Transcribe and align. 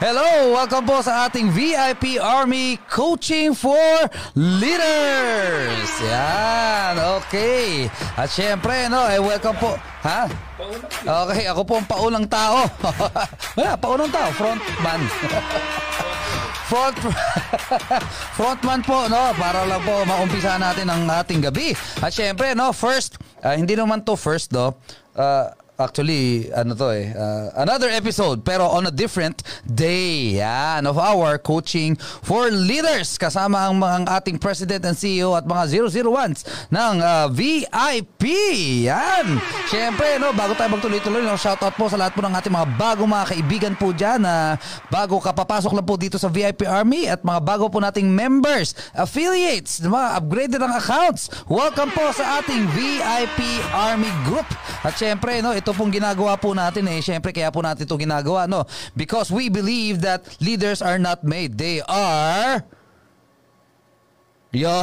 Hello! 0.00 0.56
Welcome 0.56 0.88
po 0.88 1.04
sa 1.04 1.28
ating 1.28 1.52
VIP 1.52 2.16
Army 2.16 2.80
Coaching 2.88 3.52
for 3.52 4.08
Leaders! 4.32 5.92
Yan, 6.00 6.96
okay. 7.20 7.84
At 8.16 8.32
syempre, 8.32 8.88
no, 8.88 9.04
eh, 9.12 9.20
welcome 9.20 9.60
po. 9.60 9.76
Ha? 9.76 10.24
Okay, 11.04 11.44
ako 11.52 11.68
po 11.68 11.74
ang 11.76 11.84
paunang 11.84 12.24
tao. 12.32 12.64
Wala, 13.60 13.76
paunang 13.76 14.08
tao. 14.08 14.32
Frontman. 14.32 15.04
Front 16.72 16.96
frontman 18.38 18.80
po 18.86 19.10
no 19.10 19.34
para 19.34 19.66
lang 19.66 19.82
po 19.82 20.06
maumpisa 20.06 20.54
natin 20.54 20.86
ang 20.86 21.02
ating 21.10 21.42
gabi. 21.42 21.74
At 21.98 22.14
syempre 22.14 22.54
no, 22.54 22.70
first 22.70 23.18
uh, 23.42 23.58
hindi 23.58 23.74
naman 23.74 24.06
to 24.06 24.14
first 24.14 24.54
do. 24.54 24.70
Uh, 25.18 25.50
Actually, 25.80 26.52
ano 26.52 26.76
to 26.76 26.92
eh, 26.92 27.08
uh, 27.16 27.56
another 27.56 27.88
episode 27.88 28.44
pero 28.44 28.68
on 28.68 28.84
a 28.84 28.92
different 28.92 29.40
day 29.64 30.36
yan, 30.36 30.84
of 30.84 31.00
our 31.00 31.40
coaching 31.40 31.96
for 32.20 32.52
leaders 32.52 33.16
kasama 33.16 33.64
ang 33.64 33.80
mga 33.80 34.04
ating 34.20 34.36
president 34.36 34.84
and 34.84 34.92
CEO 34.92 35.32
at 35.32 35.48
mga 35.48 35.88
001s 35.88 36.44
ng 36.68 36.94
uh, 37.00 37.32
VIP. 37.32 38.24
Yan. 38.92 39.40
Siyempre, 39.72 40.20
no, 40.20 40.36
bago 40.36 40.52
tayo 40.52 40.68
magtuloy-tuloy, 40.76 41.24
no, 41.24 41.40
shout 41.40 41.64
out 41.64 41.72
po 41.72 41.88
sa 41.88 41.96
lahat 41.96 42.12
po 42.12 42.20
ng 42.28 42.34
ating 42.36 42.52
mga 42.52 42.68
bagong 42.76 43.08
mga 43.08 43.26
kaibigan 43.32 43.72
po 43.72 43.96
dyan 43.96 44.20
na 44.20 44.60
bago 44.92 45.16
kapapasok 45.16 45.72
lang 45.72 45.86
po 45.88 45.96
dito 45.96 46.20
sa 46.20 46.28
VIP 46.28 46.68
Army 46.68 47.08
at 47.08 47.24
mga 47.24 47.40
bago 47.40 47.72
po 47.72 47.80
nating 47.80 48.04
members, 48.04 48.76
affiliates, 48.92 49.80
mga 49.80 50.08
upgraded 50.20 50.60
ang 50.60 50.76
accounts. 50.76 51.32
Welcome 51.48 51.88
po 51.96 52.04
sa 52.12 52.44
ating 52.44 52.68
VIP 52.76 53.64
Army 53.72 54.12
Group. 54.28 54.44
At 54.84 55.00
syempre, 55.00 55.40
no, 55.40 55.56
ito 55.56 55.69
ito 55.70 55.78
pong 55.78 55.94
ginagawa 55.94 56.34
po 56.34 56.50
natin 56.50 56.82
eh. 56.90 56.98
Siyempre, 56.98 57.30
kaya 57.30 57.46
po 57.54 57.62
natin 57.62 57.86
ito 57.86 57.94
ginagawa, 57.94 58.50
no? 58.50 58.66
Because 58.98 59.30
we 59.30 59.46
believe 59.46 60.02
that 60.02 60.26
leaders 60.42 60.82
are 60.82 60.98
not 60.98 61.22
made. 61.22 61.54
They 61.54 61.78
are... 61.86 62.66
Yo. 64.50 64.82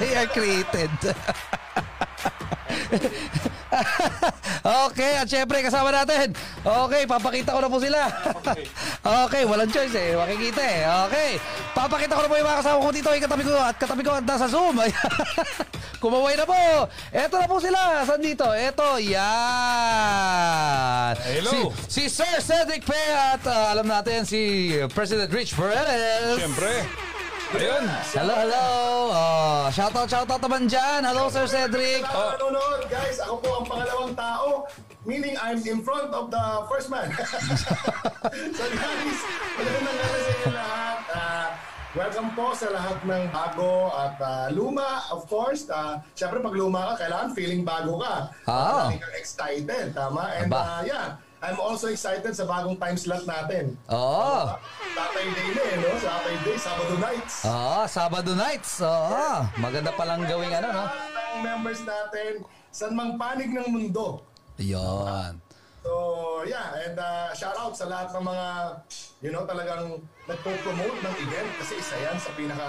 they 0.00 0.16
are 0.16 0.24
created. 0.32 0.88
okay, 4.86 5.12
at 5.22 5.28
syempre 5.30 5.62
kasama 5.62 5.94
natin. 5.94 6.34
Okay, 6.62 7.06
papakita 7.06 7.54
ko 7.54 7.60
na 7.62 7.70
po 7.70 7.78
sila. 7.78 8.10
okay, 9.26 9.42
walang 9.46 9.70
choice 9.70 9.94
eh. 9.94 10.18
Makikita 10.18 10.62
eh. 10.62 10.82
Okay. 11.08 11.30
Papakita 11.72 12.16
ko 12.18 12.22
na 12.26 12.30
po 12.30 12.36
yung 12.36 12.48
mga 12.50 12.60
kasama 12.62 12.82
ko 12.82 12.90
dito. 12.92 13.08
Ay, 13.10 13.20
katabi 13.22 13.42
ko 13.46 13.54
at 13.56 13.76
katabi 13.78 14.02
ko 14.02 14.10
at 14.18 14.26
nasa 14.26 14.48
Zoom. 14.50 14.80
Kumaway 16.02 16.34
na 16.34 16.48
po. 16.48 16.88
Eto 17.12 17.36
na 17.38 17.46
po 17.46 17.60
sila. 17.60 18.02
Saan 18.08 18.24
dito? 18.24 18.48
Eto, 18.56 18.96
yan. 18.98 19.20
Hello. 21.20 21.70
Si, 21.86 22.08
si 22.08 22.22
Sir 22.22 22.40
Cedric 22.40 22.82
Pe 22.88 23.02
at 23.12 23.44
uh, 23.44 23.72
alam 23.72 23.86
natin 23.86 24.24
si 24.24 24.72
President 24.96 25.30
Rich 25.30 25.54
Perez. 25.54 26.40
Siyempre. 26.40 27.09
Ayun. 27.50 27.82
Hello, 28.14 28.34
hello. 28.46 28.66
Oh, 29.10 29.62
shout 29.74 29.90
out, 29.90 30.06
shout 30.06 30.30
out 30.30 30.38
naman 30.38 30.70
dyan. 30.70 31.02
Hello, 31.02 31.26
Sir 31.26 31.50
Cedric. 31.50 32.06
Sa 32.06 32.38
nanonood, 32.38 32.86
guys, 32.86 33.18
ako 33.18 33.34
po 33.42 33.48
ang 33.58 33.66
pangalawang 33.66 34.14
tao. 34.14 34.70
Meaning, 35.02 35.34
I'm 35.42 35.58
in 35.66 35.82
front 35.82 36.14
of 36.14 36.30
the 36.30 36.44
first 36.70 36.94
man. 36.94 37.10
so 38.54 38.64
guys, 38.70 39.18
magandang 39.58 39.96
gabi 39.98 40.18
sa 40.22 40.30
inyo 40.30 40.50
lahat. 40.54 40.98
Uh, 41.10 41.48
welcome 41.98 42.30
po 42.38 42.54
sa 42.54 42.70
lahat 42.70 42.98
ng 43.02 43.24
bago 43.34 43.90
at 43.98 44.14
uh, 44.22 44.46
luma, 44.54 45.02
of 45.10 45.26
course. 45.26 45.66
Uh, 45.66 45.98
Siyempre, 46.14 46.38
pag 46.38 46.54
luma 46.54 46.94
ka, 46.94 47.02
kailangan 47.02 47.34
feeling 47.34 47.66
bago 47.66 47.98
ka. 47.98 48.30
Ah. 48.46 48.94
Uh, 48.94 49.10
excited, 49.18 49.90
tama? 49.90 50.30
And 50.38 50.54
Aba. 50.54 50.60
uh, 50.62 50.80
yeah, 50.86 51.06
I'm 51.40 51.56
also 51.56 51.88
excited 51.88 52.36
sa 52.36 52.44
bagong 52.44 52.76
time 52.76 53.00
slot 53.00 53.24
natin. 53.24 53.72
Oo. 53.88 54.52
Saturday 54.92 55.48
na 55.56 55.62
eh, 55.64 55.76
no? 55.80 55.90
Saturday, 55.96 56.56
Sabado 56.60 56.96
nights. 57.00 57.34
Oo, 57.48 57.80
Sabado 57.88 58.32
nights. 58.36 58.72
Oo. 58.84 59.48
Maganda 59.56 59.90
palang 59.96 60.28
gawing 60.28 60.52
ano, 60.52 60.68
no? 60.68 60.84
Lahat 60.84 61.08
ng 61.16 61.40
members 61.40 61.80
natin, 61.88 62.44
saan 62.68 62.92
mang 62.92 63.16
panig 63.16 63.48
ng 63.56 63.72
mundo. 63.72 64.20
Yon. 64.60 65.40
So, 65.80 66.44
yeah, 66.44 66.76
and 66.76 67.00
uh, 67.00 67.32
shout 67.32 67.56
out 67.56 67.72
sa 67.72 67.88
lahat 67.88 68.12
ng 68.12 68.20
mga, 68.20 68.46
you 69.24 69.32
know, 69.32 69.48
talagang 69.48 69.96
nagpo-promote 70.28 70.98
ng 71.00 71.14
event 71.24 71.48
kasi 71.56 71.80
isa 71.80 71.96
yan 72.04 72.20
sa 72.20 72.30
pinaka 72.36 72.68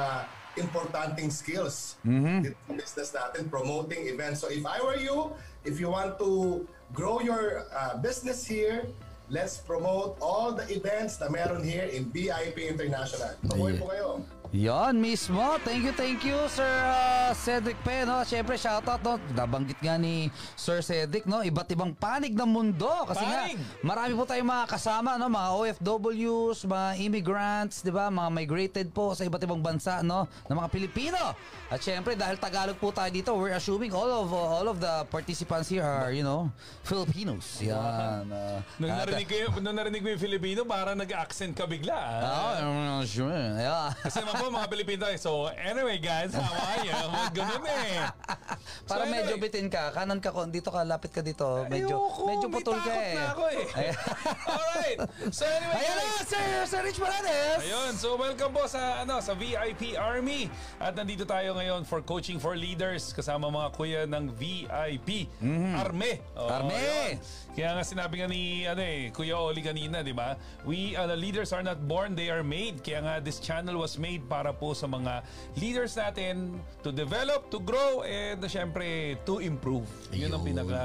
importanting 0.59 1.31
skills 1.31 1.95
dito 2.03 2.55
sa 2.67 2.73
business 2.75 3.09
natin, 3.15 3.41
promoting 3.47 4.07
events. 4.07 4.43
So 4.43 4.51
if 4.51 4.63
I 4.67 4.83
were 4.83 4.99
you, 4.99 5.31
if 5.63 5.79
you 5.79 5.87
want 5.91 6.19
to 6.19 6.63
grow 6.93 7.19
your 7.19 7.65
uh, 7.75 7.97
business 7.97 8.45
here, 8.45 8.87
let's 9.29 9.57
promote 9.57 10.17
all 10.21 10.51
the 10.51 10.67
events 10.71 11.19
na 11.19 11.29
meron 11.29 11.63
here 11.63 11.87
in 11.87 12.11
BIP 12.11 12.67
International. 12.67 13.31
Tuloy 13.47 13.79
po 13.79 13.87
kayo. 13.91 14.07
Yon 14.51 14.99
mismo. 14.99 15.55
Thank 15.63 15.87
you, 15.87 15.93
thank 15.95 16.19
you, 16.27 16.35
Sir 16.51 16.67
uh, 16.67 17.31
Cedric 17.31 17.79
Pe, 17.87 18.03
no? 18.03 18.19
Siyempre, 18.27 18.59
shoutout, 18.59 18.99
no? 18.99 19.15
Nabanggit 19.31 19.79
nga 19.79 19.95
ni 19.95 20.27
Sir 20.59 20.83
Cedric, 20.83 21.23
no? 21.23 21.39
Iba't 21.39 21.71
ibang 21.71 21.95
panig 21.95 22.35
ng 22.35 22.51
mundo. 22.51 22.91
Kasi 23.07 23.23
Panig! 23.23 23.55
nga, 23.55 23.79
marami 23.79 24.11
po 24.11 24.27
tayong 24.27 24.51
mga 24.51 24.65
kasama, 24.67 25.15
no? 25.15 25.31
Mga 25.31 25.49
OFWs, 25.55 26.67
mga 26.67 26.89
immigrants, 26.99 27.79
di 27.79 27.95
ba? 27.95 28.11
Mga 28.11 28.27
migrated 28.27 28.87
po 28.91 29.15
sa 29.15 29.23
iba't 29.23 29.39
ibang 29.39 29.63
bansa, 29.63 30.03
no? 30.03 30.27
Ng 30.51 30.57
mga 30.59 30.67
Pilipino. 30.67 31.31
At 31.71 31.79
siyempre, 31.79 32.19
dahil 32.19 32.35
Tagalog 32.35 32.75
po 32.75 32.91
tayo 32.91 33.07
dito, 33.07 33.31
we're 33.31 33.55
assuming 33.55 33.95
all 33.95 34.11
of 34.11 34.27
all 34.35 34.67
of 34.67 34.83
the 34.83 35.07
participants 35.07 35.71
here 35.71 35.87
are, 35.87 36.11
you 36.11 36.27
know, 36.27 36.51
Filipinos. 36.83 37.55
Yan. 37.63 38.27
Uh, 38.27 38.59
Nung 38.75 38.91
narinig 38.91 39.31
ko 39.31 39.35
yung, 39.47 39.53
nung 39.63 39.79
narinig 39.79 40.03
ko 40.03 40.11
yung 40.11 40.19
Filipino, 40.19 40.67
parang 40.67 40.99
nag-accent 40.99 41.55
ka 41.55 41.63
bigla. 41.63 41.95
ah. 41.95 42.99
Ah, 42.99 43.03
sure. 43.07 43.31
Yeah. 43.55 43.95
Kasi 44.03 44.19
naman 44.19 44.35
po, 44.41 44.49
mga 44.49 44.67
Pilipino. 44.73 45.05
So, 45.21 45.53
anyway 45.53 46.01
guys, 46.01 46.33
how 46.33 46.49
are 46.49 46.81
you? 46.81 46.89
Mga 46.89 47.29
Ganun 47.37 47.63
eh. 47.69 48.09
Para 48.89 49.05
So, 49.05 49.13
medyo 49.13 49.37
anyway. 49.37 49.45
bitin 49.45 49.67
ka, 49.69 49.93
kanan 49.93 50.17
ka 50.17 50.33
kon 50.33 50.49
dito 50.49 50.73
ka, 50.73 50.81
lapit 50.81 51.13
ka 51.13 51.21
dito. 51.21 51.69
Medyo 51.69 52.09
Ayoko, 52.09 52.25
medyo 52.25 52.47
putol 52.49 52.77
ka 52.81 52.89
eh. 52.89 53.13
na 53.13 53.23
ako 53.37 53.43
eh. 53.53 53.65
Alright. 54.49 54.99
So 55.29 55.45
anyway 55.45 55.77
Ayan 55.77 55.95
na. 55.95 56.05
Sir, 56.25 56.45
Sir 56.65 56.81
Rich 56.81 56.97
Morales. 56.97 57.61
Ayun, 57.61 57.93
so 57.93 58.17
welcome 58.17 58.49
po 58.49 58.65
sa 58.65 59.05
ano 59.05 59.21
sa 59.21 59.37
VIP 59.37 59.93
Army. 59.93 60.49
At 60.81 60.97
nandito 60.97 61.21
tayo 61.21 61.53
ngayon 61.53 61.85
for 61.85 62.01
coaching 62.01 62.41
for 62.41 62.57
leaders 62.57 63.13
kasama 63.13 63.45
mga 63.53 63.69
kuya 63.77 64.01
ng 64.09 64.33
VIP 64.33 65.29
Arme. 65.77 66.17
Oh. 66.33 66.49
Arme! 66.49 66.73
ayun. 66.73 67.21
Kaya 67.51 67.75
nga 67.75 67.83
sinabi 67.83 68.23
nga 68.23 68.27
ni 68.31 68.63
ano 68.63 68.79
eh, 68.79 69.11
Kuya 69.11 69.35
Oli 69.35 69.59
kanina, 69.59 69.99
di 69.99 70.15
ba? 70.15 70.39
We 70.63 70.95
uh, 70.95 71.03
the 71.03 71.19
leaders 71.19 71.51
are 71.51 71.59
not 71.61 71.83
born, 71.83 72.15
they 72.15 72.31
are 72.31 72.41
made. 72.47 72.79
Kaya 72.79 73.03
nga 73.03 73.13
this 73.19 73.43
channel 73.43 73.75
was 73.75 73.99
made 73.99 74.23
para 74.31 74.55
po 74.55 74.71
sa 74.71 74.87
mga 74.87 75.27
leaders 75.59 75.99
natin 75.99 76.55
to 76.79 76.95
develop, 76.95 77.51
to 77.51 77.59
grow, 77.59 78.07
and 78.07 78.39
syempre 78.47 79.19
to 79.27 79.43
improve. 79.43 79.83
Yun 80.15 80.31
ang 80.31 80.39
Ayun. 80.39 80.55
pinaka 80.55 80.81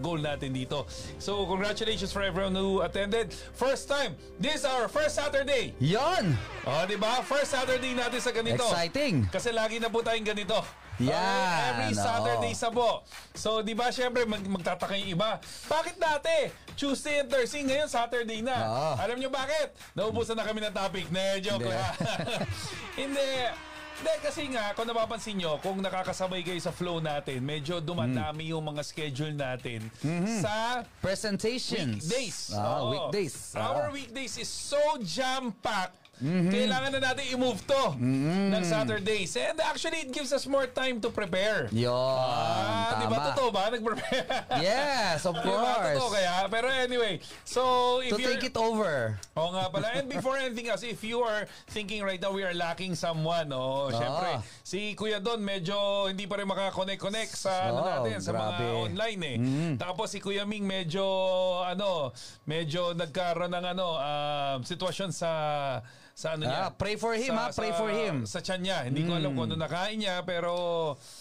goal 0.00 0.16
natin 0.16 0.56
dito. 0.56 0.88
So 1.20 1.44
congratulations 1.44 2.08
for 2.08 2.24
everyone 2.24 2.56
who 2.56 2.80
attended. 2.80 3.36
First 3.52 3.92
time, 3.92 4.16
this 4.40 4.62
is 4.62 4.64
our 4.64 4.88
first 4.88 5.20
Saturday. 5.20 5.76
Yon. 5.76 6.32
Oh, 6.64 6.88
di 6.88 6.96
ba? 6.96 7.20
First 7.20 7.52
Saturday 7.52 7.92
natin 7.92 8.24
sa 8.24 8.32
ganito. 8.32 8.64
Exciting. 8.64 9.28
Kasi 9.28 9.52
lagi 9.52 9.76
na 9.76 9.92
po 9.92 10.00
tayong 10.00 10.24
ganito. 10.24 10.56
Yan, 10.98 11.14
Okay, 11.78 11.84
every. 11.84 11.94
Saturday 11.94 12.54
sa 12.54 12.68
po. 12.68 13.06
So, 13.32 13.62
di 13.62 13.70
ba, 13.70 13.88
syempre, 13.88 14.22
mag 14.24 14.42
magtataka 14.42 14.98
yung 14.98 15.14
iba. 15.14 15.38
Bakit 15.64 15.94
dati? 15.94 16.50
Tuesday 16.74 17.22
and 17.22 17.28
Thursday, 17.28 17.62
ngayon 17.62 17.86
Saturday 17.86 18.40
na. 18.40 18.56
Oo. 18.60 18.92
Alam 18.98 19.16
nyo 19.16 19.30
bakit? 19.30 19.78
Naubusan 19.94 20.34
na 20.34 20.42
kami 20.42 20.58
ng 20.60 20.70
topic. 20.70 21.06
Ne, 21.08 21.38
joke 21.38 21.64
lang. 21.64 21.94
Hindi. 23.00 23.30
Hindi, 23.98 24.14
kasi 24.22 24.46
nga, 24.48 24.74
kung 24.74 24.86
napapansin 24.86 25.34
nyo, 25.34 25.58
kung 25.58 25.78
nakakasabay 25.78 26.42
kayo 26.42 26.58
sa 26.58 26.70
flow 26.70 26.98
natin, 26.98 27.42
medyo 27.42 27.78
dumadami 27.78 28.50
yung 28.50 28.62
mga 28.64 28.82
schedule 28.82 29.34
natin 29.34 29.90
sa 30.38 30.86
Presentations. 30.98 32.06
weekdays. 32.06 32.54
Ah, 32.54 32.78
Oo. 32.78 32.90
weekdays. 32.92 33.34
Our 33.52 33.86
Ah. 33.86 33.90
weekdays 33.90 34.34
is 34.34 34.46
so 34.46 34.78
jam-packed. 35.00 36.07
Mm-hmm. 36.18 36.50
Kailangan 36.50 36.90
na 36.92 37.00
natin 37.00 37.24
i-move 37.30 37.60
to 37.62 37.82
ng 37.96 38.62
Saturdays. 38.62 39.32
And 39.34 39.58
actually, 39.62 40.02
it 40.02 40.10
gives 40.10 40.30
us 40.30 40.44
more 40.44 40.66
time 40.66 40.98
to 40.98 41.08
prepare. 41.08 41.70
Yon. 41.70 41.94
Ah, 41.94 42.98
di 42.98 43.06
ba 43.06 43.30
totoo 43.30 43.48
ba? 43.48 43.70
Nag-prepare. 43.70 44.26
Yes, 44.58 45.22
of 45.24 45.38
Di 45.38 45.42
ba? 45.42 45.46
course. 45.46 45.94
Totoo 45.94 46.10
kaya? 46.10 46.34
Pero 46.46 46.66
anyway, 46.68 47.22
so 47.42 47.62
if 48.00 48.12
To 48.12 48.18
you're... 48.18 48.34
take 48.34 48.50
it 48.50 48.56
over. 48.56 49.14
Oo 49.34 49.50
nga 49.52 49.70
pala. 49.70 49.94
And 49.94 50.06
before 50.06 50.34
anything 50.36 50.66
else, 50.66 50.82
if 50.82 51.00
you 51.00 51.22
are 51.22 51.46
thinking 51.70 52.02
right 52.02 52.18
now 52.18 52.34
we 52.34 52.42
are 52.42 52.54
lacking 52.54 52.94
someone, 52.94 53.46
oh, 53.50 53.88
syempre, 53.88 54.42
si 54.60 54.92
Kuya 54.92 55.18
Don 55.18 55.38
medyo 55.38 55.78
hindi 56.06 56.26
pa 56.26 56.36
rin 56.36 56.46
makakonect-connect 56.46 57.32
sa 57.32 57.70
ano 57.70 57.78
Oh, 57.78 57.86
natin, 58.02 58.18
sa 58.18 58.30
mga 58.32 58.50
grabe. 58.52 58.66
online 58.90 59.20
eh. 59.22 59.36
Tapos 59.76 60.10
si 60.10 60.18
Kuya 60.18 60.42
Ming 60.42 60.66
medyo 60.66 61.04
ano, 61.62 62.10
medyo 62.44 62.90
nagkaroon 62.92 63.50
ng 63.50 63.64
ano, 63.68 63.94
ah, 63.94 64.58
sitwasyon 64.60 65.10
sa 65.10 65.30
sa 66.18 66.34
ano 66.34 66.50
niya. 66.50 66.66
Ah, 66.66 66.70
pray 66.74 66.98
for 66.98 67.14
him, 67.14 67.30
ha? 67.30 67.54
Pray 67.54 67.70
for 67.70 67.86
him. 67.86 68.26
Sa 68.26 68.42
tiyan 68.42 68.60
niya. 68.60 68.78
Hindi 68.82 69.06
ko 69.06 69.14
alam 69.14 69.30
kung 69.32 69.46
ano 69.46 69.54
nakain 69.54 70.02
niya 70.02 70.18
pero 70.26 70.50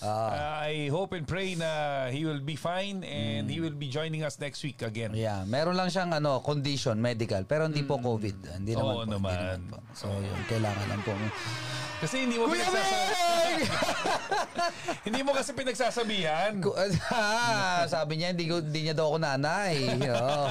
Ah. 0.01 0.09
uh, 0.09 0.65
I 0.65 0.89
hope 0.89 1.13
and 1.13 1.23
pray 1.23 1.53
na 1.53 1.69
he 2.09 2.25
will 2.25 2.41
be 2.41 2.57
fine 2.57 3.05
and 3.05 3.45
he 3.45 3.61
will 3.61 3.77
be 3.77 3.85
joining 3.87 4.25
us 4.25 4.41
next 4.41 4.65
week 4.65 4.81
again. 4.81 5.13
Yeah, 5.13 5.45
meron 5.45 5.77
lang 5.77 5.93
siyang 5.93 6.09
ano, 6.11 6.41
condition 6.41 6.97
medical 6.97 7.45
pero 7.45 7.69
hindi 7.69 7.85
po 7.85 8.01
COVID. 8.01 8.57
Hindi 8.57 8.73
naman 8.73 8.81
Hmm. 8.81 8.97
Oo 8.97 9.05
po. 9.05 9.13
naman. 9.13 9.37
Hindi 9.37 9.45
naman 9.45 9.61
po. 9.69 9.77
So, 9.93 10.09
yun, 10.09 10.39
kailangan 10.47 10.85
lang 10.89 11.01
po. 11.05 11.13
Kasi 11.97 12.15
hindi 12.25 12.37
mo 12.37 12.45
Kuya. 12.45 12.65
Meg! 12.69 13.61
hindi 15.07 15.19
mo 15.21 15.31
kasi 15.31 15.51
pinagsasabihan. 15.51 16.57
Ku- 16.59 16.75
ah, 17.13 17.85
sabi 17.85 18.17
niya, 18.17 18.31
hindi, 18.31 18.45
ko, 18.45 18.59
hindi 18.59 18.81
niya 18.83 18.95
daw 18.95 19.09
ako 19.09 19.17
nanay. 19.19 19.75
Oo. 20.07 20.45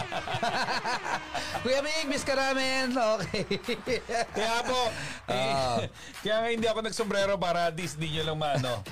Kuya 1.62 1.80
Mig, 1.80 2.06
miss 2.06 2.22
ka 2.22 2.34
namin. 2.34 2.94
Okay. 2.94 3.42
Kaya 4.30 4.56
po, 4.62 4.80
eh, 5.26 5.44
Ah. 5.46 5.78
kaya 6.22 6.36
nga 6.38 6.48
hindi 6.48 6.66
ako 6.66 6.80
nagsombrero 6.80 7.34
para 7.36 7.66
at 7.66 7.74
least 7.74 7.96
hindi 7.96 8.14
niyo 8.14 8.28
lang 8.28 8.38
maano. 8.38 8.82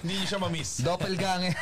hindi 0.00 0.14
niyo 0.16 0.26
siya 0.26 0.40
ma-miss. 0.40 0.82
Doppelganger. 0.82 1.54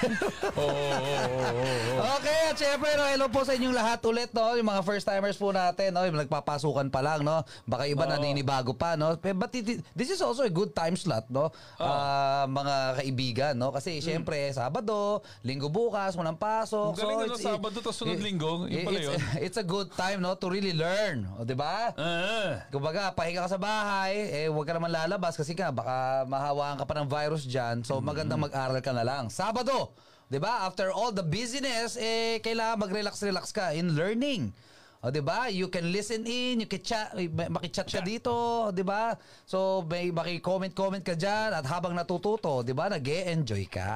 Oo, 0.55 0.65
oo, 0.65 0.73
oo, 0.73 1.43
oo, 1.45 1.65
oo. 1.93 2.05
Okay, 2.17 2.39
at 2.49 2.57
syempre, 2.57 2.89
no, 2.95 3.05
hello 3.05 3.27
po 3.29 3.43
sa 3.43 3.53
inyong 3.53 3.75
lahat 3.75 4.01
ulit, 4.03 4.31
no? 4.33 4.55
Yung 4.55 4.65
mga 4.67 4.83
first 4.83 5.05
timers 5.05 5.37
po 5.37 5.51
natin, 5.51 5.93
no? 5.93 6.05
Yung 6.05 6.17
nagpapasukan 6.17 6.89
pa 6.89 7.01
lang, 7.01 7.21
no? 7.21 7.45
Baka 7.65 7.85
iba 7.85 8.05
Oo. 8.05 8.11
naninibago 8.11 8.73
pa, 8.73 8.95
no? 8.95 9.13
Pe- 9.15 9.35
But 9.35 9.53
it- 9.55 9.83
this 9.93 10.09
is 10.09 10.21
also 10.21 10.43
a 10.43 10.53
good 10.53 10.73
time 10.73 10.95
slot, 10.95 11.29
no? 11.29 11.51
Ah, 11.77 12.47
mga 12.47 13.02
kaibigan, 13.03 13.59
no? 13.59 13.75
Kasi 13.75 13.99
syempre, 13.99 14.39
Sabado, 14.55 15.21
Linggo 15.43 15.67
bukas, 15.67 16.15
walang 16.15 16.39
pasok. 16.39 16.95
Ang 16.95 16.99
galing 17.03 17.19
na, 17.19 17.27
no? 17.27 17.35
it's- 17.35 17.43
Sabado 17.43 17.79
to 17.83 17.91
sunod 17.91 18.17
it- 18.17 18.25
Linggo. 18.25 18.71
Yun 18.71 18.87
pala 18.87 18.99
it's, 19.03 19.09
yun. 19.11 19.19
it's 19.51 19.59
a 19.59 19.67
good 19.67 19.91
time, 19.93 20.23
no? 20.23 20.39
To 20.39 20.47
really 20.47 20.73
learn. 20.73 21.27
O, 21.37 21.43
di 21.43 21.59
ba? 21.59 21.91
Ah. 21.99 22.63
Kumbaga, 22.71 23.11
pahinga 23.13 23.45
ka 23.45 23.51
sa 23.51 23.61
bahay, 23.61 24.31
eh, 24.31 24.47
huwag 24.47 24.65
ka 24.65 24.79
naman 24.79 24.95
lalabas 24.95 25.35
kasi 25.35 25.53
ka, 25.53 25.75
baka 25.75 26.23
mahawaan 26.31 26.79
ka 26.79 26.87
pa 26.87 26.95
ng 27.03 27.11
virus 27.11 27.43
dyan. 27.45 27.83
So, 27.83 27.99
magandang 27.99 28.39
mag-aral 28.39 28.79
ka 28.79 28.95
na 28.95 29.03
lang. 29.03 29.27
Sabado, 29.29 29.91
di 30.31 30.39
ba? 30.39 30.65
After 30.65 30.95
all 30.95 31.11
the 31.11 31.27
busyness, 31.27 31.99
eh, 31.99 32.39
kailangan 32.41 32.87
mag-relax-relax 32.87 33.51
ka 33.51 33.75
in 33.75 33.99
learning. 33.99 34.55
O, 35.03 35.11
di 35.11 35.19
ba? 35.19 35.51
You 35.51 35.67
can 35.67 35.91
listen 35.91 36.23
in, 36.31 36.63
you 36.63 36.69
can 36.71 36.79
chat, 36.79 37.11
ma- 37.35 37.51
makichat 37.59 37.91
ka 37.91 37.99
dito, 38.07 38.71
di 38.71 38.87
ba? 38.87 39.19
So, 39.43 39.83
may 39.83 40.15
maki-comment-comment 40.15 41.03
ka 41.03 41.19
dyan 41.19 41.51
at 41.51 41.67
habang 41.67 41.91
natututo, 41.91 42.63
di 42.63 42.71
ba? 42.71 42.87
nag 42.87 43.03
enjoy 43.03 43.67
ka. 43.67 43.91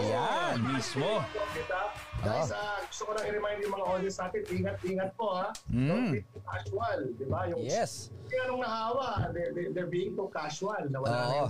Ayan. 0.00 0.56
Mismo. 0.64 1.20
Kita. 1.52 1.92
Guys, 2.24 2.56
ah, 2.56 2.80
gusto 2.88 3.04
ko 3.04 3.10
lang 3.20 3.28
i-remind 3.28 3.58
yung 3.68 3.72
mga 3.76 3.84
audience 3.84 4.16
natin, 4.16 4.40
ingat-ingat 4.48 5.10
po 5.12 5.36
ha. 5.36 5.52
Mm. 5.68 5.88
Don't 5.92 6.08
be 6.16 6.20
too 6.24 6.40
casual, 6.48 6.98
di 7.04 7.26
ba? 7.28 7.40
Yung, 7.52 7.60
Yes. 7.60 8.08
Yung 8.32 8.42
anong 8.48 8.60
nahawa, 8.64 9.08
they, 9.36 9.52
they, 9.52 9.66
they're 9.76 9.92
being 9.92 10.16
too 10.16 10.32
casual. 10.32 10.80
Na 10.88 11.04
wala 11.04 11.12
na 11.12 11.24
Oo. 11.36 11.48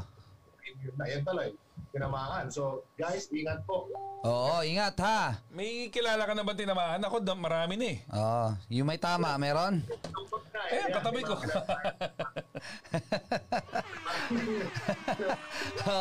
na 0.99 1.05
yan 1.07 1.23
tuloy, 1.23 1.55
tinamaan. 1.91 2.49
So, 2.49 2.85
guys, 2.95 3.29
ingat 3.31 3.65
po. 3.65 3.89
Oo, 4.27 4.59
ingat 4.67 4.99
ha. 5.01 5.39
May 5.49 5.87
kilala 5.89 6.27
ka 6.27 6.35
na 6.35 6.43
ba 6.43 6.53
tinamaan? 6.53 6.99
Ako, 6.99 7.23
da- 7.23 7.39
marami 7.39 7.79
na 7.79 7.87
eh. 7.95 7.99
Oo, 8.11 8.47
yung 8.75 8.89
may 8.91 8.99
tama, 8.99 9.33
meron? 9.39 9.81
Eh, 10.67 10.83
Ayan, 10.83 10.99
katabi 10.99 11.23
ko. 11.23 11.37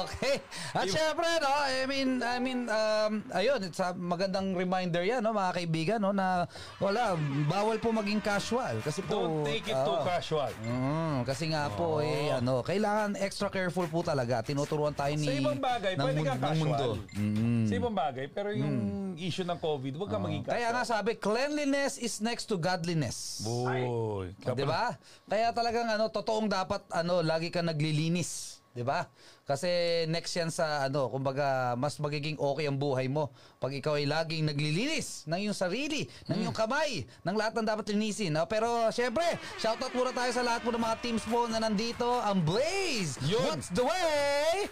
okay. 0.06 0.36
At 0.74 0.88
syempre, 0.90 1.28
no, 1.38 1.52
I 1.54 1.86
mean, 1.86 2.10
I 2.24 2.38
mean, 2.42 2.66
um, 2.66 3.22
ayun, 3.30 3.62
it's 3.62 3.78
a 3.78 3.94
magandang 3.94 4.58
reminder 4.58 5.06
yan, 5.06 5.22
no, 5.22 5.36
mga 5.36 5.62
kaibigan, 5.62 6.00
no, 6.02 6.16
na 6.16 6.50
wala, 6.82 7.14
bawal 7.46 7.78
po 7.78 7.94
maging 7.94 8.24
casual. 8.24 8.82
Kasi 8.82 9.06
po, 9.06 9.44
Don't 9.44 9.46
take 9.46 9.70
it 9.70 9.78
too 9.78 10.00
casual. 10.02 10.50
mm, 10.66 11.28
kasi 11.30 11.52
nga 11.54 11.70
po, 11.70 12.02
eh, 12.02 12.34
ano, 12.34 12.66
kailangan 12.66 13.20
extra 13.22 13.54
careful 13.54 13.86
po 13.86 14.02
talaga. 14.02 14.42
Tinuturuan 14.42 14.98
tayo 14.98 15.14
ni... 15.14 15.30
Sa 15.30 15.36
ibang 15.36 15.62
bagay, 15.66 15.92
ng 15.98 16.06
pwede 16.06 16.20
mun- 16.22 16.28
kang 16.30 16.38
ng 16.38 16.46
casual. 16.46 16.60
mundo. 16.62 16.88
Mm. 17.18 17.66
Sa 17.66 17.74
ibang 17.74 17.96
bagay, 17.98 18.26
pero 18.30 18.50
yung 18.54 18.76
issue 19.18 19.48
ng 19.48 19.58
COVID, 19.58 19.94
huwag 19.98 20.10
kang 20.14 20.24
maging 20.24 20.44
Kaya 20.46 20.70
nga 20.70 20.84
sabi, 20.86 21.18
cleanliness 21.18 21.98
is 21.98 22.22
next 22.22 22.46
to 22.46 22.56
godliness. 22.62 23.42
Boy. 23.42 24.30
'di 24.38 24.66
ba? 24.66 24.94
Kaya 25.26 25.50
talagang 25.52 25.90
ano, 25.90 26.08
totoong 26.14 26.46
dapat 26.46 26.86
ano, 26.94 27.26
lagi 27.26 27.50
ka 27.50 27.66
naglilinis, 27.66 28.62
'di 28.78 28.86
ba? 28.86 29.10
Kasi 29.46 29.70
next 30.10 30.34
yan 30.34 30.50
sa 30.50 30.90
ano, 30.90 31.06
kumbaga 31.06 31.78
mas 31.78 32.02
magiging 32.02 32.34
okay 32.42 32.66
ang 32.66 32.82
buhay 32.82 33.06
mo 33.06 33.30
pag 33.62 33.70
ikaw 33.70 33.94
ay 33.94 34.10
laging 34.10 34.50
naglilinis 34.50 35.22
ng 35.30 35.38
iyong 35.38 35.54
sarili, 35.54 36.10
ng 36.26 36.50
iyong 36.50 36.56
kamay, 36.58 37.06
ng 37.22 37.36
lahat 37.38 37.54
ng 37.54 37.66
dapat 37.70 37.94
linisin. 37.94 38.34
No? 38.34 38.50
Pero 38.50 38.90
syempre, 38.90 39.38
shoutout 39.62 39.94
muna 39.94 40.10
tayo 40.18 40.34
sa 40.34 40.42
lahat 40.42 40.66
po 40.66 40.74
ng 40.74 40.82
mga 40.82 40.98
teams 40.98 41.22
po 41.30 41.46
na 41.46 41.62
nandito. 41.62 42.10
Ang 42.26 42.42
Blaze! 42.42 43.22
Yun. 43.22 43.54
What's 43.54 43.70
the 43.70 43.86
way? 43.86 44.66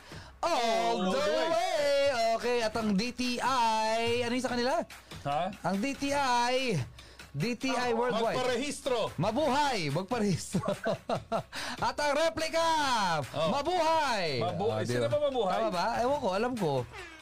All 0.44 0.60
All 0.60 0.98
the 1.16 1.24
way! 1.24 2.12
Okay, 2.36 2.58
at 2.60 2.76
ang 2.76 2.92
DTI, 2.92 4.28
ano 4.28 4.34
yung 4.36 4.44
sa 4.44 4.52
kanila? 4.52 4.74
Ha? 5.24 5.42
Ang 5.64 5.76
DTI, 5.80 6.76
DTI 7.34 7.90
Worldwide. 7.98 8.36
Magparehistro. 8.38 9.10
Mabuhay! 9.18 9.90
Magparehistro. 9.90 10.62
At 11.88 11.98
ang 11.98 12.14
replica! 12.14 12.62
Oh. 13.34 13.50
Mabuhay! 13.50 14.38
Mabuhay. 14.38 14.82
Oh, 14.84 14.86
Sino 14.86 15.08
ba 15.10 15.18
mabuhay? 15.18 15.54
Tama 15.58 15.70
ba? 15.74 15.88
Ewan 16.06 16.20
ko, 16.22 16.30
alam 16.30 16.54
ko. 16.54 16.72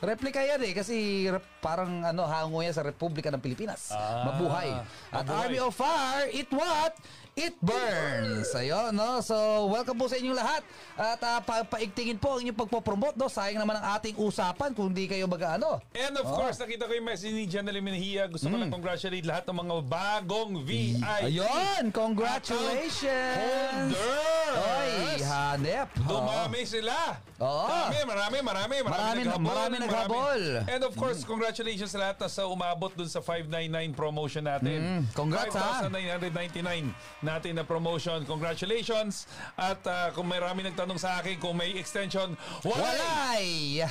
Replica 0.01 0.39
yan 0.39 0.59
eh, 0.59 0.71
kasi 0.71 1.25
rep- 1.25 1.57
parang 1.57 2.01
ano, 2.01 2.23
hango 2.23 2.59
yan 2.59 2.71
sa 2.71 2.81
Republika 2.81 3.27
ng 3.27 3.37
Pilipinas. 3.37 3.89
Ah, 3.89 4.27
Mabuhay. 4.27 4.69
At 5.07 5.23
mabuhay. 5.23 5.45
Army 5.45 5.57
of 5.59 5.71
Fire, 5.71 6.25
it 6.27 6.49
what? 6.49 6.91
It 7.31 7.55
burns. 7.57 8.51
Ayun, 8.51 8.91
no? 8.91 9.17
So, 9.21 9.33
welcome 9.67 9.95
po 9.95 10.05
sa 10.05 10.13
inyong 10.13 10.35
lahat. 10.35 10.61
At 10.93 11.17
uh, 11.17 11.39
pa- 11.39 11.63
paigtingin 11.63 12.17
po 12.17 12.35
ang 12.35 12.39
inyong 12.41 12.59
pagpopromote, 12.59 13.15
no? 13.15 13.25
Sayang 13.25 13.57
naman 13.57 13.73
ang 13.73 13.95
ating 13.95 14.13
usapan 14.17 14.71
kung 14.71 14.89
di 14.89 15.05
kayo 15.05 15.25
mag-ano. 15.25 15.79
And 15.93 16.13
of 16.13 16.23
Oh. 16.23 16.33
course, 16.35 16.57
nakita 16.57 16.83
ko 16.83 16.91
yung 16.91 17.05
message 17.05 17.29
ni 17.29 17.45
Janelle 17.45 17.79
Minahia. 17.79 18.25
Gusto 18.25 18.45
ko 18.45 18.53
lang 18.53 18.69
congratulate 18.69 19.23
lahat 19.23 19.43
ng 19.45 19.57
mga 19.59 19.73
bagong 19.81 20.49
VIP. 20.59 20.97
Mm. 20.97 21.23
Ayun! 21.23 21.83
Congratulations! 21.91 23.93
Holders! 23.93 24.39
Oy, 24.51 25.21
hanep. 25.21 25.87
Dumami 26.01 26.65
sila. 26.65 27.21
Oo. 27.37 27.63
Marami, 27.63 27.97
marami, 28.03 28.37
marami. 28.41 28.75
Marami- 28.77 28.83
Marami, 28.83 29.19
naghabol. 29.23 29.47
marami 29.47 29.75
naghabol. 29.91 30.41
And 30.65 30.81
of 30.81 30.93
course, 30.95 31.21
congratulations 31.23 31.91
sa 31.91 31.99
lahat 31.99 32.17
na 32.17 32.27
sa 32.27 32.47
umabot 32.47 32.95
dun 32.95 33.11
sa 33.11 33.19
599 33.19 33.91
promotion 33.93 34.47
natin. 34.47 34.79
Mm, 34.79 35.01
congrats, 35.11 35.53
ha? 35.53 35.85
5,999 35.91 36.95
natin 37.21 37.51
na 37.59 37.63
promotion. 37.67 38.23
Congratulations. 38.23 39.27
At 39.59 39.83
ah, 39.85 40.09
kung 40.15 40.25
may 40.25 40.39
marami 40.39 40.65
nagtanong 40.65 40.97
sa 40.97 41.19
akin 41.19 41.37
kung 41.37 41.59
may 41.59 41.75
extension, 41.75 42.33
wala. 42.63 42.79
Walay! 42.79 43.83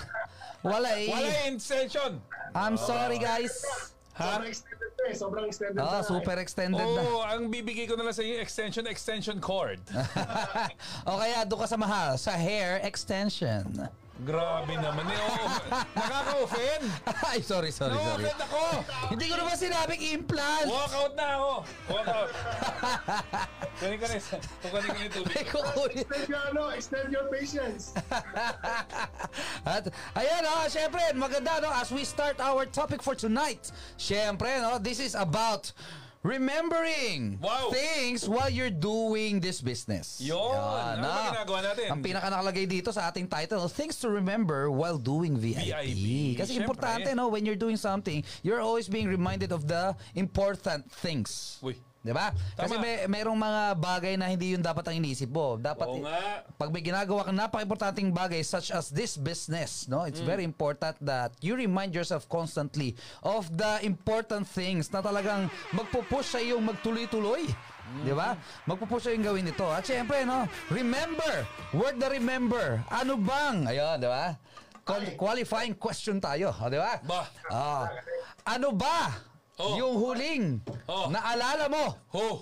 Walay! 0.61 1.03
Wala 1.09 1.29
extension. 1.49 2.21
I'm 2.53 2.77
sorry 2.77 3.17
guys. 3.17 3.53
Ha? 4.21 4.37
Sobrang 4.37 4.53
extended 4.53 4.93
na 4.93 5.05
eh. 5.09 5.15
Sobrang 5.17 5.45
extended 5.49 5.81
Ah, 5.81 6.01
na. 6.01 6.05
super 6.05 6.37
extended 6.37 6.85
na. 6.85 7.01
Oo, 7.01 7.25
ang 7.25 7.49
bibigay 7.49 7.89
ko 7.89 7.97
na 7.97 8.05
lang 8.05 8.13
sa 8.13 8.21
inyo, 8.21 8.37
extension, 8.37 8.85
extension 8.85 9.41
cord. 9.41 9.81
o 11.09 11.17
kaya 11.17 11.49
doon 11.49 11.65
ka 11.65 11.69
sa 11.71 11.79
mahal, 11.81 12.21
sa 12.21 12.37
hair 12.37 12.85
extension. 12.85 13.65
Grabe 14.21 14.77
naman 14.77 15.05
eh. 15.09 15.17
Oo, 15.17 15.49
nakaka-offend. 15.97 16.85
Ay, 17.33 17.41
sorry, 17.41 17.73
sorry, 17.73 17.97
sorry. 17.97 18.29
Na-offend 18.29 18.41
ako. 18.45 18.63
Hindi 19.17 19.25
ko 19.33 19.35
naman 19.41 19.55
sinabing 19.57 20.03
implant. 20.13 20.69
Walk 20.69 20.93
out 20.93 21.13
na 21.17 21.27
ako. 21.41 21.53
Walk 21.89 22.09
out. 22.09 22.31
Kunin 23.81 23.97
ka 23.97 24.07
na. 24.13 24.17
Kunin 24.69 24.89
ka 24.93 24.93
na 24.93 25.01
yung 25.01 25.15
tubig. 25.17 25.35
Ay, 25.41 25.45
kukunin. 25.49 26.05
Extend 26.05 26.29
your, 26.29 26.43
ano, 26.53 26.63
extend 26.77 27.09
your 27.09 27.27
patience. 27.33 27.97
At 29.65 29.89
ayan 30.13 30.45
oh, 30.45 30.69
syempre, 30.69 31.01
maganda 31.17 31.65
no 31.65 31.73
as 31.73 31.89
we 31.89 32.05
start 32.05 32.37
our 32.45 32.69
topic 32.69 33.01
for 33.01 33.17
tonight. 33.17 33.73
Syempre 33.97 34.53
no, 34.61 34.77
this 34.77 35.01
is 35.01 35.17
about 35.17 35.73
remembering 36.23 37.41
Wow. 37.41 37.73
things 37.73 38.29
while 38.29 38.51
you're 38.53 38.73
doing 38.73 39.41
this 39.41 39.61
business. 39.61 40.21
Yun. 40.21 40.37
Ano 40.37 41.09
ba 41.09 41.33
ginagawa 41.33 41.61
natin? 41.73 41.87
Ang 41.89 42.01
pinaka 42.05 42.29
nakalagay 42.29 42.69
dito 42.69 42.93
sa 42.93 43.09
ating 43.09 43.25
title, 43.27 43.65
things 43.69 43.97
to 43.97 44.13
remember 44.13 44.69
while 44.71 45.01
doing 45.01 45.37
VIP. 45.37 45.73
VIP. 45.73 46.07
Kasi 46.37 46.57
Syempre. 46.57 46.69
importante 46.69 47.09
no, 47.17 47.29
when 47.29 47.49
you're 47.49 47.59
doing 47.59 47.77
something, 47.81 48.21
you're 48.45 48.61
always 48.61 48.89
being 48.89 49.09
reminded 49.09 49.53
of 49.53 49.65
the 49.67 49.97
important 50.15 50.85
things. 51.01 51.57
Uy. 51.65 51.77
Di 52.01 52.17
ba? 52.17 52.33
Kasi 52.57 52.81
may 52.81 53.05
merong 53.05 53.37
mga 53.37 53.63
bagay 53.77 54.17
na 54.17 54.33
hindi 54.33 54.57
yun 54.57 54.65
dapat 54.65 54.89
ang 54.89 54.97
inisip 55.05 55.29
mo. 55.29 55.61
Dapat 55.61 55.85
Oo 55.85 56.01
nga. 56.01 56.49
pag 56.57 56.73
may 56.73 56.81
ginagawa 56.81 57.29
kang 57.29 57.37
napaka-importanting 57.37 58.09
bagay 58.09 58.41
such 58.41 58.73
as 58.73 58.89
this 58.89 59.21
business, 59.21 59.85
no? 59.85 60.09
It's 60.09 60.25
very 60.25 60.41
important 60.41 60.97
that 61.05 61.37
you 61.45 61.61
remind 61.61 61.93
yourself 61.93 62.25
constantly 62.33 62.97
of 63.21 63.53
the 63.53 63.85
important 63.85 64.49
things 64.49 64.89
na 64.89 65.05
talagang 65.05 65.53
magpupush 65.77 66.33
sa 66.33 66.41
iyong 66.41 66.65
magtuloy-tuloy. 66.73 67.45
Di 68.01 68.17
ba? 68.17 68.33
Magpupush 68.65 69.05
sa 69.05 69.13
iyong 69.13 69.27
gawin 69.29 69.53
ito. 69.53 69.69
At 69.69 69.85
syempre, 69.85 70.25
no? 70.25 70.49
Remember! 70.73 71.45
Word 71.77 72.01
the 72.01 72.09
remember. 72.09 72.81
Ano 72.89 73.21
bang? 73.21 73.69
Ayun, 73.69 74.01
di 74.01 74.09
ba? 74.09 74.41
Qualifying 75.21 75.77
question 75.77 76.17
tayo. 76.17 76.49
Di 76.73 76.81
ba? 76.81 76.97
Ba. 77.05 77.29
Ah. 77.53 77.85
ano 78.49 78.73
ba 78.73 79.30
Oh. 79.61 79.77
yung 79.77 79.95
huling 79.95 80.45
Oh. 80.89 81.13
naalala 81.13 81.69
mo 81.69 81.85
Ho. 82.17 82.41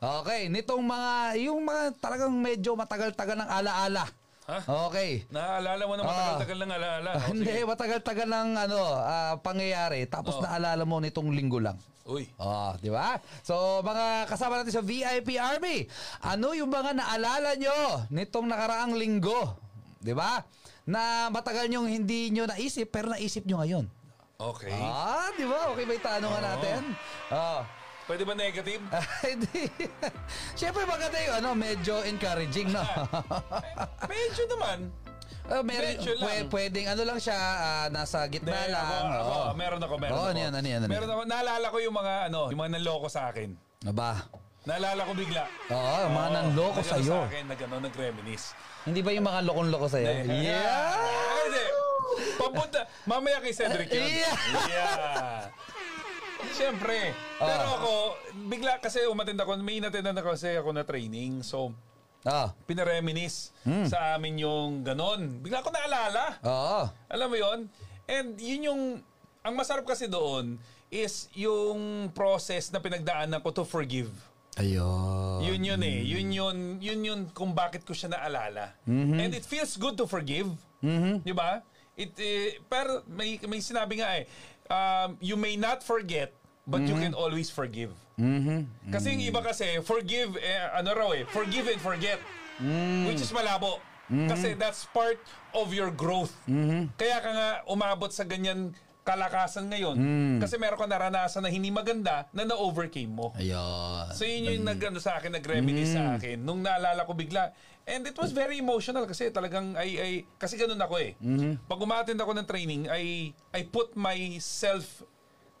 Okay, 0.00 0.48
nitong 0.48 0.80
mga, 0.80 1.12
yung 1.44 1.60
mga 1.60 1.92
talagang 2.00 2.32
medyo 2.32 2.72
matagal-tagal 2.72 3.36
ng 3.36 3.50
alaala. 3.52 4.08
Ha? 4.48 4.88
Okay. 4.88 5.28
Naaalala 5.28 5.82
mo 5.84 5.92
na 5.92 6.02
matagal-tagal 6.02 6.58
ng 6.58 6.72
alaala. 6.72 7.10
O, 7.12 7.20
Hindi, 7.36 7.54
matagal-tagal 7.62 8.24
ng 8.26 8.48
ano, 8.56 8.80
ah, 8.96 9.36
pangyayari. 9.38 10.08
Tapos 10.08 10.40
Oh. 10.40 10.42
naalala 10.42 10.88
mo 10.88 10.98
nitong 10.98 11.28
linggo 11.30 11.60
lang. 11.60 11.76
Uy. 12.08 12.32
Oh, 12.40 12.72
di 12.80 12.88
ba? 12.88 13.20
So, 13.44 13.84
mga 13.84 14.24
kasama 14.24 14.56
natin 14.56 14.72
sa 14.72 14.80
VIP 14.80 15.36
Army, 15.36 15.84
ano 16.24 16.56
yung 16.56 16.72
mga 16.72 16.96
naalala 16.96 17.54
nyo 17.54 18.08
nitong 18.08 18.48
nakaraang 18.48 18.96
linggo? 18.96 19.52
Di 20.00 20.16
ba? 20.16 20.40
Na 20.82 21.28
matagal 21.28 21.68
nyong 21.68 21.86
hindi 21.86 22.32
nyo 22.32 22.48
naisip, 22.48 22.88
pero 22.88 23.12
naisip 23.12 23.44
nyo 23.44 23.60
ngayon. 23.60 23.84
Okay. 24.40 24.72
Ah, 24.72 25.28
di 25.36 25.44
ba? 25.44 25.68
Okay 25.70 25.84
ba 25.84 25.92
yung 25.92 26.06
tanongan 26.06 26.40
Oo. 26.40 26.48
natin? 26.48 26.80
Oh. 27.28 27.60
Pwede 28.08 28.24
ba 28.24 28.32
negative? 28.32 28.82
Ah, 28.90 29.04
Hindi. 29.28 29.68
Siyempre 30.56 30.82
maganda 30.82 31.20
yung 31.20 31.36
ano, 31.38 31.48
medyo 31.52 32.00
encouraging, 32.02 32.72
no? 32.72 32.82
Medyo 34.10 34.42
naman. 34.50 34.78
Uh, 35.44 35.62
meron, 35.62 35.94
Medyo 35.94 36.12
lang. 36.14 36.24
pwe- 36.24 36.46
pwedeng 36.48 36.86
ano 36.88 37.02
lang 37.04 37.18
siya, 37.18 37.34
ah, 37.36 37.86
nasa 37.90 38.22
gitna 38.26 38.54
Hindi, 38.54 38.70
lang. 38.70 38.86
ako, 38.86 38.94
ako, 38.96 39.30
Oo. 39.30 39.50
meron 39.54 39.80
ako, 39.80 39.94
meron 39.98 40.10
Oo, 40.10 40.20
ako. 40.20 40.30
ano 40.30 40.38
yan, 40.38 40.52
ano 40.52 40.66
yan, 40.66 40.80
ano 40.80 40.88
meron 40.88 41.04
yan? 41.04 41.12
ako, 41.12 41.22
naalala 41.26 41.66
ko 41.66 41.78
yung 41.80 41.96
mga, 41.96 42.12
ano, 42.26 42.40
yung 42.48 42.60
mga 42.60 42.72
nanloko 42.78 43.06
sa 43.06 43.20
akin. 43.30 43.48
Aba. 43.82 44.10
Naalala 44.60 45.00
ko 45.02 45.12
bigla. 45.12 45.42
Oo, 45.68 45.98
mga 46.06 46.20
Oo, 46.22 46.34
nanloko 46.34 46.80
sa'yo. 46.80 47.18
sa 47.18 47.26
akin, 47.26 47.44
nag, 47.46 47.60
ano, 47.60 47.76
nag-reminis. 47.80 48.42
Hindi 48.82 49.00
ba 49.02 49.10
yung 49.10 49.26
mga 49.26 49.40
lokong-loko 49.42 49.86
sa'yo? 49.86 50.08
Yeah! 50.24 50.66
Ah, 50.66 51.40
Hindi. 51.40 51.59
Papunta. 52.36 52.86
Mamaya 53.04 53.38
kay 53.38 53.52
Cedric 53.52 53.88
yun. 53.88 54.02
Yeah. 54.02 54.36
Yeah. 54.66 55.40
Siyempre. 56.50 57.12
Pero 57.36 57.62
Ah. 57.62 57.76
ako, 57.76 57.92
bigla 58.46 58.80
kasi 58.80 59.04
umatend 59.04 59.38
ako, 59.38 59.60
may 59.60 59.78
inatendan 59.78 60.16
ako 60.16 60.34
kasi 60.34 60.56
ako 60.56 60.72
na 60.72 60.82
training. 60.82 61.40
So, 61.40 61.72
Ah. 62.20 62.52
pinareminis 62.64 63.52
Hmm. 63.62 63.84
sa 63.86 64.14
amin 64.14 64.40
yung 64.40 64.80
ganon. 64.80 65.40
Bigla 65.40 65.60
ko 65.60 65.68
naalala. 65.68 66.36
Oo. 66.42 66.82
Alam 67.08 67.28
mo 67.28 67.36
yon? 67.36 67.58
And 68.04 68.36
yun 68.36 68.62
yung, 68.66 68.82
ang 69.40 69.54
masarap 69.54 69.84
kasi 69.84 70.04
doon 70.04 70.60
is 70.90 71.30
yung 71.32 72.10
process 72.10 72.68
na 72.68 72.78
pinagdaanan 72.78 73.40
ko 73.40 73.54
to 73.54 73.64
forgive. 73.64 74.10
Ayun. 74.58 75.40
Yun 75.40 75.62
yun 75.62 75.80
eh. 75.80 75.98
Yun 76.02 76.28
yun, 76.28 76.56
yun 76.78 77.00
yun 77.00 77.20
kung 77.30 77.54
bakit 77.54 77.86
ko 77.86 77.94
siya 77.94 78.10
naalala. 78.10 78.74
And 78.84 79.30
it 79.30 79.46
feels 79.46 79.78
good 79.78 79.94
to 79.94 80.04
forgive. 80.04 80.50
Di 81.22 81.32
ba? 81.32 81.62
It, 82.00 82.16
eh, 82.16 82.56
pero 82.64 83.04
may, 83.04 83.36
may 83.44 83.60
sinabi 83.60 84.00
nga 84.00 84.08
eh, 84.16 84.24
um, 84.72 85.20
you 85.20 85.36
may 85.36 85.60
not 85.60 85.84
forget, 85.84 86.32
but 86.64 86.80
you 86.88 86.96
can 86.96 87.12
always 87.12 87.52
forgive. 87.52 87.92
Kasi 88.88 89.12
yung 89.12 89.24
iba 89.28 89.44
kasi, 89.44 89.84
forgive, 89.84 90.40
eh, 90.40 90.64
ano 90.72 90.96
raw 90.96 91.12
eh, 91.12 91.28
forgive 91.28 91.68
and 91.68 91.80
forget. 91.84 92.16
Which 93.04 93.20
is 93.20 93.32
malabo. 93.36 93.84
Kasi 94.08 94.56
that's 94.56 94.88
part 94.90 95.20
of 95.52 95.76
your 95.76 95.92
growth. 95.92 96.32
Kaya 96.96 97.20
ka 97.20 97.30
nga 97.30 97.48
umabot 97.68 98.08
sa 98.08 98.24
ganyan 98.24 98.72
kalakasan 99.00 99.68
ngayon. 99.72 99.96
Kasi 100.40 100.56
meron 100.60 100.76
ka 100.80 100.88
naranasan 100.88 101.44
na 101.44 101.50
hindi 101.52 101.68
maganda 101.72 102.28
na 102.32 102.48
na-overcame 102.48 103.08
mo. 103.08 103.32
Ayun. 103.36 104.12
So 104.16 104.24
yun 104.24 104.48
yung 104.48 104.64
nag, 104.68 104.80
ano, 104.80 105.00
sa 105.00 105.20
akin, 105.20 105.36
nag-reminisce 105.36 105.96
sa 105.96 106.16
akin. 106.16 106.40
Nung 106.40 106.64
naalala 106.64 107.04
ko 107.04 107.12
bigla. 107.12 107.52
And 107.90 108.06
it 108.06 108.14
was 108.14 108.30
very 108.30 108.62
emotional 108.62 109.02
kasi 109.02 109.34
talagang 109.34 109.74
ay, 109.74 109.90
ay 109.98 110.12
kasi 110.38 110.54
ganun 110.54 110.78
ako 110.78 110.94
eh. 111.02 111.18
Pag 111.66 111.78
umattend 111.82 112.22
ako 112.22 112.32
ng 112.38 112.46
training, 112.46 112.86
I, 112.86 113.34
I 113.50 113.66
put 113.66 113.98
myself 113.98 115.02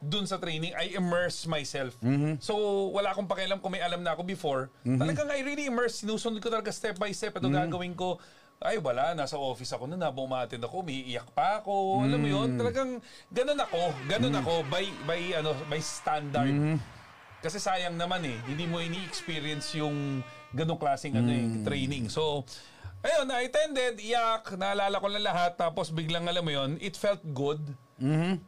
dun 0.00 0.24
sa 0.24 0.40
training, 0.40 0.72
I 0.72 0.96
immerse 0.96 1.44
myself. 1.44 1.92
So, 2.40 2.54
wala 2.88 3.12
akong 3.12 3.28
pakialam 3.28 3.60
kung 3.60 3.76
may 3.76 3.84
alam 3.84 4.00
na 4.00 4.16
ako 4.16 4.24
before. 4.24 4.72
Talagang 4.96 5.28
I 5.28 5.44
really 5.44 5.68
immerse. 5.68 6.00
Sinusunod 6.00 6.40
ko 6.40 6.48
talaga 6.48 6.72
step 6.72 6.96
by 6.96 7.12
step. 7.12 7.36
Ito 7.36 7.52
gagawin 7.68 7.92
ko. 7.92 8.16
Ay, 8.60 8.80
wala. 8.80 9.12
Nasa 9.12 9.36
office 9.36 9.72
ako 9.72 9.88
na. 9.88 10.00
Habang 10.00 10.24
umattend 10.24 10.64
ako, 10.64 10.80
may 10.80 11.04
iyak 11.04 11.28
pa 11.36 11.60
ako. 11.60 12.00
Alam 12.00 12.16
mo 12.16 12.28
yun? 12.32 12.48
Talagang 12.56 12.90
ganun 13.28 13.60
ako. 13.60 13.82
Ganun 14.08 14.34
ako. 14.40 14.54
By, 14.72 14.84
by, 15.04 15.20
ano, 15.36 15.52
by 15.68 15.80
standard. 15.84 16.80
Kasi 17.40 17.56
sayang 17.56 17.96
naman 17.96 18.20
eh, 18.24 18.36
hindi 18.48 18.68
mo 18.68 18.80
ini-experience 18.80 19.76
yung 19.80 20.20
ganong 20.50 20.80
klaseng 20.80 21.14
ano 21.14 21.30
eh, 21.30 21.46
training. 21.62 22.10
So, 22.10 22.42
ayun, 23.00 23.30
I 23.30 23.46
attended, 23.46 24.02
iyak, 24.02 24.54
naalala 24.58 24.98
ko 24.98 25.06
lang 25.08 25.24
lahat, 25.24 25.56
tapos 25.56 25.94
biglang 25.94 26.26
alam 26.26 26.42
mo 26.42 26.52
yun, 26.52 26.70
it 26.82 26.98
felt 26.98 27.22
good 27.32 27.60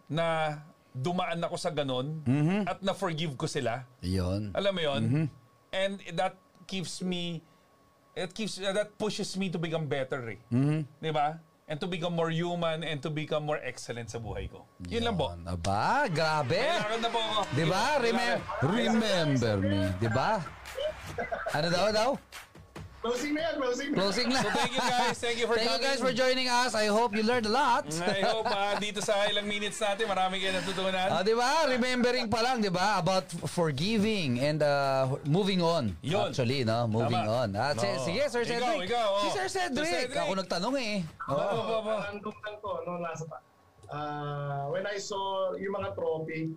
na 0.08 0.58
dumaan 0.92 1.40
ako 1.40 1.56
sa 1.56 1.72
ganon 1.72 2.20
at 2.68 2.80
na-forgive 2.84 3.36
ko 3.36 3.48
sila. 3.48 3.84
Ayun. 4.04 4.52
Alam 4.52 4.72
mo 4.76 4.82
yun? 4.82 5.02
And 5.72 6.00
that 6.16 6.36
keeps 6.68 7.00
me, 7.00 7.40
it 8.12 8.32
keeps, 8.36 8.60
that 8.60 8.92
pushes 9.00 9.32
me 9.40 9.48
to 9.48 9.56
become 9.56 9.88
better 9.88 10.20
eh. 10.36 10.40
Di 11.00 11.10
ba? 11.12 11.40
And 11.72 11.80
to 11.80 11.88
become 11.88 12.12
more 12.12 12.28
human 12.28 12.84
and 12.84 13.00
to 13.00 13.08
become 13.08 13.48
more 13.48 13.56
excellent 13.64 14.12
sa 14.12 14.20
buhay 14.20 14.44
ko. 14.44 14.68
Yun 14.92 15.08
lang 15.08 15.16
po. 15.16 15.32
Aba, 15.32 16.04
grabe. 16.12 16.60
Kailangan 16.60 17.00
na 17.00 17.08
po 17.08 17.20
ako. 17.24 17.40
Di 17.56 17.64
ba? 17.64 17.82
Remem- 17.96 18.42
remember 18.60 19.56
me. 19.56 19.80
Di 19.96 20.08
ba? 20.12 20.44
Ano 21.56 21.72
daw 21.72 21.88
daw? 21.88 22.10
Closing 23.02 23.34
na 23.34 23.40
yan, 23.42 23.54
closing 23.58 23.88
na. 23.90 23.96
Closing 23.98 24.26
na. 24.30 24.38
So 24.38 24.50
thank 24.54 24.70
you 24.70 24.78
guys. 24.78 25.16
Thank 25.18 25.36
you 25.42 25.46
for 25.50 25.58
Thank 25.58 25.66
you 25.66 25.74
coming. 25.74 25.90
guys 25.90 25.98
for 25.98 26.12
joining 26.14 26.46
us. 26.46 26.70
I 26.72 26.86
hope 26.86 27.18
you 27.18 27.26
learned 27.26 27.50
a 27.50 27.52
lot. 27.52 27.82
I 27.98 28.22
hope 28.22 28.46
ah, 28.46 28.78
dito 28.78 29.02
sa 29.02 29.26
ilang 29.26 29.42
minutes 29.42 29.82
natin, 29.82 30.06
marami 30.06 30.38
kayo 30.38 30.54
natutunan. 30.54 31.10
Ah, 31.10 31.18
di 31.20 31.34
ba? 31.34 31.66
Remembering 31.66 32.30
pa 32.30 32.46
lang, 32.46 32.62
di 32.62 32.70
ba? 32.70 33.02
About 33.02 33.26
forgiving 33.50 34.38
and 34.38 34.62
uh, 34.62 35.18
moving 35.26 35.58
on. 35.58 35.98
Yun. 35.98 36.30
Actually, 36.30 36.62
no? 36.62 36.86
Moving 36.86 37.26
Tama. 37.26 37.42
on. 37.42 37.48
Si- 37.74 37.90
Oo. 37.90 38.06
sige, 38.06 38.22
Sir 38.30 38.46
Ikaw, 38.46 38.54
Cedric. 38.54 38.86
ikaw, 38.86 39.06
oh. 39.10 39.22
Si 39.26 39.28
Sir 39.34 39.46
Cedric. 39.50 39.82
Sir 39.82 39.98
Cedric. 40.06 40.22
Ako 40.22 40.32
nagtanong 40.38 40.74
eh. 40.78 40.94
Ba, 41.26 41.34
ba, 41.34 41.58
ba, 41.58 41.78
ba. 41.82 41.94
Random 42.06 42.34
lang 42.38 42.56
to, 42.62 42.70
no, 42.86 42.92
nasa 43.02 43.24
pa. 43.26 43.38
Ah, 43.90 44.70
when 44.70 44.86
I 44.86 44.96
saw 44.96 45.52
yung 45.58 45.74
mga 45.74 45.92
trophy 45.92 46.54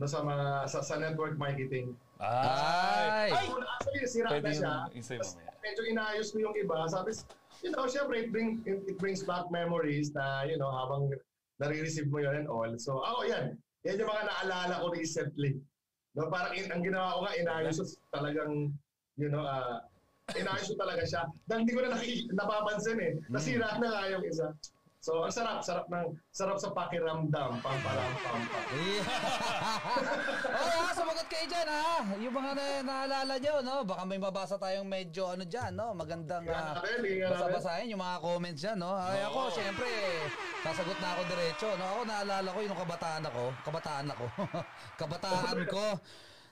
no, 0.00 0.08
sa 0.08 0.24
mga 0.24 0.64
sa, 0.66 0.80
sa 0.80 0.96
network 0.96 1.36
marketing. 1.36 1.92
Ay. 2.16 3.28
Ay. 3.28 3.28
Ay. 3.28 3.46
Actually, 3.76 4.08
sira 4.08 4.28
Pwede 4.32 4.48
na 4.48 4.56
siya. 4.56 4.72
isa 4.96 5.12
yung 5.14 5.28
mamaya. 5.28 5.49
Medyo 5.60 5.82
inayos 5.86 6.32
ko 6.32 6.40
yung 6.40 6.56
iba. 6.56 6.88
Sabi, 6.88 7.16
you 7.62 7.70
know, 7.72 7.84
syempre, 7.84 8.24
it, 8.24 8.28
bring, 8.32 8.64
it, 8.64 8.80
it 8.88 8.96
brings 8.98 9.22
back 9.22 9.48
memories 9.52 10.12
na, 10.16 10.44
you 10.48 10.56
know, 10.56 10.68
habang 10.72 11.12
nare-receive 11.60 12.08
mo 12.08 12.24
yun 12.24 12.44
and 12.44 12.48
all. 12.48 12.72
So, 12.80 13.04
ako 13.04 13.28
yan. 13.28 13.46
Yan 13.84 14.00
yung 14.00 14.10
mga 14.10 14.24
naalala 14.28 14.74
ko 14.80 14.86
recently. 14.92 15.60
No, 16.16 16.26
parang 16.32 16.56
in, 16.56 16.72
ang 16.72 16.82
ginawa 16.82 17.16
ko 17.16 17.20
nga, 17.24 17.38
inayos 17.38 17.76
ko 17.78 17.84
talagang, 18.12 18.52
you 19.20 19.28
know, 19.28 19.44
ah, 19.44 19.84
inayos 20.34 20.72
ko 20.72 20.76
talaga 20.80 21.04
siya. 21.06 21.22
Dahil 21.46 21.60
hindi 21.64 21.74
ko 21.76 21.80
na 21.84 21.92
naki, 21.94 22.12
napapansin 22.34 22.98
eh. 22.98 23.12
Nasira 23.28 23.78
na 23.78 23.88
nga 23.88 24.02
yung 24.10 24.24
isa. 24.26 24.48
So, 25.00 25.24
ang 25.24 25.32
sarap, 25.32 25.64
sarap 25.64 25.88
ng, 25.88 26.12
sarap 26.28 26.60
sa 26.60 26.76
pakiramdam. 26.76 27.56
Pamparam, 27.64 28.12
pampam. 28.20 28.64
oh, 30.60 30.80
ha, 30.84 30.92
sumagot 30.92 31.24
kayo 31.24 31.48
dyan, 31.48 31.68
ha? 31.72 32.04
Yung 32.20 32.34
mga 32.36 32.50
na 32.52 32.64
naalala 32.84 33.40
nyo, 33.40 33.54
no? 33.64 33.76
Baka 33.88 34.04
may 34.04 34.20
mabasa 34.20 34.60
tayong 34.60 34.84
medyo 34.84 35.32
ano 35.32 35.48
dyan, 35.48 35.72
no? 35.72 35.96
Magandang 35.96 36.44
uh, 36.44 36.52
natin. 36.52 37.00
basa-basahin 37.32 37.96
yung 37.96 38.04
mga 38.04 38.16
comments 38.20 38.60
dyan, 38.60 38.76
no? 38.76 38.92
Ay, 38.92 39.24
ako, 39.24 39.40
syempre, 39.56 39.88
sasagot 40.68 40.98
na 41.00 41.08
ako 41.16 41.22
diretso, 41.32 41.68
no? 41.80 41.86
Ako 41.96 42.00
naalala 42.04 42.48
ko 42.52 42.60
yung 42.60 42.76
kabataan 42.76 43.22
ako. 43.24 43.44
Kabataan 43.64 44.06
ako. 44.12 44.24
kabataan 45.00 45.58
ko. 45.64 45.84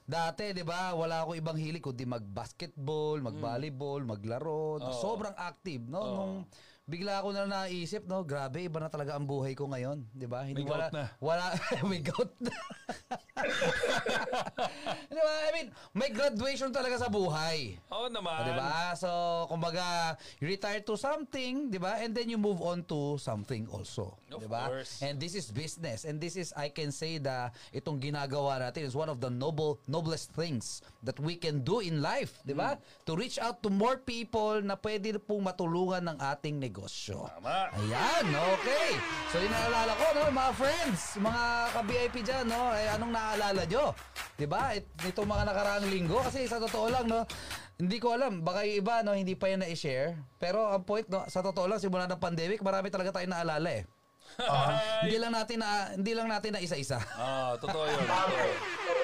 Dati, 0.08 0.56
'di 0.56 0.64
ba, 0.64 0.96
wala 0.96 1.20
ako 1.20 1.36
ibang 1.36 1.60
hilig 1.60 1.84
kundi 1.84 2.08
mag-basketball, 2.08 3.20
mag-volleyball, 3.20 4.00
maglaro. 4.08 4.80
Sobrang 4.96 5.36
active, 5.36 5.84
no? 5.84 6.00
Nung 6.00 6.34
bigla 6.88 7.20
ako 7.20 7.36
na 7.36 7.44
naisip, 7.44 8.08
no, 8.08 8.24
grabe, 8.24 8.64
iba 8.64 8.80
na 8.80 8.88
talaga 8.88 9.12
ang 9.12 9.28
buhay 9.28 9.52
ko 9.52 9.68
ngayon, 9.68 10.08
'di 10.10 10.24
ba? 10.24 10.40
Hindi 10.42 10.64
May 10.64 10.72
wala 10.72 10.88
gout 10.88 10.96
na. 10.96 11.04
wala 11.20 11.44
may 11.92 12.00
gout 12.00 12.32
na. 12.40 12.54
Di 15.08 15.14
ba? 15.14 15.34
I 15.46 15.50
mean, 15.54 15.68
may 15.94 16.10
graduation 16.10 16.72
talaga 16.72 16.98
sa 16.98 17.06
buhay. 17.06 17.78
Oo 17.92 18.08
naman. 18.08 18.34
Ah, 18.34 18.42
'Di 18.42 18.52
ba? 18.52 18.68
So, 18.94 19.08
kumbaga, 19.46 19.84
you 20.40 20.48
retire 20.48 20.82
to 20.82 20.96
something, 20.96 21.70
'di 21.70 21.78
ba? 21.78 22.00
And 22.00 22.10
then 22.10 22.26
you 22.26 22.40
move 22.40 22.58
on 22.58 22.82
to 22.88 23.14
something 23.18 23.68
also, 23.70 24.18
Of 24.32 24.42
'di 24.42 24.48
ba? 24.48 24.66
course. 24.66 24.98
And 25.00 25.20
this 25.20 25.36
is 25.36 25.52
business. 25.52 26.02
And 26.02 26.18
this 26.18 26.34
is 26.34 26.50
I 26.56 26.72
can 26.72 26.90
say 26.90 27.20
that 27.22 27.54
itong 27.70 28.00
ginagawa 28.00 28.58
natin 28.58 28.82
is 28.82 28.96
one 28.96 29.06
of 29.06 29.20
the 29.20 29.30
noble 29.30 29.78
noblest 29.86 30.32
things 30.32 30.80
that 31.02 31.18
we 31.22 31.38
can 31.38 31.62
do 31.62 31.78
in 31.78 32.02
life, 32.02 32.42
'di 32.42 32.58
ba? 32.58 32.74
Hmm. 32.74 32.82
To 33.06 33.12
reach 33.14 33.38
out 33.38 33.62
to 33.62 33.70
more 33.70 34.02
people 34.02 34.58
na 34.58 34.74
pwede 34.74 35.14
pong 35.22 35.46
matulungan 35.46 36.02
ng 36.02 36.18
ating 36.18 36.58
negosyo. 36.58 37.30
Tama. 37.38 37.70
Ayan, 37.70 38.26
okay. 38.58 38.98
So, 39.30 39.38
yung 39.38 39.54
naalala 39.54 39.92
ko, 39.94 40.06
no, 40.10 40.22
mga 40.34 40.52
friends, 40.58 41.00
mga 41.22 41.44
ka-VIP 41.70 42.14
dyan, 42.26 42.44
no, 42.50 42.74
eh, 42.74 42.88
anong 42.98 43.12
naalala 43.14 43.62
nyo? 43.62 43.94
'Di 44.34 44.46
ba? 44.50 44.74
It, 44.74 44.90
itong 45.06 45.28
mga 45.30 45.44
nakaraang 45.46 45.86
linggo, 45.86 46.18
kasi 46.18 46.50
sa 46.50 46.58
totoo 46.58 46.90
lang, 46.90 47.06
no, 47.06 47.22
hindi 47.78 48.02
ko 48.02 48.18
alam, 48.18 48.42
baka 48.42 48.66
yung 48.66 48.82
iba, 48.82 48.94
no, 49.06 49.14
hindi 49.14 49.38
pa 49.38 49.54
yan 49.54 49.62
na-share. 49.62 50.18
Pero 50.42 50.66
ang 50.66 50.82
point, 50.82 51.06
no, 51.06 51.22
sa 51.30 51.46
totoo 51.46 51.70
lang, 51.70 51.78
simula 51.78 52.10
ng 52.10 52.18
pandemic, 52.18 52.58
marami 52.58 52.90
talaga 52.90 53.14
tayong 53.14 53.38
naalala 53.38 53.70
eh. 53.70 53.86
Hindi 55.02 55.16
lang 55.16 55.32
natin 55.32 55.56
na 55.64 55.96
hindi 55.96 56.12
lang 56.12 56.28
natin 56.28 56.52
na 56.52 56.60
isa-isa. 56.60 57.00
Ah, 57.16 57.56
totoo 57.56 57.88
yun. 57.88 58.04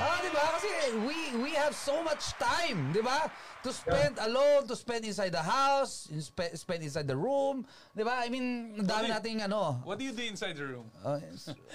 Ah, 0.00 0.16
di 0.24 0.30
ba? 0.32 0.44
Kasi 0.56 0.68
we 1.04 1.16
we 1.44 1.50
have 1.52 1.76
so 1.76 2.00
much 2.00 2.32
time, 2.40 2.88
di 2.90 3.04
ba? 3.04 3.28
To 3.60 3.68
spend 3.68 4.16
alone, 4.16 4.64
to 4.64 4.72
spend 4.72 5.04
inside 5.04 5.36
the 5.36 5.44
house, 5.44 6.08
in 6.08 6.24
spe- 6.24 6.56
spend 6.56 6.80
inside 6.80 7.04
the 7.04 7.16
room, 7.16 7.68
di 7.92 8.00
ba? 8.00 8.24
I 8.24 8.32
mean, 8.32 8.80
dami 8.80 9.12
nating 9.12 9.44
ano. 9.44 9.84
What 9.84 10.00
do 10.00 10.08
you 10.08 10.16
do 10.16 10.24
inside 10.24 10.56
the 10.56 10.64
room? 10.64 10.88
uh, 11.04 11.20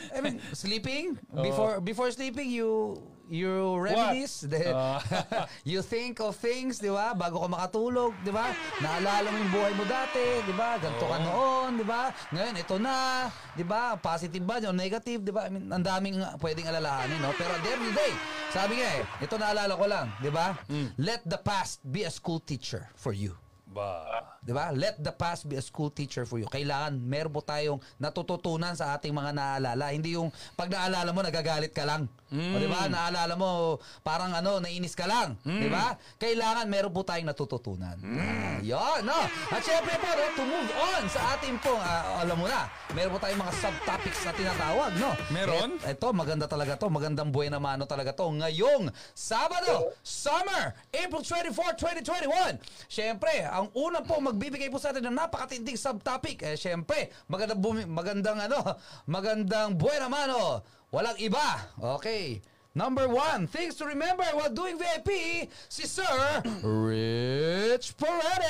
I 0.10 0.20
mean, 0.26 0.42
sleeping 0.58 1.22
Oh. 1.30 1.46
before 1.46 1.78
before 1.80 2.10
sleeping 2.10 2.50
you 2.50 2.98
you 3.30 3.78
remedies 3.78 4.46
the, 4.46 4.70
Ah. 4.74 5.00
you 5.68 5.82
think 5.82 6.20
of 6.22 6.36
things 6.38 6.78
di 6.78 6.90
ba? 6.90 7.14
Bago 7.18 7.42
ka 7.42 7.48
makatulog 7.50 8.14
di 8.22 8.30
ba? 8.30 8.54
Naalala 8.82 9.28
mo 9.32 9.38
yung 9.38 9.54
buhay 9.54 9.74
mo 9.74 9.84
dati 9.88 10.42
di 10.46 10.54
ba? 10.54 10.78
Ganito 10.78 11.06
ka 11.06 11.18
Oo. 11.18 11.26
noon 11.26 11.70
di 11.82 11.86
ba? 11.86 12.14
Ngayon 12.34 12.56
ito 12.60 12.76
na 12.78 13.28
di 13.58 13.66
ba? 13.66 13.98
Positive 13.98 14.44
ba 14.46 14.62
o 14.62 14.74
negative 14.74 15.22
di 15.26 15.32
ba? 15.34 15.48
I 15.48 15.54
mean 15.54 15.70
ang 15.72 15.82
daming 15.82 16.22
pwedeng 16.42 16.70
alalahanin 16.70 17.18
no? 17.22 17.34
Pero 17.34 17.54
at 17.54 17.62
the 17.66 17.70
end 17.74 17.82
of 17.82 17.90
the 17.90 17.98
day 17.98 18.14
sabi 18.54 18.80
nga 18.80 18.90
eh 19.02 19.04
ito 19.26 19.36
naalala 19.36 19.74
ko 19.76 19.86
lang 19.90 20.08
di 20.22 20.30
ba? 20.30 20.54
Hmm. 20.70 20.90
let 21.02 21.22
the 21.26 21.38
past 21.40 21.82
be 21.86 22.06
a 22.06 22.12
school 22.12 22.40
teacher 22.42 22.90
for 22.96 23.12
you. 23.14 23.34
Ba. 23.76 24.35
Di 24.46 24.54
ba? 24.54 24.70
Let 24.70 25.02
the 25.02 25.10
past 25.10 25.50
be 25.50 25.58
a 25.58 25.64
school 25.66 25.90
teacher 25.90 26.22
for 26.24 26.38
you. 26.38 26.46
Kailangan 26.46 27.02
meron 27.02 27.34
po 27.34 27.42
tayong 27.42 27.82
natututunan 27.98 28.78
sa 28.78 28.94
ating 28.94 29.10
mga 29.10 29.34
naalala. 29.34 29.90
Hindi 29.90 30.14
yung 30.14 30.30
pag 30.54 30.70
naalala 30.70 31.10
mo, 31.10 31.26
nagagalit 31.26 31.74
ka 31.74 31.82
lang. 31.82 32.06
O 32.30 32.58
di 32.62 32.70
ba? 32.70 32.86
Naalala 32.86 33.34
mo, 33.34 33.82
parang 34.06 34.30
ano, 34.38 34.62
nainis 34.62 34.94
ka 34.94 35.10
lang. 35.10 35.34
Di 35.42 35.66
ba? 35.66 35.98
Kailangan 36.22 36.70
meron 36.70 36.94
po 36.94 37.02
tayong 37.02 37.26
natututunan. 37.26 37.98
Ah, 37.98 38.62
yun, 38.62 39.02
no? 39.02 39.20
At 39.50 39.66
syempre 39.66 39.98
po, 39.98 40.10
to 40.14 40.44
move 40.46 40.70
on 40.78 41.04
sa 41.10 41.38
ating 41.38 41.58
po, 41.64 41.74
ah, 41.74 42.22
alam 42.22 42.38
mo 42.38 42.46
na, 42.46 42.70
meron 42.94 43.18
po 43.18 43.20
tayong 43.24 43.42
mga 43.42 43.54
subtopics 43.58 44.22
na 44.28 44.32
tinatawag, 44.36 44.92
no? 45.00 45.10
Meron? 45.34 45.70
Et- 45.82 45.96
ito, 45.96 46.12
maganda 46.12 46.44
talaga 46.44 46.76
to. 46.76 46.92
Magandang 46.92 47.32
buhay 47.32 47.48
na 47.48 47.56
mano 47.56 47.88
talaga 47.88 48.12
to. 48.12 48.28
Ngayong 48.28 48.92
Sabado, 49.16 49.96
Summer, 50.04 50.76
April 50.92 51.24
24, 51.24 51.80
2021. 51.80 52.60
Siyempre, 52.92 53.48
ang 53.48 53.72
unang 53.72 54.04
po 54.04 54.20
magbibigay 54.36 54.68
po 54.68 54.76
sa 54.76 54.92
atin 54.92 55.08
ng 55.08 55.16
napakatinding 55.16 55.80
subtopic. 55.80 56.44
Eh, 56.44 56.60
siyempre, 56.60 57.08
magandang, 57.32 57.64
bumi- 57.64 57.88
magandang 57.88 58.36
ano, 58.44 58.60
magandang 59.16 59.80
buhay 59.80 60.04
na 60.04 60.12
mano. 60.12 60.60
Walang 60.92 61.16
iba. 61.24 61.72
Okay. 61.80 62.44
Number 62.76 63.08
one, 63.08 63.48
things 63.48 63.80
to 63.80 63.88
remember 63.88 64.28
while 64.36 64.52
doing 64.52 64.76
VIP, 64.76 65.48
si 65.72 65.88
Sir 65.88 66.04
Rich 66.60 67.96
Paredes. 67.96 68.44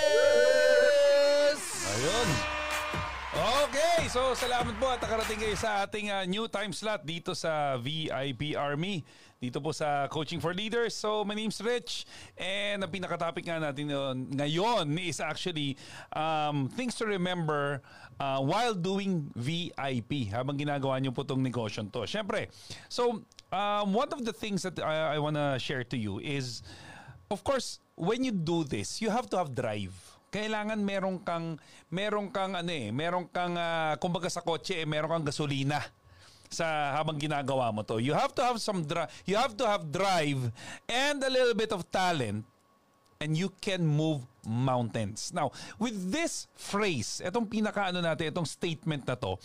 Ayun. 1.93 2.29
Okay, 3.35 4.09
so 4.09 4.33
salamat 4.33 4.73
po 4.81 4.89
at 4.89 4.97
nakarating 5.05 5.37
kayo 5.37 5.53
sa 5.53 5.85
ating 5.85 6.09
uh, 6.09 6.25
new 6.25 6.49
time 6.49 6.73
slot 6.73 7.05
dito 7.05 7.37
sa 7.37 7.77
VIP 7.77 8.57
Army. 8.57 9.05
Dito 9.45 9.61
po 9.61 9.69
sa 9.69 10.09
Coaching 10.09 10.41
for 10.41 10.57
Leaders. 10.57 10.97
So 10.97 11.21
my 11.21 11.37
name's 11.37 11.61
Rich 11.61 12.09
and 12.33 12.81
ang 12.81 12.89
pinaka-topic 12.89 13.45
nga 13.45 13.61
natin 13.61 13.93
uh, 13.93 14.17
ngayon 14.17 14.89
is 14.97 15.21
actually 15.21 15.77
um, 16.17 16.65
things 16.73 16.97
to 16.97 17.05
remember 17.05 17.85
uh, 18.17 18.41
while 18.41 18.73
doing 18.73 19.29
VIP 19.37 20.33
habang 20.33 20.57
ginagawa 20.57 20.97
niyo 20.97 21.13
po 21.13 21.21
itong 21.21 21.45
negosyo 21.45 21.85
to. 21.93 22.09
Siyempre, 22.09 22.49
so 22.89 23.21
um, 23.53 23.93
one 23.93 24.09
of 24.09 24.25
the 24.25 24.33
things 24.33 24.65
that 24.65 24.81
I, 24.81 25.13
I 25.13 25.17
wanna 25.21 25.61
share 25.61 25.85
to 25.93 25.97
you 25.97 26.17
is 26.17 26.65
of 27.29 27.45
course, 27.45 27.77
when 27.93 28.25
you 28.25 28.33
do 28.33 28.65
this, 28.65 28.97
you 28.97 29.13
have 29.13 29.29
to 29.29 29.37
have 29.37 29.53
drive 29.53 29.93
kailangan 30.35 30.83
meron 30.83 31.23
kang 31.23 31.55
meron 31.87 32.27
kang 32.27 32.59
ano 32.59 32.67
eh, 32.67 32.91
meron 32.91 33.23
kang 33.31 33.55
ah, 33.55 33.95
kumbaga 33.95 34.27
sa 34.27 34.43
kotse 34.43 34.83
eh, 34.83 34.83
meron 34.83 35.07
kang 35.07 35.23
gasolina 35.23 35.79
sa 36.55 36.95
habang 36.95 37.19
ginagawa 37.19 37.75
mo 37.75 37.83
to. 37.83 38.00
You 38.00 38.15
have 38.15 38.31
to 38.39 38.43
have 38.47 38.63
some 38.63 38.88
dri- 38.88 39.12
you 39.27 39.35
have 39.35 39.59
to 39.59 39.67
have 39.67 39.91
drive 39.91 40.55
and 40.88 41.19
a 41.19 41.27
little 41.27 41.53
bit 41.53 41.75
of 41.75 41.83
talent 41.91 42.47
and 43.19 43.35
you 43.35 43.51
can 43.59 43.83
move 43.83 44.24
mountains. 44.47 45.31
Now, 45.35 45.51
with 45.79 46.12
this 46.12 46.47
phrase, 46.55 47.19
itong 47.19 47.51
pinakaano 47.51 48.00
natin, 48.00 48.31
itong 48.31 48.47
statement 48.47 49.03
na 49.07 49.15
to, 49.19 49.35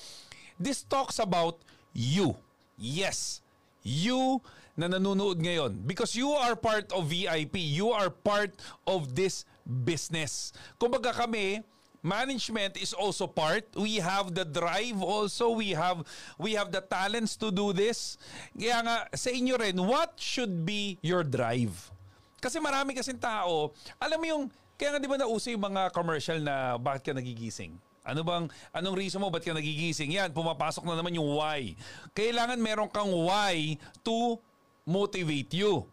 this 0.58 0.86
talks 0.86 1.18
about 1.18 1.58
you. 1.94 2.38
Yes, 2.78 3.42
you 3.82 4.40
na 4.80 4.88
nanonood 4.88 5.40
ngayon. 5.40 5.84
Because 5.84 6.16
you 6.16 6.32
are 6.32 6.56
part 6.56 6.88
of 6.96 7.12
VIP. 7.12 7.60
You 7.60 7.92
are 7.92 8.08
part 8.08 8.56
of 8.88 9.12
this 9.12 9.44
business. 9.64 10.52
Kumbaga 10.80 11.12
kami, 11.12 11.60
management 12.02 12.80
is 12.80 12.92
also 12.92 13.28
part. 13.28 13.64
We 13.76 14.00
have 14.00 14.32
the 14.34 14.44
drive 14.44 15.00
also. 15.00 15.52
We 15.52 15.76
have 15.76 16.04
we 16.40 16.56
have 16.56 16.72
the 16.72 16.80
talents 16.80 17.36
to 17.40 17.52
do 17.52 17.72
this. 17.72 18.16
Kaya 18.56 18.80
nga 18.84 18.96
sa 19.12 19.30
inyo 19.30 19.60
rin, 19.60 19.76
what 19.80 20.16
should 20.16 20.64
be 20.64 20.96
your 21.04 21.24
drive? 21.24 21.92
Kasi 22.40 22.56
marami 22.56 22.96
kasing 22.96 23.20
tao, 23.20 23.76
alam 24.00 24.16
mo 24.16 24.26
yung, 24.26 24.44
kaya 24.80 24.96
nga 24.96 25.00
di 25.00 25.04
ba 25.04 25.20
nauso 25.20 25.52
yung 25.52 25.60
mga 25.60 25.92
commercial 25.92 26.40
na 26.40 26.80
bakit 26.80 27.12
ka 27.12 27.12
nagigising? 27.12 27.76
Ano 28.00 28.24
bang, 28.24 28.48
anong 28.72 28.96
reason 28.96 29.20
mo 29.20 29.28
ba't 29.28 29.44
ka 29.44 29.52
nagigising? 29.52 30.08
Yan, 30.16 30.32
pumapasok 30.32 30.88
na 30.88 30.96
naman 30.96 31.12
yung 31.12 31.36
why. 31.36 31.76
Kailangan 32.16 32.56
meron 32.56 32.88
kang 32.88 33.12
why 33.12 33.76
to 34.00 34.40
motivate 34.88 35.52
you. 35.52 35.84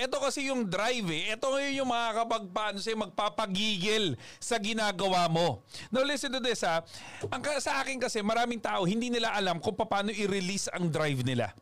Ito 0.00 0.16
kasi 0.16 0.48
yung 0.48 0.64
drive 0.64 1.04
eh. 1.12 1.36
Ito 1.36 1.52
ngayon 1.52 1.84
yung 1.84 1.90
makakapagpaano 1.92 2.80
sa'yo, 2.80 2.96
magpapagigil 3.04 4.16
sa 4.40 4.56
ginagawa 4.56 5.28
mo. 5.28 5.60
Now 5.92 6.00
listen 6.08 6.32
to 6.32 6.40
this 6.40 6.64
ha. 6.64 6.80
Ang, 7.28 7.44
sa 7.60 7.84
akin 7.84 8.00
kasi 8.00 8.24
maraming 8.24 8.64
tao 8.64 8.88
hindi 8.88 9.12
nila 9.12 9.36
alam 9.36 9.60
kung 9.60 9.76
paano 9.76 10.08
i-release 10.08 10.72
ang 10.72 10.88
drive 10.88 11.20
nila. 11.20 11.52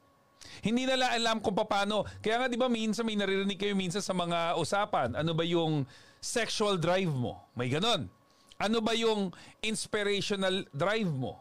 Hindi 0.62 0.86
nila 0.86 1.10
alam 1.10 1.42
kung 1.42 1.54
paano. 1.54 2.06
Kaya 2.22 2.42
nga 2.42 2.46
'di 2.46 2.58
ba 2.58 2.70
minsan 2.70 3.02
may 3.02 3.18
naririnig 3.18 3.58
kayo 3.58 3.74
minsan 3.74 4.02
sa 4.02 4.14
mga 4.14 4.54
usapan, 4.58 5.18
ano 5.18 5.34
ba 5.34 5.42
yung 5.42 5.82
sexual 6.22 6.78
drive 6.78 7.10
mo? 7.10 7.42
May 7.58 7.70
ganon. 7.70 8.10
Ano 8.58 8.82
ba 8.82 8.90
yung 8.94 9.30
inspirational 9.62 10.66
drive 10.74 11.10
mo? 11.10 11.38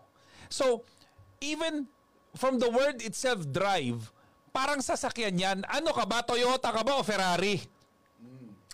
So, 0.53 0.85
even 1.41 1.89
from 2.37 2.61
the 2.61 2.69
word 2.69 3.01
itself 3.01 3.41
drive, 3.49 4.13
parang 4.57 4.81
sasakyan 4.81 5.37
yan. 5.37 5.57
Ano 5.69 5.93
ka 5.93 6.09
ba? 6.09 6.25
Toyota 6.25 6.73
ka 6.73 6.81
ba 6.81 6.97
o 6.97 7.05
Ferrari? 7.05 7.61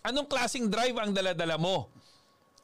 Anong 0.07 0.31
klasing 0.31 0.71
drive 0.71 0.95
ang 0.95 1.11
daladala 1.11 1.59
mo? 1.59 1.91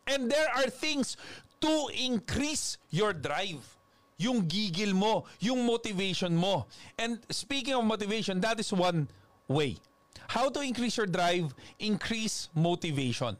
And 0.07 0.31
there 0.31 0.47
are 0.55 0.71
things 0.71 1.19
to 1.59 1.91
increase 1.99 2.79
your 2.87 3.11
drive. 3.11 3.59
Yung 4.15 4.47
gigil 4.47 4.95
mo, 4.95 5.27
yung 5.43 5.67
motivation 5.67 6.31
mo. 6.31 6.63
And 6.95 7.19
speaking 7.27 7.75
of 7.75 7.83
motivation, 7.83 8.39
that 8.39 8.55
is 8.59 8.71
one 8.71 9.11
way. 9.51 9.75
How 10.31 10.47
to 10.47 10.63
increase 10.63 10.95
your 10.95 11.07
drive? 11.07 11.51
Increase 11.79 12.47
motivation. 12.55 13.35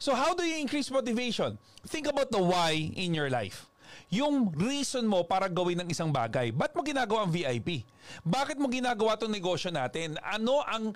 So 0.00 0.16
how 0.16 0.32
do 0.32 0.44
you 0.44 0.56
increase 0.60 0.88
motivation? 0.88 1.56
Think 1.88 2.08
about 2.08 2.32
the 2.32 2.40
why 2.40 2.72
in 2.76 3.12
your 3.12 3.28
life. 3.28 3.68
Yung 4.12 4.52
reason 4.54 5.04
mo 5.04 5.26
para 5.26 5.50
gawin 5.50 5.84
ng 5.84 5.88
isang 5.90 6.10
bagay. 6.12 6.50
Ba't 6.54 6.72
mo 6.72 6.80
ginagawa 6.84 7.26
ang 7.26 7.32
VIP? 7.32 7.82
Bakit 8.22 8.56
mo 8.60 8.68
ginagawa 8.68 9.16
itong 9.18 9.32
negosyo 9.32 9.70
natin? 9.74 10.16
Ano 10.20 10.62
ang 10.64 10.94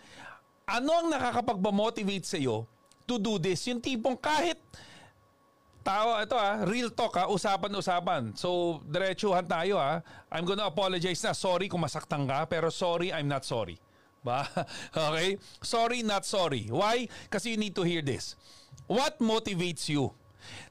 ano 0.68 0.90
ang 0.92 1.08
nakakapagpa-motivate 1.08 2.26
sa 2.28 2.36
iyo 2.36 2.68
to 3.08 3.16
do 3.16 3.40
this? 3.40 3.64
Yung 3.66 3.80
tipong 3.80 4.20
kahit 4.20 4.60
tao, 5.88 6.20
ito 6.20 6.36
ah, 6.36 6.60
real 6.68 6.92
talk 6.92 7.16
ah, 7.16 7.32
usapan-usapan. 7.32 8.36
So, 8.36 8.80
diretsuhan 8.84 9.48
tayo 9.48 9.80
ah. 9.80 10.04
I'm 10.28 10.44
gonna 10.44 10.68
apologize 10.68 11.24
na. 11.24 11.32
Sorry 11.32 11.72
kung 11.72 11.80
masaktan 11.80 12.28
ka, 12.28 12.44
pero 12.44 12.68
sorry, 12.68 13.08
I'm 13.08 13.24
not 13.24 13.48
sorry. 13.48 13.80
Ba? 14.20 14.44
Okay? 14.92 15.40
Sorry, 15.64 16.04
not 16.04 16.28
sorry. 16.28 16.68
Why? 16.68 17.08
Kasi 17.32 17.56
you 17.56 17.58
need 17.58 17.72
to 17.72 17.88
hear 17.88 18.04
this. 18.04 18.36
What 18.84 19.16
motivates 19.24 19.88
you? 19.88 20.12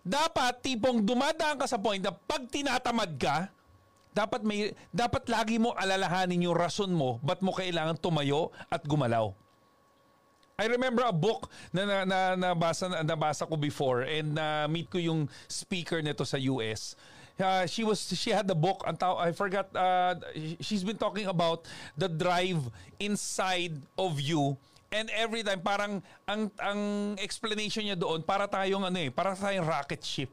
Dapat 0.01 0.63
tipong 0.63 1.03
dumadaan 1.03 1.59
ka 1.59 1.67
sa 1.67 1.81
point 1.81 1.99
na 1.99 2.13
pag 2.13 2.45
tinatamad 2.47 3.15
ka, 3.19 3.51
dapat 4.17 4.41
may 4.41 4.73
dapat 4.89 5.29
lagi 5.29 5.61
mo 5.61 5.77
alalahanin 5.77 6.49
yung 6.49 6.57
rason 6.57 6.89
mo 6.89 7.21
ba't 7.21 7.45
mo 7.45 7.53
kailangan 7.53 8.01
tumayo 8.01 8.49
at 8.73 8.81
gumalaw. 8.81 9.29
I 10.57 10.65
remember 10.65 11.05
a 11.05 11.13
book 11.13 11.53
na, 11.69 11.85
na, 11.85 12.01
na 12.01 12.19
nabasa, 12.33 13.45
ko 13.45 13.53
before 13.61 14.01
and 14.01 14.33
na 14.33 14.65
meet 14.65 14.89
ko 14.89 14.97
yung 14.97 15.29
speaker 15.45 16.01
nito 16.01 16.25
sa 16.25 16.41
US. 16.49 16.97
Uh, 17.37 17.69
she 17.69 17.85
was 17.85 18.01
she 18.17 18.33
had 18.33 18.49
the 18.49 18.57
book 18.57 18.81
ang 18.89 18.97
I 18.97 19.29
forgot 19.37 19.69
uh, 19.77 20.17
she's 20.57 20.81
been 20.81 20.97
talking 20.97 21.29
about 21.29 21.69
the 21.93 22.09
drive 22.09 22.73
inside 22.97 23.77
of 23.93 24.17
you 24.17 24.57
and 24.93 25.11
every 25.15 25.43
time 25.43 25.59
parang 25.59 25.99
ang 26.23 26.47
ang 26.61 26.79
explanation 27.19 27.83
niya 27.83 27.99
doon 27.99 28.23
para 28.23 28.47
tayong 28.47 28.87
ano 28.87 28.97
eh 28.97 29.11
para 29.11 29.35
tayong 29.35 29.67
rocket 29.67 29.99
ship 30.03 30.31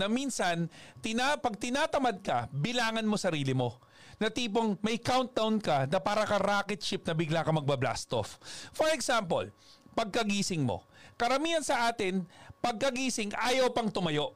na 0.00 0.08
minsan, 0.08 0.72
tina, 1.04 1.36
pag 1.36 1.60
tinatamad 1.60 2.24
ka, 2.24 2.48
bilangan 2.48 3.04
mo 3.04 3.20
sarili 3.20 3.52
mo. 3.52 3.76
Na 4.16 4.32
tipong 4.32 4.80
may 4.80 4.96
countdown 4.96 5.60
ka 5.60 5.84
na 5.84 6.00
para 6.00 6.24
ka 6.24 6.40
rocket 6.40 6.80
ship 6.80 7.04
na 7.04 7.12
bigla 7.12 7.44
ka 7.44 7.52
magbablast 7.52 8.08
off. 8.16 8.40
For 8.72 8.88
example, 8.92 9.52
pagkagising 9.92 10.64
mo. 10.64 10.88
Karamihan 11.20 11.60
sa 11.60 11.92
atin, 11.92 12.24
pagkagising, 12.64 13.36
ayaw 13.36 13.68
pang 13.76 13.92
tumayo. 13.92 14.32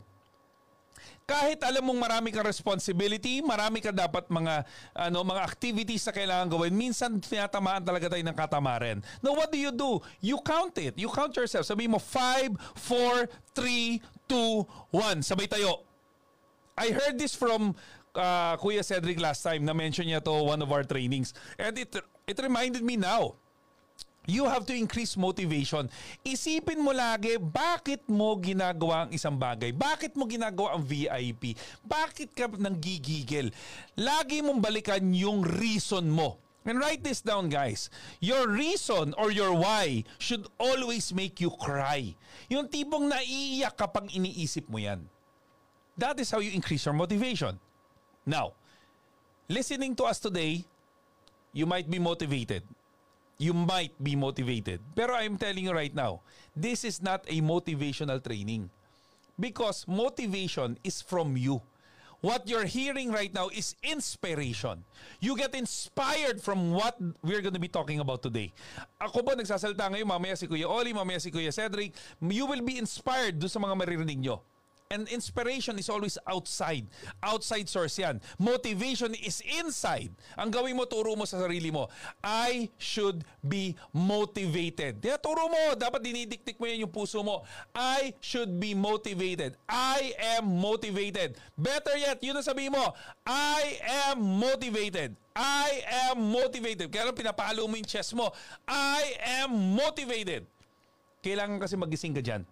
Kahit 1.24 1.64
alam 1.64 1.88
mong 1.88 2.00
marami 2.00 2.28
kang 2.28 2.44
responsibility, 2.44 3.40
marami 3.40 3.80
ka 3.80 3.88
dapat 3.88 4.28
mga 4.28 4.68
ano 4.92 5.24
mga 5.24 5.40
activities 5.40 6.04
na 6.04 6.12
kailangan 6.12 6.46
gawin, 6.52 6.76
minsan 6.76 7.16
tinatamaan 7.16 7.80
talaga 7.80 8.12
tayo 8.12 8.20
ng 8.20 8.36
katamaran. 8.36 9.00
Now 9.24 9.32
what 9.32 9.48
do 9.48 9.56
you 9.56 9.72
do? 9.72 10.04
You 10.20 10.36
count 10.44 10.76
it. 10.76 11.00
You 11.00 11.08
count 11.08 11.32
yourself. 11.32 11.64
Sabi 11.64 11.88
mo 11.88 11.96
5 11.96 12.52
4 12.76 13.56
3 13.56 14.04
2 14.28 15.24
1. 15.24 15.24
Sabay 15.24 15.48
tayo. 15.48 15.88
I 16.76 16.92
heard 16.92 17.16
this 17.16 17.32
from 17.32 17.72
uh, 18.12 18.60
Kuya 18.60 18.84
Cedric 18.84 19.16
last 19.16 19.40
time 19.40 19.64
na 19.64 19.72
mention 19.72 20.04
niya 20.04 20.20
to 20.20 20.32
one 20.32 20.60
of 20.60 20.68
our 20.68 20.84
trainings. 20.84 21.32
And 21.56 21.72
it 21.80 21.96
it 22.28 22.36
reminded 22.36 22.84
me 22.84 23.00
now 23.00 23.40
You 24.24 24.48
have 24.48 24.64
to 24.72 24.74
increase 24.74 25.20
motivation. 25.20 25.92
Isipin 26.24 26.80
mo 26.80 26.96
lagi, 26.96 27.36
bakit 27.36 28.08
mo 28.08 28.32
ginagawa 28.40 29.04
ang 29.04 29.10
isang 29.12 29.36
bagay? 29.36 29.76
Bakit 29.76 30.16
mo 30.16 30.24
ginagawa 30.24 30.80
ang 30.80 30.84
VIP? 30.84 31.52
Bakit 31.84 32.32
ka 32.32 32.48
nanggigigil? 32.48 33.52
Lagi 34.00 34.40
mong 34.40 34.64
balikan 34.64 35.04
yung 35.12 35.44
reason 35.44 36.08
mo. 36.08 36.40
And 36.64 36.80
write 36.80 37.04
this 37.04 37.20
down 37.20 37.52
guys. 37.52 37.92
Your 38.24 38.48
reason 38.48 39.12
or 39.20 39.28
your 39.28 39.52
why 39.52 40.08
should 40.16 40.48
always 40.56 41.12
make 41.12 41.36
you 41.44 41.52
cry. 41.60 42.16
Yung 42.48 42.72
tipong 42.72 43.12
naiiyak 43.12 43.76
kapag 43.76 44.08
iniisip 44.08 44.64
mo 44.72 44.80
yan. 44.80 45.04
That 46.00 46.16
is 46.16 46.32
how 46.32 46.40
you 46.40 46.56
increase 46.56 46.88
your 46.88 46.96
motivation. 46.96 47.60
Now, 48.24 48.56
listening 49.52 49.92
to 50.00 50.08
us 50.08 50.16
today, 50.16 50.64
you 51.52 51.68
might 51.68 51.84
be 51.92 52.00
motivated 52.00 52.64
you 53.38 53.52
might 53.52 53.92
be 54.02 54.14
motivated. 54.16 54.80
Pero 54.94 55.14
I'm 55.14 55.36
telling 55.36 55.64
you 55.64 55.72
right 55.72 55.94
now, 55.94 56.20
this 56.54 56.84
is 56.84 57.02
not 57.02 57.24
a 57.28 57.40
motivational 57.40 58.22
training. 58.22 58.70
Because 59.38 59.84
motivation 59.88 60.78
is 60.84 61.02
from 61.02 61.36
you. 61.36 61.60
What 62.24 62.48
you're 62.48 62.64
hearing 62.64 63.12
right 63.12 63.28
now 63.34 63.52
is 63.52 63.76
inspiration. 63.84 64.80
You 65.20 65.36
get 65.36 65.52
inspired 65.52 66.40
from 66.40 66.72
what 66.72 66.96
we're 67.20 67.44
going 67.44 67.52
to 67.52 67.60
be 67.60 67.68
talking 67.68 68.00
about 68.00 68.24
today. 68.24 68.48
Ako 68.96 69.20
ba 69.20 69.36
nagsasalita 69.36 69.92
ngayon, 69.92 70.08
mamaya 70.08 70.32
si 70.32 70.48
Kuya 70.48 70.64
Oli, 70.64 70.96
mamaya 70.96 71.20
si 71.20 71.28
Kuya 71.28 71.52
Cedric, 71.52 71.92
you 72.24 72.48
will 72.48 72.64
be 72.64 72.80
inspired 72.80 73.36
do 73.36 73.44
sa 73.44 73.60
mga 73.60 73.76
maririnig 73.76 74.24
nyo. 74.24 74.40
And 74.92 75.08
inspiration 75.08 75.80
is 75.80 75.88
always 75.88 76.20
outside. 76.28 76.86
Outside 77.24 77.66
source 77.72 77.96
yan. 77.98 78.20
Motivation 78.36 79.16
is 79.16 79.40
inside. 79.40 80.12
Ang 80.36 80.52
gawin 80.52 80.76
mo, 80.76 80.84
turo 80.84 81.16
mo 81.16 81.24
sa 81.24 81.40
sarili 81.40 81.72
mo. 81.72 81.88
I 82.20 82.68
should 82.76 83.24
be 83.40 83.74
motivated. 83.96 85.00
Kaya 85.00 85.16
turo 85.16 85.48
mo. 85.48 85.72
Dapat 85.72 86.04
dinidiktik 86.04 86.60
mo 86.60 86.68
yan 86.68 86.84
yung 86.84 86.92
puso 86.92 87.24
mo. 87.24 87.48
I 87.72 88.12
should 88.20 88.60
be 88.60 88.76
motivated. 88.76 89.56
I 89.66 90.12
am 90.38 90.52
motivated. 90.60 91.40
Better 91.56 91.96
yet, 91.96 92.20
yun 92.20 92.36
ang 92.36 92.44
sabihin 92.44 92.76
mo. 92.76 92.92
I 93.24 93.80
am 94.06 94.20
motivated. 94.20 95.16
I 95.32 95.80
am 96.12 96.28
motivated. 96.28 96.92
Kaya 96.92 97.10
pinapalo 97.10 97.66
mo 97.66 97.74
yung 97.74 97.88
chest 97.88 98.12
mo. 98.12 98.30
I 98.68 99.16
am 99.42 99.74
motivated. 99.74 100.44
Kailangan 101.24 101.56
kasi 101.56 101.74
magising 101.74 102.12
ka 102.12 102.20
dyan. 102.20 102.44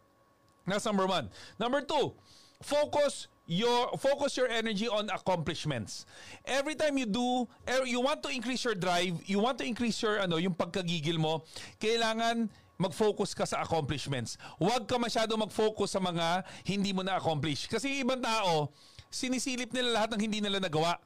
That's 0.67 0.87
number 0.87 1.07
one. 1.07 1.31
Number 1.59 1.83
two, 1.83 2.15
focus 2.63 3.27
your 3.47 3.91
focus 3.99 4.39
your 4.39 4.47
energy 4.47 4.87
on 4.87 5.11
accomplishments. 5.11 6.07
Every 6.47 6.79
time 6.79 6.97
you 6.97 7.07
do, 7.07 7.49
er, 7.67 7.85
you 7.85 8.01
want 8.01 8.23
to 8.23 8.31
increase 8.31 8.63
your 8.63 8.79
drive, 8.79 9.19
you 9.27 9.43
want 9.43 9.59
to 9.59 9.67
increase 9.67 9.99
your 10.03 10.23
ano, 10.23 10.39
yung 10.39 10.55
pagkagigil 10.55 11.19
mo, 11.19 11.43
kailangan 11.83 12.47
mag-focus 12.79 13.35
ka 13.35 13.47
sa 13.47 13.63
accomplishments. 13.63 14.39
Huwag 14.59 14.91
ka 14.91 14.99
masyado 14.99 15.35
mag-focus 15.39 15.95
sa 15.95 16.01
mga 16.03 16.43
hindi 16.67 16.91
mo 16.91 17.07
na-accomplish. 17.07 17.71
Kasi 17.71 18.03
ibang 18.03 18.19
tao, 18.19 18.75
sinisilip 19.07 19.71
nila 19.71 20.03
lahat 20.03 20.15
ng 20.17 20.23
hindi 20.27 20.39
nila 20.43 20.59
nagawa. 20.59 20.99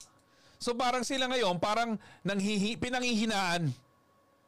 So 0.56 0.72
parang 0.72 1.04
sila 1.04 1.28
ngayon, 1.28 1.60
parang 1.60 2.00
nanghihi, 2.24 2.80
pinanghihinaan. 2.80 3.68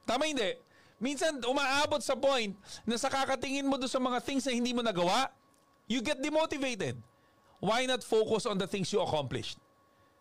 Tama 0.09 0.25
hindi? 0.25 0.57
Minsan 0.99 1.39
umaabot 1.47 2.03
sa 2.03 2.19
point 2.19 2.59
na 2.83 2.99
sa 2.99 3.07
kakatingin 3.07 3.67
mo 3.67 3.79
doon 3.79 3.91
sa 3.91 4.03
mga 4.03 4.19
things 4.23 4.43
na 4.47 4.53
hindi 4.55 4.75
mo 4.75 4.83
nagawa, 4.83 5.31
you 5.87 6.03
get 6.03 6.19
demotivated. 6.19 6.99
Why 7.63 7.87
not 7.87 8.03
focus 8.03 8.47
on 8.47 8.59
the 8.59 8.67
things 8.67 8.91
you 8.91 9.03
accomplished? 9.03 9.59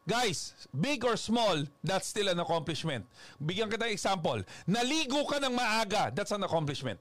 Guys, 0.07 0.55
big 0.71 1.03
or 1.03 1.19
small, 1.19 1.67
that's 1.83 2.07
still 2.07 2.31
an 2.31 2.39
accomplishment. 2.39 3.03
Bigyan 3.43 3.67
kita 3.67 3.91
example. 3.91 4.39
Naligo 4.63 5.27
ka 5.27 5.41
ng 5.41 5.51
maaga, 5.51 6.15
that's 6.15 6.31
an 6.31 6.41
accomplishment. 6.47 6.95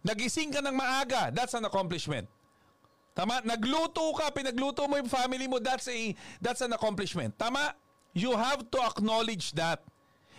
Nagising 0.00 0.54
ka 0.54 0.64
ng 0.64 0.72
maaga, 0.72 1.28
that's 1.34 1.52
an 1.52 1.68
accomplishment. 1.68 2.24
Tama? 3.12 3.42
Nagluto 3.44 4.14
ka, 4.16 4.30
pinagluto 4.32 4.88
mo 4.88 4.96
yung 4.96 5.10
family 5.10 5.50
mo, 5.50 5.58
that's 5.58 5.90
a 5.90 6.14
that's 6.40 6.62
an 6.62 6.72
accomplishment. 6.72 7.34
Tama? 7.36 7.74
You 8.14 8.32
have 8.38 8.70
to 8.70 8.78
acknowledge 8.86 9.52
that 9.58 9.84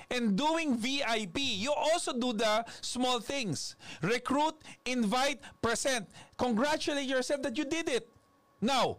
and 0.10 0.36
doing 0.36 0.78
VIP, 0.78 1.38
you 1.40 1.72
also 1.72 2.14
do 2.14 2.34
the 2.34 2.66
small 2.82 3.20
things. 3.20 3.76
Recruit, 4.02 4.56
invite, 4.86 5.40
present. 5.62 6.10
Congratulate 6.38 7.08
yourself 7.08 7.42
that 7.44 7.58
you 7.58 7.66
did 7.66 7.90
it. 7.90 8.10
Now, 8.62 8.98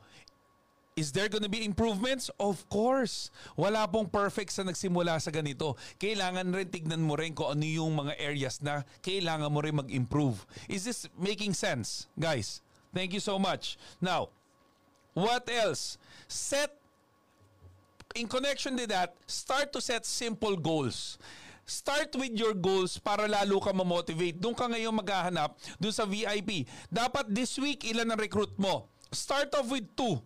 Is 1.01 1.13
there 1.17 1.33
going 1.33 1.47
to 1.47 1.49
be 1.49 1.65
improvements? 1.65 2.29
Of 2.37 2.69
course. 2.69 3.31
Wala 3.57 3.89
pong 3.89 4.13
perfect 4.13 4.53
sa 4.53 4.67
nagsimula 4.67 5.17
sa 5.17 5.33
ganito. 5.33 5.79
Kailangan 5.97 6.53
rin 6.53 6.69
tignan 6.69 7.01
mo 7.01 7.17
rin 7.17 7.33
kung 7.33 7.57
ano 7.57 7.65
yung 7.65 7.97
mga 7.97 8.21
areas 8.21 8.61
na 8.61 8.85
kailangan 9.01 9.49
mo 9.49 9.65
rin 9.65 9.81
mag-improve. 9.81 10.45
Is 10.69 10.85
this 10.85 11.09
making 11.17 11.57
sense? 11.57 12.11
Guys, 12.21 12.61
thank 12.93 13.17
you 13.17 13.23
so 13.23 13.41
much. 13.41 13.81
Now, 14.03 14.29
what 15.15 15.49
else? 15.49 15.97
Set 16.29 16.75
in 18.15 18.27
connection 18.27 18.77
to 18.77 18.87
that, 18.89 19.15
start 19.27 19.73
to 19.73 19.81
set 19.81 20.07
simple 20.07 20.57
goals. 20.57 21.19
Start 21.67 22.11
with 22.19 22.35
your 22.35 22.55
goals 22.55 22.99
para 22.99 23.31
lalo 23.31 23.63
ka 23.63 23.71
ma-motivate. 23.71 24.35
Doon 24.43 24.59
ka 24.59 24.67
ngayon 24.67 24.91
maghahanap 24.91 25.55
doon 25.79 25.95
sa 25.95 26.03
VIP. 26.03 26.67
Dapat 26.91 27.31
this 27.31 27.55
week, 27.63 27.87
ilan 27.87 28.11
ang 28.11 28.19
recruit 28.19 28.51
mo? 28.59 28.91
Start 29.15 29.55
off 29.55 29.71
with 29.71 29.87
two. 29.95 30.19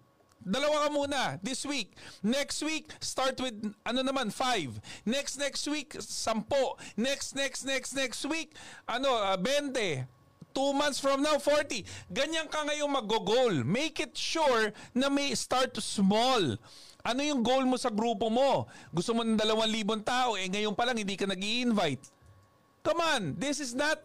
Dalawa 0.44 0.88
ka 0.88 0.90
muna 0.92 1.20
this 1.40 1.64
week. 1.64 1.96
Next 2.20 2.60
week, 2.60 2.92
start 3.00 3.40
with 3.40 3.56
ano 3.84 4.00
naman, 4.04 4.28
five. 4.28 4.76
Next 5.08 5.40
next 5.40 5.64
week, 5.68 5.96
sampo. 6.00 6.76
Next 7.00 7.32
next 7.32 7.64
next 7.64 7.96
next 7.96 8.24
week, 8.28 8.52
ano, 8.84 9.08
uh, 9.08 9.36
20. 9.40 10.04
Two 10.54 10.70
months 10.70 11.02
from 11.02 11.18
now, 11.18 11.36
40. 11.36 11.82
Ganyan 12.14 12.46
ka 12.46 12.62
ngayon 12.62 12.86
mag-goal. 12.86 13.66
Make 13.66 14.06
it 14.06 14.14
sure 14.14 14.70
na 14.94 15.10
may 15.10 15.34
start 15.34 15.74
small. 15.82 16.54
Ano 17.02 17.20
yung 17.20 17.42
goal 17.42 17.66
mo 17.66 17.74
sa 17.74 17.90
grupo 17.90 18.30
mo? 18.30 18.70
Gusto 18.94 19.12
mo 19.12 19.26
ng 19.26 19.36
dalawang 19.36 19.68
libon 19.68 20.00
tao, 20.00 20.38
eh 20.38 20.46
ngayon 20.46 20.72
pa 20.72 20.86
lang 20.86 20.96
hindi 20.96 21.18
ka 21.18 21.26
nag 21.26 21.42
invite 21.42 22.14
Come 22.84 23.00
on, 23.00 23.22
this 23.40 23.64
is 23.64 23.72
not... 23.72 23.96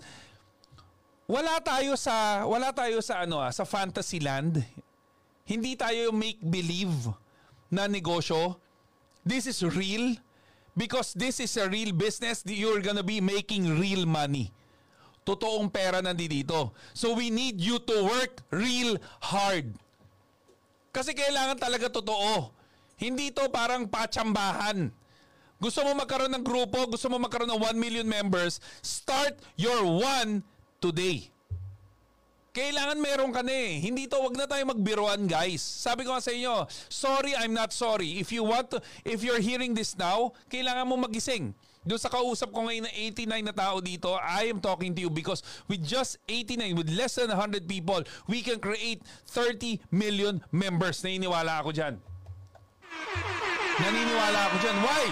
Wala 1.30 1.62
tayo 1.62 1.94
sa 1.94 2.42
wala 2.50 2.74
tayo 2.74 3.06
sa 3.06 3.22
ano 3.22 3.38
ah, 3.38 3.54
sa 3.54 3.62
fantasy 3.62 4.18
land. 4.18 4.66
Hindi 5.46 5.78
tayo 5.78 6.10
make 6.10 6.42
believe 6.42 7.14
na 7.70 7.86
negosyo. 7.86 8.58
This 9.22 9.46
is 9.46 9.62
real 9.62 10.18
because 10.74 11.14
this 11.14 11.38
is 11.38 11.54
a 11.62 11.70
real 11.70 11.94
business. 11.94 12.42
You're 12.50 12.82
gonna 12.82 13.06
be 13.06 13.22
making 13.22 13.78
real 13.78 14.10
money. 14.10 14.50
Totoong 15.30 15.70
pera 15.70 16.02
nandito. 16.02 16.74
So 16.98 17.14
we 17.14 17.30
need 17.30 17.62
you 17.62 17.78
to 17.78 17.96
work 18.10 18.42
real 18.50 18.98
hard. 19.22 19.78
Kasi 20.90 21.14
kailangan 21.14 21.62
talaga 21.62 21.86
totoo. 21.94 22.50
Hindi 22.98 23.30
to 23.30 23.46
parang 23.54 23.86
patsambahan. 23.86 24.90
Gusto 25.62 25.86
mo 25.86 25.92
magkaroon 26.02 26.34
ng 26.34 26.42
grupo, 26.42 26.90
gusto 26.90 27.12
mo 27.14 27.22
magkaroon 27.22 27.52
ng 27.52 27.62
1 27.62 27.78
million 27.78 28.08
members, 28.08 28.58
start 28.82 29.38
your 29.54 29.86
one 29.86 30.42
today. 30.82 31.30
Kailangan 32.50 32.98
meron 32.98 33.30
ka 33.30 33.46
na 33.46 33.54
eh. 33.54 33.78
Hindi 33.78 34.10
to, 34.10 34.18
wag 34.24 34.34
na 34.34 34.50
tayo 34.50 34.66
magbiruan 34.66 35.30
guys. 35.30 35.62
Sabi 35.62 36.08
ko 36.08 36.18
nga 36.18 36.24
sa 36.24 36.34
inyo, 36.34 36.66
sorry, 36.90 37.38
I'm 37.38 37.54
not 37.54 37.70
sorry. 37.70 38.18
If 38.18 38.34
you 38.34 38.42
want 38.42 38.74
to, 38.74 38.82
if 39.06 39.22
you're 39.22 39.44
hearing 39.44 39.78
this 39.78 39.94
now, 39.94 40.34
kailangan 40.50 40.90
mo 40.90 40.98
magising. 40.98 41.54
Doon 41.88 42.00
sa 42.00 42.12
kausap 42.12 42.52
ko 42.52 42.68
ngayon 42.68 42.92
na 42.92 42.92
89 42.92 43.50
na 43.50 43.56
tao 43.56 43.80
dito, 43.80 44.12
I 44.20 44.52
am 44.52 44.60
talking 44.60 44.92
to 44.96 45.02
you 45.02 45.08
because 45.08 45.40
with 45.72 45.80
just 45.80 46.20
89, 46.28 46.76
with 46.76 46.92
less 46.92 47.16
than 47.16 47.32
100 47.32 47.64
people, 47.72 48.04
we 48.28 48.44
can 48.44 48.60
create 48.60 49.00
30 49.32 49.80
million 49.88 50.44
members. 50.52 51.00
Naniniwala 51.00 51.64
ako 51.64 51.72
dyan. 51.72 51.96
Naniniwala 53.80 54.40
ako 54.52 54.56
dyan. 54.60 54.78
Why? 54.84 55.06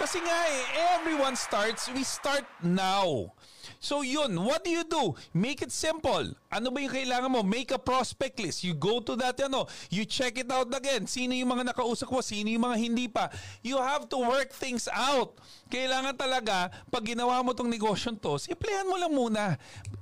Kasi 0.00 0.24
nga 0.24 0.38
eh, 0.48 0.64
everyone 0.96 1.36
starts, 1.36 1.92
we 1.92 2.00
start 2.00 2.48
now. 2.64 3.36
So 3.80 4.04
yun, 4.04 4.36
what 4.44 4.60
do 4.60 4.68
you 4.68 4.84
do? 4.84 5.16
Make 5.32 5.64
it 5.64 5.72
simple. 5.72 6.36
Ano 6.52 6.68
ba 6.68 6.84
yung 6.84 6.92
kailangan 6.92 7.32
mo? 7.32 7.40
Make 7.40 7.72
a 7.72 7.80
prospect 7.80 8.36
list. 8.36 8.60
You 8.60 8.76
go 8.76 9.00
to 9.00 9.16
that, 9.16 9.40
ano, 9.40 9.72
you 9.88 10.04
check 10.04 10.36
it 10.36 10.52
out 10.52 10.68
again. 10.76 11.08
Sino 11.08 11.32
yung 11.32 11.48
mga 11.48 11.72
nakausap 11.72 12.12
mo? 12.12 12.20
Sino 12.20 12.52
yung 12.52 12.68
mga 12.68 12.76
hindi 12.76 13.08
pa? 13.08 13.32
You 13.64 13.80
have 13.80 14.04
to 14.12 14.20
work 14.20 14.52
things 14.52 14.84
out. 14.92 15.40
Kailangan 15.72 16.12
talaga, 16.12 16.68
pag 16.92 17.08
ginawa 17.08 17.40
mo 17.40 17.56
tong 17.56 17.72
negosyo 17.72 18.12
to, 18.20 18.36
simplihan 18.36 18.84
mo 18.84 19.00
lang 19.00 19.16
muna 19.16 19.56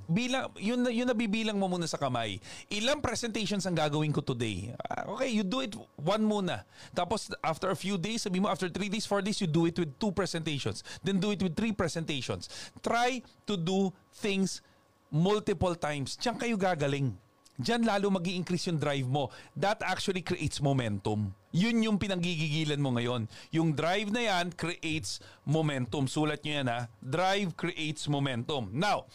bilang 0.08 0.48
yun 0.56 0.80
yun 0.88 1.04
nabibilang 1.04 1.60
mo 1.60 1.68
muna 1.68 1.84
sa 1.84 2.00
kamay. 2.00 2.40
Ilang 2.72 3.04
presentations 3.04 3.68
ang 3.68 3.76
gagawin 3.76 4.10
ko 4.10 4.24
today? 4.24 4.72
Ah, 4.88 5.04
okay, 5.12 5.28
you 5.28 5.44
do 5.44 5.60
it 5.60 5.76
one 6.00 6.24
muna. 6.24 6.64
Tapos 6.96 7.28
after 7.44 7.68
a 7.68 7.76
few 7.76 8.00
days, 8.00 8.24
sabi 8.24 8.40
mo 8.40 8.48
after 8.48 8.72
three 8.72 8.88
days, 8.88 9.04
four 9.04 9.20
days, 9.20 9.38
you 9.38 9.46
do 9.46 9.68
it 9.68 9.76
with 9.76 9.92
two 10.00 10.10
presentations. 10.10 10.80
Then 11.04 11.20
do 11.20 11.36
it 11.36 11.44
with 11.44 11.52
three 11.54 11.76
presentations. 11.76 12.48
Try 12.80 13.20
to 13.44 13.54
do 13.54 13.92
things 14.16 14.64
multiple 15.12 15.76
times. 15.76 16.16
Diyan 16.16 16.36
kayo 16.40 16.56
gagaling. 16.56 17.12
Diyan 17.58 17.82
lalo 17.84 18.06
mag 18.08 18.22
increase 18.22 18.70
yung 18.70 18.78
drive 18.78 19.08
mo. 19.10 19.34
That 19.58 19.82
actually 19.82 20.22
creates 20.22 20.62
momentum. 20.62 21.34
Yun 21.50 21.82
yung 21.82 21.98
pinanggigigilan 21.98 22.78
mo 22.78 22.94
ngayon. 22.94 23.26
Yung 23.50 23.74
drive 23.74 24.14
na 24.14 24.22
yan 24.30 24.54
creates 24.54 25.18
momentum. 25.42 26.06
Sulat 26.06 26.40
nyo 26.46 26.52
yan 26.54 26.68
ha. 26.70 26.80
Drive 27.02 27.58
creates 27.58 28.06
momentum. 28.06 28.70
Now, 28.70 29.10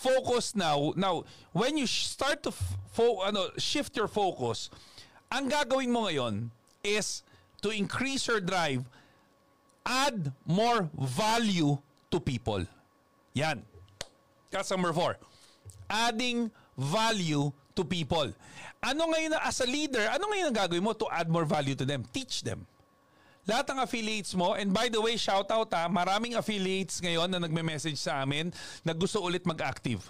focus 0.00 0.56
now. 0.56 0.96
Now, 0.96 1.28
when 1.52 1.76
you 1.76 1.86
start 1.86 2.42
to 2.48 2.52
fo- 2.96 3.20
ano, 3.20 3.52
shift 3.60 3.96
your 3.96 4.08
focus, 4.08 4.72
ang 5.28 5.52
gagawin 5.52 5.92
mo 5.92 6.08
ngayon 6.08 6.48
is 6.80 7.22
to 7.60 7.68
increase 7.68 8.24
your 8.24 8.40
drive, 8.40 8.88
add 9.84 10.32
more 10.48 10.88
value 10.96 11.76
to 12.08 12.16
people. 12.18 12.64
Yan. 13.36 13.60
That's 14.48 14.72
number 14.72 14.92
four. 14.96 15.20
Adding 15.92 16.50
value 16.74 17.52
to 17.76 17.82
people. 17.84 18.32
Ano 18.80 19.12
ngayon 19.12 19.36
na, 19.36 19.44
as 19.44 19.60
a 19.60 19.68
leader, 19.68 20.08
ano 20.08 20.32
ngayon 20.32 20.50
ang 20.50 20.56
gagawin 20.56 20.82
mo 20.82 20.96
to 20.96 21.06
add 21.12 21.28
more 21.28 21.44
value 21.44 21.76
to 21.76 21.84
them? 21.84 22.08
Teach 22.08 22.40
them. 22.40 22.64
Lahat 23.50 23.66
ng 23.66 23.82
affiliates 23.82 24.30
mo, 24.38 24.54
and 24.54 24.70
by 24.70 24.86
the 24.86 25.02
way, 25.02 25.18
shout 25.18 25.50
out 25.50 25.74
ha, 25.74 25.90
maraming 25.90 26.38
affiliates 26.38 27.02
ngayon 27.02 27.26
na 27.34 27.42
nagme-message 27.42 27.98
sa 27.98 28.22
amin 28.22 28.54
na 28.86 28.94
gusto 28.94 29.18
ulit 29.18 29.42
mag-active. 29.42 30.06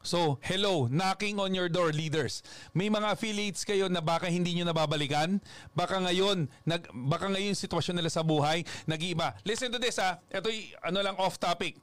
So, 0.00 0.40
hello, 0.40 0.88
knocking 0.88 1.36
on 1.36 1.52
your 1.52 1.68
door, 1.68 1.92
leaders. 1.92 2.40
May 2.72 2.88
mga 2.88 3.12
affiliates 3.12 3.68
kayo 3.68 3.92
na 3.92 4.00
baka 4.00 4.32
hindi 4.32 4.56
nyo 4.56 4.64
nababalikan. 4.64 5.44
Baka 5.76 6.00
ngayon, 6.00 6.48
nag, 6.64 6.88
baka 7.12 7.28
ngayon 7.28 7.52
sitwasyon 7.52 8.00
nila 8.00 8.08
sa 8.08 8.24
buhay, 8.24 8.64
nag-iiba. 8.88 9.36
Listen 9.44 9.68
to 9.68 9.76
this 9.76 10.00
ha, 10.00 10.16
ito 10.32 10.48
ano 10.80 11.04
lang 11.04 11.20
off 11.20 11.36
topic. 11.36 11.76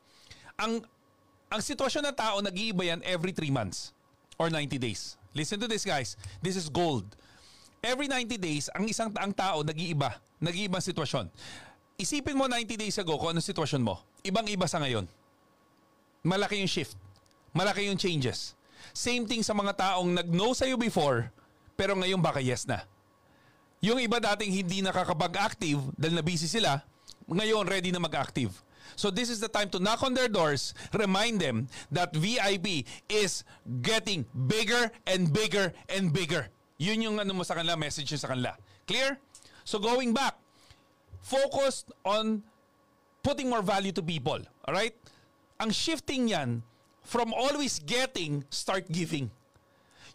Ang 0.58 0.82
ang 1.54 1.62
sitwasyon 1.62 2.10
ng 2.10 2.18
tao 2.18 2.42
nag-iiba 2.42 2.90
yan 2.90 3.06
every 3.06 3.30
3 3.30 3.54
months 3.54 3.94
or 4.42 4.50
90 4.50 4.82
days. 4.82 5.14
Listen 5.38 5.62
to 5.62 5.70
this 5.70 5.86
guys. 5.86 6.18
This 6.42 6.58
is 6.58 6.74
gold. 6.74 7.14
Every 7.86 8.10
90 8.10 8.42
days, 8.42 8.66
ang 8.74 8.90
isang 8.90 9.14
ang 9.14 9.30
tao 9.30 9.62
nag-iiba. 9.62 10.18
Nag-iibang 10.42 10.82
sitwasyon. 10.82 11.30
Isipin 12.02 12.34
mo 12.34 12.50
90 12.50 12.82
days 12.82 12.98
ago 12.98 13.14
kung 13.22 13.38
ano 13.38 13.42
sitwasyon 13.46 13.86
mo. 13.86 14.02
Ibang-iba 14.26 14.66
sa 14.66 14.82
ngayon. 14.82 15.06
Malaki 16.26 16.58
yung 16.58 16.72
shift. 16.72 16.98
Malaki 17.54 17.86
yung 17.86 18.02
changes. 18.02 18.58
Same 18.90 19.30
thing 19.30 19.46
sa 19.46 19.54
mga 19.54 19.78
taong 19.78 20.18
nag-no 20.18 20.58
sa'yo 20.58 20.82
before, 20.82 21.30
pero 21.78 21.94
ngayon 21.94 22.18
baka 22.18 22.42
yes 22.42 22.66
na. 22.66 22.82
Yung 23.86 24.02
iba 24.02 24.18
dating 24.18 24.50
hindi 24.50 24.82
nakakapag-active 24.82 25.78
dahil 25.94 26.18
na 26.18 26.26
busy 26.26 26.50
sila, 26.50 26.82
ngayon 27.30 27.70
ready 27.70 27.94
na 27.94 28.02
mag-active. 28.02 28.50
So 28.98 29.14
this 29.14 29.30
is 29.30 29.38
the 29.38 29.50
time 29.50 29.70
to 29.78 29.82
knock 29.82 30.02
on 30.02 30.18
their 30.18 30.30
doors, 30.30 30.74
remind 30.90 31.38
them 31.38 31.70
that 31.94 32.18
VIP 32.18 32.90
is 33.14 33.46
getting 33.86 34.26
bigger 34.34 34.90
and 35.06 35.30
bigger 35.30 35.70
and 35.86 36.10
bigger. 36.10 36.50
Yun 36.76 37.02
yung 37.02 37.18
ano 37.20 37.32
mo 37.32 37.44
sa 37.48 37.56
kanila, 37.56 37.80
message 37.80 38.12
yun 38.12 38.20
sa 38.20 38.32
kanila. 38.32 38.56
Clear? 38.84 39.16
So 39.64 39.80
going 39.80 40.12
back, 40.12 40.36
focus 41.24 41.88
on 42.04 42.44
putting 43.24 43.50
more 43.50 43.64
value 43.64 43.96
to 43.96 44.04
people. 44.04 44.40
Alright? 44.68 44.94
Ang 45.58 45.72
shifting 45.72 46.30
yan, 46.30 46.62
from 47.02 47.32
always 47.32 47.80
getting, 47.80 48.44
start 48.52 48.92
giving. 48.92 49.32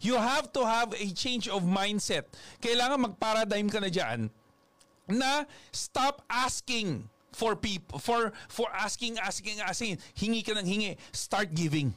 You 0.01 0.17
have 0.17 0.53
to 0.53 0.65
have 0.65 0.93
a 0.97 1.07
change 1.13 1.49
of 1.49 1.65
mindset. 1.65 2.29
Kailangan 2.61 3.09
mag-paradigm 3.09 3.69
ka 3.69 3.81
na 3.81 3.89
dyan 3.89 4.29
na 5.11 5.45
stop 5.73 6.21
asking 6.29 7.09
for 7.31 7.55
people 7.55 7.99
for 7.99 8.31
for 8.51 8.67
asking 8.75 9.15
asking 9.19 9.59
asking 9.63 9.95
hingi 10.15 10.43
ka 10.43 10.55
ng 10.55 10.67
hingi 10.67 10.99
start 11.15 11.51
giving 11.55 11.95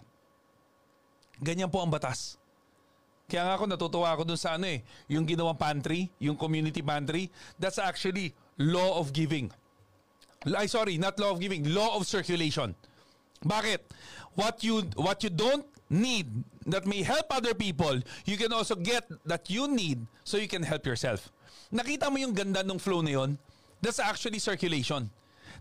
ganyan 1.42 1.70
po 1.70 1.82
ang 1.82 1.90
batas 1.90 2.38
kaya 3.24 3.42
nga 3.48 3.54
ako 3.56 3.64
natutuwa 3.64 4.08
ako 4.12 4.22
dun 4.28 4.36
sa 4.40 4.60
ano 4.60 4.68
eh 4.68 4.84
yung 5.08 5.24
ginawang 5.24 5.56
pantry 5.56 6.12
yung 6.20 6.36
community 6.36 6.84
pantry 6.84 7.32
that's 7.56 7.80
actually 7.80 8.36
law 8.60 9.00
of 9.00 9.10
giving. 9.16 9.48
Ay 10.44 10.68
sorry 10.68 11.00
not 11.00 11.16
law 11.16 11.32
of 11.32 11.40
giving 11.40 11.64
law 11.72 11.96
of 11.96 12.04
circulation. 12.04 12.76
Bakit? 13.44 13.80
What 14.36 14.60
you 14.60 14.84
what 15.00 15.24
you 15.24 15.32
don't 15.32 15.64
need 15.88 16.28
that 16.68 16.84
may 16.84 17.04
help 17.04 17.28
other 17.32 17.52
people 17.52 17.96
you 18.24 18.36
can 18.36 18.52
also 18.52 18.76
get 18.76 19.08
that 19.24 19.48
you 19.48 19.68
need 19.68 20.04
so 20.24 20.36
you 20.36 20.48
can 20.48 20.64
help 20.64 20.84
yourself. 20.84 21.32
Nakita 21.72 22.12
mo 22.12 22.20
yung 22.20 22.36
ganda 22.36 22.60
ng 22.60 22.76
flow 22.76 23.00
na 23.00 23.16
yun? 23.16 23.40
That's 23.80 24.00
actually 24.00 24.40
circulation 24.40 25.08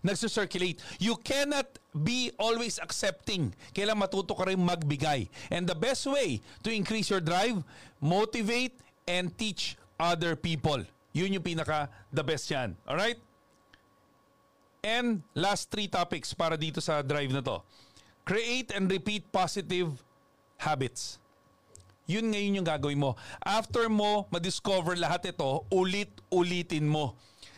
nagsa-circulate. 0.04 0.78
You 1.00 1.16
cannot 1.16 1.66
be 1.96 2.30
always 2.36 2.76
accepting. 2.78 3.56
Kailan 3.72 3.96
matuto 3.96 4.36
ka 4.36 4.44
rin 4.44 4.60
magbigay. 4.60 5.26
And 5.48 5.64
the 5.64 5.74
best 5.74 6.04
way 6.04 6.44
to 6.62 6.68
increase 6.68 7.08
your 7.08 7.24
drive, 7.24 7.64
motivate 7.98 8.76
and 9.08 9.32
teach 9.34 9.80
other 9.98 10.36
people. 10.36 10.84
Yun 11.16 11.40
yung 11.40 11.42
pinaka 11.42 11.88
the 12.12 12.22
best 12.22 12.50
yan. 12.52 12.76
Alright? 12.84 13.16
And 14.84 15.24
last 15.32 15.72
three 15.72 15.88
topics 15.88 16.36
para 16.36 16.60
dito 16.60 16.84
sa 16.84 17.00
drive 17.00 17.32
na 17.32 17.40
to. 17.40 17.64
Create 18.28 18.76
and 18.76 18.84
repeat 18.92 19.24
positive 19.32 19.96
habits. 20.60 21.16
Yun 22.04 22.36
ngayon 22.36 22.60
yung 22.60 22.68
gagawin 22.68 23.00
mo. 23.00 23.16
After 23.40 23.88
mo 23.88 24.28
ma-discover 24.28 24.92
lahat 25.00 25.32
ito, 25.32 25.64
ulit-ulitin 25.72 26.84
mo. 26.84 27.16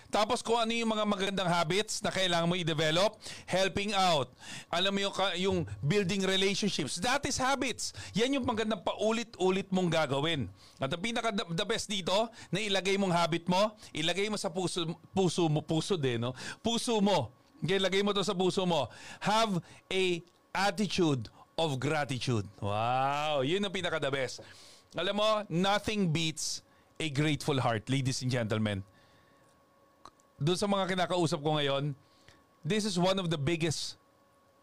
Tapos 0.08 0.42
kung 0.42 0.58
ano 0.58 0.70
yung 0.70 0.90
mga 0.90 1.04
magandang 1.06 1.50
habits 1.50 1.98
na 2.02 2.14
kailangan 2.14 2.46
mo 2.46 2.54
i-develop, 2.54 3.18
helping 3.46 3.90
out. 3.92 4.30
Alam 4.70 4.94
mo 4.94 5.00
yung, 5.06 5.14
yung 5.38 5.58
building 5.82 6.22
relationships. 6.22 6.98
That 7.02 7.26
is 7.26 7.36
habits. 7.38 7.90
Yan 8.14 8.38
yung 8.38 8.46
magandang 8.46 8.82
paulit-ulit 8.86 9.68
mong 9.74 9.90
gagawin. 9.90 10.46
At 10.78 10.92
ang 10.92 11.02
pinaka 11.02 11.34
the 11.34 11.66
best 11.66 11.90
dito, 11.90 12.30
na 12.54 12.62
ilagay 12.62 12.94
mong 12.96 13.14
habit 13.14 13.50
mo, 13.50 13.74
ilagay 13.90 14.30
mo 14.30 14.38
sa 14.38 14.50
puso, 14.52 14.86
puso 15.10 15.50
mo, 15.50 15.60
puso 15.62 15.98
din, 15.98 16.22
no? 16.22 16.32
Puso 16.62 17.02
mo. 17.02 17.34
Okay, 17.64 17.80
ilagay 17.80 18.04
mo 18.04 18.12
to 18.12 18.22
sa 18.22 18.36
puso 18.36 18.62
mo. 18.68 18.86
Have 19.18 19.58
a 19.90 20.22
attitude 20.54 21.26
of 21.56 21.80
gratitude. 21.80 22.44
Wow, 22.60 23.40
yun 23.42 23.64
ang 23.64 23.72
pinaka 23.72 23.96
the 23.98 24.12
best. 24.12 24.44
Alam 24.94 25.18
mo, 25.18 25.28
nothing 25.48 26.12
beats 26.12 26.60
a 26.96 27.08
grateful 27.12 27.60
heart, 27.60 27.88
ladies 27.92 28.24
and 28.24 28.32
gentlemen 28.32 28.84
doon 30.36 30.58
sa 30.58 30.68
mga 30.68 30.96
kinakausap 30.96 31.40
ko 31.40 31.56
ngayon, 31.56 31.96
this 32.60 32.84
is 32.84 33.00
one 33.00 33.16
of 33.16 33.32
the 33.32 33.40
biggest 33.40 33.96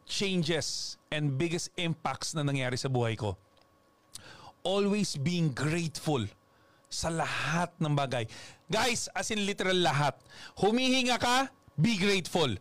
changes 0.06 1.00
and 1.10 1.40
biggest 1.40 1.72
impacts 1.80 2.36
na 2.36 2.46
nangyari 2.46 2.78
sa 2.78 2.92
buhay 2.92 3.18
ko. 3.18 3.34
Always 4.64 5.18
being 5.20 5.52
grateful 5.52 6.24
sa 6.88 7.10
lahat 7.10 7.74
ng 7.82 7.94
bagay. 7.98 8.30
Guys, 8.70 9.10
as 9.18 9.34
in 9.34 9.44
literal 9.44 9.76
lahat. 9.76 10.14
Humihinga 10.62 11.18
ka, 11.18 11.50
be 11.76 11.98
grateful. 11.98 12.54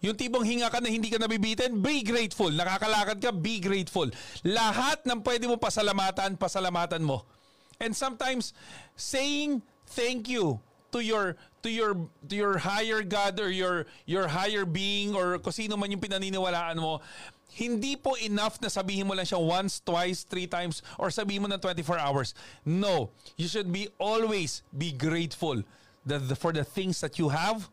Yung 0.00 0.16
tipong 0.16 0.44
hinga 0.44 0.72
ka 0.72 0.80
na 0.80 0.88
hindi 0.88 1.12
ka 1.12 1.20
nabibitin, 1.20 1.84
be 1.84 2.00
grateful. 2.00 2.48
Nakakalakad 2.48 3.20
ka, 3.20 3.30
be 3.32 3.60
grateful. 3.60 4.08
Lahat 4.48 5.04
ng 5.04 5.20
pwede 5.20 5.44
mo 5.44 5.60
pasalamatan, 5.60 6.40
pasalamatan 6.40 7.04
mo. 7.04 7.28
And 7.76 7.92
sometimes, 7.92 8.56
saying 8.96 9.60
thank 9.84 10.32
you 10.32 10.64
to 10.96 11.04
your 11.04 11.36
to 11.60 11.68
your 11.68 11.92
to 12.26 12.34
your 12.34 12.56
higher 12.56 13.04
God 13.04 13.36
or 13.36 13.52
your 13.52 13.84
your 14.08 14.32
higher 14.32 14.64
being 14.64 15.12
or 15.12 15.36
kung 15.36 15.52
sino 15.52 15.76
man 15.76 15.92
yung 15.92 16.00
pinaniniwalaan 16.00 16.80
mo, 16.80 17.04
hindi 17.52 18.00
po 18.00 18.16
enough 18.16 18.56
na 18.64 18.72
sabihin 18.72 19.04
mo 19.04 19.12
lang 19.12 19.28
siya 19.28 19.36
once, 19.36 19.84
twice, 19.84 20.24
three 20.24 20.48
times 20.48 20.80
or 20.96 21.12
sabihin 21.12 21.44
mo 21.44 21.48
ng 21.52 21.60
24 21.60 22.00
hours. 22.00 22.32
No, 22.64 23.12
you 23.36 23.48
should 23.48 23.68
be 23.68 23.92
always 24.00 24.64
be 24.72 24.92
grateful 24.92 25.60
that 26.08 26.28
the, 26.28 26.36
for 26.36 26.52
the 26.52 26.64
things 26.64 27.00
that 27.04 27.20
you 27.20 27.28
have 27.28 27.68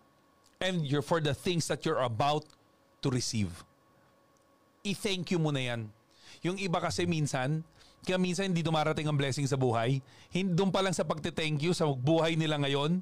and 0.60 0.84
you're 0.84 1.06
for 1.06 1.24
the 1.24 1.36
things 1.36 1.68
that 1.72 1.88
you're 1.88 2.04
about 2.04 2.44
to 3.04 3.12
receive. 3.12 3.64
I-thank 4.84 5.32
you 5.32 5.40
muna 5.40 5.64
yan. 5.64 5.82
Yung 6.44 6.60
iba 6.60 6.80
kasi 6.80 7.08
minsan, 7.08 7.64
kaya 8.04 8.20
minsan 8.20 8.52
hindi 8.52 8.64
dumarating 8.64 9.08
ang 9.08 9.16
blessing 9.16 9.48
sa 9.48 9.56
buhay. 9.56 10.04
Hindi 10.28 10.56
doon 10.56 10.72
pa 10.72 10.84
lang 10.84 10.92
sa 10.92 11.08
pagte-thank 11.08 11.64
you 11.64 11.72
sa 11.72 11.88
buhay 11.88 12.36
nila 12.36 12.60
ngayon. 12.60 13.00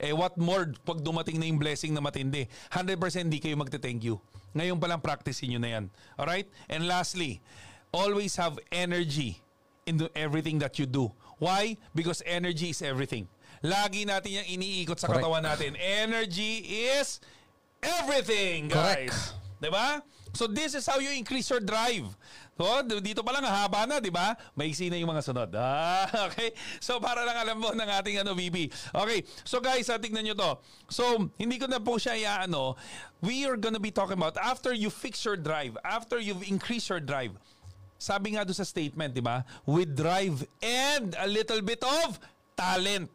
Eh 0.00 0.16
what 0.16 0.32
more 0.40 0.72
pag 0.88 1.04
dumating 1.04 1.36
na 1.36 1.44
yung 1.44 1.60
blessing 1.60 1.92
na 1.92 2.00
matindi. 2.00 2.48
100% 2.72 2.96
hindi 3.28 3.36
kayo 3.36 3.54
magte-thank 3.60 4.00
you. 4.00 4.16
Ngayon 4.56 4.80
pa 4.80 4.88
lang 4.88 5.04
practice 5.04 5.44
niyo 5.44 5.60
na 5.60 5.78
yan. 5.78 5.84
Alright? 6.16 6.48
And 6.72 6.88
lastly, 6.88 7.44
always 7.92 8.34
have 8.40 8.56
energy 8.72 9.38
in 9.84 10.00
everything 10.16 10.58
that 10.64 10.80
you 10.80 10.88
do. 10.88 11.12
Why? 11.38 11.76
Because 11.92 12.24
energy 12.24 12.72
is 12.72 12.80
everything. 12.80 13.28
Lagi 13.60 14.08
natin 14.08 14.40
yung 14.40 14.48
iniikot 14.60 14.96
sa 14.96 15.12
Correct. 15.12 15.20
katawan 15.20 15.44
natin. 15.44 15.76
Energy 15.76 16.64
is 16.88 17.20
everything, 17.84 18.72
guys. 18.72 19.12
Correct. 19.12 19.60
'Di 19.60 19.68
ba? 19.68 20.00
So 20.32 20.46
this 20.46 20.78
is 20.78 20.86
how 20.86 20.98
you 21.02 21.10
increase 21.10 21.50
your 21.50 21.60
drive. 21.60 22.06
So 22.60 22.66
dito 23.00 23.24
pa 23.24 23.32
lang 23.32 23.48
haba 23.48 23.88
na, 23.88 23.98
di 23.98 24.12
ba? 24.12 24.36
Maiksi 24.52 24.92
na 24.92 25.00
yung 25.00 25.10
mga 25.10 25.24
sunod. 25.24 25.50
Ah, 25.60 26.28
okay? 26.28 26.52
So 26.80 27.00
para 27.00 27.24
lang 27.24 27.36
alam 27.36 27.56
mo 27.56 27.72
ng 27.72 27.88
ating 27.88 28.20
ano, 28.20 28.36
VP. 28.36 28.68
Okay. 28.92 29.24
So 29.44 29.60
guys, 29.60 29.88
ah, 29.88 29.96
tignan 29.96 30.24
nyo 30.28 30.36
to. 30.36 30.52
So 30.92 31.32
hindi 31.40 31.56
ko 31.56 31.66
na 31.66 31.80
po 31.80 31.96
siya 31.96 32.16
iaano. 32.20 32.76
We 33.24 33.48
are 33.48 33.56
gonna 33.56 33.80
be 33.80 33.92
talking 33.92 34.16
about 34.16 34.36
after 34.36 34.72
you 34.76 34.88
fix 34.92 35.24
your 35.24 35.36
drive, 35.36 35.76
after 35.84 36.20
you've 36.20 36.44
increased 36.44 36.88
your 36.88 37.00
drive. 37.00 37.32
Sabi 38.00 38.36
nga 38.36 38.48
doon 38.48 38.56
sa 38.56 38.64
statement, 38.64 39.12
di 39.12 39.20
ba? 39.20 39.44
With 39.68 39.92
drive 39.92 40.40
and 40.64 41.12
a 41.20 41.28
little 41.28 41.60
bit 41.60 41.84
of 41.84 42.16
talent. 42.56 43.12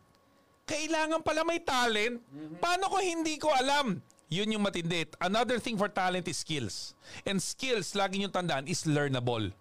Kailangan 0.65 1.21
pala 1.21 1.41
may 1.45 1.61
talent. 1.61 2.21
Paano 2.57 2.89
ko 2.89 2.97
hindi 3.01 3.37
ko 3.37 3.49
alam? 3.53 4.01
Yun 4.29 4.57
yung 4.57 4.63
matindi. 4.65 5.05
Another 5.21 5.61
thing 5.61 5.77
for 5.77 5.89
talent 5.89 6.25
is 6.25 6.41
skills. 6.41 6.97
And 7.25 7.37
skills, 7.37 7.93
lagi 7.93 8.17
nyo 8.17 8.29
tandaan, 8.33 8.65
is 8.65 8.89
learnable. 8.89 9.53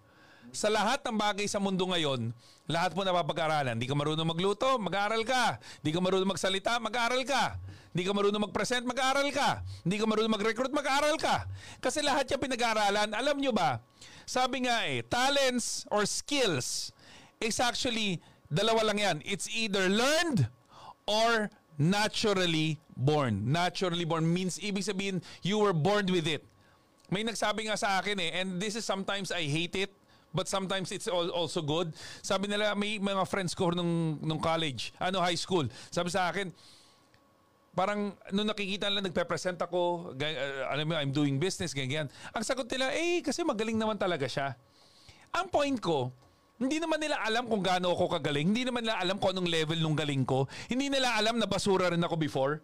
Sa 0.55 0.71
lahat 0.71 1.03
ng 1.05 1.17
bagay 1.19 1.45
sa 1.45 1.61
mundo 1.61 1.85
ngayon, 1.85 2.33
lahat 2.65 2.97
mo 2.97 3.05
napapag-aralan. 3.05 3.77
Di 3.77 3.85
ka 3.85 3.93
marunong 3.93 4.25
magluto, 4.25 4.79
mag-aaral 4.81 5.21
ka. 5.21 5.61
Di 5.85 5.93
ka 5.93 5.99
marunong 6.01 6.33
magsalita, 6.33 6.81
mag-aaral 6.81 7.21
ka. 7.27 7.59
Di 7.95 8.01
ka 8.03 8.11
marunong 8.11 8.49
mag-present, 8.49 8.83
mag-aaral 8.83 9.29
ka. 9.29 9.61
Di 9.85 9.95
ka 9.95 10.05
marunong 10.09 10.33
mag-recruit, 10.33 10.73
mag-aaral 10.73 11.15
ka. 11.15 11.45
Kasi 11.79 12.01
lahat 12.01 12.27
yung 12.33 12.41
pinag-aaralan, 12.41 13.13
alam 13.13 13.37
nyo 13.37 13.53
ba, 13.53 13.79
sabi 14.25 14.65
nga 14.65 14.83
eh, 14.89 15.05
talents 15.05 15.85
or 15.93 16.03
skills 16.09 16.89
is 17.37 17.61
actually, 17.61 18.17
dalawa 18.49 18.81
lang 18.89 18.97
yan. 18.97 19.17
It's 19.21 19.45
either 19.51 19.85
learned 19.85 20.49
or 21.05 21.53
naturally 21.77 22.81
born. 22.95 23.51
Naturally 23.51 24.07
born 24.07 24.25
means 24.25 24.57
ibig 24.59 24.87
sabihin 24.87 25.19
you 25.43 25.59
were 25.59 25.75
born 25.75 26.07
with 26.07 26.25
it. 26.25 26.43
May 27.11 27.21
nagsabi 27.21 27.69
nga 27.69 27.77
sa 27.77 28.01
akin 28.01 28.17
eh, 28.17 28.41
and 28.41 28.57
this 28.57 28.73
is 28.73 28.87
sometimes 28.87 29.29
I 29.29 29.45
hate 29.45 29.77
it, 29.77 29.91
but 30.33 30.49
sometimes 30.49 30.89
it's 30.89 31.07
also 31.07 31.61
good. 31.61 31.93
Sabi 32.25 32.49
nila, 32.49 32.73
may 32.73 32.97
mga 32.97 33.23
friends 33.29 33.53
ko 33.53 33.69
nung, 33.69 34.17
nung 34.19 34.41
college, 34.41 34.89
ano, 34.97 35.21
high 35.21 35.37
school. 35.37 35.69
Sabi 35.93 36.09
sa 36.09 36.33
akin, 36.33 36.49
parang 37.77 38.15
nung 38.33 38.49
nakikita 38.49 38.89
nila 38.89 39.05
nagpe-present 39.05 39.61
ako, 39.61 40.11
uh, 40.17 40.73
alam 40.73 40.89
mo, 40.89 40.97
I'm 40.97 41.13
doing 41.13 41.37
business, 41.37 41.77
ganyan. 41.77 42.09
Ang 42.33 42.43
sagot 42.43 42.65
nila, 42.73 42.89
eh, 42.97 43.21
kasi 43.21 43.45
magaling 43.45 43.77
naman 43.77 44.01
talaga 44.01 44.25
siya. 44.25 44.57
Ang 45.35 45.51
point 45.53 45.77
ko, 45.77 46.09
hindi 46.55 46.79
naman 46.79 47.03
nila 47.03 47.19
alam 47.19 47.51
kung 47.51 47.59
gaano 47.59 47.91
ako 47.91 48.15
kagaling. 48.15 48.55
Hindi 48.55 48.63
naman 48.63 48.87
nila 48.87 48.95
alam 48.95 49.19
kung 49.19 49.35
anong 49.35 49.51
level 49.51 49.79
nung 49.83 49.95
galing 49.95 50.23
ko. 50.23 50.47
Hindi 50.71 50.87
nila 50.87 51.19
alam 51.19 51.35
na 51.35 51.47
basura 51.47 51.91
rin 51.91 51.99
ako 51.99 52.15
before. 52.15 52.63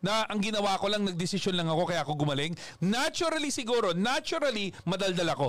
Na 0.00 0.24
ang 0.28 0.40
ginawa 0.40 0.80
ko 0.80 0.88
lang, 0.88 1.04
nagdesisyon 1.04 1.56
lang 1.56 1.68
ako 1.68 1.88
kaya 1.88 2.00
ako 2.00 2.16
gumaling. 2.16 2.56
Naturally 2.80 3.52
siguro, 3.52 3.92
naturally, 3.92 4.72
madaldal 4.88 5.28
ako. 5.32 5.48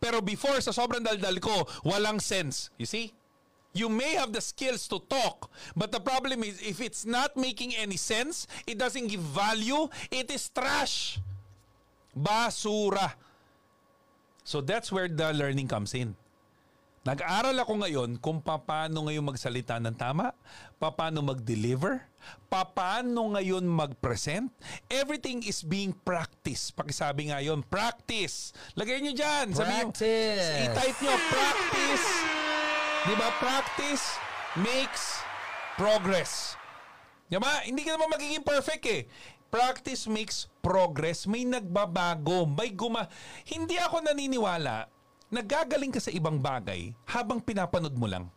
Pero 0.00 0.22
before, 0.22 0.58
sa 0.62 0.72
sobrang 0.72 1.04
daldal 1.04 1.36
ko, 1.42 1.66
walang 1.84 2.22
sense. 2.22 2.70
You 2.80 2.88
see? 2.88 3.12
You 3.76 3.92
may 3.92 4.16
have 4.16 4.32
the 4.32 4.40
skills 4.40 4.88
to 4.88 5.04
talk, 5.04 5.52
but 5.76 5.92
the 5.92 6.00
problem 6.00 6.40
is 6.40 6.56
if 6.64 6.80
it's 6.80 7.04
not 7.04 7.36
making 7.36 7.76
any 7.76 8.00
sense, 8.00 8.48
it 8.64 8.80
doesn't 8.80 9.12
give 9.12 9.20
value, 9.20 9.92
it 10.08 10.32
is 10.32 10.48
trash. 10.48 11.20
Basura. 12.16 13.12
So 14.48 14.64
that's 14.64 14.88
where 14.88 15.12
the 15.12 15.34
learning 15.36 15.68
comes 15.68 15.92
in. 15.92 16.16
Nag-aral 17.06 17.54
ako 17.62 17.86
ngayon 17.86 18.10
kung 18.18 18.42
paano 18.42 19.06
ngayon 19.06 19.22
magsalita 19.22 19.78
ng 19.78 19.94
tama, 19.94 20.34
paano 20.82 21.22
mag-deliver, 21.22 22.02
paano 22.50 23.30
ngayon 23.38 23.62
mag-present. 23.62 24.50
Everything 24.90 25.38
is 25.46 25.62
being 25.62 25.94
practiced. 26.02 26.74
Pakisabi 26.74 27.30
nga 27.30 27.38
yun, 27.38 27.62
practice. 27.62 28.50
Lagay 28.74 28.98
nyo 28.98 29.14
dyan. 29.14 29.54
Practice. 29.54 30.50
Sabi 30.50 30.66
i-type 30.66 30.98
nyo, 31.06 31.14
practice. 31.30 32.06
Di 33.06 33.14
ba? 33.14 33.28
Practice 33.38 34.04
makes 34.58 35.22
progress. 35.78 36.58
Di 37.30 37.38
ba? 37.38 37.62
Hindi 37.62 37.86
ka 37.86 37.94
naman 37.94 38.18
magiging 38.18 38.42
perfect 38.42 38.82
eh. 38.90 39.06
Practice 39.46 40.10
makes 40.10 40.50
progress. 40.58 41.30
May 41.30 41.46
nagbabago. 41.46 42.50
May 42.50 42.74
guma... 42.74 43.06
Hindi 43.46 43.78
ako 43.78 44.10
naniniwala 44.10 44.95
nagagaling 45.30 45.90
ka 45.90 46.00
sa 46.02 46.14
ibang 46.14 46.38
bagay 46.38 46.94
habang 47.08 47.42
pinapanood 47.42 47.94
mo 47.98 48.06
lang. 48.06 48.30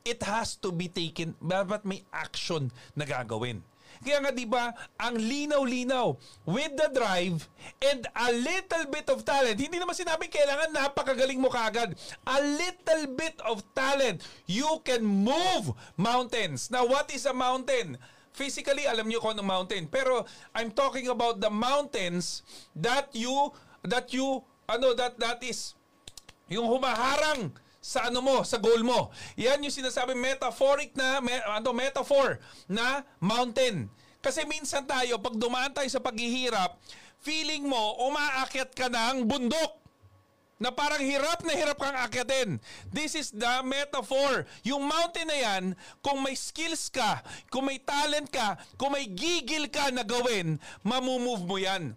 It 0.00 0.24
has 0.24 0.56
to 0.64 0.72
be 0.72 0.88
taken, 0.88 1.36
dapat 1.36 1.84
may 1.84 2.00
action 2.08 2.72
na 2.96 3.04
gagawin. 3.04 3.60
Kaya 4.00 4.22
nga 4.22 4.32
'di 4.32 4.46
ba, 4.48 4.72
ang 4.96 5.18
linaw-linaw 5.18 6.14
with 6.46 6.72
the 6.78 6.88
drive 6.94 7.50
and 7.82 8.06
a 8.14 8.30
little 8.32 8.86
bit 8.88 9.10
of 9.10 9.26
talent. 9.26 9.58
Hindi 9.58 9.76
naman 9.76 9.98
sinabi 9.98 10.30
kailangan 10.30 10.72
napakagaling 10.72 11.42
mo 11.42 11.50
kagad. 11.52 11.92
A 12.24 12.38
little 12.40 13.04
bit 13.12 13.36
of 13.44 13.60
talent, 13.76 14.22
you 14.46 14.80
can 14.86 15.04
move 15.04 15.74
mountains. 15.98 16.70
Now, 16.72 16.86
what 16.86 17.10
is 17.12 17.26
a 17.26 17.34
mountain? 17.34 18.00
Physically, 18.30 18.86
alam 18.86 19.10
niyo 19.10 19.20
kung 19.20 19.36
anong 19.36 19.50
mountain. 19.50 19.84
Pero 19.90 20.24
I'm 20.54 20.70
talking 20.70 21.10
about 21.10 21.42
the 21.42 21.50
mountains 21.50 22.46
that 22.78 23.10
you 23.12 23.52
that 23.84 24.14
you 24.14 24.46
ano 24.70 24.94
that 24.94 25.18
that 25.18 25.42
is 25.42 25.74
yung 26.50 26.66
humaharang 26.66 27.54
sa 27.80 28.12
ano 28.12 28.20
mo, 28.20 28.44
sa 28.44 28.60
goal 28.60 28.84
mo. 28.84 29.08
Yan 29.40 29.64
yung 29.64 29.72
sinasabi 29.72 30.12
metaphoric 30.12 30.92
na, 30.92 31.22
me, 31.24 31.32
ano, 31.48 31.72
metaphor 31.72 32.36
na 32.68 33.06
mountain. 33.22 33.88
Kasi 34.20 34.44
minsan 34.44 34.84
tayo, 34.84 35.16
pag 35.16 35.38
dumaan 35.38 35.72
tayo 35.72 35.88
sa 35.88 36.02
paghihirap, 36.02 36.76
feeling 37.24 37.64
mo, 37.64 37.96
umaakyat 38.04 38.76
ka 38.76 38.92
ng 38.92 39.24
bundok 39.24 39.80
na 40.60 40.68
parang 40.68 41.00
hirap 41.00 41.40
na 41.40 41.56
hirap 41.56 41.80
kang 41.80 41.96
akyatin. 41.96 42.60
This 42.92 43.16
is 43.16 43.32
the 43.32 43.64
metaphor. 43.64 44.44
Yung 44.60 44.84
mountain 44.84 45.32
na 45.32 45.38
yan, 45.40 45.64
kung 46.04 46.20
may 46.20 46.36
skills 46.36 46.92
ka, 46.92 47.24
kung 47.48 47.64
may 47.64 47.80
talent 47.80 48.28
ka, 48.28 48.60
kung 48.76 48.92
may 48.92 49.08
gigil 49.08 49.72
ka 49.72 49.88
na 49.88 50.04
gawin, 50.04 50.60
mamumove 50.84 51.48
mo 51.48 51.56
yan. 51.56 51.96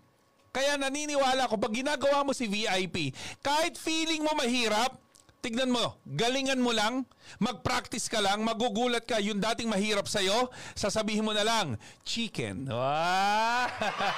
Kaya 0.54 0.78
naniniwala 0.78 1.50
ko, 1.50 1.58
pag 1.58 1.74
ginagawa 1.74 2.22
mo 2.22 2.30
si 2.30 2.46
VIP, 2.46 3.10
kahit 3.42 3.74
feeling 3.74 4.22
mo 4.22 4.38
mahirap, 4.38 5.02
tignan 5.42 5.74
mo, 5.74 5.98
galingan 6.06 6.62
mo 6.62 6.70
lang, 6.70 7.10
mag-practice 7.42 8.06
ka 8.06 8.22
lang, 8.22 8.46
magugulat 8.46 9.02
ka, 9.02 9.18
yung 9.18 9.42
dating 9.42 9.68
mahirap 9.68 10.06
sa'yo, 10.06 10.54
sasabihin 10.78 11.26
mo 11.26 11.34
na 11.34 11.42
lang, 11.42 11.74
chicken. 12.06 12.70
Ah! 12.70 13.66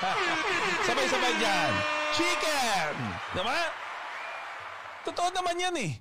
Sabay-sabay 0.91 1.33
dyan. 1.39 1.71
Chicken! 2.13 2.93
Diba? 3.31 3.59
Totoo 5.07 5.29
naman 5.31 5.55
yan 5.55 5.75
eh. 5.79 5.91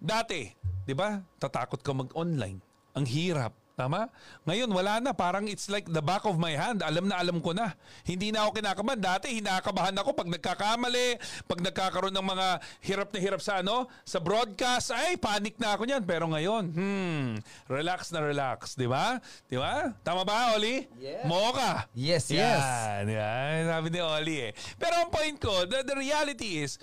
Dati, 0.00 0.48
di 0.88 0.96
ba, 0.96 1.20
tatakot 1.36 1.84
ka 1.84 1.92
mag-online. 1.92 2.58
Ang 2.96 3.04
hirap. 3.04 3.63
Tama? 3.74 4.06
Ngayon, 4.46 4.70
wala 4.70 5.02
na. 5.02 5.10
Parang 5.10 5.50
it's 5.50 5.66
like 5.66 5.90
the 5.90 5.98
back 5.98 6.22
of 6.30 6.38
my 6.38 6.54
hand. 6.54 6.78
Alam 6.86 7.10
na 7.10 7.18
alam 7.18 7.42
ko 7.42 7.50
na. 7.50 7.74
Hindi 8.06 8.30
na 8.30 8.46
ako 8.46 8.62
kinakabahan. 8.62 9.02
Dati, 9.02 9.34
hinakabahan 9.34 9.98
ako 9.98 10.14
pag 10.14 10.30
nagkakamali, 10.30 11.18
pag 11.50 11.58
nagkakaroon 11.58 12.14
ng 12.14 12.22
mga 12.22 12.46
hirap 12.86 13.10
na 13.10 13.18
hirap 13.18 13.42
sa 13.42 13.58
ano, 13.66 13.90
sa 14.06 14.22
broadcast. 14.22 14.94
Ay, 14.94 15.18
panic 15.18 15.58
na 15.58 15.74
ako 15.74 15.90
niyan. 15.90 16.06
Pero 16.06 16.30
ngayon, 16.30 16.70
hmm, 16.70 17.26
relax 17.66 18.14
na 18.14 18.22
relax. 18.22 18.78
Di 18.78 18.86
ba? 18.86 19.18
Di 19.50 19.58
ba? 19.58 19.90
Tama 20.06 20.22
ba, 20.22 20.54
Oli? 20.54 20.86
Yeah. 21.02 21.26
Mo 21.26 21.50
ka. 21.50 21.90
Yes, 21.98 22.30
yes. 22.30 22.62
Yan, 22.62 23.10
yan. 23.10 23.74
Sabi 23.74 23.90
ni 23.90 23.98
Oli 23.98 24.36
eh. 24.38 24.52
Pero 24.78 25.02
ang 25.02 25.10
point 25.10 25.34
ko, 25.42 25.66
the, 25.66 25.82
the 25.82 25.98
reality 25.98 26.62
is, 26.62 26.78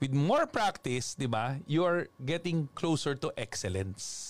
with 0.00 0.16
more 0.16 0.48
practice, 0.48 1.12
di 1.12 1.28
ba, 1.28 1.60
you 1.68 1.84
are 1.84 2.08
getting 2.24 2.72
closer 2.72 3.12
to 3.12 3.28
excellence. 3.36 4.29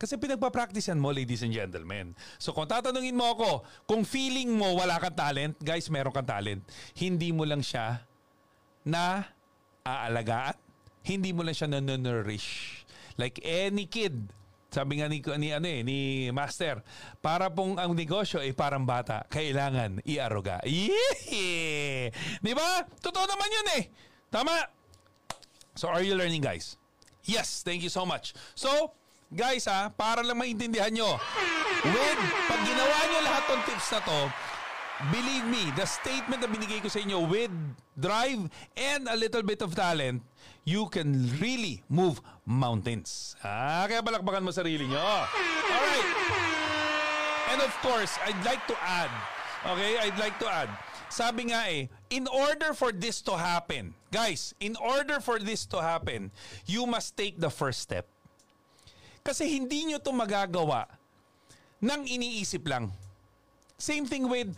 Kasi 0.00 0.16
pinagpa-practice 0.16 0.88
yan 0.88 0.96
mo, 0.96 1.12
ladies 1.12 1.44
and 1.44 1.52
gentlemen. 1.52 2.16
So 2.40 2.56
kung 2.56 2.64
tatanungin 2.64 3.12
mo 3.12 3.36
ako, 3.36 3.50
kung 3.84 4.08
feeling 4.08 4.48
mo 4.56 4.72
wala 4.72 4.96
kang 4.96 5.12
talent, 5.12 5.60
guys, 5.60 5.92
meron 5.92 6.16
kang 6.16 6.24
talent. 6.24 6.64
Hindi 6.96 7.36
mo 7.36 7.44
lang 7.44 7.60
siya 7.60 8.00
na 8.88 9.28
aalagaan. 9.84 10.56
Hindi 11.04 11.36
mo 11.36 11.44
lang 11.44 11.52
siya 11.52 11.68
na-nourish. 11.68 12.80
Like 13.20 13.44
any 13.44 13.84
kid, 13.92 14.32
sabi 14.72 15.04
nga 15.04 15.06
ni, 15.12 15.20
ni, 15.20 15.48
ano 15.52 15.68
eh, 15.68 15.84
ni 15.84 16.32
Master, 16.32 16.80
para 17.20 17.52
pong 17.52 17.76
ang 17.76 17.92
negosyo 17.92 18.40
ay 18.40 18.56
parang 18.56 18.88
bata, 18.88 19.28
kailangan 19.28 20.00
iaruga. 20.08 20.64
Yeah! 20.64 22.08
Di 22.40 22.52
ba? 22.56 22.88
Totoo 23.04 23.28
naman 23.28 23.48
yun 23.52 23.68
eh. 23.76 23.84
Tama? 24.32 24.64
So 25.76 25.92
are 25.92 26.00
you 26.00 26.16
learning 26.16 26.40
guys? 26.40 26.80
Yes, 27.28 27.60
thank 27.60 27.84
you 27.84 27.92
so 27.92 28.08
much. 28.08 28.32
So, 28.56 28.96
guys 29.30 29.66
ha, 29.70 29.90
para 29.94 30.20
lang 30.26 30.38
maintindihan 30.38 30.90
nyo. 30.90 31.18
With, 31.86 32.20
pag 32.50 32.60
ginawa 32.66 32.98
nyo 33.08 33.20
lahat 33.24 33.44
ng 33.46 33.62
tips 33.70 33.88
na 33.94 34.00
to, 34.04 34.20
believe 35.14 35.46
me, 35.48 35.72
the 35.78 35.86
statement 35.86 36.44
na 36.44 36.50
binigay 36.50 36.82
ko 36.82 36.90
sa 36.92 37.00
inyo 37.00 37.24
with 37.24 37.54
drive 37.96 38.50
and 38.76 39.08
a 39.08 39.16
little 39.16 39.42
bit 39.46 39.62
of 39.62 39.72
talent, 39.72 40.20
you 40.68 40.90
can 40.92 41.24
really 41.40 41.80
move 41.88 42.20
mountains. 42.44 43.38
Ah, 43.40 43.88
kaya 43.88 44.04
balakbakan 44.04 44.44
mo 44.44 44.52
sarili 44.52 44.84
nyo. 44.84 45.00
Alright. 45.00 46.08
And 47.50 47.58
of 47.64 47.72
course, 47.80 48.14
I'd 48.22 48.38
like 48.46 48.62
to 48.68 48.76
add, 48.78 49.10
okay, 49.66 49.98
I'd 49.98 50.18
like 50.20 50.36
to 50.38 50.46
add, 50.46 50.70
Sabi 51.10 51.50
nga 51.50 51.66
eh, 51.66 51.90
in 52.14 52.30
order 52.30 52.70
for 52.70 52.94
this 52.94 53.18
to 53.26 53.34
happen, 53.34 53.98
guys, 54.14 54.54
in 54.62 54.78
order 54.78 55.18
for 55.18 55.42
this 55.42 55.66
to 55.66 55.82
happen, 55.82 56.30
you 56.70 56.86
must 56.86 57.18
take 57.18 57.34
the 57.42 57.50
first 57.50 57.82
step. 57.82 58.06
Kasi 59.20 59.48
hindi 59.48 59.90
nyo 59.90 59.98
to 60.00 60.12
magagawa 60.12 60.88
nang 61.80 62.04
iniisip 62.04 62.68
lang. 62.68 62.92
Same 63.80 64.04
thing 64.04 64.28
with 64.28 64.52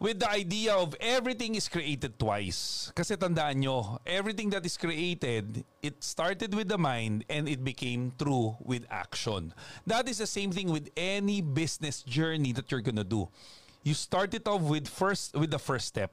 with 0.00 0.20
the 0.20 0.30
idea 0.32 0.72
of 0.72 0.96
everything 1.00 1.54
is 1.54 1.68
created 1.68 2.16
twice. 2.16 2.92
Kasi 2.96 3.16
tandaan 3.16 3.60
nyo, 3.60 4.00
everything 4.08 4.48
that 4.52 4.64
is 4.64 4.76
created, 4.80 5.64
it 5.84 6.00
started 6.00 6.56
with 6.56 6.68
the 6.72 6.80
mind 6.80 7.24
and 7.28 7.48
it 7.48 7.60
became 7.64 8.12
true 8.16 8.56
with 8.64 8.88
action. 8.88 9.52
That 9.86 10.08
is 10.08 10.18
the 10.18 10.28
same 10.28 10.52
thing 10.52 10.72
with 10.72 10.88
any 10.96 11.44
business 11.44 12.00
journey 12.02 12.52
that 12.56 12.72
you're 12.72 12.84
gonna 12.84 13.04
do. 13.04 13.28
You 13.84 13.92
start 13.92 14.32
it 14.32 14.48
off 14.48 14.64
with 14.64 14.88
first 14.88 15.36
with 15.36 15.52
the 15.52 15.60
first 15.60 15.88
step. 15.88 16.12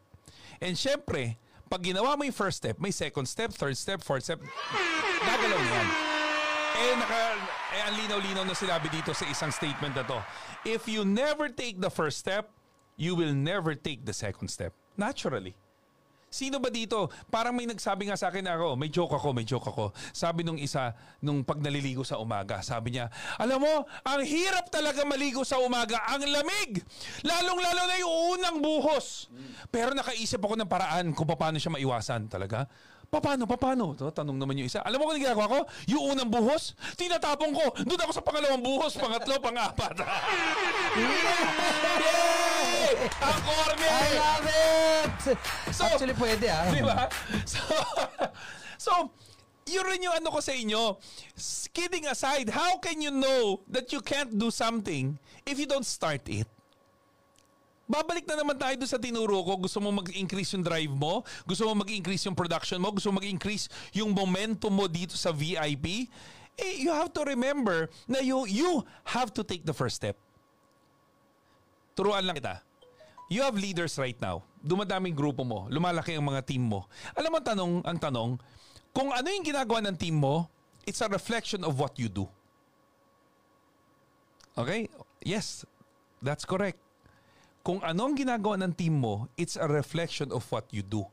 And 0.59 0.75
syempre, 0.75 1.35
pag 1.67 1.83
ginawa 1.83 2.15
mo 2.15 2.23
yung 2.23 2.35
first 2.35 2.63
step, 2.63 2.79
may 2.79 2.91
second 2.91 3.27
step, 3.27 3.51
third 3.51 3.75
step, 3.75 3.99
fourth 4.03 4.23
step, 4.23 4.39
gagalaw 5.23 5.59
yan. 5.59 6.16
Eh, 6.77 6.93
naka, 6.93 7.17
eh, 7.73 7.81
ang 7.89 7.95
linaw-linaw 7.97 8.45
na 8.45 8.53
sinabi 8.53 8.85
dito 8.93 9.09
sa 9.09 9.25
isang 9.25 9.49
statement 9.49 9.97
na 9.97 10.05
to. 10.05 10.19
If 10.61 10.85
you 10.85 11.01
never 11.01 11.49
take 11.49 11.81
the 11.81 11.89
first 11.89 12.21
step, 12.21 12.53
you 12.93 13.17
will 13.17 13.33
never 13.33 13.73
take 13.73 14.05
the 14.05 14.13
second 14.13 14.53
step. 14.53 14.77
Naturally. 14.93 15.57
Sino 16.27 16.59
ba 16.59 16.67
dito? 16.67 17.07
Parang 17.31 17.55
may 17.55 17.63
nagsabi 17.63 18.11
nga 18.11 18.19
sa 18.19 18.27
akin 18.27 18.43
ako, 18.45 18.75
may 18.75 18.91
joke 18.91 19.15
ako, 19.15 19.31
may 19.31 19.47
joke 19.47 19.63
ako. 19.63 19.95
Sabi 20.11 20.43
nung 20.43 20.59
isa, 20.59 20.91
nung 21.23 21.41
pag 21.41 21.57
naliligo 21.57 22.03
sa 22.03 22.19
umaga, 22.19 22.59
sabi 22.59 22.93
niya, 22.93 23.07
alam 23.39 23.63
mo, 23.63 23.87
ang 24.03 24.21
hirap 24.27 24.67
talaga 24.67 25.07
maligo 25.07 25.47
sa 25.47 25.57
umaga, 25.63 26.03
ang 26.03 26.27
lamig. 26.27 26.83
Lalong-lalo 27.23 27.81
na 27.87 27.95
yung 28.03 28.15
unang 28.37 28.57
buhos. 28.59 29.31
Pero 29.71 29.95
nakaisip 29.95 30.43
ako 30.43 30.59
ng 30.59 30.69
paraan 30.69 31.15
kung 31.15 31.25
paano 31.31 31.57
siya 31.57 31.73
maiwasan 31.73 32.27
talaga. 32.27 32.67
Paano, 33.07 33.47
paano? 33.47 33.95
To, 33.95 34.11
tanong 34.11 34.35
naman 34.35 34.59
yung 34.59 34.67
isa. 34.67 34.83
Alam 34.83 34.99
mo 34.99 35.07
kung 35.07 35.15
ginagawa 35.23 35.47
ko? 35.47 35.59
Yung 35.87 36.11
unang 36.11 36.27
buhos, 36.27 36.75
tinatapong 36.99 37.55
ko. 37.55 37.65
Doon 37.87 38.03
ako 38.03 38.11
sa 38.11 38.23
pangalawang 38.23 38.59
buhos, 38.59 38.99
pangatlo, 38.99 39.39
pangapat. 39.39 39.95
Yay! 42.03 43.07
Ang 43.31 43.39
korme! 43.47 43.87
I 43.87 44.09
love 44.11 44.47
it! 44.51 45.37
So- 45.71 45.87
Actually, 45.87 46.15
pwede 46.19 46.45
ah. 46.51 46.67
Di 46.67 46.83
ba? 46.83 47.07
So, 47.47 47.63
so, 48.85 48.91
yun 49.63 49.87
rin 49.87 50.03
yung 50.03 50.15
ano 50.19 50.27
ko 50.27 50.39
sa 50.43 50.51
inyo. 50.51 50.99
Kidding 51.71 52.11
aside, 52.11 52.51
how 52.51 52.75
can 52.83 52.99
you 52.99 53.11
know 53.11 53.63
that 53.71 53.91
you 53.95 54.03
can't 54.03 54.35
do 54.35 54.51
something 54.51 55.15
if 55.47 55.55
you 55.55 55.65
don't 55.69 55.87
start 55.87 56.27
it? 56.27 56.47
Babalik 57.87 58.27
na 58.27 58.35
naman 58.35 58.59
tayo 58.59 58.75
doon 58.75 58.91
sa 58.91 58.99
tinuro 58.99 59.39
ko. 59.47 59.63
Gusto 59.63 59.79
mo 59.79 59.95
mag-increase 59.95 60.59
yung 60.59 60.63
drive 60.67 60.91
mo? 60.91 61.23
Gusto 61.47 61.63
mo 61.71 61.87
mag-increase 61.87 62.27
yung 62.27 62.35
production 62.35 62.83
mo? 62.83 62.91
Gusto 62.91 63.15
mo 63.15 63.23
mag-increase 63.23 63.71
yung 63.95 64.11
momentum 64.11 64.75
mo 64.75 64.91
dito 64.91 65.15
sa 65.15 65.31
VIP? 65.31 66.11
Eh, 66.59 66.83
you 66.83 66.91
have 66.91 67.15
to 67.15 67.23
remember 67.23 67.87
na 68.03 68.19
you, 68.19 68.43
you 68.43 68.83
have 69.07 69.31
to 69.31 69.39
take 69.39 69.63
the 69.63 69.71
first 69.71 69.95
step. 69.95 70.19
Turuan 71.95 72.27
lang 72.27 72.35
kita. 72.35 72.59
You 73.31 73.47
have 73.47 73.55
leaders 73.55 73.95
right 73.95 74.19
now. 74.19 74.43
Dumadaming 74.59 75.15
grupo 75.15 75.47
mo. 75.47 75.71
Lumalaki 75.71 76.19
ang 76.19 76.27
mga 76.27 76.43
team 76.43 76.67
mo. 76.67 76.91
Alam 77.15 77.29
mo 77.31 77.37
ang 77.39 77.47
tanong, 77.47 77.73
ang 77.87 77.99
tanong, 78.03 78.31
kung 78.91 79.15
ano 79.15 79.27
yung 79.31 79.47
ginagawa 79.47 79.79
ng 79.87 79.95
team 79.95 80.19
mo, 80.19 80.51
it's 80.83 80.99
a 80.99 81.07
reflection 81.07 81.63
of 81.63 81.79
what 81.79 81.95
you 81.95 82.11
do. 82.11 82.27
Okay? 84.59 84.91
Yes, 85.23 85.63
that's 86.19 86.43
correct. 86.43 86.86
Kung 87.67 87.83
ano 87.83 88.07
ang 88.07 88.15
ginagawa 88.15 88.55
ng 88.63 88.71
team 88.79 89.03
mo, 89.03 89.27
it's 89.35 89.59
a 89.59 89.67
reflection 89.67 90.31
of 90.31 90.47
what 90.47 90.63
you 90.71 90.79
do. 90.79 91.03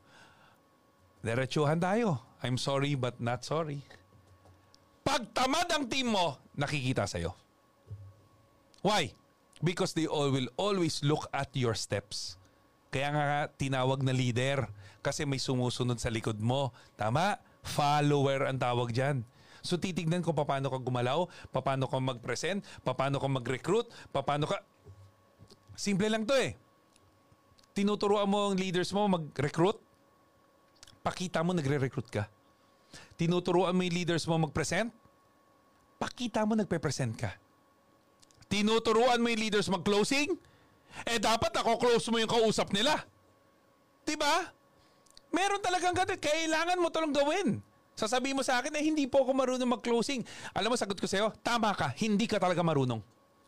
Diretsuhan 1.19 1.83
tayo. 1.83 2.23
I'm 2.39 2.55
sorry 2.55 2.95
but 2.95 3.19
not 3.19 3.43
sorry. 3.43 3.83
Pag 5.03 5.35
tamad 5.35 5.67
ang 5.67 5.91
team 5.91 6.15
mo, 6.15 6.39
nakikita 6.55 7.11
sa'yo. 7.11 7.35
Why? 8.79 9.11
Because 9.59 9.91
they 9.91 10.07
all 10.07 10.31
will 10.31 10.47
always 10.55 11.03
look 11.03 11.27
at 11.35 11.51
your 11.59 11.75
steps. 11.75 12.39
Kaya 12.87 13.11
nga 13.11 13.51
tinawag 13.51 13.99
na 13.99 14.15
leader 14.15 14.71
kasi 15.03 15.27
may 15.27 15.43
sumusunod 15.43 15.99
sa 15.99 16.07
likod 16.07 16.39
mo. 16.39 16.71
Tama? 16.95 17.35
Follower 17.67 18.47
ang 18.47 18.63
tawag 18.63 18.95
dyan. 18.95 19.27
So 19.59 19.75
titignan 19.75 20.23
ko 20.23 20.31
paano 20.31 20.71
ka 20.71 20.79
gumalaw, 20.79 21.27
paano 21.51 21.91
ka 21.91 21.99
mag-present, 21.99 22.63
paano 22.87 23.19
ka 23.19 23.27
mag-recruit, 23.27 23.91
paano 24.15 24.47
ka... 24.47 24.63
Simple 25.75 26.07
lang 26.07 26.23
to 26.23 26.35
eh. 26.35 26.55
Tinuturuan 27.75 28.31
mo 28.31 28.51
ang 28.51 28.55
leaders 28.55 28.95
mo 28.95 29.07
mag-recruit, 29.11 29.75
pakita 31.03 31.43
mo 31.43 31.51
nagre-recruit 31.51 32.07
ka. 32.07 32.31
Tinuturuan 33.19 33.75
mo 33.75 33.83
yung 33.83 33.95
leaders 33.95 34.23
mo 34.25 34.39
mag-present, 34.39 34.95
pakita 35.99 36.47
mo 36.47 36.55
nagpe-present 36.55 37.13
ka. 37.19 37.35
Tinuturuan 38.47 39.19
mo 39.19 39.27
yung 39.27 39.41
leaders 39.43 39.67
mag-closing, 39.67 40.31
eh 41.03 41.19
dapat 41.19 41.51
ako 41.51 41.75
close 41.75 42.07
mo 42.07 42.23
yung 42.23 42.31
kausap 42.31 42.71
nila. 42.71 42.95
Diba? 44.07 44.55
Meron 45.35 45.59
talagang 45.59 45.91
ganun. 45.91 46.15
Kailangan 46.15 46.79
mo 46.79 46.87
talang 46.87 47.11
gawin. 47.11 47.59
Sasabihin 47.95 48.39
mo 48.39 48.43
sa 48.43 48.59
akin 48.59 48.71
na 48.71 48.79
eh, 48.79 48.87
hindi 48.87 49.07
po 49.07 49.23
ako 49.23 49.35
marunong 49.35 49.79
mag-closing. 49.79 50.23
Alam 50.55 50.75
mo, 50.75 50.77
sagot 50.79 50.99
ko 50.99 51.07
sa'yo, 51.07 51.31
tama 51.43 51.71
ka, 51.75 51.91
hindi 51.99 52.27
ka 52.27 52.39
talaga 52.39 52.63
marunong. 52.63 52.99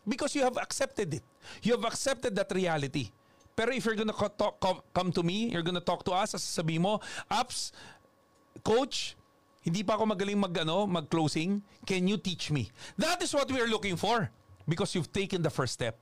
Because 0.07 0.33
you 0.35 0.43
have 0.47 0.55
accepted 0.55 1.19
it. 1.19 1.23
You 1.61 1.75
have 1.75 1.83
accepted 1.83 2.31
that 2.39 2.47
reality. 2.55 3.11
Pero 3.55 3.73
if 3.73 3.83
you're 3.83 3.97
gonna 3.97 4.13
talk, 4.13 4.61
come 4.93 5.11
to 5.11 5.23
me, 5.23 5.51
you're 5.51 5.65
gonna 5.65 5.83
talk 5.83 6.05
to 6.05 6.13
us, 6.13 6.31
sasabihin 6.33 6.81
mo, 6.81 7.01
Apps, 7.29 7.73
Coach, 8.63 9.17
hindi 9.61 9.83
pa 9.83 9.99
ako 9.99 10.05
magaling 10.07 10.39
mag, 10.39 10.55
ano, 10.63 10.87
mag-closing. 10.87 11.61
Can 11.83 12.07
you 12.07 12.15
teach 12.15 12.49
me? 12.51 12.71
That 12.95 13.21
is 13.21 13.33
what 13.33 13.51
we 13.51 13.59
are 13.59 13.67
looking 13.67 13.97
for. 13.97 14.31
Because 14.63 14.95
you've 14.95 15.11
taken 15.11 15.41
the 15.41 15.49
first 15.49 15.73
step. 15.73 15.97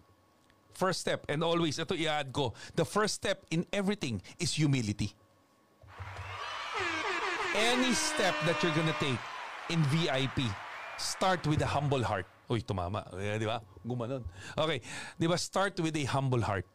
First 0.76 1.00
step. 1.02 1.26
And 1.30 1.42
always, 1.42 1.80
ito 1.80 1.96
i-add 1.96 2.30
ko, 2.36 2.54
the 2.76 2.84
first 2.84 3.16
step 3.16 3.46
in 3.50 3.66
everything 3.72 4.22
is 4.38 4.54
humility. 4.54 5.16
Any 7.56 7.96
step 7.96 8.36
that 8.44 8.60
you're 8.62 8.76
gonna 8.76 8.96
take 9.00 9.22
in 9.72 9.80
VIP, 9.88 10.44
start 11.00 11.48
with 11.48 11.64
a 11.64 11.70
humble 11.72 12.04
heart. 12.04 12.28
Uy, 12.46 12.62
tumama. 12.62 13.02
Eh, 13.18 13.42
di 13.42 13.48
ba? 13.50 13.58
Gumanon. 13.82 14.22
Okay. 14.54 14.80
Di 15.18 15.26
ba? 15.26 15.38
Start 15.38 15.82
with 15.82 15.98
a 15.98 16.06
humble 16.06 16.42
heart. 16.46 16.66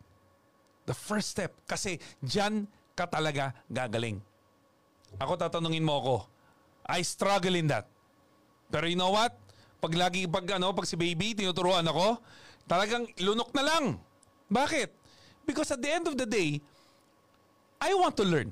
The 0.87 0.97
first 0.97 1.31
step. 1.31 1.55
Kasi 1.67 2.03
dyan 2.19 2.67
ka 2.99 3.07
talaga 3.07 3.55
gagaling. 3.71 4.19
Ako 5.23 5.39
tatanungin 5.39 5.87
mo 5.87 6.03
ako. 6.03 6.17
I 6.91 7.07
struggle 7.07 7.55
in 7.55 7.71
that. 7.71 7.87
Pero 8.71 8.87
you 8.91 8.99
know 8.99 9.15
what? 9.15 9.35
Pag 9.79 9.95
lagi, 9.95 10.27
pag 10.27 10.47
ano, 10.59 10.75
pag 10.75 10.87
si 10.87 10.99
baby, 10.99 11.35
tinuturuan 11.35 11.87
ako, 11.87 12.19
talagang 12.67 13.07
lunok 13.23 13.51
na 13.55 13.63
lang. 13.63 13.85
Bakit? 14.51 14.91
Because 15.47 15.71
at 15.71 15.83
the 15.83 15.91
end 15.91 16.07
of 16.11 16.19
the 16.19 16.27
day, 16.27 16.59
I 17.81 17.95
want 17.97 18.19
to 18.21 18.27
learn. 18.27 18.51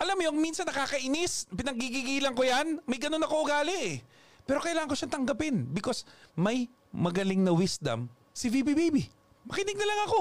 Alam 0.00 0.14
mo 0.18 0.22
yung 0.32 0.38
minsan 0.40 0.66
nakakainis, 0.66 1.46
pinagigigilan 1.54 2.34
ko 2.34 2.42
yan, 2.42 2.82
may 2.88 2.98
ganun 2.98 3.22
ako 3.22 3.46
ugali 3.46 3.76
eh. 3.94 3.96
Pero 4.44 4.60
kailangan 4.60 4.88
ko 4.92 4.96
siyang 4.96 5.14
tanggapin 5.20 5.64
because 5.72 6.04
may 6.36 6.68
magaling 6.92 7.40
na 7.40 7.52
wisdom 7.52 8.12
si 8.36 8.52
VP 8.52 8.76
Baby. 8.76 9.08
Makinig 9.48 9.76
na 9.76 9.88
lang 9.88 10.00
ako. 10.08 10.20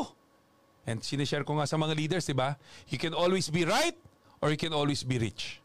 And 0.84 1.00
sinishare 1.00 1.48
ko 1.48 1.56
nga 1.60 1.68
sa 1.68 1.80
mga 1.80 1.96
leaders, 1.96 2.28
di 2.28 2.36
ba? 2.36 2.60
You 2.92 3.00
can 3.00 3.16
always 3.16 3.48
be 3.48 3.64
right 3.64 3.96
or 4.44 4.52
you 4.52 4.60
can 4.60 4.76
always 4.76 5.04
be 5.04 5.16
rich. 5.16 5.64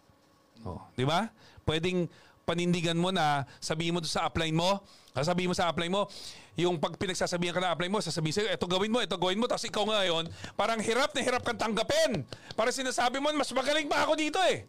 Oh, 0.63 0.83
di 0.95 1.03
ba? 1.03 1.31
Pwedeng 1.67 2.07
panindigan 2.49 2.97
mo 2.97 3.13
na 3.13 3.45
sabihin 3.61 3.93
mo 3.93 4.01
sa 4.07 4.25
upline 4.31 4.57
mo, 4.57 4.81
sasabihin 5.13 5.53
mo 5.53 5.57
sa 5.59 5.69
upline 5.69 5.93
mo, 5.93 6.09
yung 6.57 6.81
pag 6.81 6.97
pinagsasabihan 6.97 7.53
ka 7.53 7.61
na 7.61 7.77
upline 7.77 7.93
mo, 7.93 8.01
sasabihin 8.01 8.41
sa'yo, 8.41 8.49
ito 8.49 8.65
gawin 8.65 8.89
mo, 8.89 9.05
ito 9.05 9.15
gawin 9.21 9.37
mo, 9.37 9.45
tapos 9.45 9.69
ikaw 9.69 9.85
ngayon, 9.85 10.33
parang 10.57 10.81
hirap 10.81 11.13
na 11.13 11.21
hirap 11.21 11.45
kang 11.45 11.61
tanggapin. 11.61 12.25
Para 12.57 12.73
sinasabi 12.73 13.21
mo, 13.21 13.29
mas 13.37 13.53
magaling 13.53 13.87
pa 13.87 14.09
ako 14.09 14.17
dito 14.17 14.41
eh. 14.49 14.65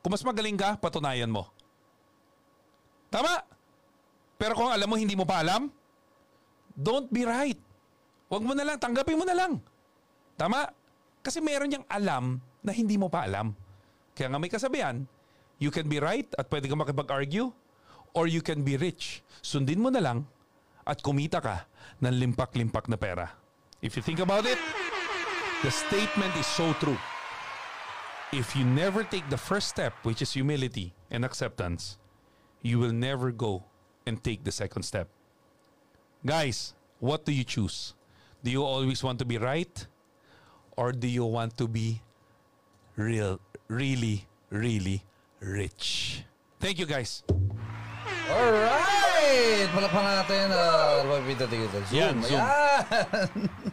Kung 0.00 0.16
mas 0.16 0.24
magaling 0.24 0.56
ka, 0.56 0.80
patunayan 0.80 1.28
mo. 1.28 1.52
Tama? 3.08 3.32
Pero 4.38 4.52
kung 4.54 4.70
alam 4.70 4.86
mo 4.86 4.96
hindi 4.96 5.16
mo 5.18 5.24
pa 5.24 5.42
alam, 5.42 5.72
don't 6.76 7.10
be 7.10 7.24
right. 7.26 7.58
Huwag 8.28 8.44
mo 8.44 8.52
na 8.52 8.62
lang, 8.62 8.76
tanggapin 8.76 9.18
mo 9.18 9.24
na 9.24 9.34
lang. 9.34 9.58
Tama? 10.38 10.68
Kasi 11.24 11.42
meron 11.42 11.72
niyang 11.72 11.88
alam 11.88 12.38
na 12.62 12.70
hindi 12.70 12.94
mo 13.00 13.08
pa 13.08 13.24
alam. 13.24 13.56
Kaya 14.14 14.30
nga 14.30 14.38
may 14.38 14.52
kasabihan, 14.52 15.02
you 15.58 15.72
can 15.72 15.88
be 15.90 15.98
right 15.98 16.28
at 16.38 16.46
pwede 16.52 16.70
ka 16.70 16.76
makipag-argue 16.76 17.50
or 18.14 18.30
you 18.30 18.44
can 18.44 18.62
be 18.62 18.78
rich. 18.78 19.24
Sundin 19.42 19.82
mo 19.82 19.90
na 19.90 19.98
lang 19.98 20.28
at 20.86 21.02
kumita 21.02 21.42
ka 21.42 21.66
ng 22.00 22.14
limpak-limpak 22.14 22.86
na 22.86 22.96
pera. 23.00 23.26
If 23.82 23.94
you 23.94 24.02
think 24.02 24.20
about 24.20 24.46
it, 24.46 24.58
the 25.62 25.70
statement 25.70 26.34
is 26.36 26.46
so 26.46 26.72
true. 26.78 26.98
If 28.30 28.52
you 28.52 28.66
never 28.66 29.02
take 29.02 29.24
the 29.32 29.40
first 29.40 29.72
step, 29.72 29.96
which 30.04 30.20
is 30.20 30.34
humility 30.36 30.92
and 31.08 31.24
acceptance, 31.24 31.96
you 32.62 32.78
will 32.78 32.92
never 32.92 33.30
go 33.30 33.64
and 34.06 34.22
take 34.22 34.44
the 34.44 34.52
second 34.52 34.82
step. 34.82 35.08
Guys, 36.24 36.74
what 37.00 37.24
do 37.24 37.32
you 37.32 37.44
choose? 37.44 37.94
Do 38.42 38.50
you 38.50 38.64
always 38.64 39.02
want 39.02 39.18
to 39.20 39.24
be 39.24 39.38
right? 39.38 39.86
or 40.78 40.94
do 40.94 41.10
you 41.10 41.26
want 41.26 41.58
to 41.58 41.66
be 41.66 42.00
real, 42.94 43.42
really, 43.66 44.22
really 44.48 45.02
rich? 45.42 46.22
Thank 46.62 46.78
you 46.78 46.86
guys. 46.86 47.26
Alright! 48.30 49.66
Palakpakan 49.74 50.22
natin. 50.22 50.46
Uh, 50.54 51.02
Robita 51.10 51.50
Tigil. 51.50 51.66
Zoom. 51.90 51.98
Yan, 51.98 52.14
Zoom. 52.22 52.38
Ayan. 52.46 53.67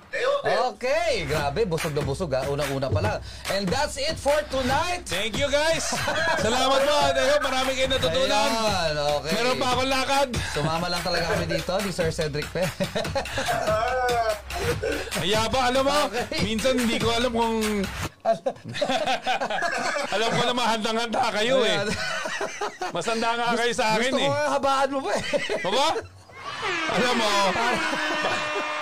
Okay, 0.69 1.25
grabe. 1.25 1.65
Busog 1.65 1.93
na 1.93 2.01
busog 2.01 2.31
ha. 2.33 2.47
Unang-una 2.47 2.87
pa 2.87 2.99
lang. 3.01 3.19
And 3.51 3.67
that's 3.67 3.97
it 3.97 4.15
for 4.15 4.35
tonight. 4.47 5.03
Thank 5.07 5.37
you 5.37 5.47
guys. 5.49 5.91
Salamat 6.39 6.79
po. 6.83 6.95
Ayun, 7.15 7.41
marami 7.41 7.71
kayo 7.75 7.87
natutunan. 7.91 8.49
Ayan, 8.49 8.95
okay. 9.19 9.31
Meron 9.35 9.55
pa 9.57 9.67
akong 9.73 9.89
lakad. 9.89 10.29
Sumama 10.53 10.87
lang 10.87 11.01
talaga 11.03 11.25
kami 11.33 11.45
dito 11.49 11.73
ni 11.81 11.91
Sir 11.91 12.09
Cedric 12.11 12.47
Pe. 12.51 12.63
Kaya 15.15 15.41
ba, 15.49 15.59
alam 15.71 15.83
mo, 15.85 15.97
Okay. 16.05 16.45
minsan 16.45 16.77
hindi 16.77 16.97
ko 17.01 17.09
alam 17.09 17.31
kung... 17.33 17.57
alam 20.15 20.29
ko 20.33 20.41
na 20.49 20.53
mahandang-handa 20.53 21.23
kayo 21.33 21.61
eh. 21.61 21.77
Ayan. 21.77 21.87
Masanda 22.89 23.29
nga 23.37 23.53
kayo 23.53 23.73
sa 23.73 23.85
akin 23.97 24.11
Gusto 24.13 24.21
eh. 24.21 24.29
ko 24.29 24.33
nga 24.33 24.47
habaan 24.57 24.89
mo 24.89 24.99
pa 25.05 25.11
eh. 25.13 25.23
Baba? 25.61 25.87
Alam 26.95 27.15
mo, 27.19 27.31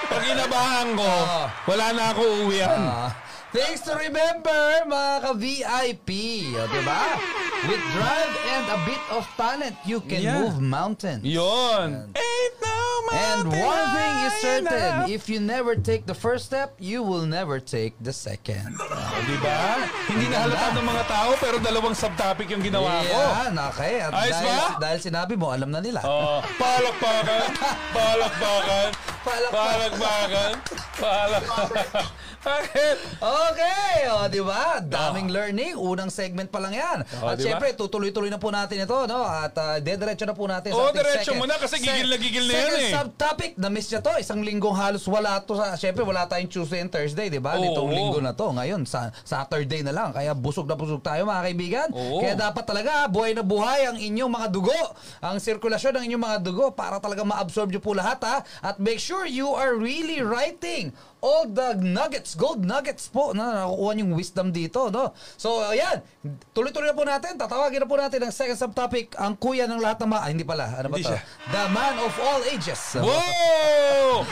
pag 0.06 0.24
inabahan 0.28 0.88
ko, 0.94 1.10
wala 1.66 1.86
na 1.96 2.04
ako 2.14 2.22
uwian. 2.46 2.82
Things 3.54 3.86
to 3.86 3.94
remember, 3.94 4.58
mga 4.90 5.30
ka-VIP. 5.30 6.10
O, 6.58 6.66
diba? 6.66 7.02
With 7.64 7.84
drive 7.94 8.34
and 8.50 8.66
a 8.68 8.80
bit 8.82 9.04
of 9.08 9.24
talent, 9.38 9.78
you 9.86 10.02
can 10.02 10.20
Yeah. 10.20 10.42
move 10.42 10.58
mountains. 10.58 11.22
Yun. 11.22 12.10
Ain't 12.12 12.56
no 12.60 12.82
And 13.14 13.46
mountain 13.46 13.62
one 13.62 13.86
thing 13.94 14.14
is 14.26 14.34
certain, 14.42 14.74
enough. 14.74 15.06
if 15.08 15.30
you 15.30 15.38
never 15.38 15.78
take 15.78 16.10
the 16.10 16.18
first 16.18 16.50
step, 16.50 16.74
you 16.82 17.06
will 17.06 17.30
never 17.30 17.62
take 17.62 17.94
the 18.02 18.10
second. 18.10 18.74
O, 19.14 19.18
di 19.22 19.38
ba? 19.38 19.86
Hindi 20.10 20.34
na 20.34 20.50
halata 20.50 20.74
ng 20.74 20.88
mga 20.90 21.04
tao 21.06 21.30
pero 21.38 21.62
dalawang 21.62 21.94
subtopic 21.94 22.50
yung 22.50 22.66
ginawa 22.66 23.06
ko. 23.06 23.14
Yan, 23.14 23.54
okay. 23.70 24.02
At 24.02 24.18
Ayos 24.18 24.34
dahil, 24.34 24.50
ba? 24.50 24.68
dahil 24.82 25.00
sinabi 25.00 25.34
mo, 25.38 25.54
alam 25.54 25.70
na 25.70 25.78
nila. 25.78 26.02
Oh, 26.02 26.42
palakpakan, 26.62 27.54
palakpakan, 27.94 28.88
palakpakan, 29.22 30.52
palakpakan. 31.04 32.06
Okay, 32.44 33.98
o, 34.12 34.28
di 34.28 34.44
ba? 34.44 34.84
Daming 34.84 35.32
learning. 35.32 35.80
Unang 35.80 36.12
segment 36.12 36.52
pa 36.52 36.60
lang 36.60 36.76
yan. 36.76 37.00
Oh, 37.24 37.32
At 37.32 37.40
di 37.40 37.48
ba? 37.48 37.56
syempre, 37.56 37.72
tutuloy-tuloy 37.72 38.28
na 38.28 38.36
po 38.36 38.52
natin 38.52 38.84
ito, 38.84 38.98
no? 39.08 39.24
At 39.24 39.56
uh, 39.56 39.80
dediretso 39.80 40.28
na 40.28 40.36
po 40.36 40.44
natin 40.44 40.76
Oo, 40.76 40.92
sa 40.92 40.92
ating 40.92 40.98
diretso 41.00 41.32
second. 41.32 41.40
mo 41.40 41.46
na 41.48 41.56
kasi 41.56 41.76
gigil 41.80 42.08
na 42.12 42.18
gigil 42.20 42.46
na 42.48 42.54
yan 42.54 42.64
second 42.68 42.84
eh. 42.84 42.92
subtopic, 42.92 43.52
na-miss 43.56 43.88
niya 43.88 44.02
to. 44.04 44.14
Isang 44.20 44.42
linggong 44.44 44.76
halos 44.76 45.08
wala 45.08 45.40
to. 45.40 45.56
Sa, 45.56 45.80
syempre, 45.80 46.04
wala 46.04 46.28
tayong 46.28 46.52
Tuesday 46.52 46.84
and 46.84 46.92
Thursday, 46.92 47.32
di 47.32 47.40
ba? 47.40 47.56
Oo. 47.56 47.64
Nitong 47.64 47.92
linggo 47.96 48.20
na 48.20 48.36
to. 48.36 48.52
Ngayon, 48.52 48.84
sa 48.84 49.16
Saturday 49.24 49.80
na 49.80 49.96
lang. 49.96 50.12
Kaya 50.12 50.36
busog 50.36 50.68
na 50.68 50.76
busog 50.76 51.00
tayo, 51.00 51.24
mga 51.24 51.42
kaibigan. 51.48 51.88
Oo. 51.96 52.20
Kaya 52.20 52.36
dapat 52.36 52.68
talaga, 52.68 53.08
buhay 53.08 53.32
na 53.32 53.44
buhay 53.46 53.88
ang 53.88 53.96
inyong 53.96 54.32
mga 54.32 54.48
dugo. 54.52 54.82
Ang 55.24 55.40
sirkulasyon 55.40 55.96
ng 55.96 56.04
inyong 56.12 56.24
mga 56.28 56.38
dugo 56.44 56.76
para 56.76 57.00
talaga 57.00 57.24
ma-absorb 57.24 57.72
nyo 57.72 57.80
po 57.80 57.96
lahat, 57.96 58.20
ha? 58.28 58.38
At 58.60 58.84
make 58.84 59.00
sure 59.00 59.24
you 59.24 59.48
are 59.56 59.80
really 59.80 60.20
writing 60.20 60.92
all 61.24 61.48
the 61.48 61.80
nuggets, 61.80 62.36
gold 62.36 62.68
nuggets 62.68 63.08
po 63.08 63.32
na 63.32 63.64
nakukuha 63.64 63.96
yung 63.96 64.12
wisdom 64.12 64.52
dito, 64.52 64.92
no? 64.92 65.16
So, 65.40 65.64
ayan, 65.64 66.04
tuloy-tuloy 66.52 66.92
na 66.92 66.98
po 67.00 67.08
natin, 67.08 67.40
tatawagin 67.40 67.80
na 67.80 67.88
po 67.88 67.96
natin 67.96 68.28
ang 68.28 68.36
second 68.36 68.60
subtopic, 68.60 69.16
ang 69.16 69.40
kuya 69.40 69.64
ng 69.64 69.80
lahat 69.80 70.04
ng 70.04 70.12
mga, 70.12 70.20
ah, 70.20 70.28
hindi 70.28 70.44
pala, 70.44 70.68
ano 70.68 70.92
ba 70.92 71.00
Hindi 71.00 71.08
to? 71.08 71.16
siya. 71.16 71.22
The 71.48 71.64
man 71.72 71.96
of 71.96 72.12
all 72.20 72.44
ages. 72.52 72.82
Wow! 73.00 74.28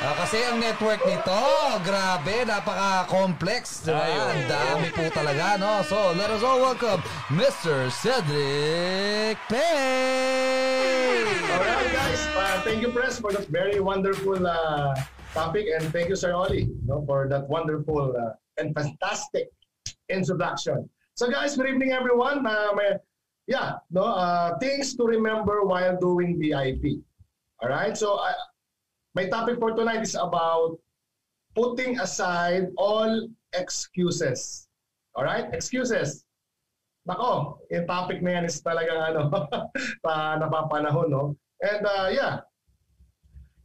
Ah, 0.00 0.14
kasi 0.24 0.40
ang 0.40 0.56
network 0.56 1.04
nito, 1.04 1.36
grabe, 1.84 2.48
napaka-complex, 2.48 3.84
di 3.84 3.92
ba? 3.92 4.08
Ayun. 4.08 4.28
Ang 4.32 4.44
dami 4.48 4.88
po 4.88 5.04
talaga, 5.12 5.60
no? 5.60 5.84
So, 5.84 6.16
let 6.16 6.32
us 6.32 6.40
all 6.40 6.64
welcome 6.64 7.04
Mr. 7.28 7.92
Cedric 7.92 9.36
Pay! 9.52 11.28
Alright 11.52 11.90
guys, 11.92 12.20
uh, 12.32 12.56
thank 12.62 12.80
you 12.80 12.88
Press 12.88 13.18
for 13.18 13.32
that 13.32 13.48
very 13.48 13.80
wonderful 13.80 14.40
uh, 14.40 14.94
topic 15.36 15.68
and 15.68 15.84
thank 15.92 16.08
you 16.08 16.16
Sir 16.16 16.32
Oli 16.32 16.72
no, 16.88 17.04
for 17.04 17.28
that 17.28 17.44
wonderful 17.44 18.16
uh, 18.16 18.32
and 18.56 18.72
fantastic 18.72 19.52
introduction. 20.08 20.88
So 21.12 21.28
guys, 21.28 21.60
good 21.60 21.68
evening 21.68 21.92
everyone. 21.92 22.40
May, 22.40 22.96
yeah, 23.44 23.84
no, 23.92 24.16
uh, 24.16 24.56
things 24.56 24.96
to 24.96 25.04
remember 25.04 25.60
while 25.68 25.92
doing 26.00 26.40
VIP. 26.40 27.04
Alright, 27.60 28.00
so 28.00 28.16
uh, 28.16 28.32
my 29.12 29.28
topic 29.28 29.60
for 29.60 29.76
tonight 29.76 30.00
is 30.00 30.16
about 30.16 30.80
putting 31.52 32.00
aside 32.00 32.72
all 32.80 33.28
excuses. 33.52 34.68
Alright, 35.12 35.52
excuses. 35.52 36.24
Nako, 37.04 37.60
yung 37.68 37.84
topic 37.84 38.24
na 38.24 38.40
yan 38.40 38.48
is 38.48 38.64
talagang 38.64 39.04
ano, 39.04 39.28
pa 40.04 40.40
napapanahon, 40.40 41.12
no? 41.12 41.36
And 41.60 41.84
uh, 41.84 42.08
yeah, 42.08 42.40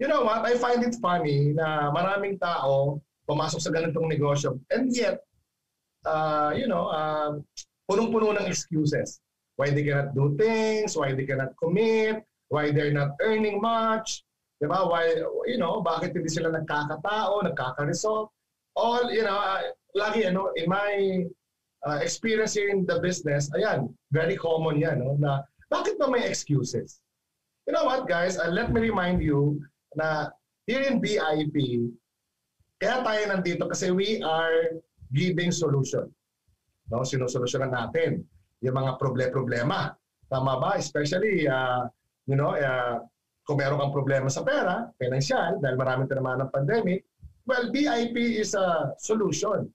you 0.01 0.09
know 0.09 0.25
what? 0.25 0.41
I 0.41 0.57
find 0.57 0.81
it 0.81 0.97
funny 0.97 1.53
na 1.53 1.93
maraming 1.93 2.41
tao 2.41 2.97
pumasok 3.29 3.61
sa 3.61 3.69
ganitong 3.69 4.09
negosyo 4.09 4.57
and 4.73 4.89
yet, 4.89 5.21
uh, 6.09 6.49
you 6.57 6.65
know, 6.65 6.89
uh, 6.89 7.37
punong-puno 7.85 8.33
ng 8.33 8.49
excuses. 8.49 9.21
Why 9.61 9.69
they 9.69 9.85
cannot 9.85 10.17
do 10.17 10.33
things, 10.41 10.97
why 10.97 11.13
they 11.13 11.29
cannot 11.29 11.53
commit, 11.61 12.25
why 12.49 12.73
they're 12.73 12.91
not 12.91 13.13
earning 13.21 13.61
much, 13.61 14.25
di 14.57 14.65
ba? 14.65 14.89
Why, 14.89 15.21
you 15.45 15.61
know, 15.61 15.85
bakit 15.85 16.17
hindi 16.17 16.33
sila 16.33 16.49
nagkakatao, 16.49 17.45
nagkaka-resolve. 17.45 18.33
All, 18.73 19.05
you 19.13 19.21
know, 19.21 19.37
uh, 19.37 19.69
lagi, 19.93 20.25
ano, 20.25 20.49
in 20.57 20.65
my 20.65 21.21
uh, 21.85 22.01
experience 22.01 22.57
in 22.57 22.89
the 22.89 22.97
business, 23.05 23.53
ayan, 23.53 23.93
very 24.09 24.33
common 24.33 24.81
yan, 24.81 25.05
no? 25.05 25.13
na 25.21 25.45
bakit 25.69 26.01
ba 26.01 26.09
may 26.09 26.25
excuses? 26.25 26.97
You 27.69 27.77
know 27.77 27.85
what, 27.85 28.09
guys? 28.09 28.41
Uh, 28.41 28.49
let 28.49 28.73
me 28.73 28.81
remind 28.81 29.21
you 29.21 29.61
na 29.95 30.31
here 30.65 30.87
in 30.87 31.01
BIP, 31.03 31.55
kaya 32.81 33.05
tayo 33.05 33.21
nandito 33.29 33.69
kasi 33.69 33.93
we 33.93 34.23
are 34.23 34.81
giving 35.13 35.51
solution. 35.53 36.09
No, 36.91 37.05
sinusolusyonan 37.05 37.71
natin 37.71 38.25
yung 38.63 38.75
mga 38.75 38.99
proble-problema. 38.99 39.93
Tama 40.27 40.59
ba? 40.59 40.79
Especially, 40.79 41.47
uh, 41.47 41.87
you 42.27 42.35
know, 42.35 42.55
uh, 42.55 43.03
kung 43.45 43.59
meron 43.59 43.79
kang 43.79 43.95
problema 43.95 44.27
sa 44.31 44.45
pera, 44.45 44.87
financial, 44.95 45.59
dahil 45.59 45.75
maraming 45.75 46.07
tinamaan 46.07 46.45
ng 46.45 46.51
pandemic, 46.53 47.03
well, 47.43 47.67
BIP 47.73 48.15
is 48.39 48.55
a 48.55 48.95
solution 49.01 49.67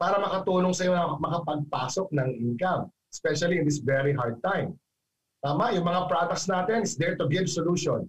para 0.00 0.16
makatulong 0.16 0.72
sa 0.72 0.88
na 0.88 1.20
makapagpasok 1.20 2.08
ng 2.16 2.30
income, 2.40 2.88
especially 3.12 3.60
in 3.60 3.68
this 3.68 3.84
very 3.84 4.16
hard 4.16 4.40
time. 4.40 4.72
Tama, 5.44 5.76
yung 5.76 5.84
mga 5.84 6.08
products 6.08 6.48
natin 6.48 6.84
is 6.84 6.96
there 6.96 7.16
to 7.16 7.28
give 7.28 7.48
solution. 7.48 8.08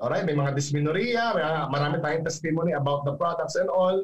Alright, 0.00 0.24
may 0.24 0.32
mga 0.32 0.56
dysmenorrhea, 0.56 1.36
marami 1.68 2.00
tayong 2.00 2.24
testimony 2.24 2.72
about 2.72 3.04
the 3.04 3.12
products 3.20 3.60
and 3.60 3.68
all. 3.68 4.00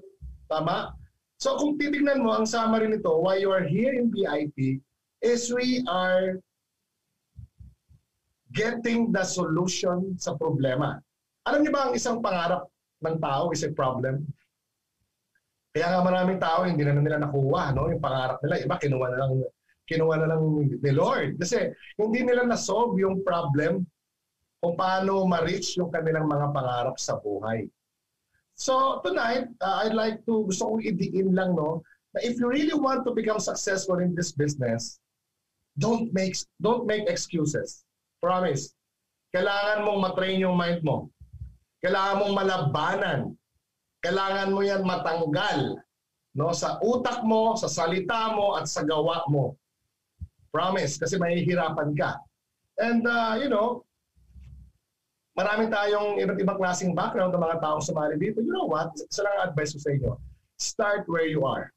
Tama? 0.53 0.93
So 1.41 1.57
kung 1.57 1.81
titignan 1.81 2.21
mo, 2.21 2.37
ang 2.37 2.45
summary 2.45 2.93
nito, 2.93 3.17
why 3.17 3.41
you 3.41 3.49
are 3.49 3.65
here 3.65 3.97
in 3.97 4.13
BIP 4.13 4.85
is 5.25 5.49
we 5.49 5.81
are 5.89 6.37
getting 8.53 9.09
the 9.09 9.25
solution 9.25 10.21
sa 10.21 10.37
problema. 10.37 11.01
Alam 11.49 11.65
niyo 11.65 11.73
ba 11.73 11.89
ang 11.89 11.97
isang 11.97 12.21
pangarap 12.21 12.69
ng 13.01 13.17
tao 13.17 13.49
is 13.57 13.65
a 13.65 13.73
problem? 13.73 14.21
Kaya 15.73 15.97
nga 15.97 16.01
maraming 16.05 16.41
tao 16.41 16.69
hindi 16.69 16.85
na 16.85 16.93
nila 16.93 17.25
nakuha 17.25 17.73
no 17.73 17.89
yung 17.89 18.05
pangarap 18.05 18.41
nila. 18.45 18.61
Iba 18.65 18.77
kinuha 18.77 19.07
na 19.13 19.19
lang 19.25 19.33
kinuha 19.89 20.15
na 20.21 20.29
lang 20.29 20.41
ni 20.61 20.93
Lord 20.93 21.41
kasi 21.41 21.73
hindi 22.01 22.21
nila 22.21 22.45
na-solve 22.45 22.97
yung 23.01 23.25
problem 23.25 23.85
kung 24.67 24.75
paano 24.75 25.23
ma-reach 25.31 25.79
yung 25.79 25.95
kanilang 25.95 26.27
mga 26.27 26.51
pangarap 26.51 26.99
sa 26.99 27.23
buhay. 27.23 27.71
So 28.59 28.99
tonight, 29.07 29.47
uh, 29.63 29.87
I'd 29.87 29.95
like 29.95 30.27
to 30.27 30.43
gusto 30.51 30.75
kong 30.75 30.83
idiin 30.83 31.39
lang 31.39 31.55
no 31.55 31.87
na 32.11 32.27
if 32.27 32.43
you 32.43 32.51
really 32.51 32.75
want 32.75 33.07
to 33.07 33.15
become 33.15 33.39
successful 33.39 34.03
in 34.03 34.11
this 34.19 34.35
business, 34.35 34.99
don't 35.79 36.11
make 36.11 36.35
don't 36.59 36.83
make 36.83 37.07
excuses. 37.07 37.87
Promise. 38.19 38.75
Kailangan 39.31 39.87
mong 39.87 40.01
matrain 40.03 40.43
yung 40.43 40.59
mind 40.59 40.83
mo. 40.83 41.15
Kailangan 41.79 42.27
mong 42.27 42.35
malabanan. 42.35 43.21
Kailangan 44.03 44.51
mo 44.51 44.67
yan 44.67 44.83
matanggal 44.83 45.79
no 46.35 46.51
sa 46.51 46.83
utak 46.83 47.23
mo, 47.23 47.55
sa 47.55 47.71
salita 47.71 48.35
mo 48.35 48.59
at 48.59 48.67
sa 48.67 48.83
gawa 48.83 49.23
mo. 49.31 49.55
Promise 50.51 50.99
kasi 50.99 51.23
mahihirapan 51.23 51.95
ka. 51.95 52.19
And 52.83 53.07
uh, 53.07 53.39
you 53.39 53.47
know, 53.47 53.86
maraming 55.37 55.69
tayong 55.69 56.17
iba't 56.17 56.39
ibang 56.41 56.59
klaseng 56.59 56.97
background 56.97 57.37
ng 57.37 57.45
mga 57.45 57.61
taong 57.61 57.85
sumali 57.85 58.17
dito. 58.17 58.41
You 58.41 58.51
know 58.51 58.67
what? 58.67 58.97
Isa 58.97 59.23
lang 59.23 59.33
ang 59.37 59.45
advice 59.53 59.77
ko 59.77 59.81
sa 59.85 59.91
inyo. 59.93 60.13
Start 60.57 61.05
where 61.07 61.29
you 61.29 61.45
are. 61.45 61.71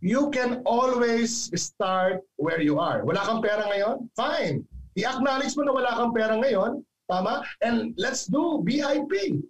You 0.00 0.32
can 0.32 0.64
always 0.64 1.52
start 1.52 2.24
where 2.40 2.62
you 2.62 2.80
are. 2.80 3.04
Wala 3.04 3.20
kang 3.20 3.44
pera 3.44 3.68
ngayon? 3.68 4.08
Fine. 4.16 4.64
I-acknowledge 4.96 5.52
mo 5.58 5.68
na 5.68 5.74
wala 5.76 5.92
kang 5.92 6.14
pera 6.16 6.34
ngayon. 6.40 6.80
Tama? 7.10 7.44
And 7.60 7.92
let's 7.98 8.24
do 8.24 8.62
BIP. 8.64 9.42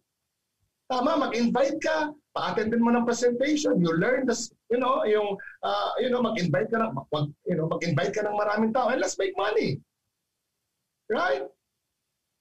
Tama, 0.91 1.31
mag-invite 1.31 1.79
ka, 1.79 2.11
pa-attendin 2.35 2.83
mo 2.83 2.91
ng 2.91 3.07
presentation, 3.07 3.79
you 3.79 3.95
learn 3.95 4.27
this, 4.27 4.51
you 4.75 4.81
know, 4.81 5.07
yung, 5.07 5.39
uh, 5.63 5.91
you 6.03 6.11
know, 6.11 6.19
mag-invite 6.19 6.67
ka 6.67 6.83
ng, 6.83 6.99
mag, 6.99 7.31
you 7.47 7.55
know, 7.55 7.71
mag-invite 7.71 8.11
ka 8.11 8.27
ng 8.27 8.35
maraming 8.35 8.75
tao, 8.75 8.91
and 8.91 8.99
let's 8.99 9.15
make 9.15 9.31
money. 9.39 9.79
Right? 11.07 11.47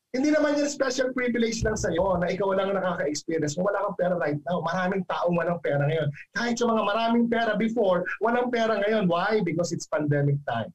Hindi 0.10 0.34
naman 0.34 0.58
yan 0.58 0.66
special 0.66 1.14
privilege 1.14 1.62
lang 1.62 1.78
sa'yo 1.78 2.18
na 2.18 2.34
ikaw 2.34 2.50
lang 2.58 2.74
nakaka-experience 2.74 3.54
kung 3.54 3.70
wala 3.70 3.86
kang 3.86 3.98
pera 4.02 4.16
right 4.18 4.42
now. 4.50 4.58
Maraming 4.66 5.06
taong 5.06 5.38
walang 5.38 5.62
pera 5.62 5.86
ngayon. 5.86 6.10
Kahit 6.34 6.58
yung 6.58 6.74
mga 6.74 6.84
maraming 6.90 7.26
pera 7.30 7.54
before, 7.54 8.02
walang 8.18 8.50
pera 8.50 8.82
ngayon. 8.82 9.06
Why? 9.06 9.46
Because 9.46 9.70
it's 9.70 9.86
pandemic 9.86 10.42
time. 10.50 10.74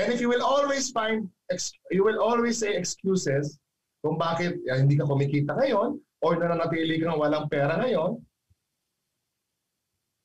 And 0.00 0.08
if 0.08 0.18
you 0.24 0.32
will 0.32 0.40
always 0.40 0.88
find, 0.88 1.28
you 1.92 2.08
will 2.08 2.24
always 2.24 2.64
say 2.64 2.72
excuses 2.72 3.60
kung 4.00 4.16
bakit 4.16 4.56
uh, 4.68 4.80
hindi 4.80 4.96
ka 4.96 5.08
kumikita 5.08 5.56
ngayon 5.60 6.00
or 6.24 6.32
nananatili 6.40 7.04
kang 7.04 7.20
walang 7.20 7.48
pera 7.52 7.80
ngayon, 7.84 8.16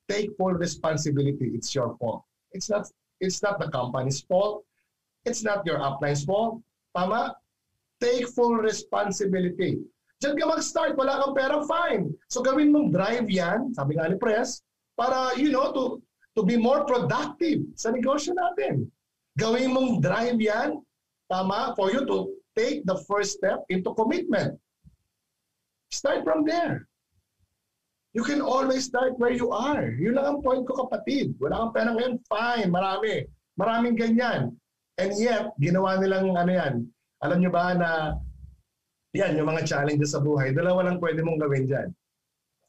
take 0.08 0.32
full 0.40 0.56
responsibility. 0.56 1.52
It's 1.56 1.76
your 1.76 1.96
fault. 2.00 2.24
It's 2.56 2.72
not, 2.72 2.88
it's 3.20 3.44
not 3.44 3.60
the 3.60 3.68
company's 3.68 4.24
fault. 4.24 4.64
It's 5.28 5.44
not 5.44 5.68
your 5.68 5.84
upline's 5.84 6.24
fault. 6.24 6.64
Tama? 6.96 7.39
Take 8.00 8.32
full 8.32 8.56
responsibility. 8.60 9.84
Diyan 10.20 10.36
ka 10.36 10.45
mag-start, 10.52 11.00
wala 11.00 11.20
kang 11.24 11.36
pera, 11.36 11.64
fine. 11.64 12.12
So 12.28 12.43
gawin 12.43 12.76
mong 12.76 12.91
drive 12.91 13.28
yan, 13.32 13.72
sabi 13.72 13.95
nga 13.95 14.12
ni 14.12 14.20
Press, 14.20 14.60
para, 15.00 15.32
you 15.39 15.47
know, 15.47 15.72
to, 15.72 15.84
to 16.36 16.43
be 16.43 16.60
more 16.60 16.84
productive 16.84 17.64
sa 17.80 17.91
negosyo 17.91 18.36
natin. 18.36 18.88
Gawin 19.39 19.72
mong 19.72 20.04
drive 20.04 20.36
yan, 20.36 20.84
tama, 21.32 21.72
for 21.80 21.88
you 21.95 22.04
to 22.04 22.36
take 22.52 22.84
the 22.84 23.00
first 23.08 23.39
step 23.39 23.64
into 23.72 23.95
commitment. 23.95 24.60
Start 25.88 26.28
from 26.28 26.43
there. 26.43 26.84
You 28.12 28.28
can 28.28 28.43
always 28.43 28.91
start 28.91 29.16
where 29.24 29.32
you 29.32 29.56
are. 29.56 29.95
Yun 29.95 30.20
lang 30.20 30.26
ang 30.28 30.39
point 30.43 30.68
ko 30.68 30.84
kapatid. 30.84 31.32
Wala 31.39 31.64
kang 31.64 31.74
pera 31.76 31.89
ngayon, 31.95 32.16
fine, 32.28 32.68
marami. 32.68 33.24
Maraming 33.56 33.95
ganyan. 33.95 34.52
And 35.00 35.16
yet, 35.16 35.56
ginawa 35.64 35.95
nilang 35.95 36.36
ano 36.36 36.52
yan. 36.52 36.76
Alam 37.20 37.38
nyo 37.44 37.52
ba 37.52 37.76
na 37.76 37.90
yan, 39.12 39.36
yung 39.36 39.50
mga 39.50 39.66
challenges 39.66 40.14
sa 40.14 40.22
buhay, 40.22 40.54
dalawa 40.54 40.86
lang 40.86 41.02
pwede 41.02 41.26
mong 41.26 41.42
gawin 41.42 41.66
dyan. 41.66 41.90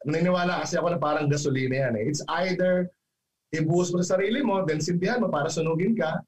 Naniniwala 0.09 0.65
kasi 0.65 0.81
ako 0.81 0.97
na 0.97 1.01
parang 1.01 1.29
gasolina 1.29 1.87
yan 1.89 1.95
eh. 2.01 2.05
It's 2.09 2.25
either 2.43 2.89
i-boost 3.53 3.93
mo 3.93 4.01
sa 4.01 4.17
sarili 4.17 4.41
mo, 4.41 4.65
then 4.65 4.81
sindihan 4.81 5.21
mo 5.21 5.29
para 5.29 5.53
sunugin 5.53 5.93
ka, 5.93 6.25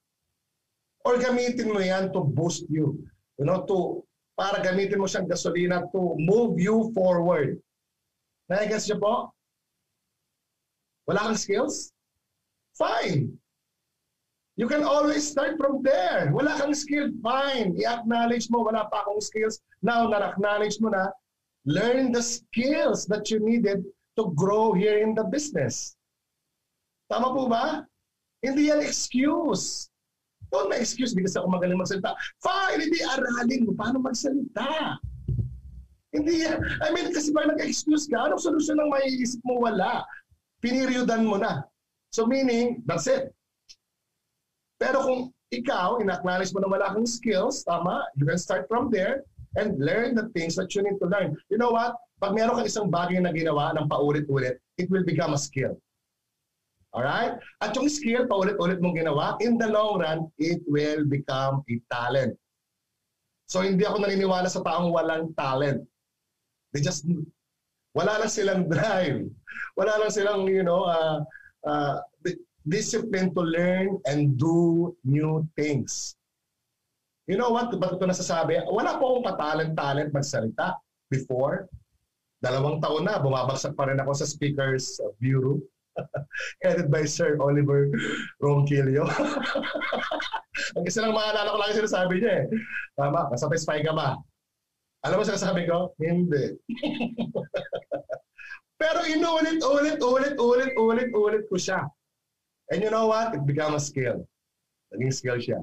or 1.09 1.17
gamitin 1.17 1.73
mo 1.73 1.81
yan 1.81 2.13
to 2.13 2.21
boost 2.21 2.69
you. 2.69 3.01
You 3.41 3.49
know, 3.49 3.65
to, 3.65 4.05
para 4.37 4.61
gamitin 4.61 5.01
mo 5.01 5.09
siyang 5.09 5.27
gasolina 5.27 5.89
to 5.91 6.15
move 6.21 6.61
you 6.61 6.93
forward. 6.93 7.57
Naigas 8.53 8.85
niyo 8.85 9.01
po? 9.01 9.15
Wala 11.09 11.33
kang 11.33 11.41
skills? 11.41 11.91
Fine. 12.77 13.42
You 14.57 14.69
can 14.69 14.85
always 14.85 15.25
start 15.25 15.57
from 15.57 15.81
there. 15.81 16.29
Wala 16.29 16.61
kang 16.61 16.77
skill, 16.77 17.09
fine. 17.25 17.73
I-acknowledge 17.81 18.53
mo, 18.53 18.61
wala 18.61 18.85
pa 18.93 19.01
akong 19.01 19.25
skills. 19.25 19.65
Now, 19.81 20.05
na-acknowledge 20.13 20.77
mo 20.81 20.93
na, 20.93 21.09
learn 21.65 22.13
the 22.13 22.21
skills 22.21 23.09
that 23.09 23.33
you 23.33 23.41
needed 23.41 23.81
to 24.21 24.29
grow 24.37 24.77
here 24.77 25.01
in 25.01 25.17
the 25.17 25.25
business. 25.25 25.97
Tama 27.09 27.33
po 27.33 27.49
ba? 27.49 27.89
Hindi 28.45 28.69
yan 28.69 28.85
excuse. 28.85 29.89
Don't 30.53 30.69
may 30.69 30.85
excuse 30.85 31.17
because 31.17 31.33
ako 31.33 31.49
magaling 31.49 31.81
magsalita. 31.81 32.13
Fine, 32.45 32.85
hindi 32.85 33.01
aralin 33.09 33.65
mo 33.65 33.73
paano 33.73 34.05
magsalita. 34.05 35.01
Hindi 36.13 36.45
yan. 36.45 36.61
I 36.85 36.93
mean, 36.93 37.09
kasi 37.09 37.33
pag 37.33 37.49
nag-excuse 37.49 38.05
ka, 38.05 38.29
anong 38.29 38.45
solusyon 38.45 38.77
ang 38.85 38.93
maiisip 38.93 39.41
mo? 39.49 39.65
Wala. 39.65 40.05
Piniryodan 40.61 41.25
mo 41.25 41.41
na. 41.41 41.65
So 42.13 42.29
meaning, 42.29 42.85
that's 42.85 43.09
it. 43.09 43.33
Pero 44.83 44.99
kung 45.07 45.21
ikaw, 45.55 46.03
in-acknowledge 46.03 46.51
mo 46.51 46.59
na 46.59 46.71
wala 46.75 46.91
kang 46.91 47.07
skills, 47.07 47.63
tama, 47.63 48.03
you 48.19 48.27
can 48.27 48.35
start 48.35 48.67
from 48.67 48.91
there 48.91 49.23
and 49.55 49.79
learn 49.79 50.19
the 50.19 50.27
things 50.35 50.59
that 50.59 50.75
you 50.75 50.83
need 50.83 50.99
to 50.99 51.07
learn. 51.07 51.39
You 51.55 51.63
know 51.63 51.71
what? 51.71 51.95
Pag 52.19 52.35
meron 52.35 52.59
kang 52.59 52.67
isang 52.67 52.89
bagay 52.91 53.23
na 53.23 53.31
ginawa 53.31 53.71
ng 53.79 53.87
paulit-ulit, 53.87 54.59
it 54.75 54.91
will 54.91 55.07
become 55.07 55.39
a 55.39 55.41
skill. 55.41 55.79
Alright? 56.91 57.39
At 57.63 57.79
yung 57.79 57.87
skill, 57.87 58.27
paulit-ulit 58.27 58.83
mong 58.83 58.99
ginawa, 58.99 59.39
in 59.39 59.55
the 59.55 59.71
long 59.71 60.03
run, 60.03 60.27
it 60.43 60.67
will 60.67 61.07
become 61.07 61.63
a 61.71 61.75
talent. 61.87 62.35
So 63.47 63.63
hindi 63.63 63.87
ako 63.87 64.03
naniniwala 64.03 64.51
sa 64.51 64.67
taong 64.67 64.91
walang 64.91 65.31
talent. 65.39 65.87
They 66.75 66.83
just, 66.83 67.05
wala 67.95 68.19
lang 68.19 68.33
silang 68.33 68.67
drive. 68.67 69.29
Wala 69.77 70.01
lang 70.01 70.11
silang, 70.11 70.49
you 70.49 70.65
know, 70.65 70.89
uh, 70.89 71.21
uh, 71.69 72.01
discipline 72.67 73.35
to 73.35 73.43
learn 73.43 73.99
and 74.07 74.39
do 74.39 74.93
new 75.05 75.47
things. 75.55 76.15
You 77.27 77.39
know 77.39 77.55
what? 77.55 77.71
Ba't 77.79 77.97
ito 77.99 78.07
nasasabi? 78.07 78.67
Wala 78.67 78.99
po 78.99 79.17
akong 79.17 79.27
katalent-talent 79.35 80.11
magsalita 80.11 80.75
before. 81.07 81.71
Dalawang 82.43 82.83
taon 82.83 83.07
na, 83.07 83.23
bumabagsak 83.23 83.79
pa 83.79 83.87
rin 83.87 84.03
ako 84.03 84.13
sa 84.19 84.27
Speakers 84.27 84.99
Bureau. 85.23 85.63
headed 86.65 86.91
by 86.91 87.05
Sir 87.05 87.37
Oliver 87.41 87.93
Ronquillo. 88.41 89.05
Ang 90.77 90.85
isa 90.89 91.05
lang 91.05 91.17
maalala 91.17 91.53
ko 91.53 91.59
lang 91.61 91.69
yung 91.73 91.81
sinasabi 91.85 92.15
niya 92.21 92.33
eh. 92.45 92.47
Tama, 92.97 93.33
masatisfy 93.33 93.81
ka 93.85 93.93
ba? 93.93 94.17
Alam 95.03 95.21
mo 95.21 95.25
sinasabi 95.27 95.67
ko? 95.67 95.93
Hindi. 95.99 96.57
Pero 98.81 99.01
inulit, 99.07 99.63
ulit, 99.63 99.99
ulit, 100.03 100.35
ulit, 100.39 100.73
ulit, 100.75 101.11
ulit 101.15 101.45
ko 101.47 101.57
siya. 101.59 101.87
And 102.73 102.81
you 102.81 102.89
know 102.89 103.13
what? 103.13 103.37
It 103.37 103.45
became 103.45 103.77
a 103.77 103.81
skill. 103.81 104.25
Naging 104.97 105.13
skill 105.13 105.37
siya. 105.37 105.61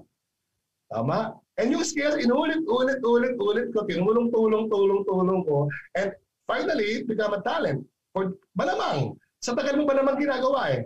Tama? 0.93 1.41
And 1.57 1.73
yung 1.73 1.81
skills, 1.81 2.21
inulit, 2.21 2.61
ulit, 2.69 3.01
ulit, 3.01 3.35
ulit 3.41 3.67
ko, 3.73 3.89
tinulong, 3.89 4.29
tulong, 4.29 4.69
tulong, 4.69 5.01
tulong 5.09 5.41
ko. 5.41 5.65
And 5.97 6.13
finally, 6.45 7.01
it 7.01 7.09
became 7.09 7.33
a 7.33 7.41
talent. 7.41 7.81
For, 8.13 8.37
malamang, 8.53 9.17
sa 9.41 9.57
tagal 9.57 9.81
mo 9.81 9.89
ba 9.89 9.97
naman 9.97 10.21
ginagawa 10.21 10.69
eh? 10.69 10.81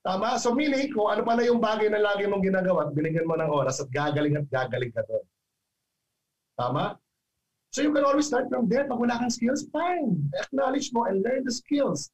Tama? 0.00 0.40
So 0.40 0.56
meaning, 0.56 0.96
kung 0.96 1.12
ano 1.12 1.20
pala 1.28 1.44
yung 1.44 1.60
bagay 1.60 1.92
na 1.92 2.00
lagi 2.00 2.24
mong 2.24 2.40
ginagawa 2.40 2.88
binigyan 2.88 3.28
mo 3.28 3.36
ng 3.36 3.52
oras 3.52 3.84
at 3.84 3.92
gagaling 3.92 4.40
at 4.40 4.48
gagaling 4.48 4.92
ka 4.96 5.04
doon. 5.04 5.24
Tama? 6.56 6.96
So 7.70 7.84
you 7.84 7.92
can 7.92 8.08
always 8.08 8.26
start 8.26 8.48
from 8.48 8.64
there. 8.66 8.88
Pag 8.88 8.96
wala 8.96 9.20
kang 9.20 9.30
skills, 9.30 9.68
fine. 9.68 10.24
Acknowledge 10.40 10.88
mo 10.96 11.04
and 11.04 11.20
learn 11.20 11.44
the 11.44 11.52
skills. 11.52 12.08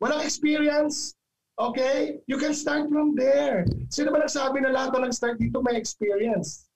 Walang 0.00 0.24
experience, 0.24 1.14
okay? 1.58 2.20
You 2.28 2.38
can 2.38 2.54
start 2.54 2.88
from 2.88 3.16
there. 3.16 3.64
Sino 3.88 4.12
ba 4.12 4.22
nagsabi 4.22 4.62
na 4.62 4.72
lahat 4.72 4.96
na 4.96 5.08
nag-start 5.08 5.40
dito 5.40 5.60
may 5.60 5.76
experience? 5.76 6.68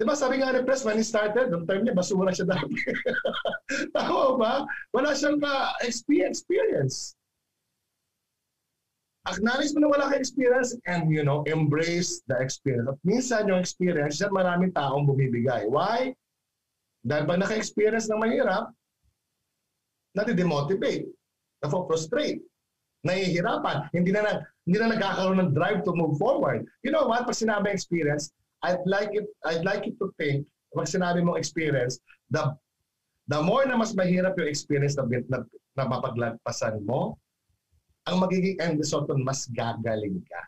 Diba 0.00 0.16
sabi 0.16 0.40
nga 0.40 0.56
ni 0.56 0.64
Press, 0.64 0.80
when 0.82 0.96
he 0.96 1.04
started, 1.04 1.52
noong 1.52 1.68
time 1.68 1.84
niya, 1.84 1.92
basura 1.92 2.32
siya 2.32 2.48
dati. 2.48 2.72
Tama 3.96 4.40
ba? 4.40 4.54
Wala 4.96 5.12
siyang 5.12 5.36
uh, 5.44 5.76
experience 5.84 7.12
acknowledge 9.28 9.76
mo 9.76 9.84
na 9.84 9.92
wala 9.92 10.08
kang 10.08 10.22
experience 10.22 10.72
and 10.88 11.12
you 11.12 11.22
know, 11.22 11.44
embrace 11.44 12.24
the 12.26 12.36
experience. 12.40 12.88
At 12.88 12.98
minsan 13.04 13.48
yung 13.52 13.60
experience, 13.60 14.18
yan 14.18 14.32
maraming 14.32 14.72
taong 14.72 15.04
bumibigay. 15.04 15.68
Why? 15.68 16.16
Dahil 17.04 17.24
pag 17.28 17.40
naka-experience 17.40 18.08
ng 18.08 18.20
mahirap, 18.20 18.72
nati-demotivate, 20.16 21.08
na-frustrate, 21.64 22.40
nahihirapan, 23.06 23.88
hindi 23.96 24.12
na, 24.12 24.20
na 24.24 24.32
hindi 24.68 24.76
na 24.76 24.92
nagkakaroon 24.92 25.40
ng 25.40 25.52
drive 25.56 25.80
to 25.84 25.92
move 25.96 26.20
forward. 26.20 26.68
You 26.84 26.92
know 26.92 27.08
what? 27.08 27.24
Pag 27.24 27.38
sinabi 27.38 27.72
experience, 27.72 28.32
I'd 28.60 28.84
like 28.84 29.16
it 29.16 29.24
I'd 29.48 29.64
like 29.64 29.88
you 29.88 29.96
to 30.04 30.12
think 30.20 30.44
pag 30.70 30.86
sinabi 30.86 31.24
mong 31.24 31.40
experience, 31.40 31.98
the 32.30 32.54
the 33.26 33.38
more 33.42 33.66
na 33.66 33.74
mas 33.78 33.94
mahirap 33.94 34.38
yung 34.38 34.50
experience 34.50 34.94
na, 34.94 35.06
na, 35.26 35.42
na 35.74 35.84
mapaglagpasan 35.86 36.82
mo, 36.86 37.18
ang 38.06 38.22
magiging 38.22 38.58
end 38.62 38.78
result 38.78 39.06
nun, 39.10 39.26
mas 39.26 39.50
gagaling 39.50 40.22
ka. 40.26 40.42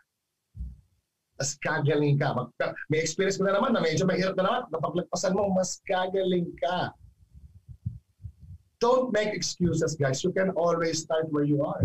Mas 1.39 1.59
gagaling 1.59 2.19
ka. 2.19 2.35
Mag, 2.35 2.49
may 2.91 3.03
experience 3.03 3.39
ko 3.39 3.47
na 3.47 3.55
naman 3.59 3.75
na 3.75 3.83
medyo 3.83 4.07
mahirap 4.07 4.35
na 4.39 4.47
naman. 4.47 4.63
Napaglagpasan 4.71 5.35
mo, 5.35 5.51
mas 5.51 5.83
gagaling 5.87 6.51
ka. 6.59 6.95
Don't 8.83 9.15
make 9.15 9.31
excuses, 9.31 9.95
guys. 9.95 10.23
You 10.27 10.35
can 10.35 10.51
always 10.59 11.07
start 11.07 11.31
where 11.31 11.47
you 11.47 11.63
are. 11.63 11.83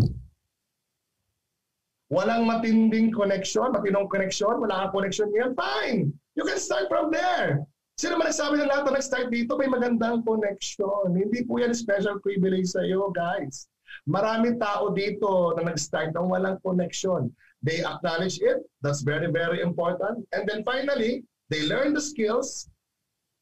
Walang 2.08 2.48
matinding 2.48 3.12
connection, 3.12 3.68
matinong 3.68 4.08
connection, 4.08 4.56
wala 4.56 4.88
kang 4.88 5.04
connection 5.04 5.28
yan, 5.36 5.52
fine. 5.52 6.08
You 6.40 6.48
can 6.48 6.56
start 6.56 6.88
from 6.88 7.12
there. 7.12 7.68
Sino 7.98 8.16
man 8.16 8.30
nagsabi 8.30 8.62
na 8.62 8.70
lahat 8.70 8.84
na 8.88 8.96
nag-start 8.96 9.28
dito, 9.28 9.58
may 9.58 9.66
magandang 9.66 10.22
connection. 10.22 11.18
Hindi 11.18 11.42
po 11.44 11.58
yan 11.58 11.74
special 11.74 12.22
privilege 12.22 12.70
sa 12.70 12.86
iyo, 12.86 13.10
guys. 13.10 13.66
Maraming 14.06 14.56
tao 14.62 14.94
dito 14.94 15.52
na 15.58 15.68
nag-start 15.68 16.14
ng 16.14 16.30
walang 16.30 16.62
connection. 16.62 17.28
They 17.60 17.82
acknowledge 17.82 18.38
it. 18.38 18.62
That's 18.86 19.02
very, 19.02 19.28
very 19.34 19.66
important. 19.66 20.22
And 20.30 20.46
then 20.46 20.62
finally, 20.62 21.26
they 21.50 21.66
learn 21.66 21.90
the 21.90 22.00
skills. 22.00 22.70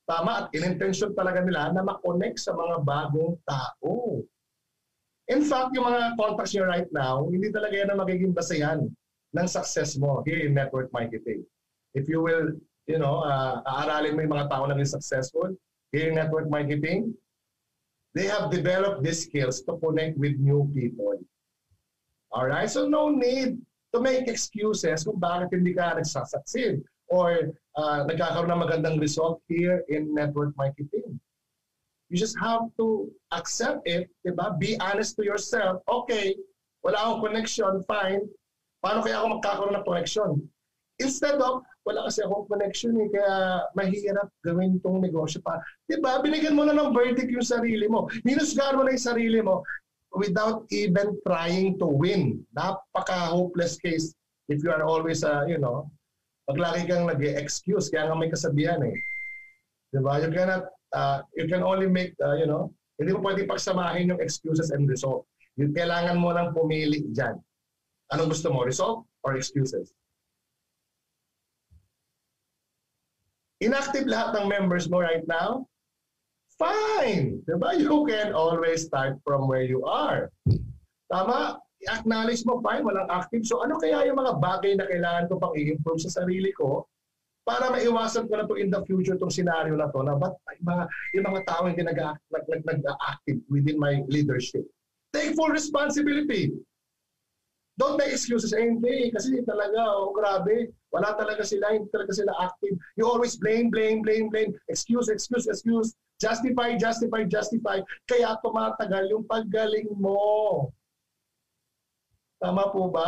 Tama 0.08 0.48
at 0.48 0.56
in-intention 0.56 1.12
talaga 1.12 1.44
nila 1.44 1.76
na 1.76 1.84
makonect 1.84 2.40
sa 2.40 2.56
mga 2.56 2.80
bagong 2.82 3.36
tao. 3.44 4.24
In 5.26 5.42
fact, 5.42 5.74
yung 5.74 5.90
mga 5.90 6.14
contacts 6.14 6.54
nyo 6.54 6.70
right 6.70 6.90
now, 6.94 7.26
hindi 7.26 7.50
talaga 7.50 7.74
yan 7.74 7.90
ang 7.90 7.98
magiging 7.98 8.30
basehan 8.30 8.86
ng 9.34 9.48
success 9.50 9.98
mo 9.98 10.22
here 10.22 10.46
in 10.46 10.54
network 10.54 10.86
marketing. 10.94 11.42
If 11.98 12.06
you 12.06 12.22
will, 12.22 12.54
you 12.86 12.98
know, 13.02 13.26
uh, 13.26 13.58
aaralin 13.66 14.14
mo 14.14 14.22
yung 14.22 14.34
mga 14.38 14.48
tao 14.54 14.70
naging 14.70 14.86
successful 14.86 15.50
here 15.90 16.08
in 16.08 16.14
network 16.14 16.46
marketing, 16.46 17.10
they 18.14 18.30
have 18.30 18.54
developed 18.54 19.02
these 19.02 19.26
skills 19.26 19.66
to 19.66 19.74
connect 19.82 20.14
with 20.14 20.38
new 20.38 20.70
people. 20.70 21.18
Alright? 22.30 22.70
So 22.70 22.86
no 22.86 23.10
need 23.10 23.58
to 23.94 23.98
make 23.98 24.30
excuses 24.30 25.02
kung 25.02 25.18
bakit 25.18 25.50
hindi 25.50 25.74
ka 25.74 25.98
nagsasucceed 25.98 26.86
or 27.10 27.50
uh, 27.74 28.06
nagkakaroon 28.06 28.50
ng 28.50 28.62
magandang 28.62 28.96
result 29.02 29.42
here 29.50 29.82
in 29.90 30.14
network 30.14 30.54
marketing. 30.54 31.18
You 32.08 32.16
just 32.16 32.38
have 32.38 32.70
to 32.78 33.10
accept 33.34 33.82
it, 33.86 34.06
di 34.22 34.30
ba? 34.30 34.54
Be 34.54 34.78
honest 34.78 35.18
to 35.18 35.26
yourself. 35.26 35.82
Okay, 35.90 36.38
wala 36.86 37.02
akong 37.02 37.30
connection, 37.30 37.82
fine. 37.90 38.22
Paano 38.78 39.02
kaya 39.02 39.18
ako 39.18 39.26
magkakaroon 39.38 39.74
ng 39.74 39.86
connection? 39.86 40.30
Instead 41.02 41.42
of, 41.42 41.66
wala 41.82 42.06
kasi 42.06 42.22
akong 42.22 42.46
connection 42.46 42.94
eh, 43.02 43.10
kaya 43.10 43.66
mahirap 43.74 44.30
gawin 44.46 44.78
itong 44.78 45.02
negosyo 45.02 45.42
pa. 45.42 45.58
Di 45.90 45.98
ba? 45.98 46.22
Binigyan 46.22 46.54
mo 46.54 46.62
na 46.62 46.78
ng 46.78 46.94
verdict 46.94 47.28
yung 47.28 47.44
sarili 47.44 47.90
mo. 47.90 48.06
Minusgahan 48.22 48.78
mo 48.78 48.86
na 48.86 48.94
yung 48.94 49.06
sarili 49.10 49.42
mo 49.42 49.66
without 50.14 50.64
even 50.70 51.18
trying 51.26 51.74
to 51.76 51.90
win. 51.90 52.38
Napaka-hopeless 52.54 53.82
case 53.82 54.14
if 54.46 54.62
you 54.62 54.70
are 54.70 54.86
always, 54.86 55.26
uh, 55.26 55.42
you 55.50 55.58
know, 55.58 55.90
pag 56.46 56.62
lagi 56.62 56.86
kang 56.86 57.10
nag-excuse, 57.10 57.90
kaya 57.90 58.06
nga 58.06 58.16
may 58.16 58.30
kasabihan 58.30 58.78
eh. 58.86 58.94
Di 59.90 59.98
ba? 59.98 60.22
You 60.22 60.30
cannot 60.30 60.70
uh, 60.96 61.20
you 61.36 61.44
can 61.44 61.60
only 61.60 61.86
make, 61.86 62.16
uh, 62.24 62.34
you 62.40 62.48
know, 62.48 62.72
hindi 62.96 63.12
mo 63.12 63.20
pwede 63.20 63.44
pagsamahin 63.44 64.08
yung 64.08 64.24
excuses 64.24 64.72
and 64.72 64.88
result. 64.88 65.28
Yung 65.60 65.76
kailangan 65.76 66.16
mo 66.16 66.32
lang 66.32 66.56
pumili 66.56 67.04
dyan. 67.12 67.36
Anong 68.16 68.32
gusto 68.32 68.48
mo, 68.48 68.64
result 68.64 69.04
or 69.20 69.36
excuses? 69.36 69.92
Inactive 73.60 74.08
lahat 74.08 74.36
ng 74.36 74.48
members 74.48 74.88
mo 74.88 75.00
right 75.04 75.24
now? 75.28 75.68
Fine! 76.56 77.44
Diba? 77.44 77.76
You 77.76 78.08
can 78.08 78.32
always 78.32 78.88
start 78.88 79.20
from 79.20 79.44
where 79.44 79.64
you 79.64 79.84
are. 79.84 80.32
Tama? 81.12 81.60
I-acknowledge 81.84 82.48
mo, 82.48 82.64
fine, 82.64 82.84
walang 82.84 83.12
active. 83.12 83.44
So 83.44 83.60
ano 83.60 83.76
kaya 83.76 84.08
yung 84.08 84.16
mga 84.16 84.40
bagay 84.40 84.72
na 84.80 84.88
kailangan 84.88 85.28
ko 85.28 85.36
pang 85.36 85.52
i-improve 85.52 86.00
sa 86.00 86.24
sarili 86.24 86.48
ko 86.56 86.88
para 87.46 87.70
maiwasan 87.70 88.26
ko 88.26 88.34
na 88.34 88.44
to 88.50 88.58
in 88.58 88.74
the 88.74 88.82
future 88.90 89.14
itong 89.14 89.30
scenario 89.30 89.78
na 89.78 89.86
to 89.94 90.02
na 90.02 90.18
ba't 90.18 90.34
yung 90.58 90.66
mga, 90.66 90.84
yung 91.14 91.26
mga 91.30 91.40
tao 91.46 91.62
hindi 91.70 91.86
nag-active 91.86 93.38
within 93.46 93.78
my 93.78 94.02
leadership. 94.10 94.66
Take 95.14 95.38
full 95.38 95.54
responsibility. 95.54 96.50
Don't 97.78 98.00
make 98.00 98.10
excuses. 98.10 98.50
Eh, 98.56 98.66
hindi, 98.66 99.12
kasi 99.14 99.44
talaga, 99.46 99.78
oh, 99.84 100.10
grabe. 100.10 100.72
Wala 100.90 101.12
talaga 101.14 101.44
sila, 101.44 101.76
hindi 101.76 101.86
talaga 101.92 102.18
sila 102.18 102.32
active. 102.40 102.74
You 102.98 103.06
always 103.06 103.38
blame, 103.38 103.70
blame, 103.70 104.02
blame, 104.02 104.26
blame. 104.32 104.56
Excuse, 104.66 105.06
excuse, 105.06 105.46
excuse. 105.46 105.94
Justify, 106.16 106.80
justify, 106.80 107.28
justify. 107.28 107.78
Kaya 108.08 108.40
tumatagal 108.40 109.12
yung 109.12 109.28
paggaling 109.28 109.92
mo. 109.92 110.72
Tama 112.40 112.72
po 112.72 112.88
ba? 112.88 113.06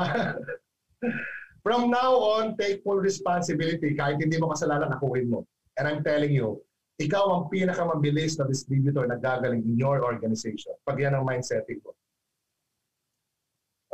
From 1.63 1.91
now 1.91 2.15
on, 2.39 2.57
take 2.57 2.83
full 2.87 3.03
responsibility. 3.03 3.99
Kahit 3.99 4.23
hindi 4.23 4.39
mo 4.39 4.55
kasalanan, 4.55 4.95
akuin 4.95 5.27
mo. 5.27 5.43
And 5.79 5.87
I'm 5.87 6.03
telling 6.07 6.31
you, 6.31 6.63
ikaw 6.99 7.31
ang 7.31 7.45
pinakamabilis 7.51 8.39
na 8.39 8.51
distributor 8.51 9.07
na 9.07 9.19
gagaling 9.19 9.63
in 9.63 9.79
your 9.79 10.03
organization. 10.03 10.75
Pag 10.83 10.99
yan 10.99 11.15
ang 11.15 11.27
mindsetting 11.27 11.79
mo. 11.87 11.95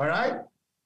Alright? 0.01 0.41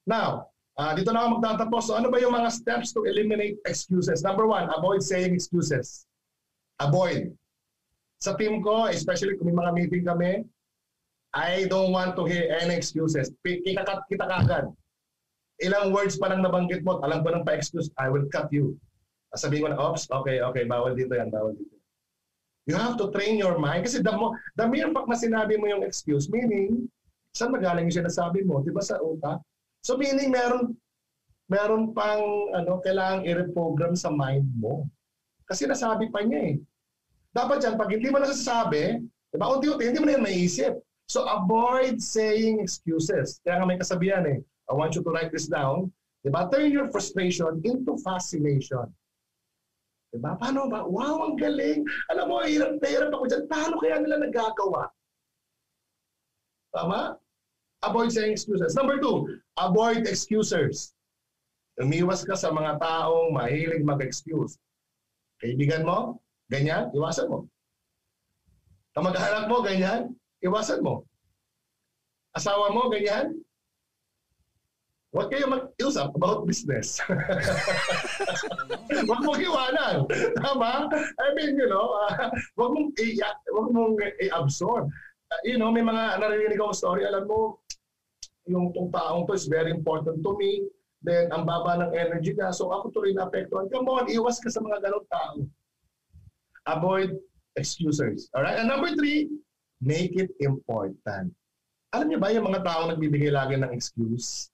Now, 0.07 0.51
uh, 0.75 0.93
dito 0.99 1.15
na 1.15 1.23
ako 1.23 1.39
magtatapos. 1.39 1.83
So 1.87 1.95
ano 1.95 2.11
ba 2.11 2.19
yung 2.19 2.35
mga 2.35 2.51
steps 2.51 2.91
to 2.95 3.07
eliminate 3.07 3.63
excuses? 3.71 4.27
Number 4.27 4.51
one, 4.51 4.67
avoid 4.75 5.07
saying 5.07 5.31
excuses. 5.31 6.11
Avoid. 6.83 7.31
Sa 8.19 8.35
team 8.35 8.67
ko, 8.67 8.91
especially 8.91 9.39
kung 9.39 9.55
may 9.55 9.59
mga 9.59 9.73
meeting 9.79 10.03
kami, 10.03 10.43
I 11.31 11.71
don't 11.71 11.95
want 11.95 12.19
to 12.19 12.27
hear 12.27 12.51
any 12.59 12.75
excuses. 12.75 13.31
Kita, 13.47 13.87
kita 14.11 14.27
kagad 14.27 14.75
ilang 15.59 15.91
words 15.91 16.19
pa 16.19 16.31
lang 16.31 16.43
nabanggit 16.43 16.87
mo, 16.87 17.03
alam 17.03 17.23
ko 17.27 17.35
nang 17.35 17.47
pa-excuse, 17.47 17.91
I 17.99 18.07
will 18.11 18.27
cut 18.31 18.51
you. 18.55 18.79
Sabihin 19.35 19.67
ko 19.67 19.69
na, 19.75 19.79
oops, 19.79 20.09
okay, 20.09 20.41
okay, 20.41 20.65
bawal 20.65 20.95
dito 20.95 21.13
yan, 21.13 21.29
bawal 21.29 21.53
dito. 21.53 21.77
You 22.69 22.77
have 22.77 23.01
to 23.01 23.09
train 23.11 23.41
your 23.41 23.57
mind. 23.57 23.89
Kasi 23.89 24.05
the, 24.05 24.13
the 24.61 24.65
mere 24.69 24.93
fact 24.93 25.09
na 25.09 25.17
sinabi 25.17 25.57
mo 25.57 25.69
yung 25.69 25.85
excuse, 25.85 26.29
meaning, 26.29 26.87
saan 27.33 27.53
magaling 27.53 27.89
yung 27.89 28.05
sinasabi 28.05 28.45
mo? 28.45 28.61
Di 28.61 28.73
ba 28.73 28.85
sa 28.85 29.01
utak? 29.01 29.41
So 29.83 29.97
meaning, 29.97 30.33
meron, 30.33 30.77
meron 31.49 31.97
pang 31.97 32.53
ano, 32.53 32.81
kailangang 32.85 33.25
i-reprogram 33.25 33.97
sa 33.97 34.13
mind 34.13 34.49
mo. 34.57 34.85
Kasi 35.49 35.65
nasabi 35.65 36.13
pa 36.13 36.21
niya 36.21 36.55
eh. 36.55 36.57
Dapat 37.33 37.65
yan, 37.65 37.75
pag 37.81 37.89
hindi 37.93 38.09
mo 38.13 38.21
nasasabi, 38.21 39.01
di 39.05 39.37
ba, 39.37 39.49
unti-unti, 39.53 39.89
hindi 39.89 40.01
mo 40.01 40.07
na 40.09 40.15
yan 40.21 40.25
maiisip. 40.25 40.77
So 41.09 41.25
avoid 41.25 42.05
saying 42.05 42.61
excuses. 42.61 43.41
Kaya 43.41 43.65
nga 43.65 43.69
may 43.69 43.81
kasabihan 43.81 44.29
eh, 44.29 44.45
I 44.69 44.77
want 44.77 44.95
you 44.95 45.03
to 45.03 45.11
write 45.11 45.33
this 45.33 45.49
down. 45.49 45.93
Diba? 46.25 46.51
Turn 46.53 46.71
your 46.71 46.93
frustration 46.93 47.63
into 47.65 47.97
fascination. 48.05 48.85
Diba? 50.13 50.37
Paano 50.37 50.69
ba? 50.69 50.85
Wow, 50.85 51.25
ang 51.25 51.37
galing. 51.41 51.89
Alam 52.13 52.25
mo, 52.29 52.37
hirap 52.45 52.77
na 52.81 52.89
hirap 52.89 53.11
ako 53.13 53.25
dyan. 53.29 53.45
Paano 53.49 53.75
kaya 53.81 53.97
nila 54.01 54.21
nagagawa? 54.21 54.93
Tama? 56.75 57.17
Avoid 57.87 58.11
saying 58.11 58.35
excuses. 58.35 58.75
Number 58.75 58.99
two, 58.99 59.39
avoid 59.57 60.05
excusers. 60.05 60.93
Umiwas 61.79 62.27
ka 62.27 62.35
sa 62.35 62.51
mga 62.51 62.83
taong 62.83 63.31
mahilig 63.31 63.87
mag-excuse. 63.87 64.59
Kaibigan 65.39 65.87
mo, 65.87 66.19
ganyan, 66.51 66.91
iwasan 66.91 67.31
mo. 67.31 67.47
Kamag-anak 68.99 69.47
mo, 69.47 69.63
ganyan, 69.63 70.11
iwasan 70.43 70.83
mo. 70.83 71.07
Asawa 72.35 72.75
mo, 72.75 72.91
ganyan, 72.91 73.39
Huwag 75.09 75.33
kayo 75.33 75.49
mag-usap 75.49 76.13
about 76.13 76.45
business. 76.45 77.01
Huwag 79.09 79.21
mong 79.25 79.41
iwanan. 79.41 80.05
Tama? 80.37 80.93
I 80.93 81.29
mean, 81.33 81.57
you 81.57 81.65
know, 81.65 81.97
uh, 82.13 82.29
mong, 82.61 82.93
i- 83.01 83.17
huwag 83.49 83.73
mong 83.73 83.97
i-absorb. 84.21 84.93
Uh, 85.33 85.41
you 85.49 85.57
know, 85.57 85.73
may 85.73 85.81
mga 85.81 86.21
naririnig 86.21 86.61
akong 86.61 86.77
story. 86.77 87.09
Alam 87.09 87.25
mo, 87.25 87.57
yung 88.49 88.69
tong 88.77 88.93
taong 88.93 89.25
to 89.25 89.33
is 89.33 89.49
very 89.49 89.73
important 89.73 90.21
to 90.21 90.37
me. 90.37 90.69
Then, 91.01 91.33
ang 91.33 91.49
baba 91.49 91.81
ng 91.81 91.97
energy 91.97 92.37
niya. 92.37 92.53
So, 92.53 92.69
ako 92.69 92.93
tuloy 92.93 93.17
na 93.17 93.33
apektuhan. 93.33 93.73
Come 93.73 93.89
on, 93.89 94.13
iwas 94.13 94.45
ka 94.45 94.53
sa 94.53 94.61
mga 94.61 94.85
ganong 94.85 95.09
tao. 95.09 95.35
Avoid 96.69 97.17
excusers. 97.57 98.29
Alright? 98.37 98.61
And 98.61 98.69
number 98.69 98.93
three, 98.93 99.33
make 99.81 100.21
it 100.21 100.37
important. 100.45 101.33
Alam 101.97 102.13
niyo 102.13 102.21
ba 102.21 102.29
yung 102.29 102.45
mga 102.45 102.61
taong 102.61 102.93
nagbibigay 102.93 103.33
lagi 103.33 103.57
ng 103.57 103.73
excuse? 103.73 104.53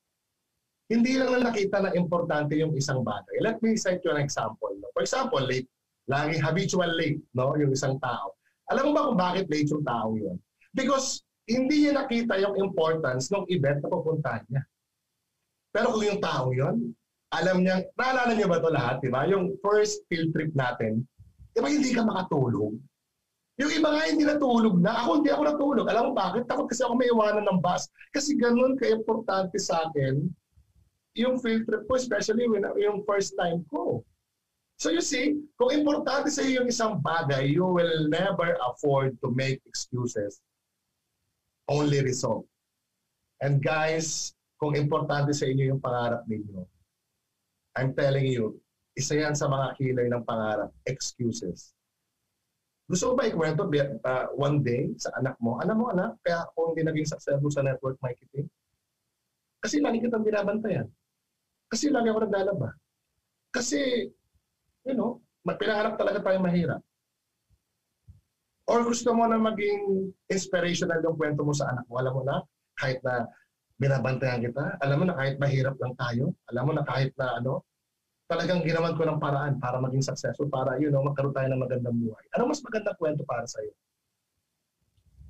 Hindi 0.92 1.16
lang 1.16 1.32
na 1.32 1.48
nakita 1.48 1.80
na 1.80 1.90
importante 1.96 2.60
yung 2.60 2.76
isang 2.76 3.00
bagay. 3.00 3.40
Let 3.40 3.60
me 3.64 3.76
cite 3.80 4.04
you 4.04 4.12
an 4.12 4.20
example. 4.20 4.72
No? 4.76 4.92
For 4.92 5.00
example, 5.00 5.40
late. 5.40 5.68
Laging 6.04 6.44
habitual 6.44 6.92
late, 6.92 7.24
no? 7.32 7.56
yung 7.56 7.72
isang 7.72 7.96
tao. 8.04 8.36
Alam 8.68 8.92
mo 8.92 8.92
ba 8.92 9.06
kung 9.08 9.18
bakit 9.20 9.46
late 9.48 9.72
yung 9.72 9.84
tao 9.84 10.12
yun? 10.12 10.36
Because 10.76 11.24
hindi 11.48 11.88
niya 11.88 12.04
nakita 12.04 12.36
yung 12.40 12.60
importance 12.60 13.32
ng 13.32 13.48
event 13.48 13.80
na 13.80 13.88
pupuntahan 13.88 14.44
niya. 14.52 14.62
Pero 15.72 15.96
kung 15.96 16.04
yung 16.04 16.20
tao 16.20 16.52
yun, 16.52 16.92
alam 17.32 17.64
niya, 17.64 17.82
naalala 17.96 18.32
niyo 18.36 18.46
ba 18.46 18.60
ito 18.60 18.70
lahat, 18.70 18.96
di 19.00 19.10
ba? 19.10 19.26
Yung 19.26 19.56
first 19.64 20.04
field 20.06 20.30
trip 20.36 20.52
natin, 20.52 21.02
di 21.56 21.58
ba 21.64 21.68
hindi 21.72 21.90
ka 21.90 22.04
makatulog? 22.04 22.76
Yung 23.54 23.70
iba 23.70 23.88
nga 23.94 24.02
hindi 24.10 24.26
natulog 24.26 24.82
na. 24.82 25.06
Ako 25.06 25.22
hindi 25.22 25.30
ako 25.30 25.42
natulog. 25.46 25.86
Alam 25.86 26.10
mo 26.10 26.12
bakit? 26.12 26.50
Takot 26.50 26.66
kasi 26.66 26.82
ako 26.82 26.98
may 26.98 27.06
iwanan 27.06 27.46
ng 27.46 27.62
bus. 27.62 27.86
Kasi 28.10 28.34
ganun 28.34 28.74
ka-importante 28.74 29.54
sa 29.62 29.86
akin 29.86 30.26
yung 31.14 31.38
field 31.38 31.66
trip 31.66 31.86
ko, 31.86 31.94
especially 31.94 32.50
when, 32.50 32.66
yung 32.78 33.06
first 33.06 33.34
time 33.38 33.62
ko. 33.70 34.02
So 34.78 34.90
you 34.90 35.00
see, 35.00 35.38
kung 35.54 35.70
importante 35.70 36.34
sa 36.34 36.42
iyo 36.42 36.62
yung 36.62 36.68
isang 36.68 36.98
bagay, 36.98 37.46
you 37.54 37.62
will 37.62 38.10
never 38.10 38.58
afford 38.66 39.14
to 39.22 39.30
make 39.30 39.62
excuses. 39.64 40.42
Only 41.70 42.02
result. 42.02 42.44
And 43.38 43.62
guys, 43.62 44.34
kung 44.58 44.74
importante 44.74 45.30
sa 45.30 45.46
inyo 45.46 45.74
yung 45.74 45.80
pangarap 45.82 46.26
ninyo, 46.26 46.66
I'm 47.78 47.94
telling 47.94 48.26
you, 48.26 48.58
isa 48.94 49.18
yan 49.18 49.34
sa 49.34 49.46
mga 49.50 49.78
kilay 49.78 50.06
ng 50.10 50.22
pangarap, 50.26 50.70
excuses. 50.86 51.74
Gusto 52.84 53.10
mo 53.10 53.12
ba 53.16 53.30
ikwento 53.30 53.64
uh, 53.64 54.26
one 54.36 54.60
day 54.60 54.92
sa 55.00 55.08
anak 55.16 55.34
mo, 55.40 55.56
alam 55.62 55.80
mo 55.80 55.88
anak, 55.88 56.20
kaya 56.20 56.44
ako 56.50 56.74
hindi 56.74 56.84
naging 56.84 57.08
successful 57.08 57.50
sa 57.50 57.64
network 57.64 57.96
marketing? 58.04 58.46
Kasi 59.64 59.80
lagi 59.80 60.04
kitang 60.04 60.26
binabantayan. 60.26 60.86
Kasi 61.74 61.90
lagi 61.90 62.06
ako 62.06 62.30
naglalaba. 62.30 62.70
Kasi, 63.50 64.06
you 64.86 64.94
know, 64.94 65.18
pinahanap 65.42 65.98
talaga 65.98 66.22
tayo 66.22 66.38
mahirap. 66.38 66.78
Or 68.70 68.86
gusto 68.86 69.10
mo 69.10 69.26
na 69.26 69.42
maging 69.42 70.14
inspirational 70.30 71.02
yung 71.02 71.18
kwento 71.18 71.42
mo 71.42 71.50
sa 71.50 71.74
anak 71.74 71.82
mo. 71.90 71.98
Alam 71.98 72.14
mo 72.14 72.22
na, 72.22 72.46
kahit 72.78 73.02
na 73.02 73.26
binabantayan 73.82 74.46
kita. 74.46 74.78
Alam 74.86 75.02
mo 75.02 75.04
na 75.10 75.18
kahit 75.18 75.34
mahirap 75.42 75.74
lang 75.82 75.98
tayo. 75.98 76.30
Alam 76.54 76.62
mo 76.70 76.72
na 76.78 76.86
kahit 76.86 77.10
na 77.18 77.42
ano, 77.42 77.66
talagang 78.30 78.62
ginawan 78.62 78.94
ko 78.94 79.02
ng 79.02 79.18
paraan 79.18 79.58
para 79.58 79.82
maging 79.82 80.06
successful, 80.06 80.46
para, 80.46 80.78
you 80.78 80.94
know, 80.94 81.02
magkaroon 81.02 81.34
tayo 81.34 81.50
ng 81.50 81.58
magandang 81.58 81.98
buhay. 81.98 82.24
Ano 82.38 82.54
mas 82.54 82.62
magandang 82.62 82.96
kwento 83.02 83.26
para 83.26 83.50
sa'yo? 83.50 83.74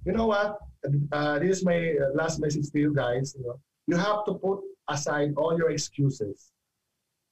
You 0.05 0.13
know 0.13 0.29
what? 0.29 0.61
Uh, 1.09 1.41
this 1.41 1.59
is 1.59 1.63
my 1.65 1.97
last 2.13 2.37
message 2.37 2.69
to 2.69 2.79
you 2.79 2.93
guys. 2.93 3.33
You 3.33 3.49
know, 3.49 3.57
you 3.89 3.97
have 3.97 4.29
to 4.29 4.37
put 4.37 4.61
aside 4.89 5.35
all 5.37 5.57
your 5.57 5.71
excuses. 5.71 6.53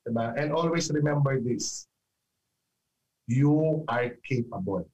Diba? 0.06 0.34
And 0.36 0.52
always 0.52 0.90
remember 0.90 1.40
this. 1.40 1.86
You 3.26 3.84
are 3.88 4.18
capable 4.26 4.88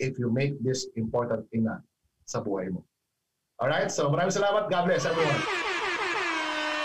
if 0.00 0.18
you 0.18 0.32
make 0.32 0.56
this 0.64 0.88
important 0.96 1.44
na 1.52 1.84
sa 2.24 2.40
buhay 2.40 2.72
mo. 2.72 2.82
Alright? 3.60 3.92
So 3.92 4.08
maraming 4.08 4.32
salamat. 4.32 4.72
God 4.72 4.88
bless 4.88 5.04
everyone. 5.04 5.69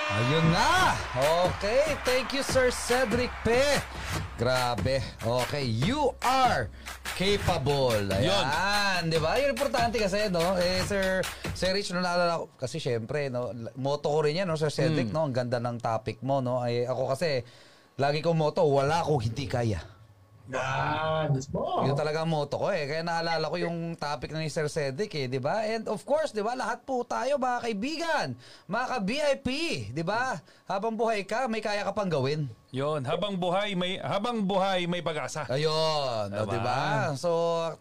Ayun 0.06 0.46
na! 0.54 0.94
Okay, 1.50 1.98
thank 2.06 2.30
you 2.30 2.46
Sir 2.46 2.70
Cedric 2.70 3.34
P. 3.42 3.58
Grabe. 4.38 5.02
Okay, 5.18 5.66
you 5.66 6.14
are 6.22 6.70
capable. 7.18 7.98
Ayan, 8.14 9.10
di 9.10 9.18
ba? 9.18 9.42
Yun 9.42 9.58
importante 9.58 9.98
kasi, 9.98 10.30
no? 10.30 10.54
Eh, 10.62 10.86
Sir, 10.86 11.26
Sir 11.58 11.74
Rich, 11.74 11.90
no, 11.98 12.06
naalala 12.06 12.46
ko, 12.46 12.54
kasi 12.54 12.78
syempre, 12.78 13.34
no, 13.34 13.50
moto 13.82 14.14
ko 14.14 14.22
rin 14.22 14.46
yan, 14.46 14.46
no, 14.46 14.54
Sir 14.54 14.70
Cedric, 14.70 15.10
no? 15.10 15.26
Ang 15.26 15.34
ganda 15.34 15.58
ng 15.58 15.82
topic 15.82 16.22
mo, 16.22 16.38
no? 16.38 16.62
Ay, 16.62 16.86
ako 16.86 17.10
kasi, 17.10 17.42
lagi 17.98 18.22
kong 18.22 18.38
moto, 18.38 18.62
wala 18.62 19.02
akong 19.02 19.26
hindi 19.26 19.50
kaya. 19.50 19.82
Yan, 20.46 21.34
mismo. 21.34 21.82
Yun 21.82 21.98
talaga 21.98 22.22
ang 22.22 22.30
motto 22.30 22.62
ko 22.62 22.70
eh. 22.70 22.86
Kaya 22.86 23.02
naalala 23.02 23.50
ko 23.50 23.58
yung 23.58 23.98
topic 23.98 24.30
na 24.30 24.42
ni 24.42 24.50
Sir 24.50 24.70
Cedric 24.70 25.10
eh, 25.18 25.26
di 25.26 25.42
ba? 25.42 25.66
And 25.66 25.90
of 25.90 26.06
course, 26.06 26.30
di 26.30 26.46
ba, 26.46 26.54
lahat 26.54 26.86
po 26.86 27.02
tayo 27.02 27.42
mga 27.42 27.66
kaibigan, 27.66 28.28
mga 28.70 28.86
ka-VIP, 28.92 29.48
di 29.90 30.04
ba? 30.06 30.38
Habang 30.66 30.94
buhay 30.94 31.26
ka, 31.26 31.50
may 31.50 31.62
kaya 31.62 31.82
ka 31.82 31.94
pang 31.94 32.10
gawin. 32.10 32.46
Yon, 32.76 33.08
habang 33.08 33.40
buhay 33.40 33.72
may 33.72 33.96
habang 34.04 34.44
buhay 34.44 34.84
may 34.84 35.00
pag-asa. 35.00 35.48
Ayun, 35.48 36.28
Diba? 36.28 36.52
di 36.52 36.60
ba? 36.60 36.78
So, 37.16 37.32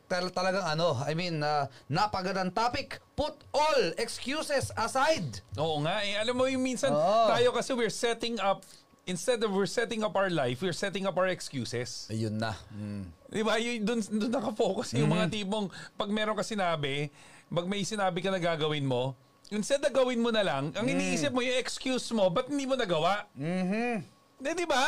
tal- 0.07 0.31
talagang 0.31 0.62
ano, 0.62 0.95
I 1.03 1.19
mean, 1.19 1.43
uh, 1.43 1.67
napagandang 1.91 2.55
topic. 2.55 3.03
Put 3.19 3.35
all 3.51 3.91
excuses 3.99 4.71
aside. 4.79 5.43
Oo 5.59 5.83
nga 5.83 5.99
eh. 5.99 6.15
Alam 6.15 6.39
mo 6.39 6.45
yung 6.47 6.62
minsan 6.62 6.95
Oo. 6.95 7.27
tayo 7.27 7.51
kasi 7.51 7.75
we're 7.75 7.91
setting 7.91 8.39
up 8.39 8.62
instead 9.07 9.40
of 9.42 9.52
we're 9.52 9.68
setting 9.68 10.02
up 10.02 10.14
our 10.14 10.28
life, 10.28 10.61
we're 10.61 10.76
setting 10.76 11.05
up 11.05 11.16
our 11.16 11.28
excuses. 11.28 12.09
Ayun 12.09 12.40
na. 12.40 12.57
Mm. 12.72 13.05
Di 13.28 13.42
ba? 13.42 13.57
Yung 13.59 13.84
doon 13.84 14.00
doon 14.00 14.32
nakafocus 14.32 14.94
yung 14.94 15.11
mga 15.11 15.28
tipong 15.30 15.68
pag 15.94 16.09
meron 16.09 16.36
ka 16.36 16.44
sinabi, 16.44 17.09
pag 17.46 17.66
may 17.66 17.84
sinabi 17.84 18.24
ka 18.24 18.30
na 18.30 18.40
gagawin 18.40 18.84
mo, 18.84 19.12
instead 19.48 19.80
na 19.80 19.90
gawin 19.90 20.20
mo 20.20 20.32
na 20.32 20.40
lang, 20.40 20.72
ang 20.72 20.86
iniisip 20.86 21.30
mo 21.30 21.44
yung 21.44 21.59
excuse 21.59 22.09
mo, 22.11 22.28
ba't 22.28 22.48
hindi 22.48 22.64
mo 22.64 22.74
nagawa? 22.74 23.28
Mhm. 23.36 24.12
Di, 24.34 24.50
di 24.52 24.66
ba? 24.66 24.82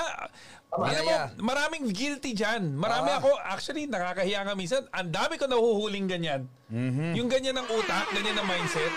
Alam 0.74 0.82
mo, 0.82 0.90
Yeah, 0.90 1.06
yeah. 1.06 1.26
maraming 1.38 1.88
guilty 1.88 2.34
dyan. 2.34 2.74
Marami 2.74 3.14
Ah. 3.14 3.22
ako, 3.22 3.30
actually, 3.38 3.86
nakakahiya 3.86 4.42
nga 4.42 4.52
minsan. 4.52 4.82
Ang 4.90 5.14
dami 5.14 5.38
ko 5.38 5.46
nahuhuling 5.46 6.10
ganyan. 6.10 6.50
Mhm. 6.66 7.14
Yung 7.14 7.30
ganyan 7.30 7.54
ng 7.54 7.68
utak, 7.70 8.10
ganyan 8.10 8.36
ng 8.36 8.44
mindset. 8.44 8.92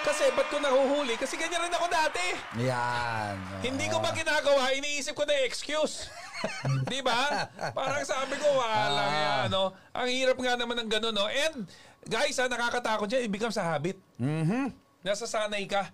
Kasi, 0.00 0.32
ba't 0.32 0.48
ko 0.48 0.56
nahuhuli? 0.56 1.14
Kasi 1.14 1.36
ganyan 1.36 1.60
rin 1.60 1.74
ako 1.74 1.86
dati. 1.86 2.26
Yan. 2.58 3.36
Hindi 3.60 3.86
ko 3.86 4.00
ba 4.00 4.10
ginagawa, 4.10 4.72
iniisip 4.72 5.12
ko 5.12 5.24
na 5.24 5.36
excuse. 5.44 6.08
Di 6.88 7.04
ba? 7.04 7.46
Parang 7.76 8.00
sabi 8.02 8.34
ko, 8.36 8.48
wala 8.56 8.72
Ah. 8.72 9.08
nga, 9.44 9.52
no? 9.52 9.76
Ang 9.92 10.08
hirap 10.08 10.36
nga 10.36 10.56
naman 10.56 10.76
ng 10.78 10.88
gano'n, 10.88 11.12
no? 11.12 11.28
And, 11.28 11.68
guys, 12.02 12.40
ha, 12.40 12.48
nakakatakot 12.48 13.06
dyan, 13.06 13.28
it 13.28 13.32
becomes 13.32 13.54
a 13.54 13.64
habit. 13.66 14.00
Mhm. 14.16 14.72
Nasasanay 15.00 15.68
ka. 15.68 15.92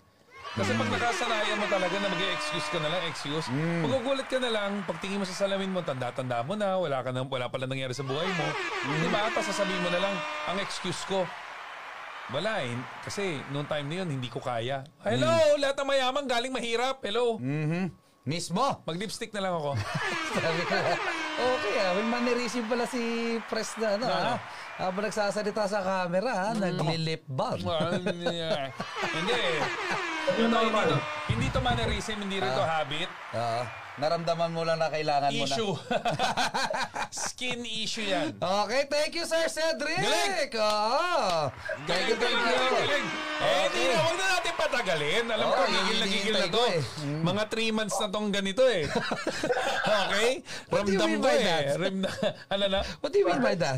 Kasi 0.55 0.71
pag 0.73 0.89
nakasanayan 0.89 1.59
mo 1.59 1.67
talaga 1.67 1.97
na 1.99 2.09
mag-excuse 2.09 2.69
ka 2.71 2.79
na 2.79 2.89
lang, 2.89 3.03
excuse, 3.11 3.45
Mm. 3.51 3.83
magugulat 3.85 4.25
ka 4.25 4.39
na 4.39 4.49
lang, 4.49 4.87
pagtingin 4.87 5.19
mo 5.19 5.27
sa 5.27 5.45
salamin 5.45 5.69
mo, 5.69 5.83
tanda-tanda 5.83 6.41
mo 6.41 6.55
na, 6.55 6.79
wala, 6.79 7.03
ka 7.03 7.11
na, 7.11 7.27
wala 7.27 7.51
pala 7.51 7.67
nangyari 7.67 7.93
sa 7.93 8.07
buhay 8.07 8.25
mo. 8.25 8.47
Mm. 8.87 9.03
Di 9.03 9.09
ba? 9.11 9.27
Tapos 9.29 9.51
sasabihin 9.51 9.83
mo 9.83 9.91
na 9.91 10.01
lang, 10.01 10.15
ang 10.47 10.57
excuse 10.57 11.03
ko, 11.05 11.27
wala 12.29 12.53
eh. 12.61 12.75
Kasi 13.03 13.39
noong 13.49 13.67
time 13.67 13.87
na 13.87 13.95
yun, 14.03 14.09
hindi 14.11 14.27
ko 14.27 14.39
kaya. 14.39 14.83
Hello, 15.01 15.31
lahat 15.57 15.77
ng 15.77 15.89
mayaman 15.89 16.25
galing 16.25 16.51
mahirap. 16.51 16.99
Hello. 17.01 17.39
Mhm. 17.39 17.93
Mismo. 18.27 18.83
Mag-lipstick 18.83 19.31
na 19.31 19.39
lang 19.39 19.55
ako. 19.55 19.79
Sabi 20.35 20.63
ko, 20.67 20.75
okay 21.39 21.75
ah, 21.79 21.95
may 21.95 22.07
mannerism 22.11 22.67
pala 22.67 22.83
si 22.83 22.99
Press 23.47 23.79
na 23.79 23.95
ano 23.95 24.05
Ano? 24.05 24.35
ah. 24.35 24.39
Habang 24.77 25.07
nagsasalita 25.07 25.71
sa 25.71 25.79
camera 25.79 26.33
ha, 26.35 26.49
nagli-lip 26.53 27.23
balm. 27.25 27.63
hindi 28.03 28.35
eh. 28.35 28.67
Yun 30.35 30.51
Ito, 30.51 30.59
hindi 30.59 30.59
normal. 30.59 30.87
to, 30.91 30.99
hindi 31.31 31.47
to 31.49 31.61
mannerism, 31.63 32.17
hindi 32.19 32.43
rin 32.43 32.51
to 32.51 32.67
habit. 32.67 33.09
Oo. 33.33 33.63
Naramdaman 33.97 34.51
mo 34.51 34.63
lang 34.63 34.77
na 34.77 34.89
kailangan 34.89 35.31
mo 35.31 35.45
na. 35.45 35.49
Issue. 35.49 35.73
Skin 37.33 37.65
issue 37.65 38.05
yan. 38.05 38.37
Okay, 38.37 38.83
thank 38.87 39.13
you 39.15 39.25
Sir 39.25 39.47
Cedric. 39.47 39.97
Galing! 39.97 40.53
Oo. 40.53 41.49
Thank 41.87 42.05
you, 42.11 42.17
thank 42.17 42.37
you. 42.37 42.57
Galing. 42.77 43.07
Eh, 43.37 43.65
di 43.69 43.81
na, 43.87 43.97
huwag 44.01 44.17
na 44.17 44.27
natin 44.33 44.53
patagalin. 44.57 45.25
Alam 45.29 45.47
ko, 45.47 45.61
gigil 45.67 45.97
na 46.01 46.07
gigil 46.07 46.35
na 46.35 46.47
to. 46.49 46.63
eh. 46.67 46.81
Mga 47.21 47.43
3 47.53 47.79
months 47.79 47.97
na 48.01 48.09
tong 48.09 48.29
ganito 48.33 48.65
eh. 48.65 48.89
okay? 50.09 50.31
Ramdam 50.69 51.11
ko 51.21 51.29
eh. 51.29 51.45
Ramdam, 51.77 52.11
ano 52.57 52.65
na? 52.67 52.81
What 53.01 53.13
do 53.13 53.19
you 53.21 53.29
mean 53.29 53.41
by 53.41 53.55
that? 53.55 53.77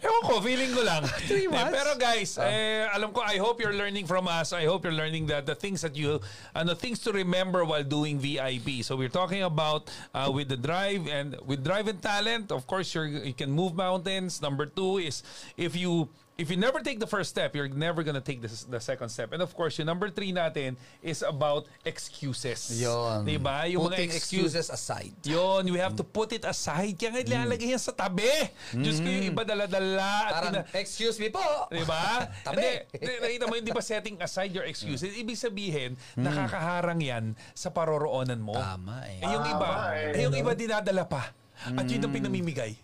Ewan 0.00 0.22
ko, 0.24 0.40
feeling 0.40 0.72
ko 0.72 0.82
lang. 0.82 1.04
Three 1.24 1.44
Eh, 1.44 1.52
months? 1.52 1.72
pero 1.72 1.90
guys, 1.96 2.30
eh, 2.40 2.88
alam 2.88 3.12
ko, 3.12 3.20
I 3.20 3.36
hope 3.36 3.60
you're 3.60 3.76
learning 3.76 4.04
from 4.08 4.24
us. 4.24 4.52
I 4.52 4.64
hope 4.64 4.84
you're 4.84 4.96
learning 4.96 5.28
that 5.28 5.44
the 5.44 5.56
things 5.56 5.80
that 5.84 5.92
you, 5.92 6.20
ano, 6.52 6.72
things 6.72 6.98
to 7.04 7.12
remember 7.12 7.64
while 7.64 7.84
doing 7.84 8.16
VIP. 8.16 8.80
So 8.80 8.96
we're 8.96 9.12
talking 9.12 9.37
about 9.42 9.90
uh, 10.14 10.30
with 10.32 10.48
the 10.48 10.56
drive 10.56 11.06
and 11.08 11.36
with 11.46 11.64
drive 11.64 11.88
and 11.88 12.00
talent, 12.00 12.52
of 12.52 12.66
course, 12.66 12.94
you're, 12.94 13.06
you 13.06 13.34
can 13.34 13.50
move 13.50 13.74
mountains. 13.74 14.40
Number 14.42 14.66
two 14.66 14.98
is 14.98 15.22
if 15.56 15.76
you 15.76 16.08
if 16.38 16.54
you 16.54 16.56
never 16.56 16.78
take 16.78 17.02
the 17.02 17.06
first 17.10 17.34
step, 17.34 17.50
you're 17.50 17.66
never 17.66 18.06
gonna 18.06 18.22
take 18.22 18.38
the, 18.40 18.48
the 18.70 18.78
second 18.78 19.10
step. 19.10 19.34
And 19.34 19.42
of 19.42 19.50
course, 19.58 19.74
yung 19.76 19.90
number 19.90 20.06
three 20.08 20.30
natin 20.30 20.78
is 21.02 21.26
about 21.26 21.66
excuses. 21.82 22.70
Yon. 22.78 23.26
Diba? 23.26 23.66
Yung 23.66 23.90
Putting 23.90 24.06
mga 24.06 24.14
excuse, 24.14 24.54
excuses 24.54 24.70
aside. 24.70 25.12
Yun, 25.26 25.66
we 25.74 25.82
have 25.82 25.98
to 25.98 26.06
put 26.06 26.30
it 26.30 26.46
aside. 26.46 26.94
Kaya 26.94 27.18
nga 27.18 27.22
ilalagay 27.26 27.74
yan 27.74 27.82
sa 27.82 27.90
tabi. 27.90 28.30
Diyos 28.70 29.02
ko 29.02 29.08
yung 29.10 29.34
iba 29.34 29.42
dala-dala. 29.42 30.06
at 30.30 30.32
Parang, 30.32 30.54
pina- 30.62 30.66
excuse 30.78 31.18
me 31.18 31.26
po. 31.34 31.42
Di 31.74 31.82
ba? 31.82 32.30
Tabi. 32.46 32.54
Hindi, 32.54 32.70
hindi, 33.02 33.14
nakita 33.18 33.44
mo, 33.50 33.54
hindi 33.58 33.72
ba 33.74 33.82
setting 33.82 34.16
aside 34.22 34.54
your 34.54 34.64
excuses? 34.64 35.10
Ibig 35.18 35.34
sabihin, 35.34 35.98
nakakaharang 36.14 37.02
yan 37.02 37.24
sa 37.50 37.74
paroroonan 37.74 38.38
mo. 38.38 38.54
Tama 38.54 39.10
eh. 39.10 39.18
Eh, 39.18 39.26
yung 39.26 39.42
iba, 39.42 39.68
Tama 39.74 39.90
eh, 39.98 40.14
eh, 40.14 40.22
yung 40.22 40.34
iba 40.38 40.52
dinadala 40.54 41.02
pa. 41.02 41.34
At 41.58 41.84
yun 41.84 42.00
ang 42.00 42.14
pinamimigay. 42.14 42.78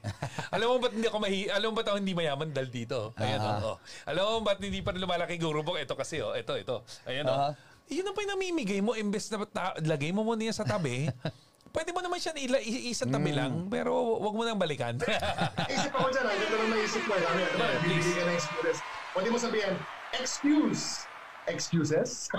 Alam 0.50 0.66
mo 0.66 0.76
ba't 0.78 0.92
hindi 0.92 1.06
ako 1.06 1.18
mahi, 1.18 1.46
alam 1.46 1.70
mo 1.70 1.74
ba't 1.74 1.86
ako 1.86 1.96
hindi 1.96 2.12
mayaman 2.12 2.50
dahil 2.50 2.68
dito? 2.68 3.14
Ayan 3.16 3.38
Ah. 3.38 3.58
oh, 3.62 3.68
oh. 3.70 3.76
Alam 4.04 4.22
mo 4.24 4.36
ba't 4.42 4.58
hindi 4.58 4.80
pa 4.80 4.90
lumalaki 4.90 5.36
yung 5.36 5.44
gurubok? 5.48 5.78
Ito 5.78 5.94
kasi 5.94 6.18
oh, 6.18 6.34
ito, 6.34 6.54
ito. 6.54 6.82
Ayan 7.04 7.24
Aha. 7.24 7.50
oh. 7.50 7.50
Yun 7.86 8.02
ang 8.02 8.16
pinamimigay 8.16 8.80
mo, 8.80 8.92
imbes 8.92 9.28
na 9.28 9.44
ta- 9.44 9.76
lagay 9.78 10.10
mo 10.10 10.24
muna 10.24 10.42
yan 10.42 10.56
sa 10.56 10.64
tabi. 10.64 11.06
Pwede 11.74 11.90
mo 11.90 11.98
naman 11.98 12.18
siya 12.18 12.34
ila, 12.34 12.58
i- 12.58 12.88
isang 12.88 13.10
tabi 13.10 13.30
Mm. 13.30 13.36
lang, 13.36 13.52
pero 13.66 13.90
wag 14.18 14.30
mo 14.30 14.42
nang 14.42 14.56
balikan. 14.56 14.94
Isip 15.74 15.90
ako 15.90 16.06
dyan, 16.08 16.24
lang 16.24 16.70
naisip 16.70 17.02
ko. 17.02 17.14
Sabi, 17.14 17.40
diba, 17.42 17.66
Yeah, 17.66 17.80
bibigyan 17.80 17.98
please. 17.98 18.14
ka 18.14 18.22
ng 18.22 18.36
excuse. 18.36 18.80
Pwede 19.10 19.28
mo 19.28 19.38
sabihin, 19.38 19.74
excuse. 20.14 21.06
Excuses? 21.44 22.28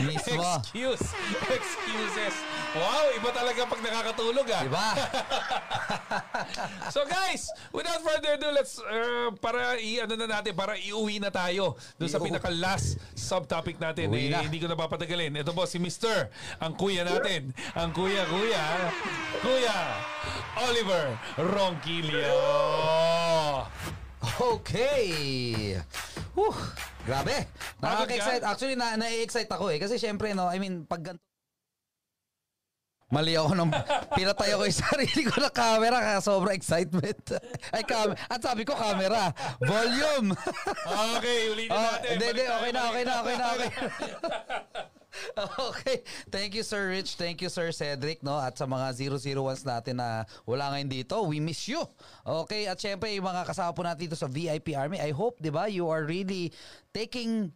Mismo. 0.00 0.42
Excuse. 0.62 1.04
Excuses. 1.50 2.34
Wow, 2.70 3.10
iba 3.14 3.30
talaga 3.30 3.60
pag 3.66 3.80
nakakatulog 3.82 4.46
ah. 4.48 4.62
Diba? 4.62 4.88
So 6.90 7.06
guys, 7.06 7.46
without 7.70 8.02
further 8.02 8.34
ado, 8.34 8.50
let's 8.50 8.78
uh, 8.78 9.30
para 9.38 9.78
i 9.78 10.02
ano 10.02 10.18
na 10.18 10.26
natin 10.26 10.54
para 10.54 10.74
iuwi 10.74 11.22
na 11.22 11.30
tayo 11.30 11.78
doon 11.96 12.10
sa 12.10 12.18
Iuwi. 12.18 12.26
pinaka 12.26 12.50
last 12.50 12.98
subtopic 13.14 13.78
natin. 13.78 14.10
Uwi 14.10 14.26
Eh, 14.26 14.34
na. 14.34 14.42
hindi 14.42 14.58
ko 14.58 14.66
na 14.66 14.74
papatagalin. 14.74 15.30
Ito 15.38 15.54
po 15.54 15.66
si 15.66 15.78
Mr. 15.78 16.26
ang 16.58 16.74
kuya 16.74 17.06
natin. 17.06 17.54
Ang 17.78 17.94
kuya 17.94 18.26
kuya 18.26 18.64
Kuya 19.38 19.78
Oliver 20.66 21.14
Ronquillo. 21.38 22.34
Okay. 24.40 25.78
Whew, 26.34 26.54
grabe. 27.02 27.46
Nakaka-excite. 27.80 28.44
Actually, 28.44 28.76
na 28.78 28.94
na-excite 28.94 29.50
ako 29.50 29.70
eh. 29.70 29.78
Kasi 29.78 29.98
syempre, 29.98 30.30
no, 30.30 30.46
I 30.46 30.58
mean, 30.58 30.86
pag 30.86 31.02
ganito, 31.02 31.24
Mali 33.10 33.34
ako 33.34 33.58
nung 33.58 33.74
pinatay 34.16 34.54
ako 34.54 34.70
yung 34.70 34.80
sarili 34.86 35.26
ko 35.26 35.42
na 35.42 35.50
camera 35.50 35.98
kaya 35.98 36.22
sobrang 36.22 36.54
excitement. 36.54 37.18
Ay, 37.74 37.82
cam 37.82 38.14
at 38.14 38.38
sabi 38.38 38.62
ko 38.62 38.78
camera, 38.78 39.34
volume. 39.58 40.30
Okay, 41.18 41.50
ulitin 41.50 41.74
Oh, 41.74 41.82
natin. 41.90 42.06
hindi, 42.14 42.26
hindi, 42.30 42.44
okay 42.46 42.70
na, 42.70 42.80
okay 42.86 43.02
na, 43.02 43.12
okay 43.18 43.34
na, 43.34 43.46
okay. 43.50 43.70
okay. 45.70 46.02
Thank 46.30 46.54
you, 46.54 46.62
Sir 46.62 46.90
Rich. 46.90 47.18
Thank 47.18 47.42
you, 47.42 47.50
Sir 47.50 47.74
Cedric. 47.74 48.22
No? 48.22 48.38
At 48.38 48.56
sa 48.56 48.66
mga 48.66 48.94
001s 48.94 49.66
natin 49.66 49.98
na 49.98 50.24
wala 50.46 50.70
ngayon 50.74 50.90
dito, 50.90 51.14
we 51.26 51.42
miss 51.42 51.66
you. 51.66 51.82
Okay. 52.22 52.70
At 52.70 52.78
syempre, 52.78 53.10
yung 53.14 53.26
mga 53.26 53.46
kasama 53.46 53.74
po 53.74 53.82
natin 53.82 54.06
dito 54.06 54.18
sa 54.18 54.30
VIP 54.30 54.74
Army, 54.78 55.02
I 55.02 55.10
hope, 55.10 55.38
di 55.42 55.50
ba, 55.50 55.66
you 55.66 55.90
are 55.90 56.06
really 56.06 56.54
taking 56.94 57.50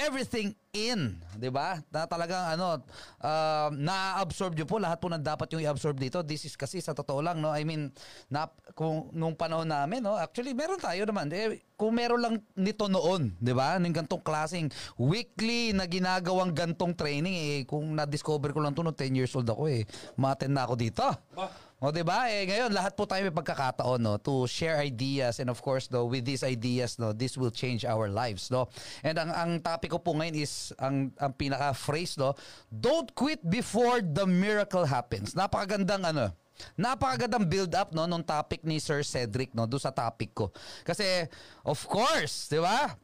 everything 0.00 0.56
in, 0.72 1.20
'di 1.36 1.50
ba? 1.52 1.82
Na 1.92 2.08
talagang 2.08 2.56
ano, 2.56 2.80
uh, 3.20 3.68
na-absorb 3.74 4.56
niyo 4.56 4.64
po 4.64 4.80
lahat 4.80 4.96
po 4.96 5.12
ng 5.12 5.20
dapat 5.20 5.52
yung 5.52 5.62
i-absorb 5.62 6.00
dito. 6.00 6.24
This 6.24 6.48
is 6.48 6.54
kasi 6.56 6.80
sa 6.80 6.96
totoo 6.96 7.20
lang, 7.20 7.42
no. 7.42 7.52
I 7.52 7.66
mean, 7.66 7.92
na, 8.32 8.48
kung 8.72 9.12
nung 9.12 9.36
panahon 9.36 9.68
namin, 9.68 10.00
no, 10.00 10.16
actually 10.16 10.56
meron 10.56 10.80
tayo 10.80 11.04
naman. 11.04 11.28
Eh, 11.34 11.60
kung 11.76 11.92
meron 11.92 12.20
lang 12.22 12.34
nito 12.56 12.88
noon, 12.88 13.36
'di 13.36 13.52
ba? 13.52 13.76
Ng 13.76 13.92
gantong 13.92 14.24
klaseng 14.24 14.72
weekly 14.96 15.76
na 15.76 15.84
ginagawang 15.84 16.56
gantong 16.56 16.96
training 16.96 17.36
eh 17.36 17.58
kung 17.68 17.92
na-discover 17.92 18.56
ko 18.56 18.64
lang 18.64 18.72
to 18.72 18.80
no 18.80 18.96
10 18.96 19.12
years 19.12 19.32
old 19.36 19.48
ako 19.48 19.68
eh. 19.68 19.84
Ma-attend 20.16 20.56
na 20.56 20.64
ako 20.64 20.74
dito. 20.80 21.04
Ba? 21.36 21.69
O, 21.80 21.88
di 21.88 22.04
ba? 22.04 22.28
Eh, 22.28 22.44
ngayon, 22.44 22.76
lahat 22.76 22.92
po 22.92 23.08
tayo 23.08 23.24
may 23.24 23.32
pagkakataon, 23.32 24.04
no? 24.04 24.20
To 24.20 24.44
share 24.44 24.76
ideas 24.84 25.40
and 25.40 25.48
of 25.48 25.64
course, 25.64 25.88
though, 25.88 26.04
with 26.04 26.28
these 26.28 26.44
ideas, 26.44 27.00
no? 27.00 27.16
This 27.16 27.40
will 27.40 27.48
change 27.48 27.88
our 27.88 28.12
lives, 28.12 28.52
no? 28.52 28.68
And 29.00 29.16
ang, 29.16 29.32
ang 29.32 29.50
topic 29.64 29.96
ko 29.96 29.98
po 29.98 30.12
ngayon 30.12 30.36
is, 30.36 30.76
ang, 30.76 31.08
ang 31.16 31.32
pinaka-phrase, 31.32 32.20
no? 32.20 32.36
Don't 32.68 33.08
quit 33.16 33.40
before 33.40 34.04
the 34.04 34.28
miracle 34.28 34.84
happens. 34.84 35.32
Napakagandang, 35.32 36.04
ano, 36.04 36.36
Napakagandang 36.76 37.48
build 37.48 37.72
up 37.72 37.96
no 37.96 38.04
nung 38.04 38.20
topic 38.20 38.60
ni 38.68 38.76
Sir 38.76 39.00
Cedric 39.00 39.56
no 39.56 39.64
do 39.64 39.80
sa 39.80 39.88
topic 39.88 40.36
ko. 40.36 40.52
Kasi 40.84 41.24
of 41.64 41.80
course, 41.88 42.52
'di 42.52 42.60
ba? 42.60 42.96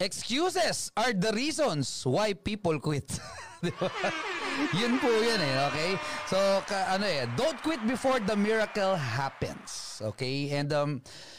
Excuses 0.00 0.90
are 0.96 1.12
the 1.12 1.30
reasons 1.30 1.86
why 2.02 2.32
people 2.32 2.74
quit. 2.80 3.06
yun 4.80 4.96
po 5.00 5.08
yun 5.08 5.40
eh, 5.40 5.54
okay? 5.68 5.90
So, 6.28 6.36
ka, 6.64 6.96
ano 6.96 7.04
eh, 7.04 7.28
don't 7.36 7.60
quit 7.60 7.80
before 7.84 8.20
the 8.20 8.36
miracle 8.36 8.96
happens. 8.96 10.00
Okay? 10.00 10.52
And 10.56 10.72
um, 10.72 10.90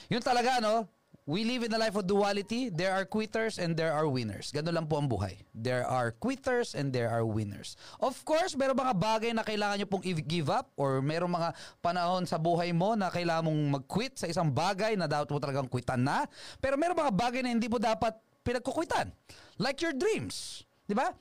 yun 0.09 0.21
talaga, 0.21 0.61
no? 0.61 0.89
We 1.29 1.45
live 1.45 1.61
in 1.61 1.71
a 1.71 1.77
life 1.77 1.93
of 1.93 2.09
duality. 2.09 2.73
There 2.73 2.89
are 2.89 3.05
quitters 3.05 3.61
and 3.61 3.77
there 3.77 3.93
are 3.93 4.09
winners. 4.09 4.49
Ganun 4.49 4.73
lang 4.73 4.85
po 4.89 4.97
ang 4.97 5.05
buhay. 5.05 5.37
There 5.53 5.85
are 5.85 6.17
quitters 6.17 6.73
and 6.73 6.89
there 6.89 7.13
are 7.13 7.21
winners. 7.21 7.77
Of 8.01 8.17
course, 8.25 8.57
meron 8.57 8.73
mga 8.73 8.97
bagay 8.97 9.31
na 9.37 9.45
kailangan 9.45 9.79
nyo 9.79 9.87
pong 9.87 10.01
i-give 10.01 10.49
up 10.49 10.73
or 10.81 10.97
meron 10.99 11.29
mga 11.29 11.53
panahon 11.77 12.25
sa 12.25 12.41
buhay 12.41 12.73
mo 12.73 12.97
na 12.97 13.13
kailangan 13.13 13.47
mong 13.47 13.61
mag-quit 13.79 14.17
sa 14.17 14.25
isang 14.25 14.49
bagay 14.49 14.97
na 14.97 15.05
dapat 15.05 15.29
mo 15.29 15.37
talagang 15.37 15.69
quitan 15.69 16.01
na. 16.01 16.25
Pero 16.57 16.73
meron 16.73 16.97
mga 16.97 17.13
bagay 17.13 17.45
na 17.45 17.53
hindi 17.53 17.69
mo 17.69 17.77
dapat 17.77 18.17
pinagkukwitan. 18.41 19.13
Like 19.61 19.77
your 19.85 19.93
dreams. 19.93 20.65
Di 20.89 20.97
ba? 20.97 21.13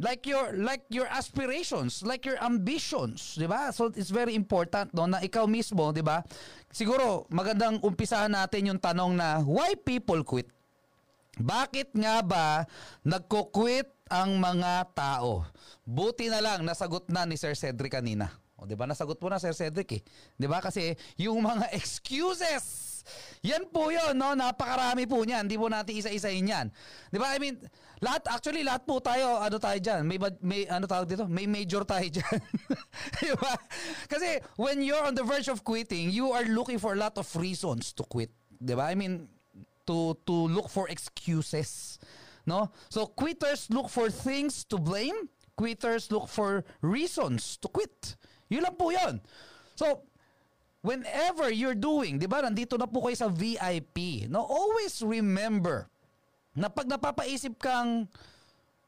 Like 0.00 0.24
your 0.24 0.56
like 0.56 0.82
your 0.88 1.04
aspirations, 1.12 2.00
like 2.00 2.24
your 2.24 2.40
ambitions, 2.40 3.36
'di 3.36 3.44
ba? 3.44 3.68
So 3.70 3.92
it's 3.92 4.08
very 4.08 4.32
important 4.32 4.96
no 4.96 5.04
na 5.04 5.20
ikaw 5.20 5.44
mismo, 5.44 5.92
'di 5.92 6.00
ba? 6.00 6.24
Siguro 6.72 7.28
magandang 7.28 7.84
umpisahan 7.84 8.32
natin 8.32 8.72
yung 8.72 8.80
tanong 8.80 9.12
na 9.14 9.44
why 9.44 9.76
people 9.76 10.24
quit? 10.24 10.48
Bakit 11.36 11.94
nga 11.94 12.24
ba 12.24 12.64
nagko-quit 13.04 13.86
ang 14.10 14.40
mga 14.40 14.90
tao? 14.96 15.46
Buti 15.84 16.26
na 16.32 16.42
lang 16.42 16.64
nasagot 16.64 17.06
na 17.12 17.28
ni 17.28 17.36
Sir 17.36 17.54
Cedric 17.54 17.92
kanina. 17.92 18.32
O 18.56 18.64
'di 18.64 18.74
ba? 18.74 18.88
Nasagot 18.88 19.20
mo 19.20 19.28
na 19.28 19.38
Sir 19.38 19.52
Cedric 19.52 20.00
eh. 20.00 20.02
'Di 20.40 20.48
ba? 20.48 20.64
Kasi 20.64 20.96
yung 21.20 21.44
mga 21.44 21.70
excuses 21.78 22.90
yan 23.40 23.68
po 23.72 23.88
yun, 23.88 24.12
no? 24.16 24.36
Napakarami 24.36 25.08
po 25.08 25.24
niyan. 25.24 25.48
Hindi 25.48 25.56
po 25.56 25.72
natin 25.72 25.96
isa-isahin 25.96 26.44
yan. 26.44 26.66
Di 27.08 27.16
ba? 27.16 27.32
I 27.32 27.38
mean, 27.40 27.56
lahat, 28.00 28.22
actually, 28.32 28.64
lahat 28.64 28.88
po 28.88 28.98
tayo, 29.00 29.36
ano 29.36 29.56
tayo 29.60 29.76
dyan? 29.76 30.08
May, 30.08 30.18
may 30.40 30.60
ano 30.68 30.88
tawag 30.88 31.08
dito? 31.08 31.28
May 31.28 31.44
major 31.44 31.84
tayo 31.84 32.08
dyan. 32.08 32.40
di 33.20 33.32
ba? 33.36 33.54
Kasi, 34.08 34.40
when 34.56 34.80
you're 34.80 35.04
on 35.04 35.12
the 35.12 35.24
verge 35.24 35.52
of 35.52 35.60
quitting, 35.60 36.08
you 36.08 36.32
are 36.32 36.44
looking 36.48 36.80
for 36.80 36.96
a 36.96 36.98
lot 36.98 37.16
of 37.20 37.28
reasons 37.36 37.92
to 37.92 38.02
quit. 38.08 38.32
Di 38.56 38.72
ba? 38.72 38.88
I 38.88 38.96
mean, 38.96 39.28
to, 39.84 40.16
to 40.24 40.32
look 40.32 40.72
for 40.72 40.88
excuses. 40.88 42.00
No? 42.48 42.72
So, 42.88 43.04
quitters 43.06 43.68
look 43.68 43.92
for 43.92 44.08
things 44.08 44.64
to 44.72 44.80
blame. 44.80 45.28
Quitters 45.56 46.08
look 46.08 46.28
for 46.28 46.64
reasons 46.80 47.60
to 47.60 47.68
quit. 47.68 48.16
Yun 48.48 48.64
lang 48.64 48.76
po 48.80 48.90
yun. 48.90 49.20
So, 49.76 50.08
whenever 50.80 51.52
you're 51.52 51.76
doing, 51.76 52.16
'di 52.16 52.24
ba? 52.24 52.40
Nandito 52.40 52.80
na 52.80 52.88
po 52.88 53.04
kayo 53.04 53.16
sa 53.16 53.28
VIP. 53.28 54.24
No, 54.32 54.40
always 54.40 55.04
remember 55.04 55.92
na 56.60 56.68
pag 56.68 56.84
napapaisip 56.84 57.56
kang 57.56 58.04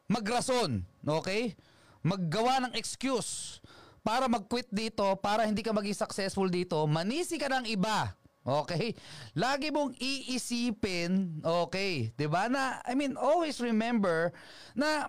magrason, 0.04 0.84
okay? 1.08 1.56
Maggawa 2.04 2.68
ng 2.68 2.76
excuse 2.76 3.64
para 4.04 4.28
mag-quit 4.28 4.68
dito, 4.68 5.08
para 5.16 5.48
hindi 5.48 5.64
ka 5.64 5.72
maging 5.72 5.96
successful 5.96 6.52
dito, 6.52 6.84
manisi 6.84 7.40
ka 7.40 7.48
ng 7.48 7.64
iba. 7.72 8.12
Okay? 8.42 8.98
Lagi 9.38 9.70
mong 9.70 9.94
iisipin, 10.02 11.40
okay, 11.46 12.10
'di 12.18 12.26
ba? 12.26 12.50
Na 12.50 12.82
I 12.82 12.98
mean, 12.98 13.14
always 13.14 13.62
remember 13.62 14.34
na 14.74 15.06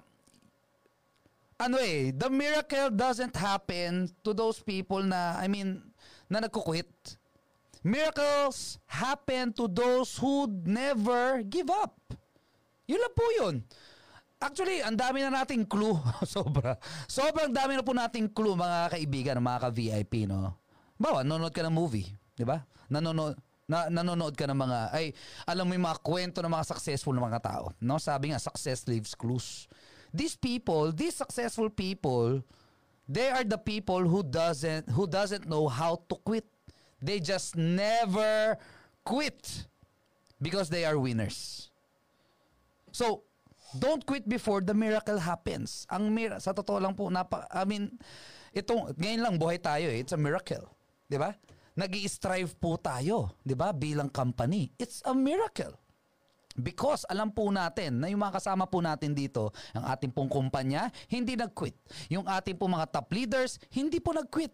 ano 1.58 1.82
eh, 1.82 2.14
the 2.14 2.30
miracle 2.30 2.94
doesn't 2.94 3.34
happen 3.34 4.14
to 4.22 4.38
those 4.38 4.62
people 4.62 5.02
na 5.02 5.42
I 5.42 5.50
mean, 5.50 5.82
na 6.30 6.46
nagkukwit. 6.46 7.18
Miracles 7.82 8.78
happen 8.86 9.52
to 9.58 9.66
those 9.66 10.14
who 10.22 10.48
never 10.64 11.42
give 11.42 11.74
up. 11.74 11.98
Yun 12.94 13.02
lang 13.02 13.16
po 13.18 13.26
yun. 13.42 13.56
Actually, 14.38 14.86
ang 14.86 14.94
dami 14.94 15.26
na 15.26 15.34
nating 15.34 15.66
clue. 15.66 15.98
Sobra. 16.30 16.78
Sobrang 17.10 17.50
dami 17.50 17.74
na 17.74 17.82
po 17.82 17.98
nating 17.98 18.30
clue, 18.30 18.54
mga 18.54 18.94
kaibigan, 18.94 19.42
mga 19.42 19.60
ka-VIP, 19.66 20.30
no? 20.30 20.62
Bawa, 21.02 21.26
nanonood 21.26 21.56
ka 21.56 21.66
ng 21.66 21.74
movie, 21.74 22.06
di 22.38 22.46
ba? 22.46 22.62
Nanonood, 22.94 23.34
na, 23.66 23.90
nanonood 23.90 24.38
ka 24.38 24.46
ng 24.46 24.60
mga, 24.60 24.80
ay, 24.94 25.10
alam 25.50 25.66
mo 25.66 25.74
yung 25.74 25.88
mga 25.90 26.00
kwento 26.06 26.38
ng 26.46 26.54
mga 26.54 26.70
successful 26.70 27.18
na 27.18 27.26
mga 27.26 27.42
tao. 27.42 27.74
No? 27.82 27.98
Sabi 27.98 28.30
nga, 28.30 28.38
success 28.38 28.86
leaves 28.86 29.18
clues. 29.18 29.66
These 30.14 30.38
people, 30.38 30.94
these 30.94 31.18
successful 31.18 31.74
people, 31.74 32.46
They 33.08 33.30
are 33.30 33.44
the 33.44 33.58
people 33.58 34.00
who 34.08 34.24
doesn't 34.24 34.88
who 34.96 35.08
doesn't 35.08 35.48
know 35.48 35.68
how 35.68 36.08
to 36.08 36.16
quit. 36.24 36.48
They 37.04 37.20
just 37.20 37.60
never 37.60 38.56
quit 39.04 39.68
because 40.40 40.72
they 40.72 40.88
are 40.88 40.96
winners. 40.96 41.68
So, 42.94 43.26
don't 43.82 44.06
quit 44.06 44.30
before 44.30 44.62
the 44.62 44.78
miracle 44.78 45.18
happens. 45.18 45.90
Ang 45.90 46.14
mir 46.14 46.38
sa 46.38 46.54
totoo 46.54 46.78
lang 46.78 46.94
po 46.94 47.10
napa 47.10 47.50
I 47.50 47.66
mean 47.66 47.90
itong 48.54 48.94
ngayon 48.94 49.22
lang 49.26 49.36
buhay 49.42 49.58
tayo 49.58 49.90
eh. 49.90 50.06
It's 50.06 50.14
a 50.14 50.20
miracle. 50.22 50.70
'Di 51.10 51.18
ba? 51.18 51.34
Nag-i-strive 51.74 52.54
po 52.62 52.78
tayo, 52.78 53.42
'di 53.42 53.58
ba? 53.58 53.74
Bilang 53.74 54.14
company. 54.14 54.70
It's 54.78 55.02
a 55.10 55.18
miracle. 55.18 55.74
Because 56.54 57.02
alam 57.10 57.34
po 57.34 57.50
natin 57.50 57.98
na 57.98 58.14
yung 58.14 58.22
mga 58.22 58.38
kasama 58.38 58.70
po 58.70 58.78
natin 58.78 59.18
dito, 59.18 59.50
ang 59.74 59.90
ating 59.90 60.14
pong 60.14 60.30
kumpanya, 60.30 60.94
hindi 61.10 61.34
nag-quit. 61.34 61.74
Yung 62.14 62.30
ating 62.30 62.62
pong 62.62 62.78
mga 62.78 62.94
top 62.94 63.10
leaders, 63.10 63.58
hindi 63.74 63.98
po 63.98 64.14
nag-quit. 64.14 64.54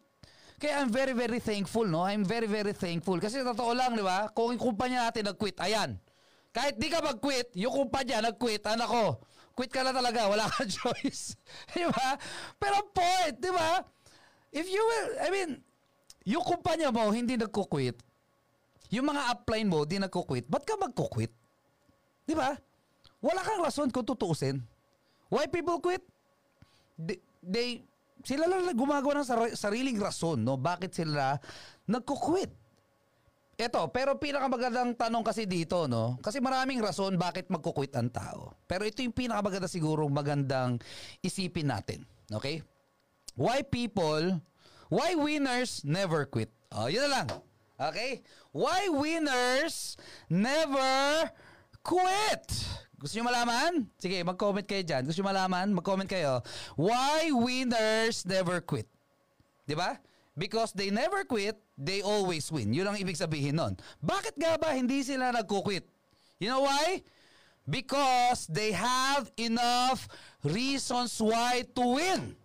Kaya 0.64 0.80
I'm 0.80 0.92
very, 0.92 1.12
very 1.12 1.44
thankful, 1.44 1.84
no? 1.84 2.08
I'm 2.08 2.24
very, 2.24 2.48
very 2.48 2.72
thankful. 2.72 3.20
Kasi 3.20 3.44
totoo 3.44 3.76
lang, 3.76 4.00
di 4.00 4.04
ba? 4.04 4.32
Kung 4.32 4.56
yung 4.56 4.64
kumpanya 4.72 5.12
natin 5.12 5.28
nag-quit, 5.28 5.60
ayan. 5.60 6.00
Kahit 6.50 6.82
di 6.82 6.90
ka 6.90 7.00
mag-quit, 7.02 7.54
yung 7.54 7.86
kumpanya 7.86 8.26
nag-quit, 8.26 8.66
anak 8.66 8.90
ko, 8.90 9.22
quit 9.54 9.70
ka 9.70 9.86
na 9.86 9.94
talaga, 9.94 10.26
wala 10.26 10.50
kang 10.58 10.70
choice. 10.70 11.38
di 11.78 11.86
ba? 11.86 12.18
Pero 12.58 12.90
point, 12.90 13.36
di 13.38 13.52
ba? 13.54 13.86
If 14.50 14.66
you 14.66 14.82
will, 14.82 15.08
I 15.22 15.28
mean, 15.30 15.50
yung 16.26 16.42
kumpanya 16.42 16.90
mo 16.90 17.14
hindi 17.14 17.38
nagko-quit, 17.38 18.02
yung 18.90 19.06
mga 19.06 19.30
upline 19.30 19.70
mo 19.70 19.86
di 19.86 20.02
nagko-quit, 20.02 20.50
ba't 20.50 20.66
ka 20.66 20.74
magko-quit? 20.78 21.30
Di 22.26 22.34
ba? 22.34 22.58
Wala 23.22 23.42
kang 23.46 23.62
rason 23.62 23.90
kung 23.94 24.06
tutuusin. 24.06 24.58
Why 25.30 25.46
people 25.46 25.78
quit? 25.78 26.02
They, 26.98 27.22
they 27.46 27.70
sila 28.26 28.50
lang 28.50 28.66
gumagawa 28.76 29.22
ng 29.22 29.28
sar- 29.28 29.56
sariling 29.56 30.02
rason, 30.02 30.42
no? 30.42 30.58
Bakit 30.58 30.92
sila 30.92 31.38
nagko-quit? 31.86 32.52
Ito, 33.60 33.92
pero 33.92 34.16
pinakamagandang 34.16 34.96
tanong 34.96 35.20
kasi 35.20 35.44
dito, 35.44 35.84
no? 35.84 36.16
Kasi 36.24 36.40
maraming 36.40 36.80
rason 36.80 37.20
bakit 37.20 37.52
magko-quit 37.52 37.92
ang 38.00 38.08
tao. 38.08 38.56
Pero 38.64 38.88
ito 38.88 39.04
yung 39.04 39.12
pinakamaganda 39.12 39.68
siguro 39.68 40.08
magandang 40.08 40.80
isipin 41.20 41.68
natin. 41.68 42.08
Okay? 42.32 42.64
Why 43.36 43.68
people, 43.68 44.40
why 44.88 45.12
winners 45.20 45.84
never 45.84 46.24
quit? 46.24 46.48
Oh, 46.72 46.88
yun 46.88 47.04
na 47.04 47.20
lang. 47.20 47.28
Okay? 47.76 48.24
Why 48.56 48.88
winners 48.88 50.00
never 50.32 51.28
quit. 51.84 52.48
Gusto 52.96 53.20
nyo 53.20 53.28
malaman? 53.28 53.92
Sige, 54.00 54.24
mag-comment 54.24 54.64
kayo 54.64 54.88
dyan. 54.88 55.04
Gusto 55.04 55.20
nyo 55.20 55.36
malaman? 55.36 55.68
Mag-comment 55.76 56.08
kayo. 56.08 56.40
Why 56.80 57.28
winners 57.36 58.24
never 58.24 58.64
quit? 58.64 58.88
Di 59.68 59.76
ba? 59.76 60.00
Because 60.40 60.72
they 60.72 60.88
never 60.88 61.28
quit, 61.28 61.60
they 61.76 62.00
always 62.00 62.48
win. 62.48 62.72
Yun 62.72 62.88
ang 62.88 62.96
ibig 62.96 63.20
sabihin 63.20 63.60
nun. 63.60 63.76
Bakit 64.00 64.40
nga 64.40 64.56
ba 64.56 64.72
hindi 64.72 65.04
sila 65.04 65.36
nagko-quit? 65.36 65.84
You 66.40 66.48
know 66.48 66.64
why? 66.64 67.04
Because 67.68 68.48
they 68.48 68.72
have 68.72 69.28
enough 69.36 70.08
reasons 70.48 71.20
why 71.20 71.68
to 71.76 71.84
win. 72.00 72.40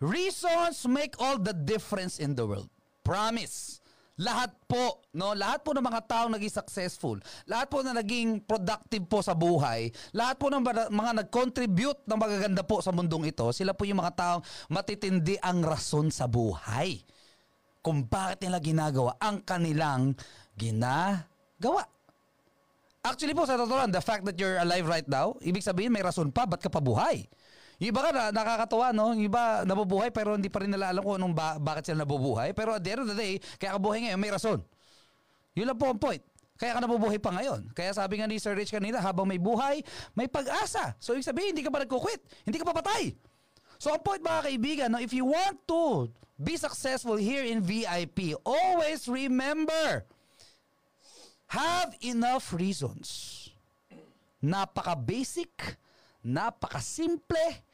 Reasons 0.00 0.88
make 0.88 1.14
all 1.20 1.36
the 1.36 1.52
difference 1.52 2.16
in 2.16 2.34
the 2.34 2.48
world. 2.48 2.72
Promise. 3.04 3.81
Lahat 4.20 4.52
po, 4.68 5.00
no? 5.16 5.32
Lahat 5.32 5.64
po 5.64 5.72
ng 5.72 5.80
mga 5.80 6.04
taong 6.04 6.32
naging 6.36 6.52
successful, 6.52 7.16
lahat 7.48 7.72
po 7.72 7.80
na 7.80 7.96
naging 7.96 8.44
productive 8.44 9.08
po 9.08 9.24
sa 9.24 9.32
buhay, 9.32 9.88
lahat 10.12 10.36
po 10.36 10.52
ng 10.52 10.60
mga, 10.92 11.12
nag-contribute 11.24 12.04
ng 12.04 12.18
magaganda 12.20 12.60
po 12.60 12.84
sa 12.84 12.92
mundong 12.92 13.32
ito, 13.32 13.48
sila 13.56 13.72
po 13.72 13.88
yung 13.88 14.04
mga 14.04 14.12
taong 14.12 14.42
matitindi 14.68 15.40
ang 15.40 15.64
rason 15.64 16.12
sa 16.12 16.28
buhay. 16.28 17.00
Kung 17.80 18.04
bakit 18.04 18.44
nila 18.44 18.60
ginagawa 18.60 19.16
ang 19.16 19.40
kanilang 19.42 20.12
ginagawa. 20.60 21.88
Actually 23.02 23.34
po, 23.34 23.48
sa 23.48 23.58
totoo 23.58 23.80
lang, 23.80 23.90
the 23.90 23.98
fact 23.98 24.22
that 24.22 24.38
you're 24.38 24.60
alive 24.60 24.86
right 24.86 25.08
now, 25.10 25.34
ibig 25.42 25.64
sabihin 25.64 25.90
may 25.90 26.04
rason 26.04 26.30
pa, 26.30 26.46
ba't 26.46 26.62
ka 26.62 26.70
pa 26.70 26.78
buhay? 26.78 27.26
Yung 27.82 27.90
iba 27.90 27.98
ka 27.98 28.10
na, 28.14 28.30
nakakatawa, 28.30 28.94
no? 28.94 29.10
Yung 29.10 29.26
iba 29.26 29.66
nabubuhay 29.66 30.14
pero 30.14 30.38
hindi 30.38 30.46
pa 30.46 30.62
rin 30.62 30.70
nila 30.70 30.94
alam 30.94 31.02
kung 31.02 31.18
anong 31.18 31.34
ba, 31.34 31.58
bakit 31.58 31.90
sila 31.90 32.06
nabubuhay. 32.06 32.54
Pero 32.54 32.78
at 32.78 32.82
the 32.86 32.94
end 32.94 33.02
of 33.02 33.10
the 33.10 33.18
day, 33.18 33.42
kaya 33.58 33.74
ka 33.74 33.82
buhay 33.82 34.06
ngayon, 34.06 34.22
may 34.22 34.30
rason. 34.30 34.62
Yun 35.58 35.66
lang 35.66 35.74
po 35.74 35.90
ang 35.90 35.98
point. 35.98 36.22
Kaya 36.54 36.78
ka 36.78 36.80
nabubuhay 36.86 37.18
pa 37.18 37.34
ngayon. 37.34 37.74
Kaya 37.74 37.90
sabi 37.90 38.22
nga 38.22 38.30
ni 38.30 38.38
Sir 38.38 38.54
Rich 38.54 38.70
kanina, 38.70 39.02
habang 39.02 39.26
may 39.26 39.42
buhay, 39.42 39.82
may 40.14 40.30
pag-asa. 40.30 40.94
So, 41.02 41.18
ibig 41.18 41.26
sabihin, 41.26 41.58
hindi 41.58 41.66
ka 41.66 41.74
pa 41.74 41.82
nagkukwit. 41.82 42.22
Hindi 42.46 42.62
ka 42.62 42.70
pa 42.70 42.78
patay. 42.78 43.18
So, 43.82 43.90
ang 43.90 43.98
point 44.06 44.22
mga 44.22 44.46
kaibigan, 44.46 44.88
no, 44.94 45.02
if 45.02 45.10
you 45.10 45.26
want 45.26 45.58
to 45.66 46.06
be 46.38 46.54
successful 46.54 47.18
here 47.18 47.42
in 47.42 47.66
VIP, 47.66 48.38
always 48.46 49.10
remember, 49.10 50.06
have 51.50 51.98
enough 51.98 52.54
reasons. 52.54 53.50
Napaka-basic, 54.38 55.50
napaka-simple. 56.22 57.71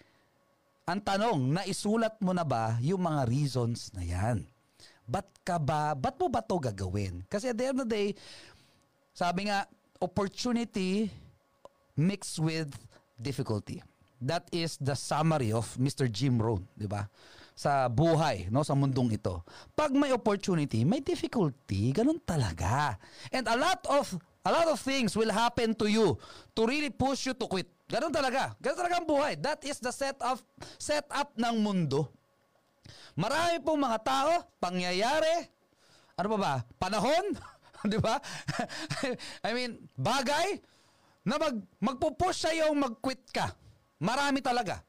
Ang 0.89 1.05
tanong, 1.05 1.53
naisulat 1.53 2.17
mo 2.25 2.33
na 2.33 2.49
ba 2.49 2.81
yung 2.81 3.05
mga 3.05 3.29
reasons 3.29 3.93
na 3.93 4.01
yan? 4.01 4.49
Ba't 5.05 5.29
ka 5.45 5.61
ba, 5.61 5.93
ba't 5.93 6.17
mo 6.17 6.33
ba 6.33 6.41
to 6.41 6.57
gagawin? 6.57 7.21
Kasi 7.29 7.53
at 7.53 7.61
the 7.61 7.69
end 7.69 7.77
of 7.77 7.85
the 7.85 7.93
day, 7.93 8.09
sabi 9.13 9.53
nga, 9.53 9.69
opportunity 10.01 11.13
mixed 11.93 12.41
with 12.41 12.73
difficulty. 13.21 13.85
That 14.17 14.49
is 14.49 14.81
the 14.81 14.97
summary 14.97 15.53
of 15.53 15.69
Mr. 15.77 16.09
Jim 16.09 16.41
Rohn, 16.41 16.65
di 16.73 16.89
ba? 16.89 17.05
Sa 17.53 17.93
buhay, 17.93 18.49
no, 18.49 18.65
sa 18.65 18.73
mundong 18.73 19.13
ito. 19.13 19.45
Pag 19.77 19.93
may 19.93 20.17
opportunity, 20.17 20.89
may 20.89 21.05
difficulty, 21.05 21.93
ganun 21.93 22.25
talaga. 22.25 22.97
And 23.29 23.45
a 23.45 23.61
lot 23.61 23.85
of 23.93 24.17
a 24.41 24.51
lot 24.57 24.73
of 24.73 24.81
things 24.81 25.13
will 25.13 25.37
happen 25.37 25.77
to 25.77 25.85
you 25.85 26.17
to 26.57 26.61
really 26.65 26.89
push 26.89 27.29
you 27.29 27.37
to 27.37 27.45
quit. 27.45 27.69
Ganun 27.89 28.13
talaga. 28.13 28.53
Ganun 28.61 28.79
talaga 28.85 28.95
ang 29.01 29.09
buhay. 29.09 29.33
That 29.41 29.65
is 29.65 29.81
the 29.81 29.93
set 29.93 30.21
of 30.21 30.45
set 30.77 31.09
up 31.09 31.33
ng 31.41 31.57
mundo. 31.65 32.13
Marami 33.19 33.59
pong 33.65 33.83
mga 33.83 33.99
tao, 34.05 34.33
pangyayari, 34.63 35.49
ano 36.15 36.27
pa 36.37 36.39
ba? 36.39 36.55
Panahon, 36.79 37.25
'di 37.89 37.99
ba? 37.99 38.21
I 39.47 39.51
mean, 39.57 39.81
bagay 39.99 40.61
na 41.27 41.41
mag 41.41 41.57
magpo-push 41.83 42.47
sa 42.47 42.51
iyo 42.55 42.71
mag-quit 42.77 43.25
ka. 43.35 43.51
Marami 43.99 44.39
talaga. 44.39 44.85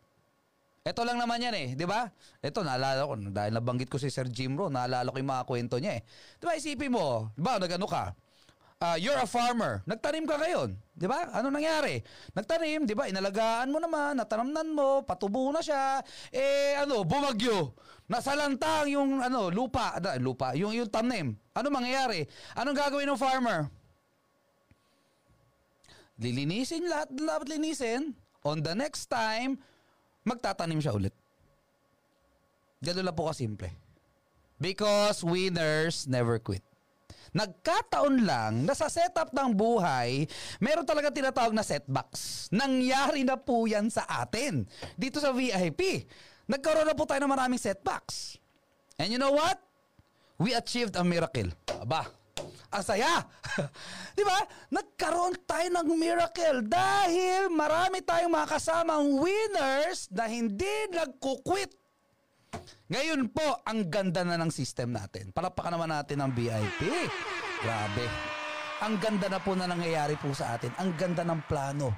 Ito 0.86 1.04
lang 1.04 1.20
naman 1.20 1.44
yan 1.44 1.56
eh, 1.58 1.68
di 1.76 1.84
ba? 1.84 2.08
Ito, 2.40 2.64
naalala 2.64 3.04
ko, 3.04 3.14
dahil 3.20 3.52
nabanggit 3.52 3.92
ko 3.92 4.00
si 4.00 4.08
Sir 4.08 4.32
Jim 4.32 4.56
Ro, 4.56 4.72
naalala 4.72 5.12
ko 5.12 5.20
yung 5.20 5.28
mga 5.28 5.46
kwento 5.46 5.76
niya 5.76 6.00
eh. 6.00 6.02
Di 6.40 6.48
ba, 6.48 6.56
isipin 6.56 6.90
mo, 6.90 7.30
di 7.36 7.44
ba, 7.44 7.60
nagano 7.60 7.84
ka, 7.86 8.16
uh, 8.80 8.98
you're 9.00 9.20
a 9.20 9.28
farmer. 9.28 9.84
Nagtanim 9.84 10.24
ka 10.24 10.40
ngayon. 10.40 10.76
Di 10.96 11.08
ba? 11.08 11.32
Ano 11.36 11.52
nangyari? 11.52 12.00
Nagtanim, 12.36 12.88
di 12.88 12.96
ba? 12.96 13.08
Inalagaan 13.08 13.72
mo 13.72 13.80
naman, 13.80 14.20
natanamnan 14.20 14.68
mo, 14.72 15.04
patubo 15.04 15.52
na 15.52 15.64
siya. 15.64 16.04
Eh, 16.32 16.76
ano, 16.80 17.04
bumagyo. 17.04 17.76
Nasalantang 18.10 18.90
yung, 18.90 19.20
ano, 19.24 19.52
lupa. 19.52 20.00
Da, 20.00 20.16
lupa, 20.20 20.56
yung, 20.56 20.76
yung 20.76 20.90
tanim. 20.92 21.36
Ano 21.56 21.68
mangyayari? 21.72 22.26
Anong 22.56 22.76
gagawin 22.76 23.08
ng 23.12 23.20
farmer? 23.20 23.70
Lilinisin 26.20 26.84
lahat, 26.88 27.16
dapat 27.16 27.48
linisin. 27.48 28.12
On 28.44 28.60
the 28.60 28.76
next 28.76 29.08
time, 29.08 29.60
magtatanim 30.28 30.80
siya 30.84 30.96
ulit. 30.96 31.16
Ganun 32.80 33.08
lang 33.08 33.16
po 33.16 33.28
kasimple. 33.28 33.72
Because 34.60 35.24
winners 35.24 36.08
never 36.08 36.40
quit. 36.40 36.69
Nagkataon 37.34 38.16
lang 38.26 38.54
na 38.66 38.74
sa 38.74 38.90
setup 38.90 39.34
ng 39.34 39.54
buhay, 39.54 40.26
meron 40.58 40.88
talaga 40.88 41.14
tinatawag 41.14 41.54
na 41.54 41.66
setbacks. 41.66 42.50
Nangyari 42.50 43.22
na 43.22 43.38
po 43.38 43.70
yan 43.70 43.90
sa 43.94 44.06
atin. 44.06 44.66
Dito 44.98 45.22
sa 45.22 45.34
VIP. 45.34 46.10
Nagkaroon 46.50 46.90
na 46.90 46.98
po 46.98 47.06
tayo 47.06 47.22
ng 47.22 47.34
maraming 47.34 47.62
setbacks. 47.62 48.42
And 48.98 49.14
you 49.14 49.22
know 49.22 49.32
what? 49.32 49.62
We 50.40 50.56
achieved 50.56 50.98
a 50.98 51.04
miracle. 51.04 51.52
Aba, 51.78 52.08
ang. 52.70 53.26
Di 54.18 54.24
ba? 54.24 54.40
Nagkaroon 54.70 55.36
tayo 55.44 55.68
ng 55.74 55.90
miracle 55.98 56.64
dahil 56.66 57.50
marami 57.50 58.06
tayong 58.06 58.30
mga 58.30 58.48
kasamang 58.48 59.18
winners 59.18 60.06
na 60.14 60.30
hindi 60.30 60.90
nagkukwit. 60.94 61.74
Ngayon 62.90 63.30
po, 63.30 63.62
ang 63.70 63.86
ganda 63.86 64.26
na 64.26 64.34
ng 64.42 64.50
system 64.50 64.98
natin. 64.98 65.30
Palapakan 65.30 65.78
naman 65.78 65.94
natin 65.94 66.26
ang 66.26 66.34
VIP. 66.34 66.90
Grabe. 67.62 68.06
Ang 68.82 68.98
ganda 68.98 69.30
na 69.30 69.38
po 69.38 69.54
na 69.54 69.70
nangyayari 69.70 70.18
po 70.18 70.34
sa 70.34 70.58
atin. 70.58 70.74
Ang 70.82 70.98
ganda 70.98 71.22
ng 71.22 71.46
plano. 71.46 71.94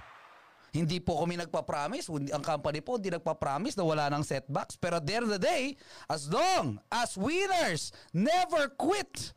Hindi 0.71 0.99
po 0.99 1.23
kami 1.23 1.39
nagpa-promise. 1.39 2.11
Ang 2.11 2.43
company 2.43 2.83
po 2.83 2.99
hindi 2.99 3.11
nagpa-promise 3.11 3.75
na 3.79 3.87
wala 3.87 4.05
ng 4.11 4.23
setbacks. 4.23 4.75
Pero 4.75 4.99
at 4.99 5.07
the 5.07 5.13
end 5.15 5.25
of 5.27 5.33
the 5.35 5.39
day, 5.39 5.75
as 6.11 6.27
long 6.27 6.79
as 6.91 7.15
winners 7.15 7.95
never 8.11 8.71
quit, 8.75 9.31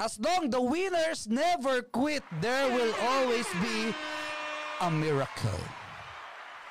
as 0.00 0.16
long 0.20 0.48
the 0.48 0.60
winners 0.60 1.28
never 1.28 1.84
quit, 1.84 2.24
there 2.44 2.68
will 2.72 2.92
always 3.04 3.48
be 3.60 3.92
a 4.80 4.88
miracle. 4.88 5.64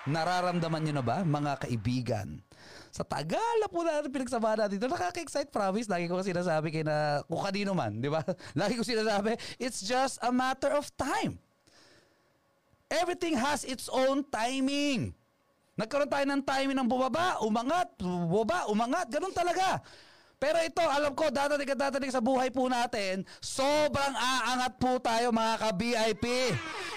Nararamdaman 0.09 0.89
nyo 0.89 0.93
na 0.97 1.05
ba, 1.05 1.17
mga 1.21 1.69
kaibigan? 1.69 2.41
Sa 2.89 3.05
tagal 3.05 3.55
na 3.61 3.67
po 3.69 3.85
natin 3.85 4.09
pinagsamahan 4.09 4.65
natin 4.65 4.81
ito, 4.81 4.89
nakaka-excite 4.89 5.53
promise. 5.53 5.85
Lagi 5.85 6.09
ko 6.09 6.21
sinasabi 6.21 6.73
kay 6.73 6.83
na 6.85 7.21
kung 7.29 7.41
kanino 7.41 7.77
man, 7.77 8.01
di 8.01 8.09
ba? 8.09 8.25
Lagi 8.59 8.77
ko 8.77 8.83
sinasabi, 8.85 9.37
it's 9.61 9.85
just 9.85 10.17
a 10.25 10.33
matter 10.33 10.73
of 10.73 10.89
time. 10.97 11.37
Everything 12.89 13.37
has 13.37 13.61
its 13.61 13.85
own 13.93 14.25
timing. 14.33 15.13
Nagkaroon 15.77 16.09
tayo 16.09 16.25
ng 16.25 16.43
timing 16.43 16.75
ng 16.75 16.89
bumaba, 16.89 17.39
umangat, 17.45 17.87
bumaba, 18.01 18.65
umangat, 18.67 19.07
ganun 19.07 19.31
talaga. 19.31 19.79
Pero 20.39 20.57
ito, 20.63 20.81
alam 20.81 21.11
ko, 21.13 21.27
dadating 21.29 21.71
at 21.75 21.79
dadating 21.79 22.11
sa 22.15 22.23
buhay 22.23 22.47
po 22.49 22.71
natin, 22.71 23.27
sobrang 23.43 24.15
aangat 24.15 24.73
po 24.79 24.95
tayo 25.03 25.35
mga 25.35 25.55
ka-VIP. 25.59 26.25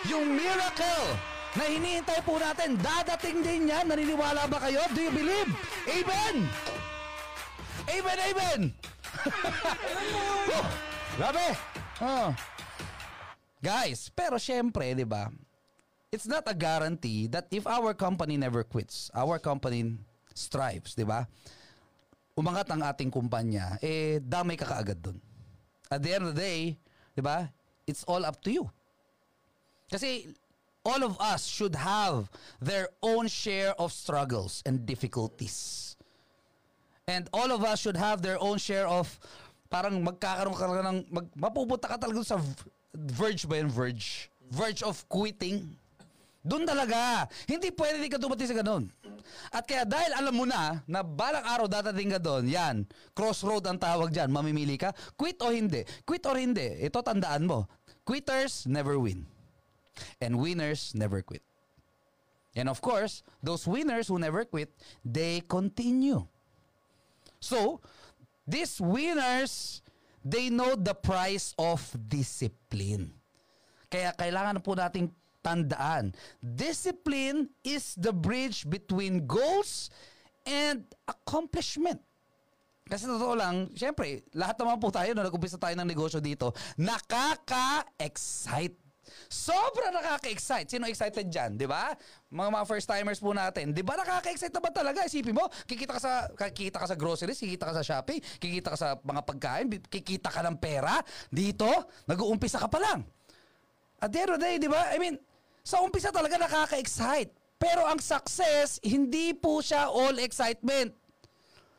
Yung 0.09 0.39
miracle 0.39 1.32
na 1.53 1.65
hinihintay 1.69 2.21
po 2.25 2.41
natin, 2.41 2.81
dadating 2.81 3.45
din 3.45 3.69
yan. 3.69 3.85
Naniniwala 3.85 4.49
ba 4.49 4.59
kayo? 4.63 4.81
Do 4.97 5.01
you 5.05 5.13
believe? 5.13 5.51
Amen! 5.85 6.37
Amen, 7.93 8.19
amen! 8.31 8.61
oh, 10.57 10.67
grabe! 11.19 11.47
Oh. 12.01 12.31
Guys, 13.63 14.11
pero 14.11 14.41
syempre, 14.41 14.97
di 14.97 15.05
ba, 15.05 15.29
it's 16.11 16.27
not 16.27 16.43
a 16.49 16.57
guarantee 16.57 17.29
that 17.31 17.47
if 17.53 17.69
our 17.69 17.93
company 17.93 18.35
never 18.35 18.65
quits, 18.65 19.13
our 19.13 19.39
company 19.39 19.99
strives, 20.35 20.97
di 20.97 21.05
ba? 21.05 21.29
Umangat 22.33 22.67
ang 22.73 22.81
ating 22.81 23.13
kumpanya, 23.13 23.77
eh, 23.85 24.19
damay 24.25 24.57
ka 24.57 24.65
kaagad 24.65 24.99
dun. 24.99 25.19
At 25.93 26.01
the 26.01 26.11
end 26.17 26.25
of 26.25 26.33
the 26.33 26.41
day, 26.41 26.81
di 27.13 27.21
ba, 27.21 27.53
it's 27.85 28.03
all 28.09 28.25
up 28.25 28.41
to 28.41 28.51
you. 28.51 28.65
Kasi 29.93 30.33
all 30.85 31.03
of 31.03 31.19
us 31.21 31.47
should 31.47 31.75
have 31.75 32.31
their 32.59 32.91
own 33.03 33.29
share 33.29 33.75
of 33.79 33.93
struggles 33.93 34.63
and 34.67 34.87
difficulties. 34.87 35.97
And 37.07 37.31
all 37.33 37.51
of 37.51 37.63
us 37.65 37.83
should 37.83 37.97
have 37.97 38.23
their 38.23 38.39
own 38.39 38.59
share 38.59 38.87
of 38.87 39.11
parang 39.71 40.05
magkakaroon 40.05 40.55
ka 40.55 40.67
ng 40.69 41.01
mag, 41.11 41.27
mapupunta 41.35 41.87
ka 41.89 41.97
talaga 41.99 42.23
sa 42.23 42.37
verge 42.95 43.49
ba 43.49 43.59
yun? 43.59 43.71
Verge? 43.71 44.29
Verge 44.53 44.85
of 44.85 45.01
quitting. 45.09 45.65
Doon 46.43 46.67
talaga. 46.67 47.31
Hindi 47.47 47.71
pwede 47.73 48.03
ka 48.11 48.19
dumating 48.19 48.51
sa 48.51 48.59
ganun. 48.59 48.85
At 49.55 49.65
kaya 49.65 49.87
dahil 49.87 50.13
alam 50.19 50.35
mo 50.35 50.45
na 50.45 50.83
na 50.85 51.01
balang 51.01 51.47
araw 51.47 51.67
dadating 51.71 52.13
ka 52.13 52.21
doon, 52.21 52.51
yan, 52.51 52.85
crossroad 53.17 53.65
ang 53.65 53.79
tawag 53.79 54.11
dyan, 54.13 54.29
mamimili 54.29 54.77
ka, 54.77 54.91
quit 55.15 55.39
o 55.41 55.49
hindi. 55.49 55.87
Quit 56.05 56.27
or 56.27 56.37
hindi, 56.37 56.83
ito 56.83 56.99
tandaan 57.01 57.47
mo. 57.47 57.65
Quitters 58.03 58.67
never 58.67 58.99
win. 58.99 59.32
And 60.21 60.39
winners 60.39 60.93
never 60.95 61.23
quit. 61.23 61.43
And 62.55 62.69
of 62.69 62.81
course, 62.81 63.23
those 63.41 63.67
winners 63.67 64.09
who 64.09 64.19
never 64.19 64.45
quit, 64.45 64.71
they 65.05 65.43
continue. 65.49 66.27
So, 67.41 67.81
these 68.47 68.81
winners, 68.81 69.83
they 70.25 70.51
know 70.51 70.77
the 70.77 70.95
price 70.95 71.55
of 71.57 71.81
discipline. 72.09 73.13
Kaya 73.89 74.13
kailangan 74.17 74.61
po 74.61 74.77
nating 74.77 75.11
tandaan, 75.43 76.15
discipline 76.41 77.51
is 77.65 77.97
the 77.99 78.13
bridge 78.13 78.69
between 78.69 79.27
goals 79.27 79.91
and 80.47 80.85
accomplishment. 81.09 82.01
Kasi 82.87 83.09
totoo 83.09 83.33
lang, 83.33 83.73
syempre, 83.73 84.21
lahat 84.37 84.61
naman 84.61 84.77
po 84.77 84.93
tayo 84.93 85.17
na 85.17 85.25
nag-umpisa 85.25 85.57
tayo 85.57 85.73
ng 85.79 85.89
negosyo 85.89 86.21
dito, 86.21 86.53
nakaka-excite. 86.77 88.77
Sobra 89.27 89.91
nakaka-excite. 89.91 90.69
Sino 90.71 90.87
excited 90.87 91.27
dyan, 91.27 91.59
di 91.59 91.67
ba? 91.67 91.91
Mga 92.31 92.51
mga 92.53 92.67
first-timers 92.69 93.19
po 93.19 93.35
natin. 93.35 93.75
Di 93.75 93.83
ba 93.83 93.99
nakaka-excite 93.99 94.55
naman 94.55 94.73
talaga? 94.73 95.05
Isipin 95.05 95.35
mo, 95.35 95.49
kikita 95.67 95.99
ka 95.99 96.01
sa, 96.01 96.13
kikita 96.33 96.79
ka 96.79 96.87
sa 96.87 96.97
groceries, 96.97 97.41
kikita 97.41 97.71
ka 97.71 97.75
sa 97.81 97.85
shopping, 97.85 98.21
kikita 98.39 98.73
ka 98.75 98.79
sa 98.79 98.89
mga 99.01 99.23
pagkain, 99.27 99.67
kikita 99.91 100.29
ka 100.31 100.41
ng 100.47 100.57
pera. 100.61 101.01
Dito, 101.29 101.69
nag-uumpisa 102.07 102.63
ka 102.63 102.69
pa 102.71 102.79
lang. 102.79 103.01
At 104.03 104.11
the 104.11 104.19
end 104.19 104.31
of 104.35 104.39
the 104.39 104.43
day, 104.43 104.57
di 104.59 104.67
ba? 104.67 104.91
I 104.91 104.99
mean, 104.99 105.15
sa 105.63 105.79
umpisa 105.79 106.11
talaga 106.11 106.35
nakaka-excite. 106.35 107.31
Pero 107.63 107.87
ang 107.87 108.03
success, 108.03 108.83
hindi 108.83 109.31
po 109.31 109.63
siya 109.63 109.87
all 109.87 110.19
excitement. 110.19 110.91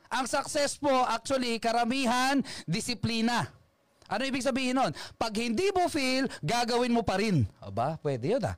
Ang 0.08 0.26
success 0.32 0.80
po, 0.80 1.04
actually, 1.04 1.60
karamihan, 1.60 2.40
disiplina. 2.64 3.63
Ano 4.14 4.30
ibig 4.30 4.46
sabihin 4.46 4.78
nun? 4.78 4.94
Pag 5.18 5.34
hindi 5.42 5.74
mo 5.74 5.90
feel, 5.90 6.30
gagawin 6.46 6.94
mo 6.94 7.02
pa 7.02 7.18
rin. 7.18 7.50
Aba, 7.58 7.98
pwede 8.06 8.38
yun 8.38 8.46
ah. 8.46 8.54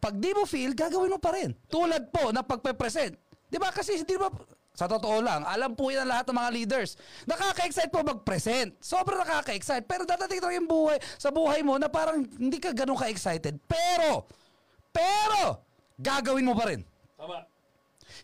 Pag 0.00 0.16
di 0.18 0.32
mo 0.32 0.48
feel, 0.48 0.72
gagawin 0.72 1.12
mo 1.12 1.20
pa 1.20 1.36
rin. 1.36 1.52
Tulad 1.68 2.08
po 2.08 2.32
na 2.32 2.40
pagpe-present. 2.40 3.14
Di 3.52 3.60
ba? 3.60 3.70
Kasi 3.70 4.00
hindi 4.00 4.16
ba, 4.18 4.32
sa 4.72 4.88
totoo 4.88 5.20
lang, 5.20 5.44
alam 5.44 5.76
po 5.76 5.92
yan 5.92 6.08
ang 6.08 6.10
lahat 6.16 6.32
ng 6.32 6.38
mga 6.40 6.50
leaders. 6.56 6.90
Nakaka-excite 7.28 7.92
po 7.92 8.00
mag-present. 8.00 8.72
Sobrang 8.80 9.20
nakaka-excite. 9.20 9.84
Pero 9.84 10.08
dadating 10.08 10.40
talaga 10.40 10.58
yung 10.58 10.66
buhay, 10.66 10.98
sa 11.20 11.28
buhay 11.28 11.60
mo 11.60 11.76
na 11.76 11.92
parang 11.92 12.24
hindi 12.24 12.56
ka 12.56 12.72
ganun 12.72 12.96
ka-excited. 12.96 13.60
Pero, 13.68 14.26
pero, 14.88 15.60
gagawin 16.00 16.48
mo 16.48 16.56
pa 16.56 16.72
rin. 16.72 16.80
Tama. 17.14 17.44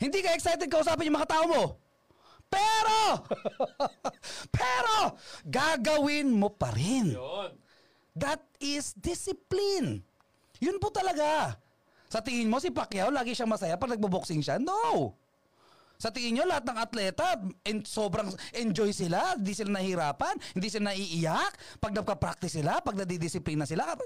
Hindi 0.01 0.19
ka 0.25 0.35
excited 0.35 0.66
kausapin 0.73 1.12
yung 1.12 1.20
mga 1.20 1.31
tao 1.31 1.45
mo. 1.47 1.62
Pero, 2.49 3.01
pero, 4.61 4.97
gagawin 5.45 6.33
mo 6.33 6.53
pa 6.53 6.73
rin. 6.73 7.12
Yun. 7.12 7.53
That 8.19 8.43
is 8.59 8.97
discipline. 8.99 10.03
Yun 10.59 10.83
po 10.83 10.91
talaga. 10.91 11.55
Sa 12.09 12.25
tingin 12.25 12.49
mo, 12.49 12.59
si 12.59 12.73
Pacquiao, 12.73 13.12
lagi 13.12 13.37
siyang 13.37 13.53
masaya 13.53 13.77
pag 13.77 13.95
nagbo-boxing 13.95 14.41
siya? 14.41 14.57
No! 14.59 15.12
Sa 15.99 16.15
tingin 16.15 16.39
nyo, 16.39 16.45
lahat 16.47 16.62
ng 16.62 16.79
atleta, 16.79 17.27
en, 17.66 17.83
sobrang 17.83 18.31
enjoy 18.55 18.95
sila, 18.95 19.35
hindi 19.35 19.51
sila 19.51 19.77
nahihirapan, 19.77 20.35
hindi 20.55 20.69
sila 20.70 20.95
naiiyak, 20.95 21.83
pag 21.83 21.91
nagpa-practice 21.91 22.62
sila, 22.62 22.79
pag 22.79 22.95
nadidisiplina 23.03 23.66
sila. 23.66 23.99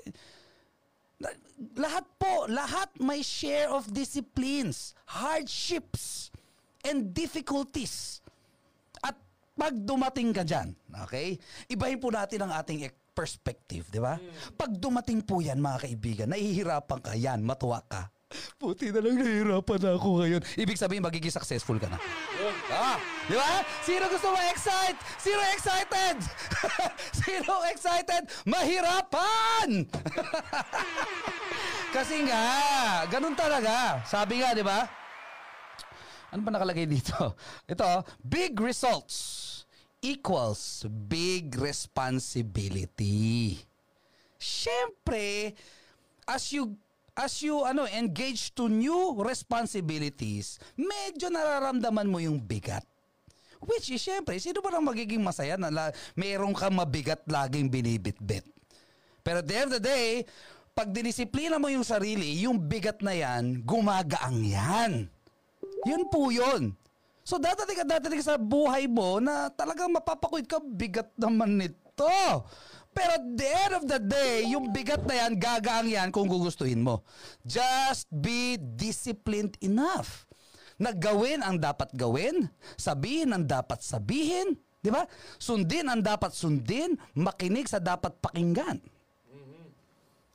Lahat 1.76 2.08
po, 2.16 2.48
lahat 2.48 2.88
may 2.96 3.20
share 3.20 3.68
of 3.68 3.92
disciplines, 3.92 4.96
hardships, 5.04 6.32
and 6.80 7.12
difficulties. 7.12 8.21
Pag 9.52 9.84
dumating 9.84 10.32
ka 10.32 10.42
dyan, 10.48 10.72
okay, 11.04 11.36
ibahin 11.68 12.00
po 12.00 12.08
natin 12.08 12.48
ang 12.48 12.52
ating 12.56 12.88
perspective, 13.12 13.84
di 13.92 14.00
ba? 14.00 14.16
Pag 14.56 14.80
dumating 14.80 15.20
po 15.20 15.44
yan, 15.44 15.60
mga 15.60 15.84
kaibigan, 15.84 16.28
nahihirapan 16.32 16.98
ka, 17.04 17.12
yan, 17.12 17.44
matuwa 17.44 17.84
ka. 17.84 18.08
Puti 18.56 18.88
na 18.88 19.04
lang 19.04 19.20
nahihirapan 19.20 19.78
na 19.84 19.90
ako 20.00 20.24
ngayon. 20.24 20.40
Ibig 20.56 20.80
sabihin, 20.80 21.04
magiging 21.04 21.28
successful 21.28 21.76
ka 21.76 21.92
na. 21.92 22.00
Ah, 22.72 22.96
di 23.28 23.36
ba? 23.36 23.60
Sino 23.84 24.08
gusto 24.08 24.32
ma-excite? 24.32 24.98
Sino 25.20 25.40
excited? 25.52 26.16
Sino 27.20 27.52
excited? 27.68 28.22
Mahirapan! 28.48 29.84
Kasi 31.96 32.24
nga, 32.24 32.44
ganun 33.12 33.36
talaga. 33.36 34.00
Sabi 34.08 34.40
nga, 34.40 34.56
di 34.56 34.64
ba? 34.64 35.01
Ano 36.32 36.48
ba 36.48 36.50
nakalagay 36.50 36.88
dito? 36.88 37.36
Ito, 37.72 38.08
big 38.24 38.56
results 38.56 39.52
equals 40.02 40.82
big 41.06 41.54
responsibility. 41.54 43.54
Siyempre, 44.34 45.54
as 46.26 46.50
you 46.50 46.74
as 47.14 47.38
you 47.44 47.62
ano 47.62 47.86
engage 47.86 48.50
to 48.58 48.66
new 48.66 49.14
responsibilities, 49.22 50.58
medyo 50.74 51.30
nararamdaman 51.30 52.10
mo 52.10 52.18
yung 52.18 52.42
bigat. 52.42 52.82
Which 53.62 53.94
is, 53.94 54.02
syempre, 54.02 54.42
sino 54.42 54.58
ba 54.58 54.74
nang 54.74 54.82
magiging 54.82 55.22
masaya 55.22 55.54
na 55.54 55.70
la, 55.70 55.94
mayroong 56.18 56.50
kang 56.50 56.74
mabigat 56.74 57.22
laging 57.30 57.70
binibitbit? 57.70 58.42
Pero 59.22 59.38
at 59.38 59.46
the 59.46 59.54
end 59.54 59.70
of 59.70 59.78
the 59.78 59.84
day, 59.86 60.26
pag 60.74 60.90
dinisiplina 60.90 61.62
mo 61.62 61.70
yung 61.70 61.86
sarili, 61.86 62.42
yung 62.42 62.58
bigat 62.58 62.98
na 63.06 63.14
yan, 63.14 63.62
gumagaang 63.62 64.42
yan. 64.42 65.06
Yun 65.86 66.06
po 66.06 66.30
yun. 66.30 66.74
So 67.22 67.38
dadating 67.38 67.78
ka, 67.78 67.86
dadating 67.86 68.22
sa 68.22 68.34
buhay 68.34 68.90
mo 68.90 69.22
na 69.22 69.46
talagang 69.54 69.94
mapapakuit 69.94 70.46
ka, 70.50 70.58
bigat 70.58 71.10
naman 71.14 71.58
nito. 71.58 72.10
Pero 72.92 73.10
at 73.16 73.24
the 73.24 73.48
end 73.48 73.72
of 73.78 73.84
the 73.88 74.00
day, 74.02 74.44
yung 74.52 74.68
bigat 74.74 75.00
na 75.06 75.26
yan, 75.26 75.38
gagaang 75.38 75.88
yan 75.88 76.08
kung 76.12 76.28
gugustuhin 76.28 76.82
mo. 76.82 77.06
Just 77.46 78.10
be 78.10 78.58
disciplined 78.58 79.56
enough 79.64 80.28
na 80.76 80.90
gawin 80.92 81.40
ang 81.40 81.56
dapat 81.62 81.88
gawin, 81.94 82.50
sabihin 82.74 83.32
ang 83.32 83.46
dapat 83.46 83.80
sabihin, 83.80 84.58
di 84.82 84.90
ba? 84.90 85.06
Sundin 85.38 85.86
ang 85.88 86.02
dapat 86.02 86.34
sundin, 86.34 86.98
makinig 87.14 87.70
sa 87.70 87.78
dapat 87.78 88.12
pakinggan. 88.18 88.82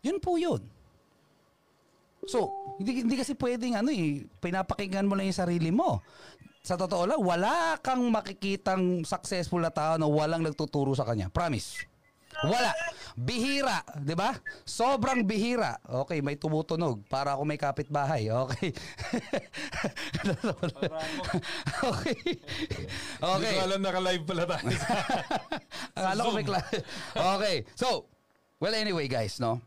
Yun 0.07 0.17
po 0.23 0.39
yun. 0.39 0.63
So, 2.27 2.51
hindi, 2.77 3.07
hindi 3.07 3.15
kasi 3.15 3.33
pwedeng 3.39 3.79
ano 3.79 3.89
eh, 3.89 4.27
pinapakinggan 4.43 5.07
mo 5.07 5.15
lang 5.15 5.31
yung 5.31 5.41
sarili 5.41 5.71
mo. 5.71 6.03
Sa 6.61 6.75
totoo 6.75 7.07
lang, 7.07 7.21
wala 7.23 7.79
kang 7.79 8.03
makikitang 8.11 9.07
successful 9.07 9.63
na 9.63 9.71
tao 9.71 9.95
na 9.95 10.05
walang 10.05 10.43
nagtuturo 10.43 10.91
sa 10.91 11.07
kanya. 11.07 11.31
Promise. 11.31 11.87
Wala. 12.45 12.69
Bihira, 13.17 13.81
'di 13.97 14.13
ba? 14.13 14.37
Sobrang 14.61 15.25
bihira. 15.25 15.81
Okay, 16.05 16.21
may 16.21 16.37
tumutunog 16.37 17.01
para 17.09 17.33
ako 17.33 17.49
may 17.49 17.57
kapitbahay. 17.57 18.29
Okay. 18.29 18.69
okay. 21.97 22.17
Hindi 23.25 23.57
ko 23.57 23.61
alam 23.65 23.81
naka-live 23.81 24.21
pala 24.21 24.45
tayo. 24.45 24.69
Akala 25.97 26.21
ko 26.21 26.31
may 26.37 26.45
Okay. 27.41 27.65
So, 27.73 28.05
well 28.61 28.77
anyway 28.77 29.09
guys, 29.09 29.41
no? 29.41 29.57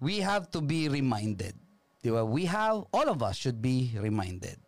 We 0.00 0.20
have 0.20 0.50
to 0.52 0.60
be 0.60 0.88
reminded. 0.88 1.54
We 2.02 2.46
have, 2.46 2.86
all 2.92 3.08
of 3.08 3.22
us 3.22 3.36
should 3.36 3.60
be 3.60 3.94
reminded 3.98 4.58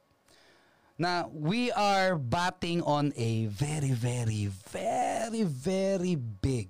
na 1.00 1.24
we 1.32 1.72
are 1.72 2.20
batting 2.20 2.84
on 2.84 3.08
a 3.16 3.48
very, 3.48 3.88
very, 3.96 4.52
very, 4.52 5.48
very 5.48 6.14
big 6.14 6.68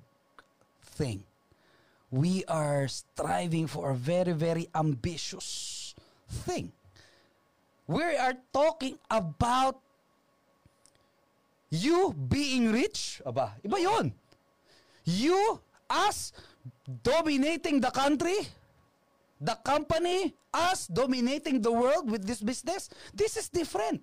thing. 0.94 1.26
We 2.14 2.46
are 2.46 2.86
striving 2.86 3.66
for 3.66 3.90
a 3.90 3.98
very, 3.98 4.30
very 4.30 4.70
ambitious 4.70 5.98
thing. 6.46 6.70
We 7.90 8.06
are 8.14 8.38
talking 8.54 9.02
about 9.10 9.82
you 11.74 12.14
being 12.14 12.70
rich. 12.70 13.18
Aba, 13.26 13.58
iba 13.66 13.82
yon. 13.82 14.14
You, 15.02 15.58
us, 15.90 16.30
dominating 17.02 17.78
the 17.78 17.90
country, 17.90 18.36
the 19.38 19.54
company, 19.62 20.34
us 20.52 20.86
dominating 20.90 21.62
the 21.62 21.70
world 21.70 22.10
with 22.10 22.26
this 22.26 22.42
business, 22.42 22.90
this 23.14 23.36
is 23.36 23.48
different. 23.48 24.02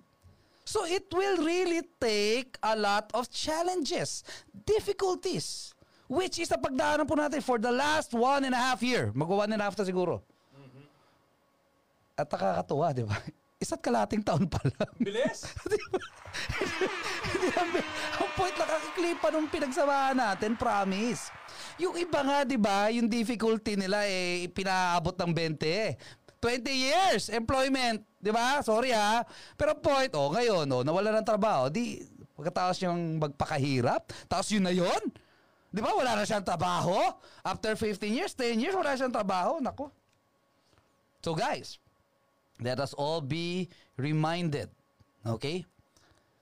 So 0.64 0.84
it 0.84 1.08
will 1.12 1.40
really 1.40 1.80
take 2.00 2.56
a 2.62 2.76
lot 2.76 3.08
of 3.16 3.32
challenges, 3.32 4.24
difficulties, 4.68 5.72
which 6.08 6.36
is 6.36 6.52
na 6.52 6.60
pagdaanan 6.60 7.08
po 7.08 7.16
natin 7.16 7.40
for 7.40 7.56
the 7.56 7.72
last 7.72 8.12
one 8.12 8.44
and 8.44 8.52
a 8.52 8.60
half 8.60 8.84
year. 8.84 9.08
Mag 9.16 9.28
one 9.28 9.48
and 9.48 9.60
a 9.60 9.64
half 9.64 9.76
na 9.80 9.84
siguro. 9.88 10.20
At 12.18 12.28
nakakatuwa, 12.28 12.92
di 12.92 13.04
ba? 13.08 13.16
Isa't 13.64 13.80
kalating 13.80 14.20
taon 14.20 14.44
pa 14.44 14.60
lang. 14.62 14.94
Bilis? 15.02 15.50
Di 15.72 15.78
ba? 15.90 15.98
Ang 18.22 18.30
point 18.38 18.54
lang 18.54 18.70
kakiklipa 18.70 19.26
nung 19.34 19.50
pinagsamahan 19.50 20.14
natin, 20.14 20.54
promise. 20.54 21.30
Yung 21.78 21.94
iba 21.94 22.20
nga, 22.26 22.42
di 22.42 22.58
ba, 22.58 22.90
yung 22.90 23.06
difficulty 23.06 23.78
nila, 23.78 24.02
eh, 24.06 24.50
pinaabot 24.50 25.14
ng 25.14 25.30
20. 25.30 25.94
20 26.38 26.70
years 26.70 27.30
employment, 27.34 28.02
di 28.18 28.30
ba? 28.30 28.62
Sorry 28.62 28.94
ha. 28.94 29.26
Pero 29.58 29.74
point, 29.78 30.10
oh, 30.14 30.30
ngayon, 30.30 30.66
oh, 30.70 30.82
nawala 30.86 31.14
ng 31.18 31.26
trabaho, 31.26 31.66
di, 31.70 32.02
pagkatapos 32.38 32.78
yung 32.86 33.18
magpakahirap, 33.18 34.10
tapos 34.30 34.46
yun 34.54 34.62
na 34.62 34.74
yun? 34.74 35.02
Di 35.68 35.82
ba, 35.82 35.92
wala 35.92 36.14
na 36.14 36.24
siyang 36.24 36.46
trabaho? 36.46 36.96
After 37.42 37.74
15 37.74 38.08
years, 38.08 38.32
10 38.32 38.62
years, 38.62 38.74
wala 38.74 38.94
siyang 38.94 39.12
trabaho. 39.12 39.58
Nako. 39.58 39.90
So 41.18 41.34
guys, 41.34 41.82
let 42.62 42.78
us 42.78 42.94
all 42.94 43.18
be 43.18 43.66
reminded, 43.98 44.70
okay? 45.26 45.66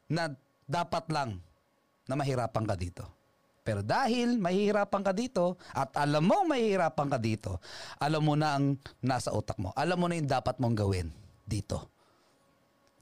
Na 0.07 0.31
dapat 0.69 1.09
lang 1.09 1.41
na 2.05 2.15
mahirapan 2.15 2.65
ka 2.69 2.77
dito. 2.77 3.16
Pero 3.67 3.83
dahil 3.83 4.39
mahihirapan 4.39 5.03
ka 5.03 5.11
dito 5.11 5.59
at 5.75 5.91
alam 5.99 6.23
mo 6.23 6.47
mahihirapan 6.47 7.11
ka 7.11 7.19
dito, 7.19 7.59
alam 7.99 8.23
mo 8.23 8.39
na 8.39 8.55
ang 8.55 8.79
nasa 9.03 9.35
utak 9.35 9.59
mo. 9.59 9.75
Alam 9.75 9.99
mo 9.99 10.07
na 10.07 10.15
yung 10.15 10.31
dapat 10.31 10.55
mong 10.63 10.79
gawin 10.79 11.11
dito. 11.43 11.91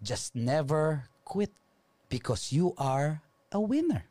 Just 0.01 0.32
never 0.32 1.05
quit 1.20 1.53
because 2.09 2.49
you 2.49 2.73
are 2.81 3.20
a 3.53 3.61
winner. 3.61 4.09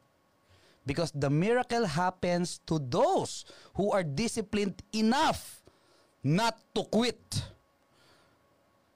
Because 0.85 1.09
the 1.15 1.31
miracle 1.31 1.89
happens 1.89 2.61
to 2.69 2.77
those 2.77 3.49
who 3.73 3.89
are 3.89 4.05
disciplined 4.05 4.83
enough 4.93 5.63
not 6.21 6.59
to 6.77 6.85
quit. 6.85 7.17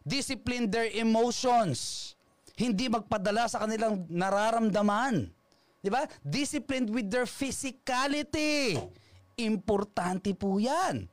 Discipline 0.05 0.69
their 0.69 0.93
emotions. 0.93 2.13
Hindi 2.53 2.85
magpadala 2.91 3.49
sa 3.49 3.65
kanilang 3.65 4.05
nararamdaman. 4.11 5.36
Di 5.81 5.89
ba? 5.93 6.05
Disciplined 6.25 6.89
with 6.89 7.07
their 7.07 7.29
physicality. 7.29 8.77
Importante 9.37 10.33
po 10.33 10.57
yan. 10.57 11.05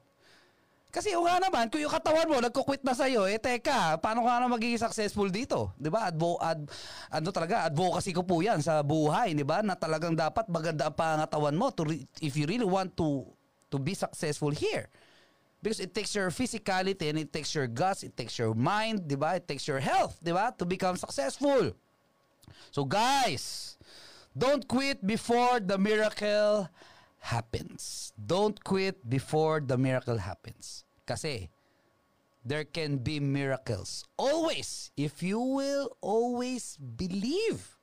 Kasi 0.95 1.11
yung 1.11 1.27
nga 1.27 1.43
naman, 1.43 1.67
kung 1.75 1.83
yung 1.83 1.91
katawan 1.91 2.31
mo 2.31 2.39
nagko-quit 2.39 2.87
na 2.87 2.95
sa'yo, 2.95 3.27
eh 3.27 3.35
teka, 3.35 3.99
paano 3.99 4.23
ka 4.23 4.39
na 4.39 4.47
magiging 4.47 4.79
successful 4.79 5.27
dito? 5.27 5.75
Di 5.75 5.91
ba? 5.91 6.07
Advo, 6.07 6.39
ad, 6.39 6.71
ano 7.11 7.29
talaga, 7.35 7.67
advocacy 7.67 8.15
ko 8.15 8.23
po 8.23 8.39
yan 8.39 8.63
sa 8.63 8.79
buhay, 8.79 9.35
di 9.35 9.43
ba? 9.43 9.59
Na 9.59 9.75
talagang 9.75 10.15
dapat 10.15 10.47
maganda 10.47 10.87
ang 10.87 10.95
pangatawan 10.95 11.59
mo 11.59 11.75
to 11.75 11.83
re- 11.83 12.07
if 12.23 12.39
you 12.39 12.47
really 12.47 12.63
want 12.63 12.95
to 12.95 13.27
to 13.75 13.83
be 13.83 13.91
successful 13.91 14.55
here. 14.55 14.87
Because 15.59 15.83
it 15.83 15.91
takes 15.91 16.15
your 16.15 16.31
physicality 16.31 17.11
and 17.11 17.19
it 17.19 17.35
takes 17.35 17.51
your 17.59 17.67
guts, 17.67 18.07
it 18.07 18.15
takes 18.15 18.39
your 18.39 18.55
mind, 18.55 19.11
di 19.11 19.19
ba? 19.19 19.35
It 19.35 19.51
takes 19.51 19.67
your 19.67 19.83
health, 19.83 20.15
di 20.23 20.31
ba? 20.31 20.55
To 20.55 20.63
become 20.63 20.95
successful. 20.95 21.75
So 22.71 22.87
guys, 22.87 23.75
Don't 24.37 24.67
quit 24.67 25.07
before 25.07 25.61
the 25.61 25.79
miracle 25.79 26.69
happens. 27.19 28.13
Don't 28.19 28.59
quit 28.65 28.99
before 29.09 29.61
the 29.61 29.79
miracle 29.79 30.19
happens. 30.19 30.85
Kasi 31.07 31.49
there 32.45 32.65
can 32.65 32.99
be 32.99 33.21
miracles. 33.21 34.05
Always, 34.19 34.91
if 34.97 35.23
you 35.23 35.41
will 35.41 35.97
always 36.01 36.77
believe. 36.77 37.79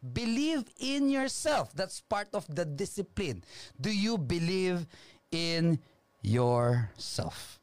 Believe 0.00 0.64
in 0.80 1.10
yourself. 1.10 1.74
That's 1.74 2.00
part 2.00 2.28
of 2.32 2.48
the 2.48 2.64
discipline. 2.64 3.44
Do 3.78 3.92
you 3.92 4.16
believe 4.16 4.86
in 5.30 5.78
yourself? 6.22 7.60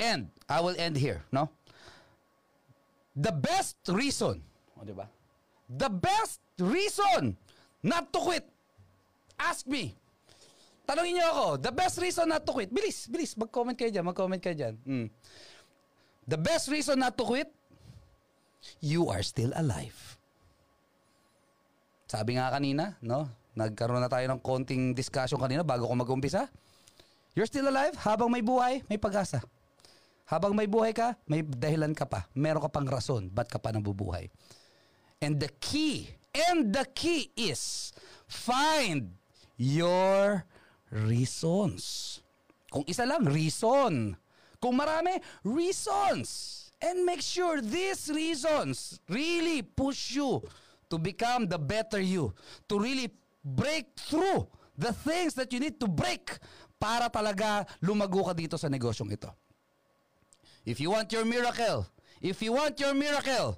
And 0.00 0.28
I 0.48 0.60
will 0.60 0.74
end 0.76 0.96
here, 0.96 1.22
no? 1.30 1.50
The 3.14 3.30
best 3.30 3.76
reason? 3.86 4.42
The 5.66 5.90
best 5.90 6.38
reason 6.62 7.34
not 7.82 8.10
to 8.14 8.18
quit. 8.22 8.46
Ask 9.36 9.66
me. 9.66 9.94
Tanungin 10.86 11.18
niyo 11.18 11.26
ako, 11.34 11.46
the 11.58 11.74
best 11.74 11.98
reason 11.98 12.30
not 12.30 12.46
to 12.46 12.54
quit. 12.54 12.70
Bilis, 12.70 13.10
bilis, 13.10 13.34
mag-comment 13.34 13.74
kayo 13.74 13.90
dyan, 13.90 14.06
mag-comment 14.06 14.38
kayo 14.38 14.54
dyan. 14.54 14.74
Mm. 14.86 15.06
The 16.30 16.38
best 16.38 16.70
reason 16.70 17.02
not 17.02 17.18
to 17.18 17.26
quit, 17.26 17.50
you 18.78 19.10
are 19.10 19.22
still 19.26 19.50
alive. 19.58 19.98
Sabi 22.06 22.38
nga 22.38 22.54
kanina, 22.54 22.94
no? 23.02 23.26
Nagkaroon 23.58 23.98
na 23.98 24.06
tayo 24.06 24.30
ng 24.30 24.38
konting 24.38 24.94
discussion 24.94 25.42
kanina 25.42 25.66
bago 25.66 25.90
ko 25.90 25.94
mag-umpisa. 25.98 26.46
You're 27.34 27.50
still 27.50 27.66
alive 27.66 27.98
habang 28.06 28.30
may 28.30 28.46
buhay, 28.46 28.86
may 28.86 28.96
pag-asa. 28.96 29.42
Habang 30.30 30.54
may 30.54 30.70
buhay 30.70 30.94
ka, 30.94 31.18
may 31.26 31.42
dahilan 31.42 31.94
ka 31.98 32.06
pa. 32.06 32.30
Meron 32.34 32.62
ka 32.62 32.70
pang 32.70 32.86
rason 32.86 33.26
ba't 33.26 33.50
ka 33.50 33.58
pa 33.58 33.74
nabubuhay. 33.74 34.30
And 35.20 35.40
the 35.40 35.48
key, 35.60 36.10
and 36.34 36.72
the 36.72 36.84
key 36.92 37.32
is 37.36 37.92
find 38.28 39.16
your 39.56 40.44
reasons. 40.90 42.20
Kung 42.70 42.84
isa 42.84 43.08
lang, 43.08 43.24
reason. 43.24 44.16
Kung 44.60 44.76
marami, 44.76 45.20
reasons. 45.44 46.70
And 46.82 47.08
make 47.08 47.24
sure 47.24 47.64
these 47.64 48.12
reasons 48.12 49.00
really 49.08 49.64
push 49.64 50.12
you 50.12 50.44
to 50.92 50.98
become 51.00 51.48
the 51.48 51.58
better 51.58 52.00
you. 52.00 52.36
To 52.68 52.78
really 52.78 53.08
break 53.40 53.96
through 53.96 54.44
the 54.76 54.92
things 54.92 55.32
that 55.34 55.52
you 55.52 55.60
need 55.60 55.80
to 55.80 55.88
break 55.88 56.36
para 56.76 57.08
talaga 57.08 57.64
lumago 57.80 58.28
ka 58.28 58.36
dito 58.36 58.60
sa 58.60 58.68
negosyong 58.68 59.08
ito. 59.08 59.32
If 60.68 60.82
you 60.82 60.92
want 60.92 61.08
your 61.14 61.24
miracle, 61.24 61.86
if 62.20 62.42
you 62.44 62.52
want 62.52 62.76
your 62.76 62.92
miracle, 62.92 63.56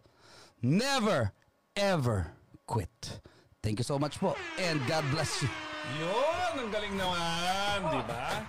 never, 0.62 1.32
ever 1.78 2.26
quit. 2.66 3.22
Thank 3.62 3.78
you 3.78 3.86
so 3.86 3.98
much 3.98 4.18
po 4.18 4.34
and 4.58 4.82
God 4.90 5.06
bless 5.14 5.42
you. 5.42 5.50
Yun, 5.98 6.68
ang 6.68 6.70
galing 6.74 6.94
naman, 6.98 7.76
di 7.88 8.02
ba? 8.04 8.44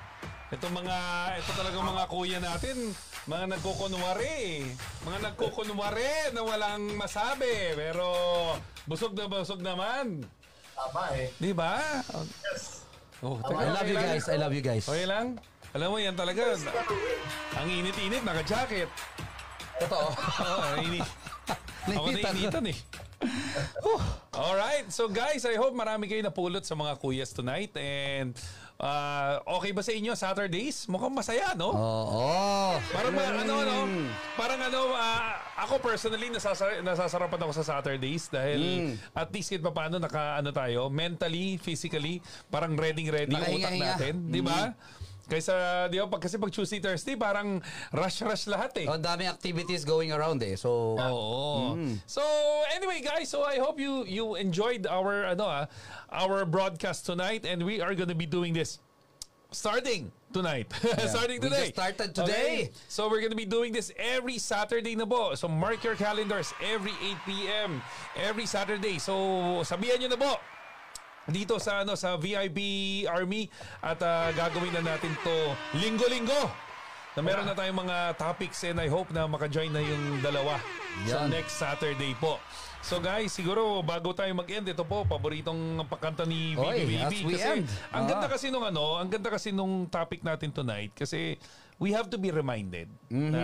Ito 0.50 0.66
mga, 0.74 0.98
ito 1.38 1.52
talagang 1.54 1.86
mga 1.86 2.04
kuya 2.10 2.40
natin, 2.42 2.92
mga 3.30 3.46
nagkukunwari. 3.54 4.66
Mga 5.06 5.18
nagkukunwari 5.30 6.34
na 6.34 6.42
walang 6.42 6.98
masabi. 6.98 7.78
Pero 7.78 8.06
busog 8.90 9.14
na 9.14 9.30
busog 9.30 9.62
naman. 9.62 10.26
Tama 10.74 11.14
eh. 11.14 11.30
Di 11.38 11.54
ba? 11.54 11.78
Yes. 12.50 12.82
Oh, 13.22 13.38
I 13.46 13.70
love 13.70 13.88
you 13.88 14.00
guys. 14.00 14.26
I 14.26 14.38
love 14.42 14.54
you 14.56 14.66
guys. 14.66 14.90
Okay 14.90 15.06
lang? 15.06 15.38
Alam 15.78 15.88
mo, 15.94 15.98
yan 16.02 16.18
talaga. 16.18 16.58
Ang 17.62 17.68
init-init, 17.70 18.26
naka-jacket. 18.26 18.90
Totoo. 19.86 20.10
Oo, 20.18 20.66
oh, 20.66 20.82
init. 20.82 21.06
Ako 21.94 22.10
na 22.10 22.26
Nainitan. 22.26 22.36
initan 22.36 22.66
eh. 22.74 22.78
Alright, 24.40 24.88
so 24.90 25.12
guys, 25.12 25.44
I 25.44 25.60
hope 25.60 25.76
marami 25.76 26.08
kayo 26.08 26.24
napulot 26.24 26.64
sa 26.64 26.74
mga 26.74 26.96
kuyas 26.98 27.36
tonight. 27.36 27.76
And 27.76 28.32
uh, 28.80 29.44
okay 29.60 29.76
ba 29.76 29.84
sa 29.84 29.92
inyo 29.92 30.16
Saturdays? 30.16 30.88
Mukhang 30.88 31.12
masaya, 31.12 31.52
no? 31.54 31.76
Oo. 31.76 32.80
Parang 32.80 33.12
ma- 33.12 33.28
ano, 33.28 33.54
ano, 33.60 33.76
parang 34.40 34.60
ano, 34.64 34.96
ah, 34.96 35.44
ako 35.60 35.84
personally, 35.84 36.32
nasasar- 36.32 36.80
nasasarapan 36.80 37.40
ako 37.44 37.54
sa 37.60 37.66
Saturdays 37.68 38.32
dahil 38.32 38.96
at 39.12 39.28
least 39.30 39.52
kahit 39.52 39.64
pa 39.64 39.76
paano 39.76 40.00
naka, 40.00 40.40
ano 40.40 40.56
tayo, 40.56 40.88
mentally, 40.88 41.60
physically, 41.60 42.24
parang 42.48 42.80
ready-ready 42.80 43.36
yung 43.36 43.60
utak 43.60 43.76
natin. 43.76 44.14
Di 44.32 44.40
ba? 44.40 44.72
Kaysa, 45.30 45.86
di 45.88 46.02
ba, 46.02 46.10
pag, 46.10 46.26
kasi 46.26 46.36
pag 46.36 46.50
Tuesday, 46.50 46.82
Thursday, 46.82 47.14
parang 47.14 47.62
rush-rush 47.94 48.50
lahat 48.50 48.74
eh. 48.82 48.86
Oh, 48.90 48.98
Ang 48.98 49.06
daming 49.06 49.30
activities 49.30 49.86
going 49.86 50.10
around 50.10 50.42
eh. 50.42 50.58
So, 50.58 50.98
Oo. 50.98 51.78
So 52.10 52.26
anyway 52.74 53.00
guys, 53.00 53.30
so 53.30 53.46
I 53.46 53.62
hope 53.62 53.78
you 53.78 54.04
you 54.10 54.34
enjoyed 54.36 54.90
our 54.90 55.30
ano 55.30 55.46
ah, 55.46 55.64
our 56.10 56.44
broadcast 56.44 57.06
tonight 57.06 57.46
and 57.46 57.62
we 57.62 57.78
are 57.80 57.94
going 57.94 58.10
to 58.10 58.18
be 58.18 58.26
doing 58.26 58.52
this 58.52 58.82
starting 59.52 60.12
tonight. 60.34 60.70
starting 61.10 61.42
We 61.42 61.50
today. 61.50 61.70
just 61.70 61.78
started 61.78 62.10
today. 62.14 62.70
Okay? 62.70 62.72
So 62.88 63.10
we're 63.10 63.22
going 63.22 63.34
to 63.34 63.40
be 63.40 63.50
doing 63.50 63.74
this 63.74 63.90
every 63.98 64.38
Saturday 64.38 64.94
na 64.94 65.06
po. 65.06 65.34
So 65.34 65.48
mark 65.50 65.82
your 65.84 65.98
calendars 65.98 66.54
every 66.62 66.94
8 67.02 67.18
p.m. 67.26 67.82
every 68.14 68.46
Saturday. 68.46 68.98
So 69.02 69.14
sabihan 69.66 70.02
niyo 70.02 70.10
na 70.14 70.20
po 70.22 70.38
dito 71.30 71.56
sa 71.58 71.82
ano 71.82 71.94
sa 71.94 72.16
VIP 72.16 72.60
Army 73.06 73.48
at 73.80 74.00
ah, 74.00 74.30
gagawin 74.32 74.74
na 74.74 74.84
natin 74.88 75.14
to 75.20 75.36
linggo-linggo. 75.76 76.50
Na 77.12 77.22
meron 77.22 77.44
na 77.44 77.54
tayong 77.54 77.80
mga 77.80 77.98
topics 78.16 78.62
and 78.64 78.78
I 78.78 78.88
hope 78.88 79.10
na 79.10 79.26
maka-join 79.26 79.70
na 79.70 79.82
yung 79.82 80.20
dalawa 80.20 80.62
sa 81.04 81.26
Yan. 81.26 81.30
next 81.30 81.56
Saturday 81.56 82.14
po. 82.16 82.38
So 82.80 82.98
guys, 82.98 83.30
siguro 83.30 83.82
bago 83.82 84.14
tayo 84.14 84.32
mag-end, 84.32 84.64
ito 84.66 84.82
po, 84.82 85.04
paboritong 85.04 85.58
pakanta 85.86 86.24
ni 86.24 86.56
Oy, 86.56 86.86
Bibi 86.86 86.96
as 86.98 87.12
Bibi. 87.12 87.26
we 87.26 87.34
Kasi 87.36 87.50
end. 87.58 87.68
ang 87.92 88.06
ganda 88.06 88.24
Ah. 88.24 88.32
kasi 88.32 88.46
nung 88.48 88.64
ano, 88.64 88.96
ang 88.96 89.10
ganda 89.10 89.28
kasi 89.28 89.50
nung 89.50 89.84
topic 89.86 90.22
natin 90.22 90.48
tonight 90.50 90.94
kasi 90.94 91.36
we 91.76 91.92
have 91.92 92.08
to 92.08 92.16
be 92.16 92.30
reminded 92.30 92.88
Mm-hmm. 93.10 93.32
na 93.32 93.44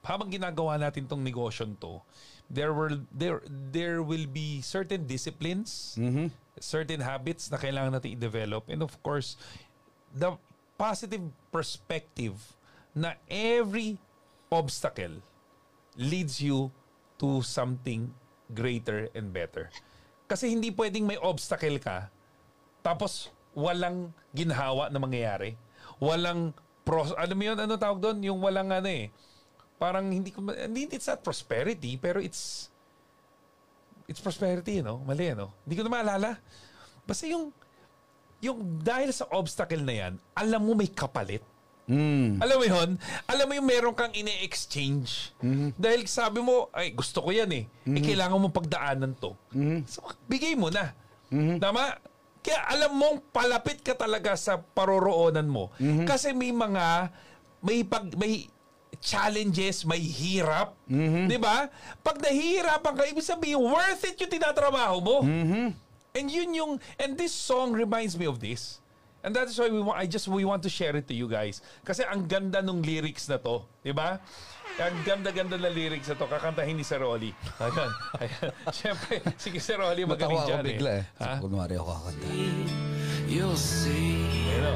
habang 0.00 0.30
ginagawa 0.30 0.78
natin 0.78 1.04
tong 1.04 1.20
negosyon 1.20 1.74
to, 1.74 1.98
there 2.48 2.72
will 2.72 3.04
there 3.12 3.44
there 3.48 4.00
will 4.00 4.24
be 4.24 4.60
certain 4.60 5.04
disciplines, 5.04 5.96
Mm-hmm. 6.00 6.32
certain 6.58 6.98
habits 6.98 7.52
na 7.52 7.56
kailangan 7.56 7.94
natin 7.94 8.18
i-develop 8.18 8.66
and 8.66 8.82
of 8.82 8.90
course 8.98 9.38
the 10.10 10.34
positive 10.74 11.22
perspective 11.54 12.34
na 12.96 13.14
every 13.30 13.94
obstacle 14.50 15.22
leads 15.94 16.42
you 16.42 16.72
to 17.14 17.44
something 17.46 18.10
greater 18.50 19.06
and 19.14 19.30
better. 19.30 19.70
Kasi 20.26 20.50
hindi 20.50 20.74
pwedeng 20.74 21.06
may 21.06 21.20
obstacle 21.20 21.78
ka 21.78 22.10
tapos 22.82 23.28
walang 23.54 24.10
ginhawa 24.32 24.88
na 24.88 24.98
mangyayari. 24.98 25.54
Walang 25.98 26.54
pros 26.82 27.10
ano 27.14 27.32
mo 27.34 27.42
yun, 27.42 27.58
ano 27.58 27.74
tawag 27.76 28.00
doon? 28.00 28.18
Yung 28.24 28.40
walang 28.40 28.70
ano 28.70 28.86
eh. 28.88 29.10
Parang 29.78 30.10
hindi 30.10 30.28
ko 30.28 30.42
hindi 30.44 30.90
it's 30.90 31.06
not 31.06 31.22
prosperity 31.22 31.94
pero 31.94 32.18
it's 32.18 32.66
it's 34.04 34.18
prosperity, 34.18 34.80
no? 34.80 34.98
Mali, 35.00 35.30
no? 35.32 35.54
Hindi 35.62 35.74
ko 35.74 35.82
na 35.84 35.92
maalala. 35.92 36.30
Basta 37.04 37.24
yung 37.24 37.54
yung 38.38 38.78
dahil 38.78 39.10
sa 39.10 39.26
obstacle 39.30 39.82
na 39.82 39.94
yan, 39.96 40.12
alam 40.32 40.62
mo 40.62 40.72
may 40.72 40.86
kapalit. 40.86 41.42
mm, 41.86 42.38
Alam 42.38 42.56
mo 42.56 42.64
yun? 42.64 42.90
Alam 43.26 43.44
mo 43.44 43.52
yung 43.54 43.66
meron 43.66 43.94
kang 43.94 44.12
ine-exchange. 44.12 45.34
Dahil 45.74 46.06
sabi 46.06 46.38
mo, 46.38 46.70
ay 46.70 46.92
gusto 46.92 47.18
ko 47.18 47.30
yan 47.30 47.50
eh. 47.50 47.64
Eh 47.84 48.02
kailangan 48.02 48.38
mo 48.38 48.48
pagdaanan 48.48 49.14
to. 49.14 49.34
So 49.86 50.00
bigay 50.24 50.54
mo 50.54 50.70
na. 50.70 50.94
Tama? 51.58 51.98
Kaya 52.38 52.60
alam 52.70 52.94
mong 52.94 53.18
palapit 53.28 53.82
ka 53.82 53.92
talaga 53.92 54.32
sa 54.34 54.56
paroroonan 54.56 55.44
mo. 55.44 55.68
Mhm. 55.76 56.06
Kasi 56.06 56.30
may 56.32 56.48
mga 56.48 57.10
may 57.60 57.82
pag 57.82 58.06
may 58.14 58.46
challenges, 59.00 59.86
may 59.86 60.00
hirap, 60.00 60.74
Mhm. 60.86 61.30
'di 61.30 61.38
ba? 61.38 61.70
Pag 62.02 62.18
nahihirapan 62.18 62.92
ka, 62.94 63.02
ibig 63.06 63.22
sabihin 63.22 63.62
worth 63.62 64.02
it 64.04 64.18
yung 64.18 64.30
tinatrabaho 64.30 64.96
mo. 64.98 65.16
Mhm. 65.22 65.74
And 66.14 66.26
yun 66.26 66.50
yung 66.52 66.72
and 66.98 67.14
this 67.14 67.30
song 67.30 67.72
reminds 67.72 68.18
me 68.18 68.26
of 68.26 68.38
this. 68.38 68.80
And 69.18 69.34
that 69.34 69.50
is 69.50 69.58
why 69.58 69.66
we 69.66 69.82
want, 69.82 69.98
I 69.98 70.06
just 70.06 70.30
we 70.30 70.46
want 70.46 70.62
to 70.62 70.70
share 70.70 70.94
it 70.94 71.06
to 71.10 71.14
you 71.14 71.26
guys. 71.26 71.58
Kasi 71.82 72.06
ang 72.06 72.26
ganda 72.26 72.62
nung 72.62 72.82
lyrics 72.82 73.26
na 73.26 73.38
to, 73.38 73.66
'di 73.82 73.90
ba? 73.90 74.18
Ang 74.78 75.02
ganda-ganda 75.02 75.58
na 75.58 75.74
lyrics 75.74 76.06
na 76.06 76.14
to, 76.14 76.30
kakantahin 76.30 76.78
ni 76.78 76.86
Sir 76.86 77.02
Rolly. 77.02 77.34
Ayan. 77.58 77.90
Ayan. 78.22 78.50
Siyempre, 78.78 79.18
sige 79.34 79.58
Sir 79.58 79.74
Rolly, 79.74 80.06
magaling 80.06 80.38
dyan 80.46 80.62
bigla 80.62 80.92
eh. 81.02 81.04
Ha? 81.18 81.42
Kunwari 81.42 81.74
ako 81.74 81.98
kakanta. 81.98 82.26
You'll 83.26 83.58
see. 83.58 84.22
Ayan 84.54 84.70
o. 84.70 84.74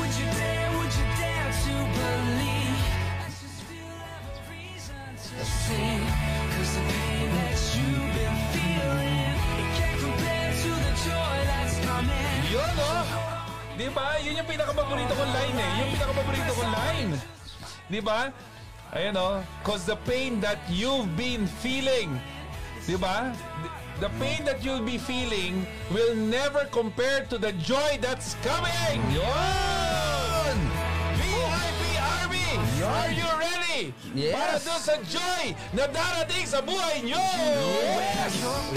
Would 0.00 0.12
you 0.16 0.28
dare, 0.32 0.68
would 0.80 0.92
you 0.96 1.06
dare 1.20 1.50
to 1.52 1.74
believe 1.92 2.25
Yun 12.46 12.78
o. 12.78 12.92
Di 13.74 13.88
ba? 13.90 14.14
Yun 14.22 14.38
yung 14.38 14.46
pinaka-paborito 14.46 15.12
kong 15.18 15.32
line 15.34 15.58
eh. 15.58 15.72
Yung 15.82 15.90
pinaka-paborito 15.98 16.52
kong 16.54 16.70
line. 16.70 17.10
Di 17.90 17.98
ba? 17.98 18.30
Ayan 18.94 19.18
o. 19.18 19.42
Cause 19.66 19.82
the 19.82 19.98
pain 20.06 20.38
that 20.38 20.62
you've 20.70 21.10
been 21.18 21.50
feeling. 21.58 22.14
Di 22.86 22.94
ba? 22.94 23.34
The 23.98 24.14
pain 24.22 24.46
that 24.46 24.62
you'll 24.62 24.86
be 24.86 25.02
feeling 25.02 25.66
will 25.90 26.14
never 26.14 26.70
compare 26.70 27.26
to 27.26 27.42
the 27.42 27.50
joy 27.58 27.98
that's 27.98 28.38
coming. 28.46 29.02
Yun! 29.10 30.85
Are 32.86 33.10
you 33.10 33.26
ready? 33.34 33.90
Yes. 34.14 34.32
Para 34.32 34.54
doon 34.56 34.80
sa 34.80 34.94
joy 35.04 35.44
na 35.74 35.84
darating 35.86 36.46
sa 36.46 36.62
buhay 36.62 37.02
nyo! 37.02 37.18
Yes! 37.18 38.32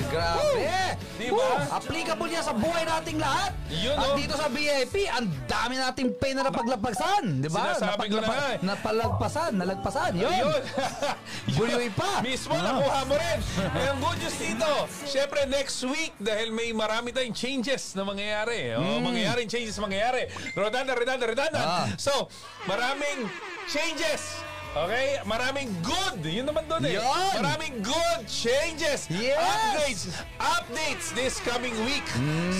Grabe! 0.09 0.97
Di 1.15 1.27
ba? 1.29 1.67
Applicable 1.69 2.27
yan 2.27 2.41
sa 2.41 2.51
buhay 2.51 2.83
nating 2.83 3.19
lahat. 3.19 3.51
Yun, 3.69 3.93
At 3.93 4.07
oh. 4.07 4.15
dito 4.15 4.33
sa 4.33 4.47
VIP, 4.47 5.05
ang 5.05 5.27
dami 5.45 5.77
nating 5.77 6.15
pain 6.15 6.33
na 6.33 6.47
napaglagpasan. 6.47 7.43
Di 7.43 7.47
ba? 7.47 7.75
Sinasabi 7.75 8.05
ko 8.07 8.17
na 8.17 8.27
nga 8.27 8.47
eh. 8.49 8.57
Napalagpasan, 8.59 9.51
nalagpasan. 9.55 10.11
Yun. 10.15 10.31
Yun. 10.33 10.61
Buloy 11.59 11.87
pa. 11.93 12.19
Mismo, 12.19 12.55
Ah. 12.55 12.63
nakuha 12.65 12.99
mo 13.05 13.15
rin. 13.15 13.37
Eh, 13.61 13.87
ang 13.87 13.99
good 13.99 14.17
news 14.17 14.37
dito, 14.37 14.71
syempre 15.05 15.43
next 15.45 15.79
week, 15.85 16.15
dahil 16.17 16.49
may 16.49 16.71
marami 16.71 17.11
tayong 17.11 17.35
changes 17.35 17.93
na 17.93 18.03
mangyayari. 18.03 18.73
Oh, 18.73 18.99
Mangyayaring 18.99 19.47
changes 19.47 19.77
mangyayari. 19.77 20.27
Rodanda, 20.55 20.95
redanda, 20.95 21.25
redanda. 21.27 21.59
Mm. 21.59 21.69
Ah. 21.69 21.87
So, 21.95 22.31
maraming 22.65 23.27
changes. 23.69 24.48
Okay? 24.69 25.17
Maraming 25.25 25.73
good. 25.81 26.21
Yun 26.21 26.45
naman 26.45 26.69
doon 26.69 26.85
eh. 26.85 27.01
Yun. 27.01 27.31
Maraming 27.41 27.81
good 27.81 28.21
changes. 28.29 29.09
Yes. 29.09 29.41
Upgrades. 29.41 30.03
Updates 30.37 31.07
this 31.17 31.41
coming 31.41 31.73
week. 31.89 32.05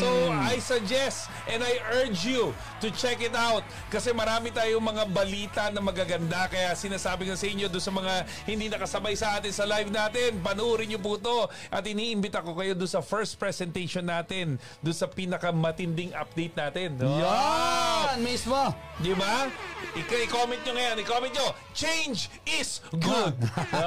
So, 0.02 0.08
I 0.34 0.58
suggest 0.58 1.30
and 1.46 1.62
I 1.62 1.78
urge 2.02 2.26
you 2.26 2.50
to 2.82 2.88
check 2.90 3.22
it 3.22 3.38
out. 3.38 3.62
Kasi 3.94 4.10
marami 4.10 4.50
tayong 4.50 4.82
mga 4.82 5.04
balita 5.14 5.64
na 5.70 5.86
magaganda. 5.86 6.50
Kaya 6.50 6.74
sinasabi 6.74 7.30
ko 7.30 7.38
sa 7.38 7.46
inyo 7.46 7.70
doon 7.70 7.84
sa 7.84 7.94
mga 7.94 8.14
hindi 8.50 8.66
nakasabay 8.74 9.14
sa 9.14 9.38
atin 9.38 9.54
sa 9.54 9.70
live 9.70 9.94
natin, 9.94 10.42
panoorin 10.42 10.90
niyo 10.90 10.98
po 10.98 11.22
to. 11.22 11.46
At 11.70 11.86
iniimbita 11.86 12.42
ko 12.42 12.58
kayo 12.58 12.74
doon 12.74 12.90
sa 12.90 13.06
first 13.06 13.38
presentation 13.38 14.10
natin. 14.10 14.58
Doon 14.82 14.98
sa 14.98 15.06
pinakamatinding 15.06 16.18
update 16.18 16.58
natin. 16.58 16.98
Wow! 16.98 18.18
Yan 18.18 18.26
mismo. 18.26 18.74
Di 18.98 19.14
ba? 19.14 19.46
Ika- 19.94 20.22
I-comment 20.26 20.62
nyo 20.66 20.74
ngayon. 20.74 20.96
I-comment 21.06 21.34
nyo. 21.34 21.48
Change 21.72 21.98
is 22.08 22.80
good. 22.96 23.36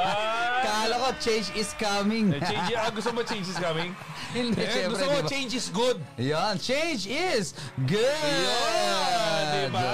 Kala 0.65 0.95
ko, 1.01 1.09
change 1.19 1.49
is 1.57 1.73
coming. 1.75 2.37
Eh, 2.37 2.41
change, 2.45 2.77
ah, 2.77 2.91
gusto 2.93 3.11
mo 3.13 3.25
change 3.25 3.49
is 3.49 3.57
coming? 3.57 3.97
Hindi, 4.37 4.61
Eh, 4.61 4.69
syempre, 4.69 4.91
gusto 4.93 5.07
mo 5.09 5.17
di 5.17 5.25
ba? 5.25 5.29
change 5.29 5.53
is 5.57 5.69
good. 5.73 5.99
Yan, 6.21 6.55
change 6.61 7.09
is 7.09 7.57
good. 7.89 8.21
Yun, 8.21 9.43
di 9.49 9.65
ba? 9.73 9.89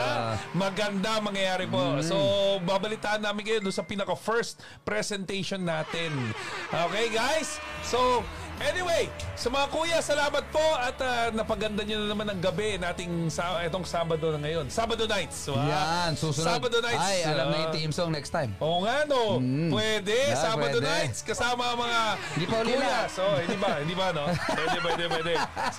Maganda 0.54 1.18
ang 1.18 1.24
mangyayari 1.30 1.66
po. 1.66 2.02
So, 2.02 2.16
babalitaan 2.62 3.22
namin 3.22 3.46
kayo 3.46 3.58
doon 3.62 3.74
sa 3.74 3.82
pinaka-first 3.82 4.58
presentation 4.82 5.62
natin. 5.62 6.10
Okay, 6.70 7.10
guys? 7.10 7.58
So, 7.82 8.22
anyway, 8.62 9.06
sa 9.38 9.48
mga 9.50 9.66
kuya, 9.70 9.98
salamat 10.02 10.44
po 10.50 10.62
at 10.78 10.96
ah, 10.98 11.30
napaganda 11.30 11.86
nyo 11.86 12.02
na 12.02 12.06
naman 12.10 12.26
ang 12.26 12.40
gabi 12.42 12.74
nating 12.74 13.30
sa 13.30 13.62
itong 13.62 13.86
Sabado 13.86 14.34
na 14.34 14.38
ngayon. 14.42 14.66
Sabado 14.66 15.06
nights. 15.06 15.46
Wow. 15.48 15.62
Yan, 15.62 16.12
susunod. 16.18 16.58
Sabado 16.58 16.78
nights. 16.82 17.06
Ay, 17.06 17.18
alam 17.22 17.46
na 17.50 17.56
ah, 17.56 17.62
yung 17.66 17.74
team 17.74 17.90
song 17.94 18.10
next 18.10 18.34
time. 18.34 18.52
Oo 18.58 18.82
nga 18.82 19.06
no. 19.06 19.38
Pwede. 19.70 20.34
Yeah, 20.34 20.38
Sabado 20.38 20.78
pwede. 20.82 20.90
nights 20.90 21.22
kasama 21.22 21.74
ang 21.74 21.78
mga 21.78 22.00
Hindi 22.34 22.46
pa 22.46 22.56
kuya. 22.66 22.98
So, 23.10 23.22
hindi 23.38 23.56
ba? 23.56 23.70
Hindi 23.78 23.94
ba 23.94 24.06
no? 24.10 24.24
Pwede, 24.58 24.78
pwede, 24.82 25.04
pwede. 25.08 25.32